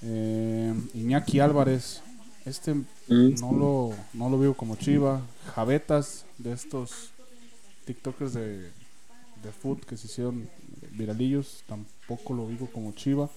Eh, 0.02 0.74
Iñaki 0.94 1.40
Álvarez, 1.40 2.02
este 2.46 2.74
no 3.08 3.52
lo 3.52 3.94
no 4.14 4.30
lo 4.30 4.38
veo 4.38 4.54
como 4.54 4.76
Chiva. 4.76 5.20
Javetas, 5.54 6.24
de 6.38 6.52
estos 6.52 7.10
TikTokers 7.84 8.32
de, 8.32 8.70
de 9.42 9.52
food 9.60 9.80
que 9.80 9.96
se 9.98 10.06
hicieron 10.06 10.48
viralillos, 10.92 11.62
tampoco 11.66 11.99
lo 12.28 12.48
digo 12.48 12.68
como 12.72 12.92
Chiva. 12.92 13.28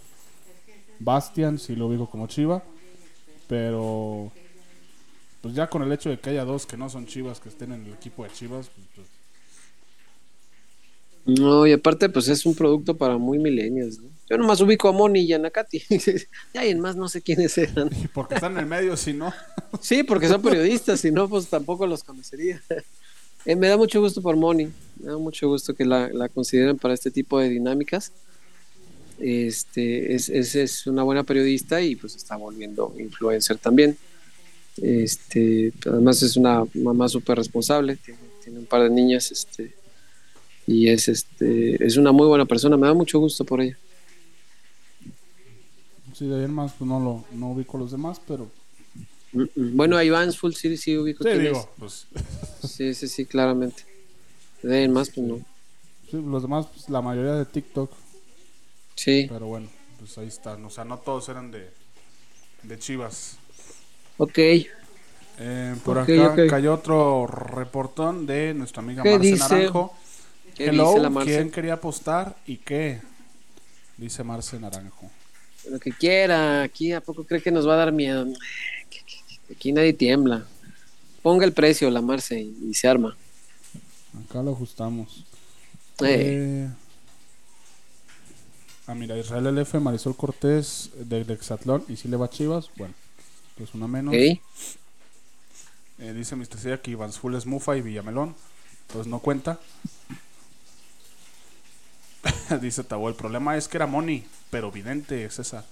Bastian, 0.99 1.59
sí 1.59 1.75
lo 1.75 1.89
digo 1.89 2.09
como 2.09 2.27
Chiva, 2.27 2.63
pero 3.47 4.31
pues 5.41 5.53
ya 5.53 5.67
con 5.67 5.83
el 5.83 5.91
hecho 5.91 6.09
de 6.09 6.17
que 6.19 6.29
haya 6.29 6.45
dos 6.45 6.65
que 6.65 6.77
no 6.77 6.89
son 6.89 7.05
Chivas 7.05 7.39
que 7.41 7.49
estén 7.49 7.73
en 7.73 7.85
el 7.85 7.93
equipo 7.93 8.23
de 8.23 8.31
Chivas, 8.31 8.69
pues, 8.73 8.87
pues, 8.95 9.07
No, 11.39 11.67
y 11.67 11.73
aparte, 11.73 12.07
pues 12.09 12.29
es 12.29 12.45
un 12.45 12.55
producto 12.55 12.95
para 12.95 13.17
muy 13.17 13.39
millennials, 13.39 13.99
¿no? 13.99 14.09
Yo 14.29 14.37
nomás 14.37 14.61
ubico 14.61 14.87
a 14.87 14.93
Moni 14.93 15.19
y 15.21 15.33
a 15.33 15.39
Nakati. 15.39 15.83
y 16.53 16.57
alguien 16.57 16.79
más 16.79 16.95
no 16.95 17.09
sé 17.09 17.21
quiénes 17.21 17.57
eran. 17.57 17.89
y 17.91 18.07
porque 18.07 18.35
están 18.35 18.53
en 18.53 18.59
el 18.59 18.65
medio, 18.65 18.95
si 18.95 19.13
no. 19.13 19.33
Sí, 19.81 20.03
porque 20.03 20.29
son 20.29 20.41
periodistas, 20.41 21.01
si 21.01 21.11
no, 21.11 21.27
pues 21.27 21.47
tampoco 21.47 21.85
los 21.87 22.03
conocería. 22.03 22.61
Eh, 23.45 23.57
me 23.57 23.67
da 23.67 23.75
mucho 23.75 23.99
gusto 23.99 24.21
por 24.21 24.37
Moni, 24.37 24.71
me 25.01 25.11
da 25.11 25.17
mucho 25.17 25.49
gusto 25.49 25.73
que 25.73 25.83
la, 25.83 26.07
la 26.07 26.29
consideren 26.29 26.77
para 26.77 26.93
este 26.93 27.11
tipo 27.11 27.41
de 27.41 27.49
dinámicas. 27.49 28.13
Este, 29.25 30.13
es, 30.13 30.27
es, 30.27 30.53
es 30.55 30.85
una 30.85 31.03
buena 31.03 31.23
periodista 31.23 31.81
y 31.81 31.95
pues 31.95 32.15
está 32.15 32.35
volviendo 32.35 32.93
influencer 32.99 33.57
también. 33.57 33.97
Este, 34.81 35.71
además 35.85 36.21
es 36.23 36.35
una 36.35 36.65
mamá 36.73 37.07
súper 37.07 37.37
responsable, 37.37 37.95
tiene, 37.95 38.19
tiene 38.43 38.59
un 38.59 38.65
par 38.65 38.83
de 38.83 38.89
niñas, 38.89 39.31
este, 39.31 39.73
y 40.67 40.89
es 40.89 41.07
este, 41.07 41.85
es 41.85 41.95
una 41.95 42.11
muy 42.11 42.27
buena 42.27 42.45
persona, 42.45 42.75
me 42.75 42.87
da 42.87 42.93
mucho 42.93 43.19
gusto 43.19 43.45
por 43.45 43.61
ella. 43.61 43.77
Sí, 46.13 46.27
de 46.27 46.35
ahí 46.39 46.43
en 46.45 46.53
más 46.53 46.73
pues 46.73 46.87
no 46.87 46.99
lo 46.99 47.25
no 47.37 47.51
ubico 47.51 47.77
los 47.77 47.91
demás, 47.91 48.19
pero 48.27 48.49
Bueno, 49.55 49.97
a 49.97 50.03
Iván 50.03 50.33
Full 50.33 50.53
sí, 50.53 50.77
sí 50.77 50.97
ubico 50.97 51.23
sí, 51.23 51.29
digo, 51.39 51.59
es. 51.59 51.67
pues 51.77 52.07
Sí, 52.71 52.93
sí, 52.93 53.07
sí, 53.07 53.25
claramente. 53.25 53.83
De 54.61 54.77
ahí 54.77 54.83
en 54.83 54.93
más, 54.93 55.09
pues 55.09 55.25
no. 55.25 55.37
sí, 56.09 56.17
los 56.21 56.41
demás, 56.41 56.67
pues, 56.73 56.89
la 56.89 57.01
mayoría 57.01 57.33
de 57.33 57.45
TikTok, 57.45 57.91
Sí, 58.95 59.27
pero 59.29 59.47
bueno, 59.47 59.69
pues 59.99 60.17
ahí 60.17 60.27
están. 60.27 60.63
O 60.65 60.69
sea, 60.69 60.83
no 60.85 60.99
todos 60.99 61.29
eran 61.29 61.51
de, 61.51 61.71
de 62.63 62.79
Chivas. 62.79 63.37
ok. 64.17 64.39
Eh, 65.39 65.75
por 65.83 65.97
acá 65.97 66.35
cayó 66.47 66.75
otro 66.75 67.25
reportón 67.25 68.27
de 68.27 68.53
nuestra 68.53 68.83
amiga 68.83 69.01
¿Qué 69.01 69.13
Marce 69.13 69.31
dice? 69.31 69.39
Naranjo. 69.49 69.93
¿Qué 70.55 70.65
Hello, 70.65 70.89
dice 70.89 70.99
la 70.99 71.09
Marce? 71.09 71.31
¿quién 71.31 71.51
quería 71.51 71.73
apostar 71.73 72.37
y 72.45 72.57
qué? 72.57 73.01
Dice 73.97 74.23
Marce 74.23 74.59
Naranjo. 74.59 75.09
Lo 75.69 75.79
que 75.79 75.91
quiera, 75.91 76.61
aquí 76.61 76.91
a 76.91 77.01
poco 77.01 77.23
cree 77.23 77.41
que 77.41 77.49
nos 77.51 77.67
va 77.67 77.73
a 77.73 77.77
dar 77.77 77.91
miedo. 77.91 78.27
Aquí 79.51 79.71
nadie 79.71 79.93
tiembla. 79.93 80.45
Ponga 81.23 81.45
el 81.45 81.53
precio, 81.53 81.89
la 81.89 82.01
Marce, 82.01 82.39
y, 82.39 82.55
y 82.69 82.73
se 82.73 82.87
arma. 82.87 83.17
Acá 84.29 84.43
lo 84.43 84.51
ajustamos. 84.51 85.25
Eh. 86.01 86.67
Eh, 86.67 86.69
ah, 88.87 88.95
mira, 88.95 89.17
Israel 89.17 89.47
LF, 89.55 89.75
Marisol 89.75 90.15
Cortés 90.15 90.91
de, 90.95 91.23
de 91.23 91.33
Exatlón. 91.33 91.83
¿Y 91.87 91.95
si 91.95 92.07
le 92.07 92.17
va 92.17 92.25
a 92.25 92.29
Chivas? 92.29 92.69
Bueno, 92.77 92.93
pues 93.57 93.73
una 93.73 93.87
menos. 93.87 94.13
Eh, 94.13 94.39
dice 96.13 96.35
Mr. 96.35 96.57
Cia 96.57 96.81
que 96.81 96.91
Iván 96.91 97.13
Full 97.13 97.35
es 97.35 97.45
Mufa 97.45 97.77
y 97.77 97.81
Villamelón. 97.81 98.35
Pues 98.91 99.07
no 99.07 99.19
cuenta. 99.19 99.59
dice 102.61 102.83
Tabo, 102.83 103.09
el 103.09 103.15
problema 103.15 103.57
es 103.57 103.67
que 103.67 103.77
era 103.77 103.87
Moni, 103.87 104.23
pero 104.49 104.71
vidente, 104.71 105.29
César. 105.29 105.65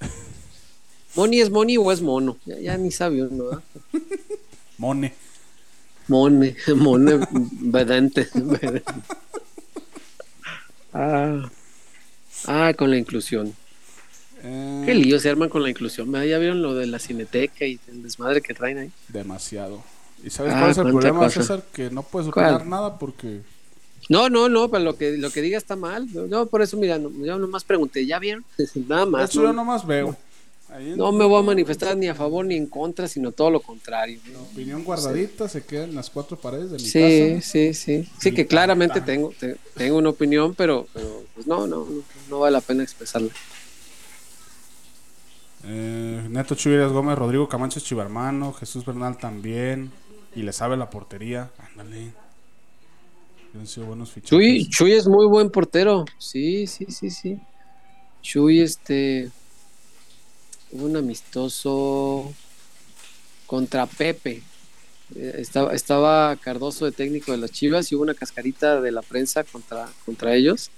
¿Moni 1.16 1.40
es 1.40 1.50
Moni 1.50 1.76
o 1.76 1.90
es 1.92 2.02
mono? 2.02 2.36
Ya, 2.44 2.58
ya 2.58 2.76
ni 2.76 2.90
sabe 2.90 3.22
uno, 3.22 3.44
¿verdad? 3.44 3.62
Mone. 4.78 5.14
Mone, 6.08 6.56
Mone, 6.76 7.26
vedente. 7.30 8.28
ah. 10.92 11.50
Ah, 12.46 12.72
con 12.76 12.90
la 12.90 12.96
inclusión. 12.96 13.54
Eh, 14.42 14.82
Qué 14.86 14.94
lío 14.94 15.18
se 15.18 15.30
arman 15.30 15.48
con 15.48 15.62
la 15.62 15.70
inclusión. 15.70 16.10
¿Ya 16.12 16.38
vieron 16.38 16.60
lo 16.62 16.74
de 16.74 16.86
la 16.86 16.98
cineteca 16.98 17.64
y 17.66 17.78
el 17.88 18.02
desmadre 18.02 18.42
que 18.42 18.52
traen 18.54 18.78
ahí? 18.78 18.90
Demasiado. 19.08 19.82
¿Y 20.22 20.30
sabes 20.30 20.52
Ah, 20.54 20.58
cuál 20.60 20.70
es 20.70 20.78
el 20.78 20.84
problema, 20.88 21.18
cosa. 21.20 21.40
César? 21.40 21.62
Que 21.72 21.90
no 21.90 22.02
puedes 22.02 22.30
¿Cuál? 22.30 22.46
opinar 22.54 22.66
nada 22.66 22.98
porque... 22.98 23.40
No, 24.10 24.28
no, 24.28 24.50
no, 24.50 24.70
pero 24.70 24.84
lo 24.84 24.96
que, 24.98 25.16
lo 25.16 25.30
que 25.30 25.40
diga 25.40 25.56
está 25.56 25.76
mal. 25.76 26.06
Yo 26.10 26.46
por 26.46 26.60
eso, 26.60 26.76
mira, 26.76 26.98
no- 26.98 27.10
yo 27.24 27.38
nomás 27.38 27.64
pregunté, 27.64 28.04
¿ya 28.04 28.18
vieron? 28.18 28.44
Nada 28.88 29.06
más. 29.06 29.30
hecho, 29.30 29.40
no, 29.40 29.46
yo 29.48 29.52
nomás 29.54 29.86
veo. 29.86 30.08
En 30.08 30.16
no 30.96 31.12
me 31.12 31.24
voy 31.24 31.40
a 31.40 31.42
manifestar 31.42 31.96
ni 31.96 32.08
a 32.08 32.14
favor 32.14 32.44
ni 32.44 32.56
en 32.56 32.66
contra, 32.66 33.06
sino 33.08 33.32
todo 33.32 33.50
lo 33.50 33.60
contrario. 33.60 34.18
la 34.32 34.40
opinión 34.40 34.82
guardadita 34.84 35.48
se 35.48 35.64
queda 35.64 35.84
en 35.84 35.94
las 35.94 36.10
cuatro 36.10 36.36
paredes 36.36 36.70
de 36.70 36.78
mi 36.78 36.84
Sí, 36.84 37.34
casa. 37.40 37.48
sí, 37.50 37.74
sí. 37.74 38.08
Sí, 38.20 38.32
que 38.32 38.46
claramente 38.46 39.00
tengo, 39.00 39.32
te- 39.38 39.56
tengo 39.76 39.98
una 39.98 40.10
opinión, 40.10 40.54
pero, 40.54 40.86
pero 40.92 41.22
pues 41.34 41.46
no, 41.46 41.66
no, 41.66 41.84
no, 41.84 42.02
no 42.28 42.38
vale 42.40 42.52
la 42.52 42.60
pena 42.60 42.82
expresarla. 42.82 43.30
Eh, 45.66 46.26
Neto 46.28 46.54
Chugueras 46.54 46.92
Gómez, 46.92 47.16
Rodrigo 47.16 47.48
Camacho 47.48 47.80
Chivarmano, 47.80 48.52
Jesús 48.52 48.84
Bernal 48.84 49.16
también. 49.16 49.90
Y 50.36 50.42
le 50.42 50.52
sabe 50.52 50.76
la 50.76 50.90
portería. 50.90 51.50
Ándale. 51.58 52.12
Han 53.54 53.66
sido 53.66 53.86
buenos 53.86 54.10
fichajes. 54.10 54.30
Chuy, 54.30 54.68
Chuy 54.68 54.92
es 54.92 55.06
muy 55.06 55.26
buen 55.26 55.48
portero. 55.50 56.04
Sí, 56.18 56.66
sí, 56.66 56.86
sí, 56.88 57.08
sí. 57.10 57.38
Chuy, 58.20 58.60
este. 58.60 59.30
Un 60.74 60.96
amistoso 60.96 62.32
contra 63.46 63.86
Pepe. 63.86 64.42
Eh, 65.14 65.36
Estaba, 65.38 65.72
estaba 65.74 66.36
Cardoso 66.36 66.84
de 66.84 66.92
técnico 66.92 67.32
de 67.32 67.38
las 67.38 67.52
Chivas 67.52 67.90
y 67.90 67.94
hubo 67.94 68.02
una 68.02 68.14
cascarita 68.14 68.80
de 68.80 68.90
la 68.90 69.02
prensa 69.02 69.44
contra, 69.44 69.88
contra 70.04 70.34
ellos. 70.34 70.70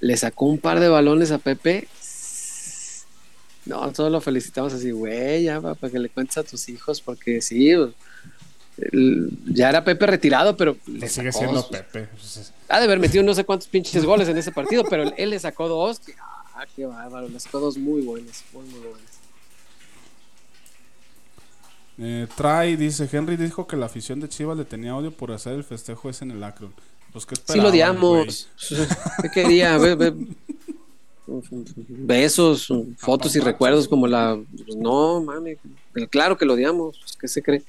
Le 0.00 0.16
sacó 0.16 0.46
un 0.46 0.58
par 0.58 0.80
de 0.80 0.88
balones 0.88 1.30
a 1.30 1.38
Pepe. 1.38 1.88
No, 3.66 3.90
todos 3.92 4.10
lo 4.10 4.20
felicitamos 4.20 4.72
así, 4.72 4.90
güey, 4.90 5.44
ya 5.44 5.60
pa- 5.60 5.74
para 5.74 5.90
que 5.92 5.98
le 5.98 6.08
cuentes 6.08 6.38
a 6.38 6.42
tus 6.42 6.68
hijos, 6.68 7.00
porque 7.00 7.40
sí, 7.42 7.70
el- 7.70 9.30
ya 9.46 9.68
era 9.68 9.84
Pepe 9.84 10.06
retirado, 10.06 10.56
pero 10.56 10.76
le 10.86 11.00
Le 11.00 11.08
sigue 11.08 11.30
sacó 11.32 11.44
siendo 11.44 11.68
Pepe. 11.68 12.08
Pues 12.12 12.36
es- 12.38 12.52
ha 12.68 12.78
de 12.78 12.84
haber 12.84 12.98
metido 12.98 13.22
no 13.22 13.34
sé 13.34 13.44
cuántos 13.44 13.68
pinches 13.68 14.04
goles 14.04 14.28
en 14.28 14.38
ese 14.38 14.50
partido, 14.52 14.84
pero 14.88 15.02
él, 15.04 15.14
él 15.18 15.30
le 15.30 15.38
sacó 15.38 15.68
dos. 15.68 16.00
Que- 16.66 16.70
ah, 16.70 16.74
qué 16.76 16.86
bárbaro, 16.86 17.28
le 17.28 17.40
sacó 17.40 17.60
dos 17.60 17.78
muy 17.78 18.02
buenos, 18.02 18.44
muy, 18.52 18.64
muy 18.64 18.80
buenos. 18.80 19.00
Eh, 21.98 22.26
trae, 22.34 22.76
dice, 22.76 23.08
Henry 23.12 23.36
dijo 23.36 23.66
que 23.66 23.76
la 23.76 23.86
afición 23.86 24.20
de 24.20 24.28
Chivas 24.28 24.56
le 24.56 24.64
tenía 24.64 24.96
odio 24.96 25.10
por 25.12 25.32
hacer 25.32 25.52
el 25.52 25.64
festejo 25.64 26.08
ese 26.08 26.24
en 26.24 26.30
el 26.30 26.42
Akron. 26.42 26.72
Pues 27.12 27.26
que 27.26 27.36
Sí 27.36 27.60
lo 27.60 27.68
odiamos. 27.68 28.48
¿Qué 29.22 29.28
quería? 29.30 29.78
Besos, 31.88 32.72
fotos 32.96 33.36
y 33.36 33.40
recuerdos 33.40 33.86
como 33.86 34.06
la... 34.06 34.40
pues 34.64 34.76
no, 34.76 35.20
mami, 35.22 35.56
claro 36.08 36.38
que 36.38 36.44
lo 36.46 36.54
odiamos. 36.54 36.98
pues, 36.98 37.16
¿Qué 37.16 37.28
se 37.28 37.42
cree? 37.42 37.62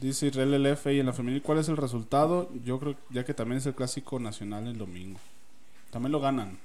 Dice 0.00 0.26
Israel 0.26 0.52
LF 0.62 0.86
y 0.92 1.00
en 1.00 1.06
la 1.06 1.12
femenil, 1.12 1.40
¿cuál 1.40 1.58
es 1.58 1.68
el 1.68 1.76
resultado? 1.76 2.50
Yo 2.64 2.78
creo, 2.80 2.96
ya 3.10 3.24
que 3.24 3.32
también 3.32 3.58
es 3.58 3.66
el 3.66 3.74
clásico 3.74 4.18
nacional 4.18 4.66
el 4.66 4.76
domingo. 4.76 5.18
También 5.90 6.12
lo 6.12 6.20
ganan. 6.20 6.58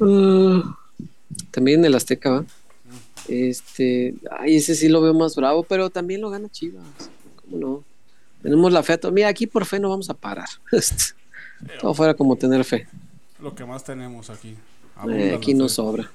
Ah, 0.00 0.78
también 1.50 1.84
el 1.84 1.94
Azteca, 1.94 2.30
¿va? 2.30 2.44
Este, 3.28 4.14
ay, 4.38 4.56
ese 4.56 4.74
sí 4.74 4.88
lo 4.88 5.00
veo 5.02 5.12
más 5.14 5.36
bravo, 5.36 5.62
pero 5.62 5.90
también 5.90 6.20
lo 6.20 6.30
gana 6.30 6.48
Chivas. 6.48 6.84
¿Cómo 7.42 7.58
no? 7.58 7.84
Tenemos 8.42 8.72
la 8.72 8.82
fe. 8.82 8.94
a 8.94 8.98
to- 9.00 9.12
Mira, 9.12 9.28
aquí 9.28 9.46
por 9.46 9.66
fe 9.66 9.78
no 9.78 9.90
vamos 9.90 10.08
a 10.10 10.14
parar. 10.14 10.48
Todo 11.80 11.92
fuera 11.94 12.14
como 12.14 12.36
tener 12.36 12.64
fe. 12.64 12.86
Lo 13.40 13.54
que 13.54 13.64
más 13.64 13.84
tenemos 13.84 14.30
aquí. 14.30 14.54
Eh, 15.10 15.34
aquí 15.36 15.54
nos 15.54 15.72
sobra. 15.72 16.10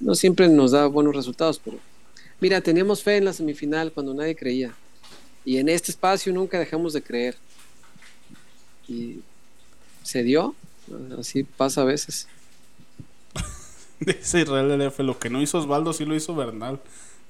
No 0.00 0.14
siempre 0.14 0.48
nos 0.48 0.72
da 0.72 0.86
buenos 0.86 1.14
resultados, 1.14 1.58
pero 1.62 1.78
mira, 2.40 2.60
teníamos 2.60 3.02
fe 3.02 3.16
en 3.18 3.24
la 3.26 3.32
semifinal 3.32 3.92
cuando 3.92 4.12
nadie 4.12 4.34
creía. 4.36 4.74
Y 5.44 5.58
en 5.58 5.68
este 5.68 5.90
espacio 5.92 6.32
nunca 6.32 6.58
dejamos 6.58 6.92
de 6.92 7.02
creer. 7.02 7.36
Y 8.88 9.20
se 10.02 10.22
dio. 10.22 10.54
Así 11.18 11.44
pasa 11.44 11.82
a 11.82 11.84
veces. 11.84 12.26
Dice 14.00 14.40
Israel 14.42 14.70
LF, 14.80 15.00
lo 15.00 15.18
que 15.18 15.30
no 15.30 15.40
hizo 15.40 15.58
Osvaldo 15.58 15.92
sí 15.92 16.04
lo 16.04 16.14
hizo 16.14 16.34
Bernal. 16.34 16.80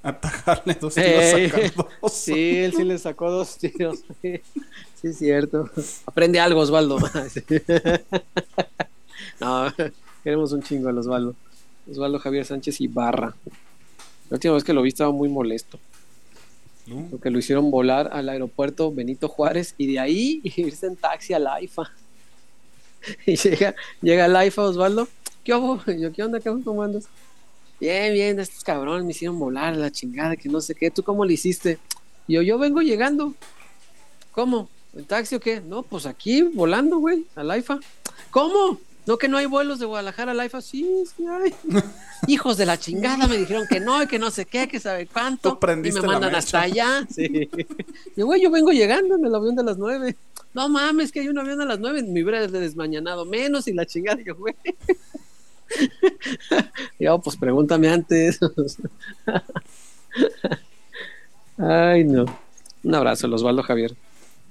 atajarle 0.02 0.74
dos 0.74 0.94
tiros, 0.94 1.24
sacar 1.24 1.74
dos. 2.01 2.12
Sí, 2.12 2.56
él 2.59 2.74
sí 2.74 2.84
le 2.84 2.98
sacó 2.98 3.30
dos 3.30 3.56
tiros. 3.59 4.01
Sí, 4.22 4.40
sí, 5.01 5.09
es 5.09 5.18
cierto. 5.18 5.70
Aprende 6.06 6.40
algo, 6.40 6.60
Osvaldo. 6.60 6.98
No, 9.40 9.72
queremos 10.22 10.52
un 10.52 10.62
chingo 10.62 10.88
al 10.88 10.98
Osvaldo. 10.98 11.34
Osvaldo 11.90 12.18
Javier 12.18 12.44
Sánchez 12.44 12.80
y 12.80 12.86
Barra. 12.88 13.34
La 14.30 14.34
última 14.34 14.55
vez 14.55 14.64
que 14.64 14.72
lo 14.72 14.82
vi 14.82 14.88
estaba 14.88 15.10
muy 15.12 15.28
molesto. 15.28 15.78
¿No? 16.86 17.06
Porque 17.10 17.30
lo 17.30 17.38
hicieron 17.38 17.70
volar 17.70 18.10
al 18.12 18.28
aeropuerto 18.28 18.93
Benito 18.93 19.28
Juárez 19.28 19.74
y 19.76 19.93
de 19.93 19.98
ahí 19.98 20.40
irse 20.56 20.86
en 20.86 20.97
taxi 20.97 21.32
a 21.34 21.38
la 21.38 21.60
IFA. 21.60 21.90
Y 23.26 23.36
llega, 23.36 23.74
llega 24.02 24.24
al 24.24 24.47
IFA 24.47 24.62
Osvaldo. 24.62 25.09
¿Qué 25.47 25.55
hubo? 25.55 25.81
Yo, 25.86 26.12
¿qué 26.12 26.24
onda, 26.24 26.40
cabrón? 26.40 26.62
¿Cómo 26.62 26.82
andas? 26.82 27.05
Bien, 27.78 28.12
bien, 28.12 28.40
estos 28.40 28.64
cabrones 28.64 29.05
me 29.05 29.12
hicieron 29.12 29.39
volar 29.39 29.74
a 29.74 29.77
la 29.77 29.93
chingada, 29.93 30.35
que 30.35 30.48
no 30.48 30.60
sé 30.60 30.74
qué. 30.74 30.90
¿Tú 30.90 31.05
cómo 31.05 31.24
le 31.24 31.35
hiciste? 31.35 31.78
Yo, 32.27 32.43
yo 32.43 32.59
vengo 32.59 32.81
llegando. 32.81 33.32
¿Cómo? 34.32 34.68
¿En 34.97 35.05
taxi 35.05 35.36
o 35.36 35.40
qué? 35.40 35.60
No, 35.60 35.85
pues 35.85 36.05
aquí 36.05 36.43
volando, 36.43 36.98
güey, 36.98 37.27
al 37.36 37.56
IFA. 37.59 37.78
¿Cómo? 38.31 38.81
No, 39.06 39.18
que 39.18 39.28
no 39.28 39.36
hay 39.36 39.47
vuelos 39.47 39.78
de 39.78 39.86
Guadalajara 39.86 40.32
al 40.32 40.44
IFA. 40.44 40.60
Sí, 40.60 41.05
sí 41.16 41.24
hay. 41.28 41.55
Hijos 42.27 42.56
de 42.56 42.66
la 42.66 42.77
chingada 42.77 43.28
me 43.28 43.36
dijeron 43.36 43.66
que 43.70 43.78
no, 43.78 44.02
y 44.02 44.09
que 44.09 44.18
no 44.18 44.32
sé 44.32 44.47
qué, 44.47 44.66
que 44.66 44.81
sabe 44.81 45.06
cuánto. 45.06 45.60
Y 45.85 45.93
me 45.93 46.01
mandan 46.01 46.35
hasta 46.35 46.62
allá. 46.62 47.06
Sí. 47.14 47.48
Y 48.16 48.23
güey, 48.23 48.43
yo 48.43 48.51
vengo 48.51 48.73
llegando 48.73 49.14
en 49.14 49.24
el 49.24 49.32
avión 49.32 49.55
de 49.55 49.62
las 49.62 49.78
nueve. 49.78 50.16
No 50.55 50.68
mames, 50.68 51.12
que 51.12 51.20
hay 51.20 51.28
un 51.28 51.39
avión 51.39 51.60
a 51.60 51.66
las 51.66 51.78
nueve. 51.78 52.02
Me 52.02 52.24
hubiera 52.24 52.48
desmañanado 52.48 53.24
menos 53.24 53.68
y 53.68 53.74
la 53.74 53.86
chingada. 53.86 54.20
Yo, 54.24 54.35
güey. 54.35 54.56
Yo, 56.98 57.18
pues 57.20 57.36
pregúntame 57.36 57.88
antes. 57.88 58.38
Ay, 61.59 62.05
no. 62.05 62.24
Un 62.82 62.94
abrazo, 62.94 63.26
Osvaldo 63.28 63.62
Javier. 63.62 63.94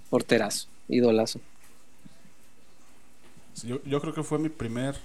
Porterazo, 0.10 0.68
idolazo. 0.88 1.40
Sí, 3.54 3.68
Yo, 3.68 3.82
yo 3.86 4.02
creo 4.02 4.14
que 4.14 4.24
fue 4.24 4.40
mi 4.40 4.50
primer 4.50 4.96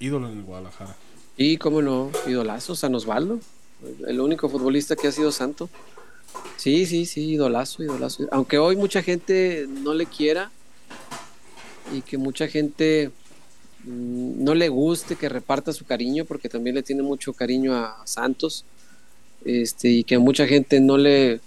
ídolo 0.00 0.28
en 0.28 0.38
el 0.38 0.44
Guadalajara. 0.44 0.96
Y 1.36 1.56
cómo 1.58 1.82
no, 1.82 2.10
idolazo, 2.26 2.74
San 2.74 2.94
Osvaldo. 2.94 3.40
El 4.06 4.20
único 4.20 4.48
futbolista 4.48 4.96
que 4.96 5.08
ha 5.08 5.12
sido 5.12 5.30
santo. 5.30 5.68
Sí, 6.56 6.86
sí, 6.86 7.06
sí, 7.06 7.32
idolazo, 7.32 7.82
idolazo. 7.82 8.26
Aunque 8.32 8.58
hoy 8.58 8.76
mucha 8.76 9.02
gente 9.02 9.66
no 9.68 9.94
le 9.94 10.06
quiera 10.06 10.50
y 11.92 12.02
que 12.02 12.18
mucha 12.18 12.48
gente 12.48 13.10
no 13.84 14.54
le 14.54 14.68
guste 14.68 15.16
que 15.16 15.28
reparta 15.28 15.72
su 15.72 15.84
cariño, 15.84 16.24
porque 16.24 16.48
también 16.48 16.76
le 16.76 16.82
tiene 16.82 17.02
mucho 17.02 17.32
cariño 17.32 17.74
a 17.74 18.02
Santos. 18.04 18.64
Este, 19.44 19.88
y 19.88 20.04
que 20.04 20.16
a 20.16 20.18
mucha 20.18 20.46
gente 20.46 20.80
no 20.80 20.98
le, 20.98 21.40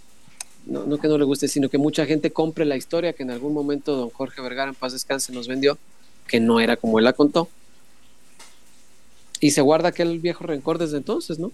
no, 0.66 0.86
no 0.86 0.98
que 0.98 1.08
no 1.08 1.18
le 1.18 1.26
guste, 1.26 1.48
sino 1.48 1.70
que 1.70 1.78
mucha 1.78 2.06
gente 2.06 2.32
compre 2.32 2.66
la 2.66 2.78
historia 2.78 3.14
que 3.14 3.24
en 3.24 3.32
algún 3.32 3.54
momento 3.54 3.96
don 3.96 4.10
Jorge 4.10 4.42
Vergara 4.42 4.70
en 4.70 4.76
paz 4.76 4.94
descanse 4.94 5.34
nos 5.34 5.48
vendió, 5.48 5.78
que 6.28 6.40
no 6.40 6.60
era 6.60 6.78
como 6.78 7.00
él 7.00 7.06
la 7.06 7.14
contó. 7.14 7.50
Y 9.40 9.52
se 9.52 9.62
guarda 9.62 9.90
aquel 9.90 10.20
viejo 10.20 10.46
rencor 10.46 10.78
desde 10.78 10.98
entonces, 10.98 11.40
¿no? 11.40 11.52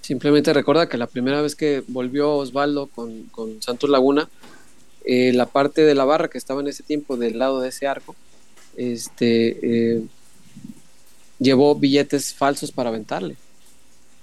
Simplemente 0.00 0.52
recuerda 0.52 0.88
que 0.88 0.96
la 0.96 1.06
primera 1.06 1.42
vez 1.42 1.54
que 1.54 1.84
volvió 1.86 2.34
Osvaldo 2.34 2.86
con, 2.88 3.24
con 3.24 3.60
Santos 3.62 3.90
Laguna, 3.90 4.28
eh, 5.04 5.32
la 5.34 5.46
parte 5.46 5.82
de 5.82 5.94
la 5.94 6.04
barra 6.04 6.28
que 6.28 6.38
estaba 6.38 6.62
en 6.62 6.68
ese 6.68 6.82
tiempo 6.82 7.16
del 7.16 7.38
lado 7.38 7.60
de 7.60 7.68
ese 7.68 7.86
arco, 7.86 8.16
este, 8.80 9.58
eh, 9.96 10.02
llevó 11.38 11.74
billetes 11.74 12.32
falsos 12.32 12.72
para 12.72 12.88
aventarle. 12.88 13.36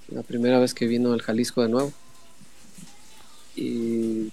La 0.08 0.22
primera 0.22 0.58
vez 0.58 0.74
que 0.74 0.86
vino 0.86 1.12
al 1.12 1.22
Jalisco 1.22 1.62
de 1.62 1.68
nuevo. 1.68 1.92
Y 3.54 4.30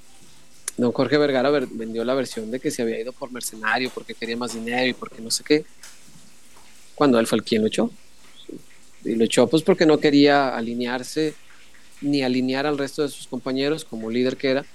don 0.78 0.92
Jorge 0.92 1.18
Vergara 1.18 1.50
ver- 1.50 1.68
vendió 1.68 2.04
la 2.04 2.14
versión 2.14 2.52
de 2.52 2.60
que 2.60 2.72
se 2.72 2.82
había 2.82 3.00
ido 3.00 3.12
por 3.12 3.32
mercenario 3.32 3.92
porque 3.94 4.14
quería 4.14 4.38
más 4.38 4.54
dinero 4.54 4.88
y 4.88 4.94
porque 4.94 5.22
no 5.22 5.32
sé 5.32 5.44
qué. 5.44 5.66
Cuando 6.96 7.20
él 7.20 7.28
fue 7.28 7.38
el 7.38 7.44
quien 7.44 7.62
lo 7.62 7.68
echó. 7.68 7.92
Y 9.04 9.16
lo 9.16 9.26
echó 9.26 9.48
pues 9.48 9.62
porque 9.64 9.86
no 9.86 10.00
quería 10.00 10.56
alinearse 10.56 11.36
ni 12.02 12.24
alinear 12.24 12.66
al 12.66 12.78
resto 12.78 13.04
de 13.04 13.10
sus 13.10 13.28
compañeros 13.28 13.86
como 13.86 14.10
líder 14.10 14.38
que 14.38 14.50
era 14.50 14.66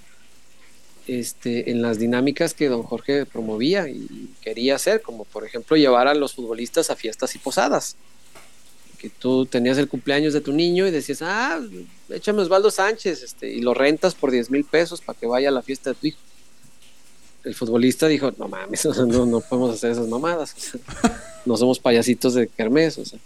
este, 1.19 1.73
en 1.73 1.83
las 1.83 1.99
dinámicas 1.99 2.55
que 2.55 2.69
don 2.69 2.85
Jorge 2.85 3.27
promovía 3.27 3.89
y 3.89 4.31
quería 4.41 4.77
hacer, 4.77 5.03
como 5.03 5.25
por 5.25 5.45
ejemplo 5.45 5.77
llevar 5.77 6.07
a 6.07 6.15
los 6.15 6.35
futbolistas 6.35 6.89
a 6.89 6.95
fiestas 6.95 7.35
y 7.35 7.39
posadas. 7.39 7.97
Que 8.97 9.09
tú 9.09 9.45
tenías 9.45 9.77
el 9.79 9.89
cumpleaños 9.89 10.35
de 10.35 10.41
tu 10.41 10.53
niño 10.53 10.87
y 10.87 10.93
decías, 10.93 11.23
ah, 11.23 11.61
échame 12.11 12.43
Osvaldo 12.43 12.71
Sánchez, 12.71 13.25
este, 13.25 13.51
y 13.51 13.61
lo 13.61 13.75
rentas 13.75 14.15
por 14.15 14.31
10 14.31 14.53
mil 14.53 14.65
pesos 14.65 15.01
para 15.01 15.19
que 15.19 15.27
vaya 15.27 15.49
a 15.49 15.53
la 15.53 15.63
fiesta 15.63 15.91
de 15.91 15.97
tu 15.97 16.07
hijo. 16.07 16.19
El 17.43 17.57
futbolista 17.57 18.07
dijo, 18.07 18.33
no 18.39 18.47
mames, 18.47 18.85
no, 19.09 19.27
no 19.27 19.41
podemos 19.41 19.75
hacer 19.75 19.91
esas 19.91 20.07
mamadas. 20.07 20.55
o 20.75 21.09
no 21.45 21.57
somos 21.57 21.81
payasitos 21.81 22.35
de 22.35 22.47
kermés, 22.47 22.99
o 22.99 23.05
sea. 23.05 23.19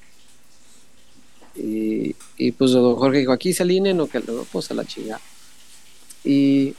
Y, 1.55 2.17
y 2.39 2.53
pues 2.53 2.71
don 2.71 2.97
Jorge 2.97 3.19
dijo, 3.19 3.33
aquí 3.33 3.53
se 3.53 3.63
alineen 3.63 4.01
o 4.01 4.07
que 4.07 4.21
no, 4.21 4.47
pues 4.51 4.71
a 4.71 4.75
la 4.75 4.87
chingada. 4.87 5.21
Y, 6.25 6.75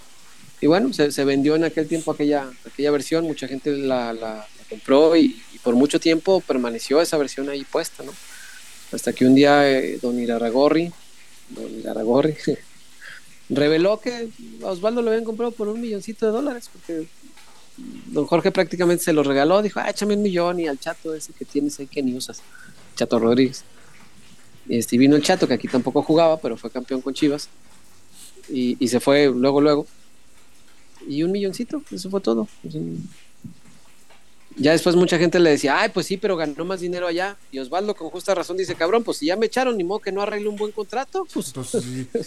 y 0.66 0.68
bueno, 0.68 0.92
se, 0.94 1.24
vendió 1.26 1.56
en 1.56 1.64
aquel 1.64 1.88
tiempo 1.88 2.10
aquella, 2.10 2.50
aquella 2.66 2.90
versión, 2.90 3.26
mucha 3.26 3.48
gente 3.48 3.72
la, 3.78 4.48
compró 4.68 5.16
y, 5.16 5.40
por 5.64 5.76
mucho 5.76 6.00
tiempo 6.00 6.42
permaneció 6.42 7.02
esa 7.02 7.18
versión 7.18 7.50
ahí 7.50 7.64
puesta, 7.64 8.02
¿no? 8.02 8.12
Hasta 8.92 9.14
que 9.14 9.28
un 9.28 9.36
día 9.36 9.70
eh, 9.70 10.00
don 10.02 10.20
Iraragorri, 10.20 10.92
don 11.50 12.34
reveló 13.50 14.00
que 14.00 14.30
a 14.64 14.66
Osvaldo 14.66 15.04
lo 15.04 15.12
habían 15.12 15.24
comprado 15.24 15.52
por 15.52 15.68
un 15.68 15.80
milloncito 15.80 16.26
de 16.26 16.32
dólares, 16.32 16.68
porque 16.74 17.06
don 18.08 18.26
Jorge 18.26 18.52
prácticamente 18.52 19.04
se 19.04 19.14
lo 19.14 19.22
regaló, 19.22 19.62
dijo, 19.62 19.80
ah, 19.80 19.92
échame 19.92 20.16
un 20.16 20.24
millón 20.24 20.60
y 20.60 20.68
al 20.68 20.80
chato 20.80 21.14
ese 21.14 21.32
que 21.34 21.46
tienes 21.46 21.80
ahí 21.80 21.86
que 21.86 22.02
ni 22.02 22.18
usas, 22.18 22.42
Chato 22.96 23.20
Rodríguez. 23.20 23.64
Este, 24.68 24.98
vino 24.98 25.16
el 25.16 25.22
Chato, 25.22 25.48
que 25.48 25.54
aquí 25.54 25.68
tampoco 25.68 26.02
jugaba, 26.02 26.40
pero 26.40 26.58
fue 26.58 26.72
campeón 26.72 27.02
con 27.02 27.14
Chivas. 27.14 27.50
Y 28.50 28.88
se 28.88 29.00
fue 29.00 29.28
luego, 29.28 29.62
luego. 29.62 29.86
Y 31.08 31.24
un 31.24 31.32
milloncito, 31.32 31.82
eso 31.92 32.10
fue 32.10 32.22
todo. 32.22 32.48
Ya 34.58 34.72
después 34.72 34.96
mucha 34.96 35.18
gente 35.18 35.38
le 35.40 35.50
decía, 35.50 35.78
ay, 35.80 35.90
pues 35.90 36.06
sí, 36.06 36.16
pero 36.16 36.38
ganó 36.38 36.64
más 36.64 36.80
dinero 36.80 37.08
allá. 37.08 37.36
Y 37.52 37.60
Osvaldo 37.60 37.94
con 37.94 38.10
justa 38.10 38.34
razón 38.34 38.56
dice, 38.56 38.74
cabrón, 38.76 39.04
pues 39.04 39.18
si 39.18 39.26
ya 39.26 39.36
me 39.36 39.48
echaron, 39.48 39.76
ni 39.78 39.84
modo 39.84 40.00
que 40.00 40.14
no 40.14 40.22
arregle 40.22 40.48
un 40.48 40.56
buen 40.56 40.72
contrato. 40.72 41.28
Pues, 41.34 41.48
Entonces, 41.48 41.84
sí. 41.84 42.08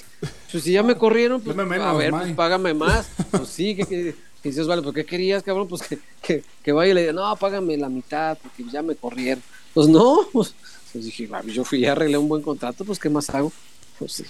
pues 0.52 0.62
si 0.62 0.72
ya 0.72 0.82
me 0.82 0.94
corrieron, 0.94 1.40
pues 1.40 1.56
menos, 1.56 1.80
a 1.86 1.94
ver, 1.94 2.10
pues 2.10 2.32
págame 2.34 2.74
más. 2.74 3.08
Pues 3.30 3.48
sí, 3.48 3.74
que, 3.74 3.86
que, 3.86 4.14
que 4.42 4.48
dice 4.50 4.60
Osvaldo, 4.60 4.84
¿por 4.84 4.94
qué 4.94 5.06
querías, 5.06 5.42
cabrón? 5.42 5.68
Pues 5.68 5.82
que, 5.82 5.98
que, 6.22 6.44
que 6.62 6.72
vaya 6.72 6.90
y 6.90 6.94
le 6.94 7.00
diga, 7.00 7.12
no, 7.14 7.34
págame 7.36 7.76
la 7.78 7.88
mitad, 7.88 8.36
porque 8.42 8.62
ya 8.70 8.82
me 8.82 8.94
corrieron. 8.94 9.42
Pues 9.72 9.88
no, 9.88 10.28
pues, 10.32 10.54
pues 10.92 11.04
dije, 11.06 11.28
"Ah, 11.32 11.42
yo 11.46 11.64
fui 11.64 11.80
y 11.80 11.86
arreglé 11.86 12.18
un 12.18 12.28
buen 12.28 12.42
contrato, 12.42 12.84
pues 12.84 12.98
¿qué 12.98 13.08
más 13.08 13.30
hago? 13.30 13.52
Pues 13.98 14.12
sí. 14.12 14.24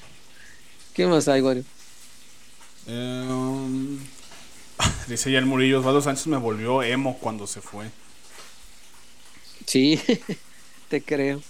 ¿Qué 0.95 1.07
más 1.07 1.27
hay, 1.29 1.41
Wario? 1.41 1.65
Eh, 2.87 3.27
um, 3.29 3.99
dice 5.09 5.31
ya 5.31 5.39
el 5.39 5.47
Murillo, 5.47 5.81
Osvaldo 5.81 6.01
Sánchez 6.01 6.27
me 6.29 6.37
volvió 6.37 6.83
emo 6.83 7.19
cuando 7.19 7.47
se 7.47 7.61
fue. 7.61 7.87
Sí, 9.67 10.01
te 10.89 11.03
creo. 11.03 11.43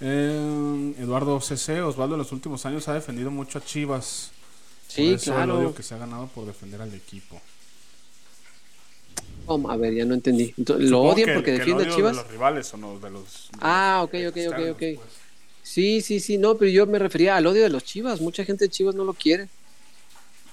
Eh, 0.00 0.94
Eduardo 0.98 1.40
CC, 1.40 1.80
Osvaldo 1.80 2.14
en 2.14 2.18
los 2.18 2.32
últimos 2.32 2.66
años 2.66 2.88
ha 2.88 2.94
defendido 2.94 3.30
mucho 3.30 3.58
a 3.58 3.64
Chivas. 3.64 4.30
Sí, 4.88 5.06
Por 5.06 5.14
eso 5.14 5.30
el 5.30 5.36
claro. 5.36 5.58
odio 5.58 5.74
que 5.74 5.82
se 5.82 5.94
ha 5.94 5.98
ganado 5.98 6.26
por 6.28 6.46
defender 6.46 6.82
al 6.82 6.92
equipo. 6.94 7.40
¿Cómo? 9.46 9.70
A 9.70 9.76
ver, 9.76 9.94
ya 9.94 10.04
no 10.04 10.14
entendí. 10.14 10.52
Entonces, 10.56 10.90
¿Lo 10.90 11.02
odian 11.02 11.28
que- 11.28 11.34
porque 11.34 11.50
que 11.50 11.52
el 11.52 11.58
defiende 11.58 11.84
a 11.84 11.94
Chivas? 11.94 12.16
De 12.16 12.22
los 12.22 12.30
rivales 12.30 12.74
o 12.74 12.76
no, 12.76 12.98
de 12.98 13.10
los. 13.10 13.24
de 13.52 13.58
Ah, 13.60 13.98
los 14.00 14.08
ok, 14.08 14.14
ok, 14.36 14.52
ok, 14.52 14.70
ok. 14.72 14.78
pues. 14.78 14.98
Sí, 15.62 16.00
sí, 16.02 16.20
sí, 16.20 16.36
no, 16.38 16.56
pero 16.56 16.70
yo 16.70 16.86
me 16.86 16.98
refería 16.98 17.36
al 17.36 17.46
odio 17.46 17.62
de 17.62 17.70
los 17.70 17.84
Chivas. 17.84 18.20
Mucha 18.20 18.44
gente 18.44 18.64
de 18.66 18.70
Chivas 18.70 18.94
no 18.94 19.04
lo 19.04 19.14
quiere. 19.14 19.48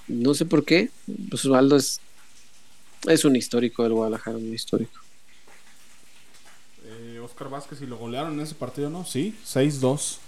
No 0.08 0.34
sé 0.34 0.44
por 0.46 0.64
qué. 0.64 0.90
Pues 1.30 1.44
Osvaldo 1.44 1.76
es, 1.76 2.00
es 3.06 3.24
un 3.24 3.36
histórico 3.36 3.82
del 3.82 3.92
Guadalajara, 3.92 4.36
un 4.36 4.52
histórico. 4.52 5.00
Eh, 6.84 7.20
Oscar 7.20 7.48
Vázquez, 7.48 7.80
y 7.82 7.86
lo 7.86 7.96
golearon 7.96 8.34
en 8.34 8.40
ese 8.40 8.54
partido, 8.54 8.90
¿no? 8.90 9.04
Sí, 9.04 9.34
6-2. 9.46 10.18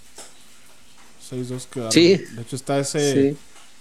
6-2 1.31 1.67
quedaron. 1.67 1.93
Sí. 1.93 2.17
De 2.17 2.43
hecho, 2.43 2.57
está 2.57 2.79
ese, 2.79 3.33
Sí. 3.33 3.39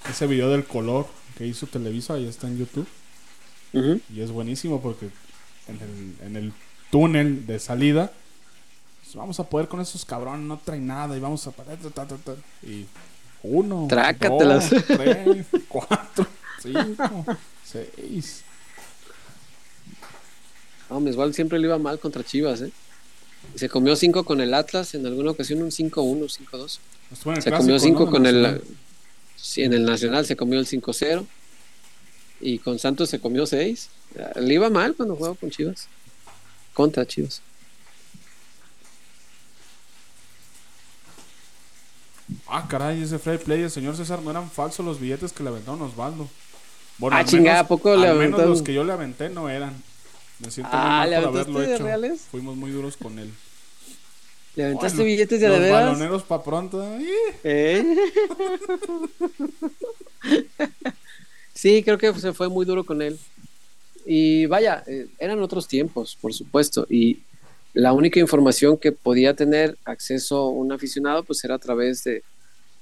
ese 0.09 0.27
video 0.27 0.49
del 0.49 0.65
color 0.65 1.07
que 1.37 1.45
hizo 1.45 1.67
Televisa, 1.67 2.15
ahí 2.15 2.25
está 2.27 2.47
en 2.47 2.57
YouTube. 2.57 2.87
Y 4.13 4.21
es 4.21 4.29
buenísimo 4.29 4.81
porque 4.81 5.09
en 5.67 5.79
el, 5.81 6.27
en 6.27 6.35
el 6.35 6.53
túnel 6.91 7.47
de 7.47 7.57
salida 7.57 8.11
pues, 9.01 9.15
vamos 9.15 9.39
a 9.39 9.49
poder 9.49 9.67
con 9.67 9.81
esos 9.81 10.05
cabrones, 10.05 10.45
no 10.45 10.59
traen 10.63 10.85
nada 10.85 11.17
y 11.17 11.19
vamos 11.19 11.47
a. 11.47 11.53
Y 12.61 12.85
uno, 13.43 13.87
Trácatelas. 13.89 14.69
dos, 14.69 14.83
tres, 14.87 15.45
cuatro, 15.67 16.25
cinco, 16.61 17.25
seis. 17.63 18.43
No, 20.89 20.99
mi 20.99 21.09
Osvaldo 21.09 21.33
siempre 21.33 21.59
le 21.59 21.67
iba 21.67 21.77
mal 21.77 21.99
contra 21.99 22.23
Chivas, 22.23 22.61
¿eh? 22.61 22.71
Se 23.55 23.69
comió 23.69 23.95
5 23.95 24.23
con 24.23 24.41
el 24.41 24.53
Atlas, 24.53 24.95
en 24.95 25.05
alguna 25.05 25.31
ocasión 25.31 25.61
un 25.61 25.69
5-1, 25.69 25.91
5-2. 25.91 26.79
Estuvo 27.11 27.31
en 27.33 27.37
el 27.37 27.43
Se 27.43 27.49
clásico, 27.49 27.57
comió 27.57 27.79
5 27.79 28.05
¿no? 28.05 28.11
con 28.11 28.25
el... 28.25 28.61
Sí, 29.35 29.63
en 29.63 29.73
el 29.73 29.85
Nacional 29.85 30.25
se 30.25 30.35
comió 30.35 30.59
el 30.59 30.65
5-0. 30.65 31.25
Y 32.41 32.59
con 32.59 32.79
Santos 32.79 33.09
se 33.09 33.19
comió 33.19 33.45
6. 33.45 33.89
Le 34.37 34.53
iba 34.53 34.69
mal 34.69 34.95
cuando 34.95 35.15
jugaba 35.15 35.35
con 35.35 35.51
Chivas. 35.51 35.87
Contra 36.73 37.05
Chivas. 37.05 37.41
Ah, 42.47 42.67
caray, 42.69 43.01
ese 43.01 43.19
Free 43.19 43.37
Play, 43.37 43.61
el 43.63 43.71
señor 43.71 43.95
César, 43.97 44.21
no 44.21 44.31
eran 44.31 44.49
falsos 44.49 44.85
los 44.85 44.99
billetes 44.99 45.31
que 45.33 45.43
le 45.43 45.49
aventaron 45.49 45.81
a 45.81 45.85
Osvaldo. 45.85 46.27
Bueno, 46.97 47.15
Ah, 47.17 47.19
al 47.19 47.25
chingada, 47.25 47.59
¿a 47.61 47.67
poco 47.67 47.95
le 47.95 48.07
al 48.07 48.17
menos 48.17 48.39
los 48.45 48.61
que 48.61 48.73
yo 48.73 48.83
le 48.83 48.93
aventé 48.93 49.29
no 49.29 49.49
eran. 49.49 49.73
Me 50.39 50.51
siento 50.51 50.71
Ah, 50.73 50.79
muy 50.79 50.89
mal 50.89 51.09
¿le 51.09 51.15
por 51.17 51.27
haberlo 51.27 51.63
hecho. 51.63 51.83
reales? 51.83 52.21
Fuimos 52.31 52.55
muy 52.55 52.71
duros 52.71 52.97
con 52.97 53.19
él. 53.19 53.29
¿Le 54.55 54.65
aventaste 54.65 55.03
billetes 55.03 55.41
de 55.41 55.47
los 55.49 55.57
de 55.57 55.63
veras? 55.63 55.85
baloneros 55.85 56.23
pa' 56.23 56.43
pronto. 56.43 56.83
¡ih! 56.99 57.07
¿Eh? 57.43 57.97
sí, 61.53 61.83
creo 61.83 61.97
que 61.97 62.13
se 62.19 62.33
fue 62.33 62.49
muy 62.49 62.65
duro 62.65 62.83
con 62.83 63.01
él. 63.01 63.17
Y 64.05 64.45
vaya, 64.47 64.83
eh, 64.87 65.07
eran 65.17 65.41
otros 65.41 65.67
tiempos, 65.67 66.17
por 66.19 66.33
supuesto. 66.33 66.85
Y 66.89 67.19
la 67.73 67.93
única 67.93 68.19
información 68.19 68.77
que 68.77 68.91
podía 68.91 69.33
tener 69.33 69.77
acceso 69.83 70.47
un 70.47 70.71
aficionado, 70.71 71.23
pues 71.23 71.43
era 71.43 71.55
a 71.55 71.59
través 71.59 72.03
de, 72.03 72.23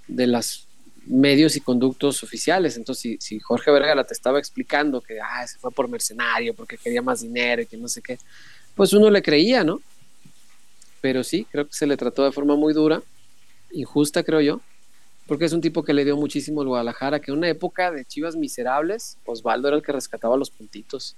de 0.08 0.28
los 0.28 0.68
medios 1.06 1.56
y 1.56 1.62
conductos 1.62 2.24
oficiales. 2.24 2.78
Entonces, 2.78 3.02
si, 3.02 3.18
si 3.20 3.40
Jorge 3.40 3.72
Vergara 3.72 4.04
te 4.04 4.14
estaba 4.14 4.40
explicando 4.40 5.02
que 5.02 5.20
ah, 5.20 5.48
se 5.48 5.58
fue 5.58 5.72
por 5.72 5.88
mercenario, 5.88 6.54
porque 6.54 6.78
quería 6.78 7.02
más 7.02 7.22
dinero 7.22 7.62
y 7.62 7.66
que 7.66 7.78
no 7.78 7.88
sé 7.88 8.02
qué, 8.02 8.20
pues 8.76 8.94
uno 8.94 9.10
le 9.10 9.22
creía, 9.22 9.64
¿no? 9.64 9.82
Pero 11.00 11.24
sí, 11.24 11.48
creo 11.50 11.68
que 11.68 11.74
se 11.74 11.88
le 11.88 11.98
trató 11.98 12.24
de 12.24 12.32
forma 12.32 12.56
muy 12.56 12.74
dura, 12.74 13.02
injusta, 13.72 14.24
creo 14.24 14.42
yo, 14.42 14.62
porque 15.26 15.46
es 15.46 15.54
un 15.54 15.62
tipo 15.62 15.84
que 15.84 15.94
le 15.94 16.06
dio 16.06 16.18
muchísimo 16.18 16.62
al 16.62 16.68
Guadalajara, 16.68 17.20
que 17.20 17.32
en 17.32 17.38
una 17.38 17.50
época 17.50 17.92
de 17.92 18.06
Chivas 18.06 18.36
miserables, 18.36 19.18
Osvaldo 19.26 19.70
era 19.70 19.78
el 19.78 19.84
que 19.84 19.92
rescataba 19.92 20.38
los 20.38 20.52
puntitos. 20.52 21.16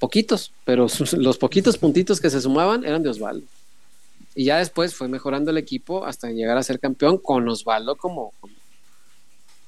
Poquitos, 0.00 0.50
pero 0.64 0.88
los 1.18 1.38
poquitos 1.38 1.78
puntitos 1.78 2.20
que 2.20 2.30
se 2.30 2.40
sumaban 2.40 2.84
eran 2.84 3.04
de 3.04 3.10
Osvaldo. 3.10 3.46
Y 4.34 4.46
ya 4.46 4.58
después 4.58 4.94
fue 4.94 5.06
mejorando 5.06 5.50
el 5.52 5.58
equipo 5.58 6.04
hasta 6.04 6.30
llegar 6.30 6.56
a 6.56 6.62
ser 6.62 6.80
campeón 6.80 7.18
con 7.18 7.48
Osvaldo 7.48 7.94
como, 7.96 8.32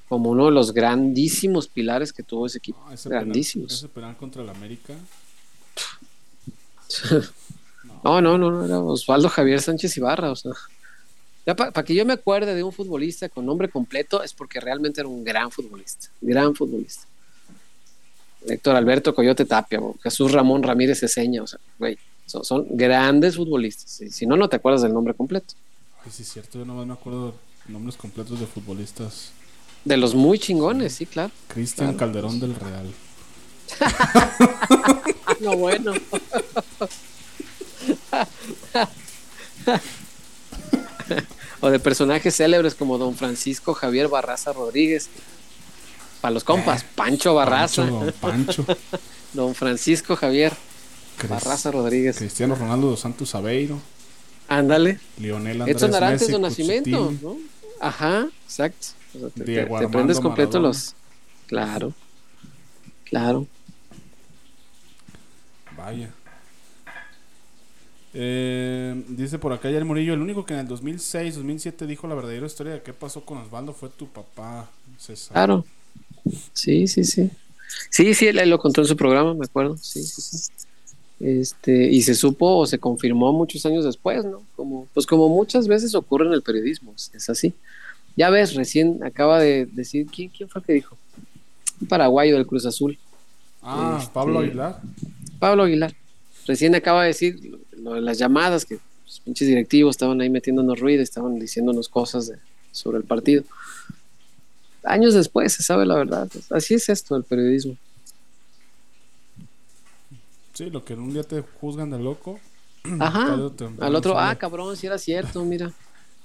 como, 0.09 0.31
uno 0.31 0.45
de 0.45 0.51
los 0.51 0.73
grandísimos 0.73 1.67
pilares 1.67 2.11
que 2.11 2.23
tuvo 2.23 2.47
ese 2.47 2.57
equipo. 2.57 2.79
Ese 2.91 3.09
penal- 3.09 3.23
grandísimos. 3.25 3.73
ese 3.73 3.87
penal 3.87 4.17
contra 4.17 4.41
el 4.43 4.49
América. 4.49 4.95
No, 8.03 8.19
no, 8.19 8.37
no, 8.37 8.51
no, 8.51 8.65
era 8.65 8.79
Osvaldo 8.79 9.29
Javier 9.29 9.61
Sánchez 9.61 9.95
Ibarra, 9.95 10.29
o 10.29 10.35
sea. 10.35 10.51
Ya 11.45 11.55
para 11.55 11.83
que 11.83 11.95
yo 11.95 12.05
me 12.05 12.13
acuerde 12.13 12.53
de 12.53 12.61
un 12.61 12.73
futbolista 12.73 13.29
con 13.29 13.45
nombre 13.45 13.69
completo 13.69 14.23
es 14.23 14.33
porque 14.33 14.59
realmente 14.59 14.99
era 14.99 15.07
un 15.07 15.23
gran 15.23 15.51
futbolista, 15.51 16.09
gran 16.21 16.53
futbolista. 16.53 17.03
Héctor 18.47 18.75
Alberto 18.75 19.15
Coyote 19.15 19.45
Tapia, 19.45 19.79
Jesús 20.01 20.31
Ramón 20.31 20.63
Ramírez 20.63 21.01
Eseña, 21.03 21.43
o 21.43 21.47
sea, 21.47 21.59
güey, 21.79 21.97
son, 22.25 22.43
son 22.43 22.65
grandes 22.69 23.35
futbolistas. 23.35 23.89
Si, 23.89 24.09
si 24.09 24.25
no, 24.25 24.35
no 24.35 24.49
te 24.49 24.57
acuerdas 24.57 24.81
del 24.81 24.93
nombre 24.93 25.13
completo. 25.13 25.53
Sí, 26.09 26.23
es 26.23 26.33
cierto, 26.33 26.59
yo 26.59 26.65
nomás 26.65 26.85
me 26.85 26.93
acuerdo 26.93 27.33
nombres 27.67 27.95
completos 27.95 28.39
de 28.39 28.45
futbolistas. 28.45 29.31
De 29.85 29.97
los 29.97 30.15
muy 30.15 30.39
chingones, 30.39 30.93
sí, 30.93 31.05
claro. 31.05 31.31
Cristian 31.47 31.93
Claro. 31.93 31.97
Calderón 31.99 32.39
del 32.39 32.55
Real. 32.55 32.91
No, 35.39 35.57
bueno. 35.57 35.93
o 41.61 41.69
de 41.69 41.79
personajes 41.79 42.35
célebres 42.35 42.75
como 42.75 42.97
don 42.97 43.15
Francisco 43.15 43.73
Javier 43.73 44.07
Barraza 44.07 44.53
Rodríguez. 44.53 45.09
Para 46.23 46.35
los 46.35 46.45
compas, 46.45 46.85
Pancho 46.85 47.35
Barraza. 47.35 47.85
Eh, 47.85 48.13
Pancho, 48.21 48.63
don 48.63 48.65
Pancho. 48.65 48.65
don 49.33 49.53
Francisco 49.53 50.15
Javier 50.15 50.53
Barraza 51.27 51.69
Rodríguez. 51.69 52.15
Cristiano 52.15 52.55
Ronaldo 52.55 52.91
dos 52.91 53.01
Santos 53.01 53.35
Aveiro. 53.35 53.77
Ándale. 54.47 55.01
Lionel 55.17 55.59
Andrés 55.59 55.75
Edson 55.75 55.93
Arantes 55.93 56.21
Messi 56.21 56.31
don 56.31 56.41
Nacimiento. 56.43 57.37
Ajá, 57.81 58.29
exacto. 58.45 58.87
O 59.13 59.19
sea, 59.19 59.29
te, 59.31 59.43
Diego 59.43 59.77
te 59.77 59.83
Armando 59.83 60.13
completo 60.21 60.59
Maradona. 60.59 60.67
los. 60.69 60.95
Claro. 61.47 61.93
Claro. 63.03 63.45
Vaya. 65.75 66.09
Eh, 68.13 69.03
dice 69.09 69.39
por 69.39 69.51
acá 69.51 69.69
Yael 69.69 69.83
Murillo, 69.83 70.13
el 70.13 70.21
único 70.21 70.45
que 70.45 70.53
en 70.53 70.61
el 70.61 70.67
2006, 70.69 71.35
2007 71.35 71.85
dijo 71.85 72.07
la 72.07 72.15
verdadera 72.15 72.45
historia 72.45 72.71
de 72.71 72.81
qué 72.81 72.93
pasó 72.93 73.25
con 73.25 73.39
Osvaldo 73.39 73.73
fue 73.73 73.89
tu 73.89 74.07
papá, 74.07 74.69
César. 74.97 75.33
Claro. 75.33 75.65
Sí, 76.53 76.87
sí, 76.87 77.03
sí. 77.03 77.29
Sí, 77.89 78.13
sí, 78.13 78.27
él, 78.27 78.39
él 78.39 78.49
lo 78.49 78.59
contó 78.59 78.81
en 78.81 78.87
su 78.87 78.95
programa, 78.95 79.33
me 79.33 79.45
acuerdo. 79.45 79.77
Sí, 79.77 80.03
sí, 80.03 80.21
sí. 80.21 80.51
Este, 81.19 81.89
y 81.89 82.01
se 82.01 82.15
supo 82.15 82.57
o 82.57 82.65
se 82.65 82.79
confirmó 82.79 83.31
muchos 83.31 83.65
años 83.65 83.85
después, 83.85 84.25
¿no? 84.25 84.43
Como, 84.55 84.87
pues 84.93 85.05
como 85.05 85.29
muchas 85.29 85.67
veces 85.67 85.95
ocurre 85.95 86.27
en 86.27 86.33
el 86.33 86.41
periodismo, 86.41 86.93
es, 87.13 87.29
así. 87.29 87.53
Ya 88.15 88.29
ves, 88.29 88.53
recién 88.55 89.03
acaba 89.03 89.39
de 89.39 89.65
decir, 89.71 90.05
¿quién, 90.13 90.29
quién 90.29 90.49
fue 90.49 90.59
el 90.61 90.65
que 90.65 90.73
dijo? 90.73 90.97
Un 91.81 91.87
paraguayo 91.87 92.35
del 92.35 92.45
Cruz 92.45 92.65
Azul. 92.65 92.97
Ah, 93.61 93.97
Este, 93.99 94.13
Pablo 94.13 94.39
Aguilar. 94.39 94.81
Pablo 95.39 95.63
Aguilar. 95.63 95.95
Recién 96.45 96.75
acaba 96.75 97.01
de 97.03 97.07
decir 97.07 97.57
lo 97.77 97.93
de 97.93 98.01
las 98.01 98.17
llamadas, 98.17 98.65
que 98.65 98.77
los 99.05 99.19
pinches 99.21 99.47
directivos 99.47 99.95
estaban 99.95 100.19
ahí 100.21 100.29
metiéndonos 100.29 100.79
ruido, 100.79 101.01
estaban 101.01 101.39
diciéndonos 101.39 101.87
cosas 101.87 102.27
de- 102.27 102.37
sobre 102.71 102.97
el 102.97 103.03
partido. 103.05 103.43
Años 104.83 105.13
después 105.13 105.53
se 105.53 105.63
sabe 105.63 105.85
la 105.85 105.95
verdad. 105.95 106.29
Así 106.49 106.73
es 106.73 106.89
esto 106.89 107.15
el 107.15 107.23
periodismo. 107.23 107.77
Sí, 110.53 110.69
lo 110.69 110.85
que 110.85 110.93
en 110.93 110.99
un 110.99 111.13
día 111.13 111.23
te 111.23 111.41
juzgan 111.41 111.89
de 111.89 111.99
loco. 111.99 112.39
Ajá. 112.99 113.33
Al 113.79 113.95
otro, 113.95 114.19
ah, 114.19 114.35
cabrón, 114.35 114.75
si 114.77 114.87
era 114.87 114.97
cierto, 114.97 115.43
mira. 115.43 115.71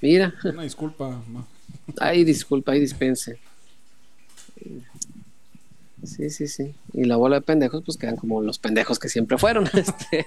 Mira. 0.00 0.34
Una 0.44 0.62
disculpa, 0.62 1.22
ma. 1.28 1.46
Ay, 1.98 2.24
disculpa, 2.24 2.72
ay, 2.72 2.80
dispense. 2.80 3.38
Sí, 6.04 6.30
sí, 6.30 6.46
sí. 6.46 6.74
Y 6.92 7.04
la 7.04 7.16
bola 7.16 7.36
de 7.36 7.42
pendejos, 7.42 7.82
pues 7.84 7.96
quedan 7.96 8.16
como 8.16 8.40
los 8.40 8.58
pendejos 8.58 8.98
que 8.98 9.08
siempre 9.08 9.38
fueron. 9.38 9.68
Este, 9.74 10.26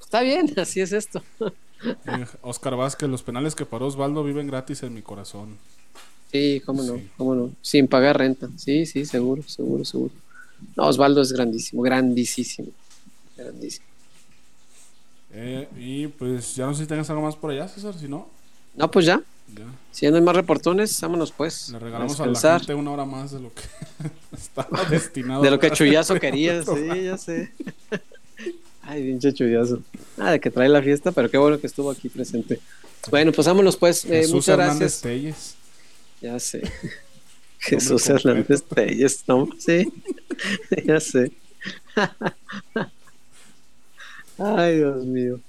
está 0.00 0.20
bien, 0.22 0.52
así 0.58 0.80
es 0.80 0.92
esto. 0.92 1.22
Eh, 1.40 2.26
Oscar 2.42 2.76
Vázquez, 2.76 3.08
los 3.08 3.22
penales 3.22 3.54
que 3.54 3.66
paró 3.66 3.86
Osvaldo 3.86 4.22
viven 4.24 4.46
gratis 4.46 4.82
en 4.82 4.94
mi 4.94 5.02
corazón. 5.02 5.58
Sí, 6.32 6.62
cómo 6.64 6.82
no, 6.82 6.96
Sí. 6.96 7.08
cómo 7.16 7.34
no. 7.34 7.50
Sin 7.62 7.86
pagar 7.88 8.18
renta. 8.18 8.48
Sí, 8.56 8.86
sí, 8.86 9.04
seguro, 9.04 9.42
seguro, 9.46 9.84
seguro. 9.84 10.12
No, 10.76 10.86
Osvaldo 10.86 11.20
es 11.22 11.32
grandísimo, 11.32 11.82
grandísimo. 11.82 12.68
Grandísimo. 13.36 13.84
Eh, 15.34 15.68
y 15.78 16.06
pues 16.08 16.54
ya 16.56 16.66
no 16.66 16.74
sé 16.74 16.82
si 16.82 16.88
tengas 16.88 17.08
algo 17.10 17.22
más 17.22 17.36
por 17.36 17.50
allá, 17.50 17.66
César, 17.68 17.94
si 17.98 18.06
no, 18.08 18.28
No, 18.76 18.90
pues 18.90 19.06
ya. 19.06 19.22
ya. 19.56 19.64
Si 19.90 20.06
no 20.08 20.16
hay 20.16 20.22
más 20.22 20.36
reportones, 20.36 20.98
vámonos 21.00 21.32
pues. 21.32 21.68
Le 21.70 21.78
regalamos 21.78 22.18
a, 22.20 22.24
a 22.24 22.26
la 22.26 22.58
gente 22.58 22.74
una 22.74 22.90
hora 22.92 23.04
más 23.04 23.30
de 23.32 23.40
lo 23.40 23.52
que 23.52 23.62
estaba 24.36 24.84
destinado. 24.84 25.42
De 25.42 25.50
lo 25.50 25.58
que 25.58 25.70
Chuyazo 25.70 26.14
quería, 26.20 26.62
sí, 26.64 27.02
ya 27.04 27.18
sé. 27.18 27.50
Ay, 28.82 29.02
pinche 29.02 29.32
Chuyazo. 29.32 29.80
Ah, 30.18 30.32
de 30.32 30.40
que 30.40 30.50
trae 30.50 30.68
la 30.68 30.82
fiesta, 30.82 31.12
pero 31.12 31.30
qué 31.30 31.38
bueno 31.38 31.58
que 31.60 31.66
estuvo 31.66 31.90
aquí 31.90 32.08
presente. 32.08 32.60
Bueno, 33.10 33.32
pues 33.32 33.46
vámonos 33.46 33.76
pues. 33.76 34.04
Eh, 34.04 34.26
muchas 34.30 34.48
Hernández 34.48 34.78
gracias. 34.78 35.00
Telles. 35.00 35.54
Ya 36.22 36.38
sé. 36.38 36.62
Jesús. 37.58 38.08
Hernández 38.08 38.62
Telles, 38.62 39.24
¿no? 39.26 39.48
Sí, 39.58 39.92
ya 40.86 40.98
sé. 41.00 41.32
Ay, 44.38 44.76
Dios 44.78 45.04
mío. 45.04 45.40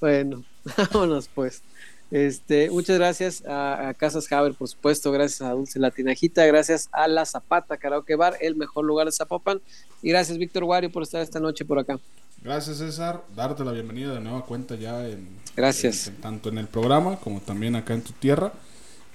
Bueno, 0.00 0.44
vámonos 0.92 1.28
pues. 1.34 1.62
Este, 2.10 2.70
muchas 2.70 2.96
gracias 2.98 3.44
a, 3.44 3.88
a 3.88 3.94
Casas 3.94 4.30
Haber, 4.30 4.54
por 4.54 4.68
supuesto, 4.68 5.10
gracias 5.10 5.40
a 5.42 5.50
Dulce 5.50 5.78
Latinajita, 5.80 6.44
gracias 6.46 6.88
a 6.92 7.08
La 7.08 7.24
Zapata 7.24 7.76
Karaoke 7.76 8.14
Bar, 8.14 8.36
el 8.40 8.54
mejor 8.56 8.84
lugar 8.84 9.06
de 9.06 9.12
Zapopan, 9.12 9.60
y 10.02 10.10
gracias 10.10 10.38
Víctor 10.38 10.64
Wario 10.64 10.92
por 10.92 11.02
estar 11.02 11.22
esta 11.22 11.40
noche 11.40 11.64
por 11.64 11.78
acá. 11.78 11.98
Gracias, 12.42 12.76
César. 12.78 13.22
Darte 13.34 13.64
la 13.64 13.72
bienvenida 13.72 14.12
de 14.14 14.20
nueva 14.20 14.44
cuenta 14.44 14.74
ya 14.76 15.08
en, 15.08 15.26
Gracias. 15.56 16.08
en- 16.08 16.16
tanto 16.16 16.50
en 16.50 16.58
el 16.58 16.66
programa 16.68 17.16
como 17.16 17.40
también 17.40 17.74
acá 17.74 17.94
en 17.94 18.02
tu 18.02 18.12
tierra. 18.12 18.52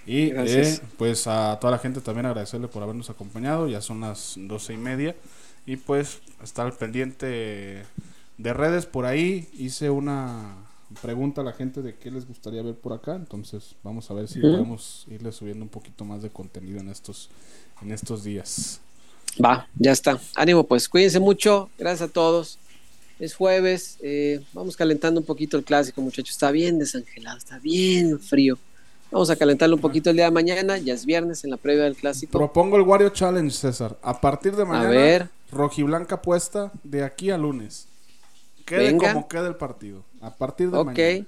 Y 0.09 0.31
eh, 0.35 0.79
pues 0.97 1.27
a 1.27 1.59
toda 1.61 1.69
la 1.69 1.77
gente 1.77 2.01
también 2.01 2.25
agradecerle 2.25 2.67
por 2.67 2.81
habernos 2.81 3.11
acompañado. 3.11 3.67
Ya 3.67 3.79
son 3.79 4.01
las 4.01 4.33
doce 4.37 4.73
y 4.73 4.77
media. 4.77 5.15
Y 5.67 5.75
pues 5.75 6.17
estar 6.43 6.75
pendiente 6.75 7.85
de 8.39 8.53
redes 8.53 8.87
por 8.87 9.05
ahí. 9.05 9.47
Hice 9.53 9.91
una 9.91 10.55
pregunta 11.03 11.41
a 11.41 11.43
la 11.43 11.53
gente 11.53 11.83
de 11.83 11.93
qué 11.93 12.09
les 12.09 12.27
gustaría 12.27 12.63
ver 12.63 12.73
por 12.73 12.93
acá. 12.93 13.13
Entonces 13.15 13.75
vamos 13.83 14.09
a 14.09 14.15
ver 14.15 14.27
si 14.27 14.39
podemos 14.39 15.05
irle 15.11 15.31
subiendo 15.31 15.63
un 15.63 15.69
poquito 15.69 16.05
más 16.05 16.23
de 16.23 16.31
contenido 16.31 16.79
en 16.79 16.89
estos, 16.89 17.29
en 17.83 17.91
estos 17.91 18.23
días. 18.23 18.81
Va, 19.45 19.67
ya 19.75 19.91
está. 19.91 20.19
Ánimo 20.33 20.63
pues, 20.63 20.89
cuídense 20.89 21.19
mucho, 21.19 21.69
gracias 21.77 22.09
a 22.09 22.11
todos. 22.11 22.57
Es 23.19 23.35
jueves, 23.35 23.99
eh, 24.01 24.41
vamos 24.53 24.75
calentando 24.75 25.19
un 25.19 25.25
poquito 25.27 25.55
el 25.55 25.63
clásico, 25.63 26.01
muchachos. 26.01 26.31
Está 26.31 26.49
bien 26.49 26.79
desangelado, 26.79 27.37
está 27.37 27.59
bien 27.59 28.19
frío. 28.19 28.57
Vamos 29.11 29.29
a 29.31 29.35
calentarlo 29.35 29.75
un 29.75 29.81
poquito 29.81 30.11
el 30.11 30.17
día 30.17 30.25
de 30.25 30.31
mañana, 30.31 30.77
ya 30.77 30.93
es 30.93 31.05
viernes 31.05 31.43
en 31.43 31.49
la 31.49 31.57
previa 31.57 31.83
del 31.85 31.95
clásico. 31.95 32.31
Propongo 32.31 32.77
el 32.77 32.83
Wario 32.83 33.09
Challenge, 33.09 33.49
César. 33.55 33.97
A 34.03 34.21
partir 34.21 34.55
de 34.55 34.65
mañana, 34.65 34.89
ver. 34.89 35.29
rojiblanca 35.51 36.21
puesta 36.21 36.71
de 36.83 37.03
aquí 37.03 37.31
a 37.31 37.37
lunes. 37.37 37.87
Quede 38.65 38.85
Venga. 38.85 39.13
como 39.13 39.27
quede 39.27 39.47
el 39.47 39.55
partido. 39.55 40.03
A 40.21 40.31
partir 40.35 40.69
de 40.69 40.77
Ok, 40.77 40.85
mañana. 40.85 41.25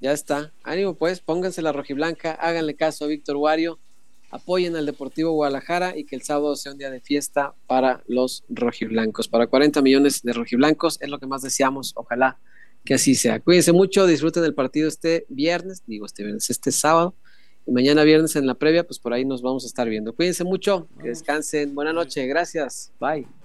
ya 0.00 0.12
está. 0.12 0.52
Ánimo 0.62 0.94
pues, 0.94 1.18
pónganse 1.20 1.62
la 1.62 1.72
rojiblanca, 1.72 2.32
háganle 2.32 2.76
caso 2.76 3.04
a 3.06 3.08
Víctor 3.08 3.36
Wario, 3.38 3.80
apoyen 4.30 4.76
al 4.76 4.86
Deportivo 4.86 5.32
Guadalajara 5.32 5.96
y 5.96 6.04
que 6.04 6.14
el 6.14 6.22
sábado 6.22 6.54
sea 6.54 6.70
un 6.70 6.78
día 6.78 6.90
de 6.90 7.00
fiesta 7.00 7.54
para 7.66 8.04
los 8.06 8.44
rojiblancos. 8.48 9.26
Para 9.26 9.48
40 9.48 9.82
millones 9.82 10.22
de 10.22 10.32
rojiblancos 10.32 10.98
es 11.00 11.08
lo 11.08 11.18
que 11.18 11.26
más 11.26 11.42
deseamos, 11.42 11.90
ojalá 11.96 12.38
que 12.84 12.94
así 12.94 13.14
sea. 13.14 13.40
Cuídense 13.40 13.72
mucho, 13.72 14.06
disfruten 14.06 14.42
del 14.42 14.54
partido 14.54 14.88
este 14.88 15.26
viernes, 15.28 15.82
digo 15.86 16.06
este 16.06 16.22
viernes, 16.22 16.50
este 16.50 16.72
sábado. 16.72 17.14
Y 17.66 17.72
mañana 17.72 18.04
viernes 18.04 18.36
en 18.36 18.46
la 18.46 18.54
previa, 18.54 18.84
pues 18.84 18.98
por 18.98 19.12
ahí 19.12 19.24
nos 19.24 19.42
vamos 19.42 19.64
a 19.64 19.66
estar 19.66 19.88
viendo. 19.88 20.14
Cuídense 20.14 20.44
mucho, 20.44 20.88
que 21.00 21.08
descansen. 21.08 21.74
Buena 21.74 21.92
noche, 21.92 22.26
gracias. 22.26 22.92
Bye. 22.98 23.39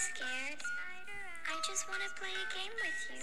Scared. 0.00 0.56
I 1.44 1.60
just 1.68 1.84
want 1.88 2.00
to 2.00 2.08
play 2.16 2.32
a 2.32 2.46
game 2.56 2.72
with 2.72 3.00
you. 3.12 3.20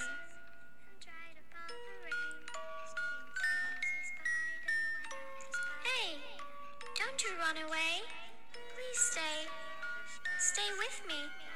Hey, 5.82 6.22
don't 6.94 7.18
you 7.24 7.32
run 7.42 7.58
away. 7.66 8.06
Please 8.54 9.00
stay. 9.10 9.50
Stay 10.38 10.70
with 10.78 11.02
me. 11.08 11.47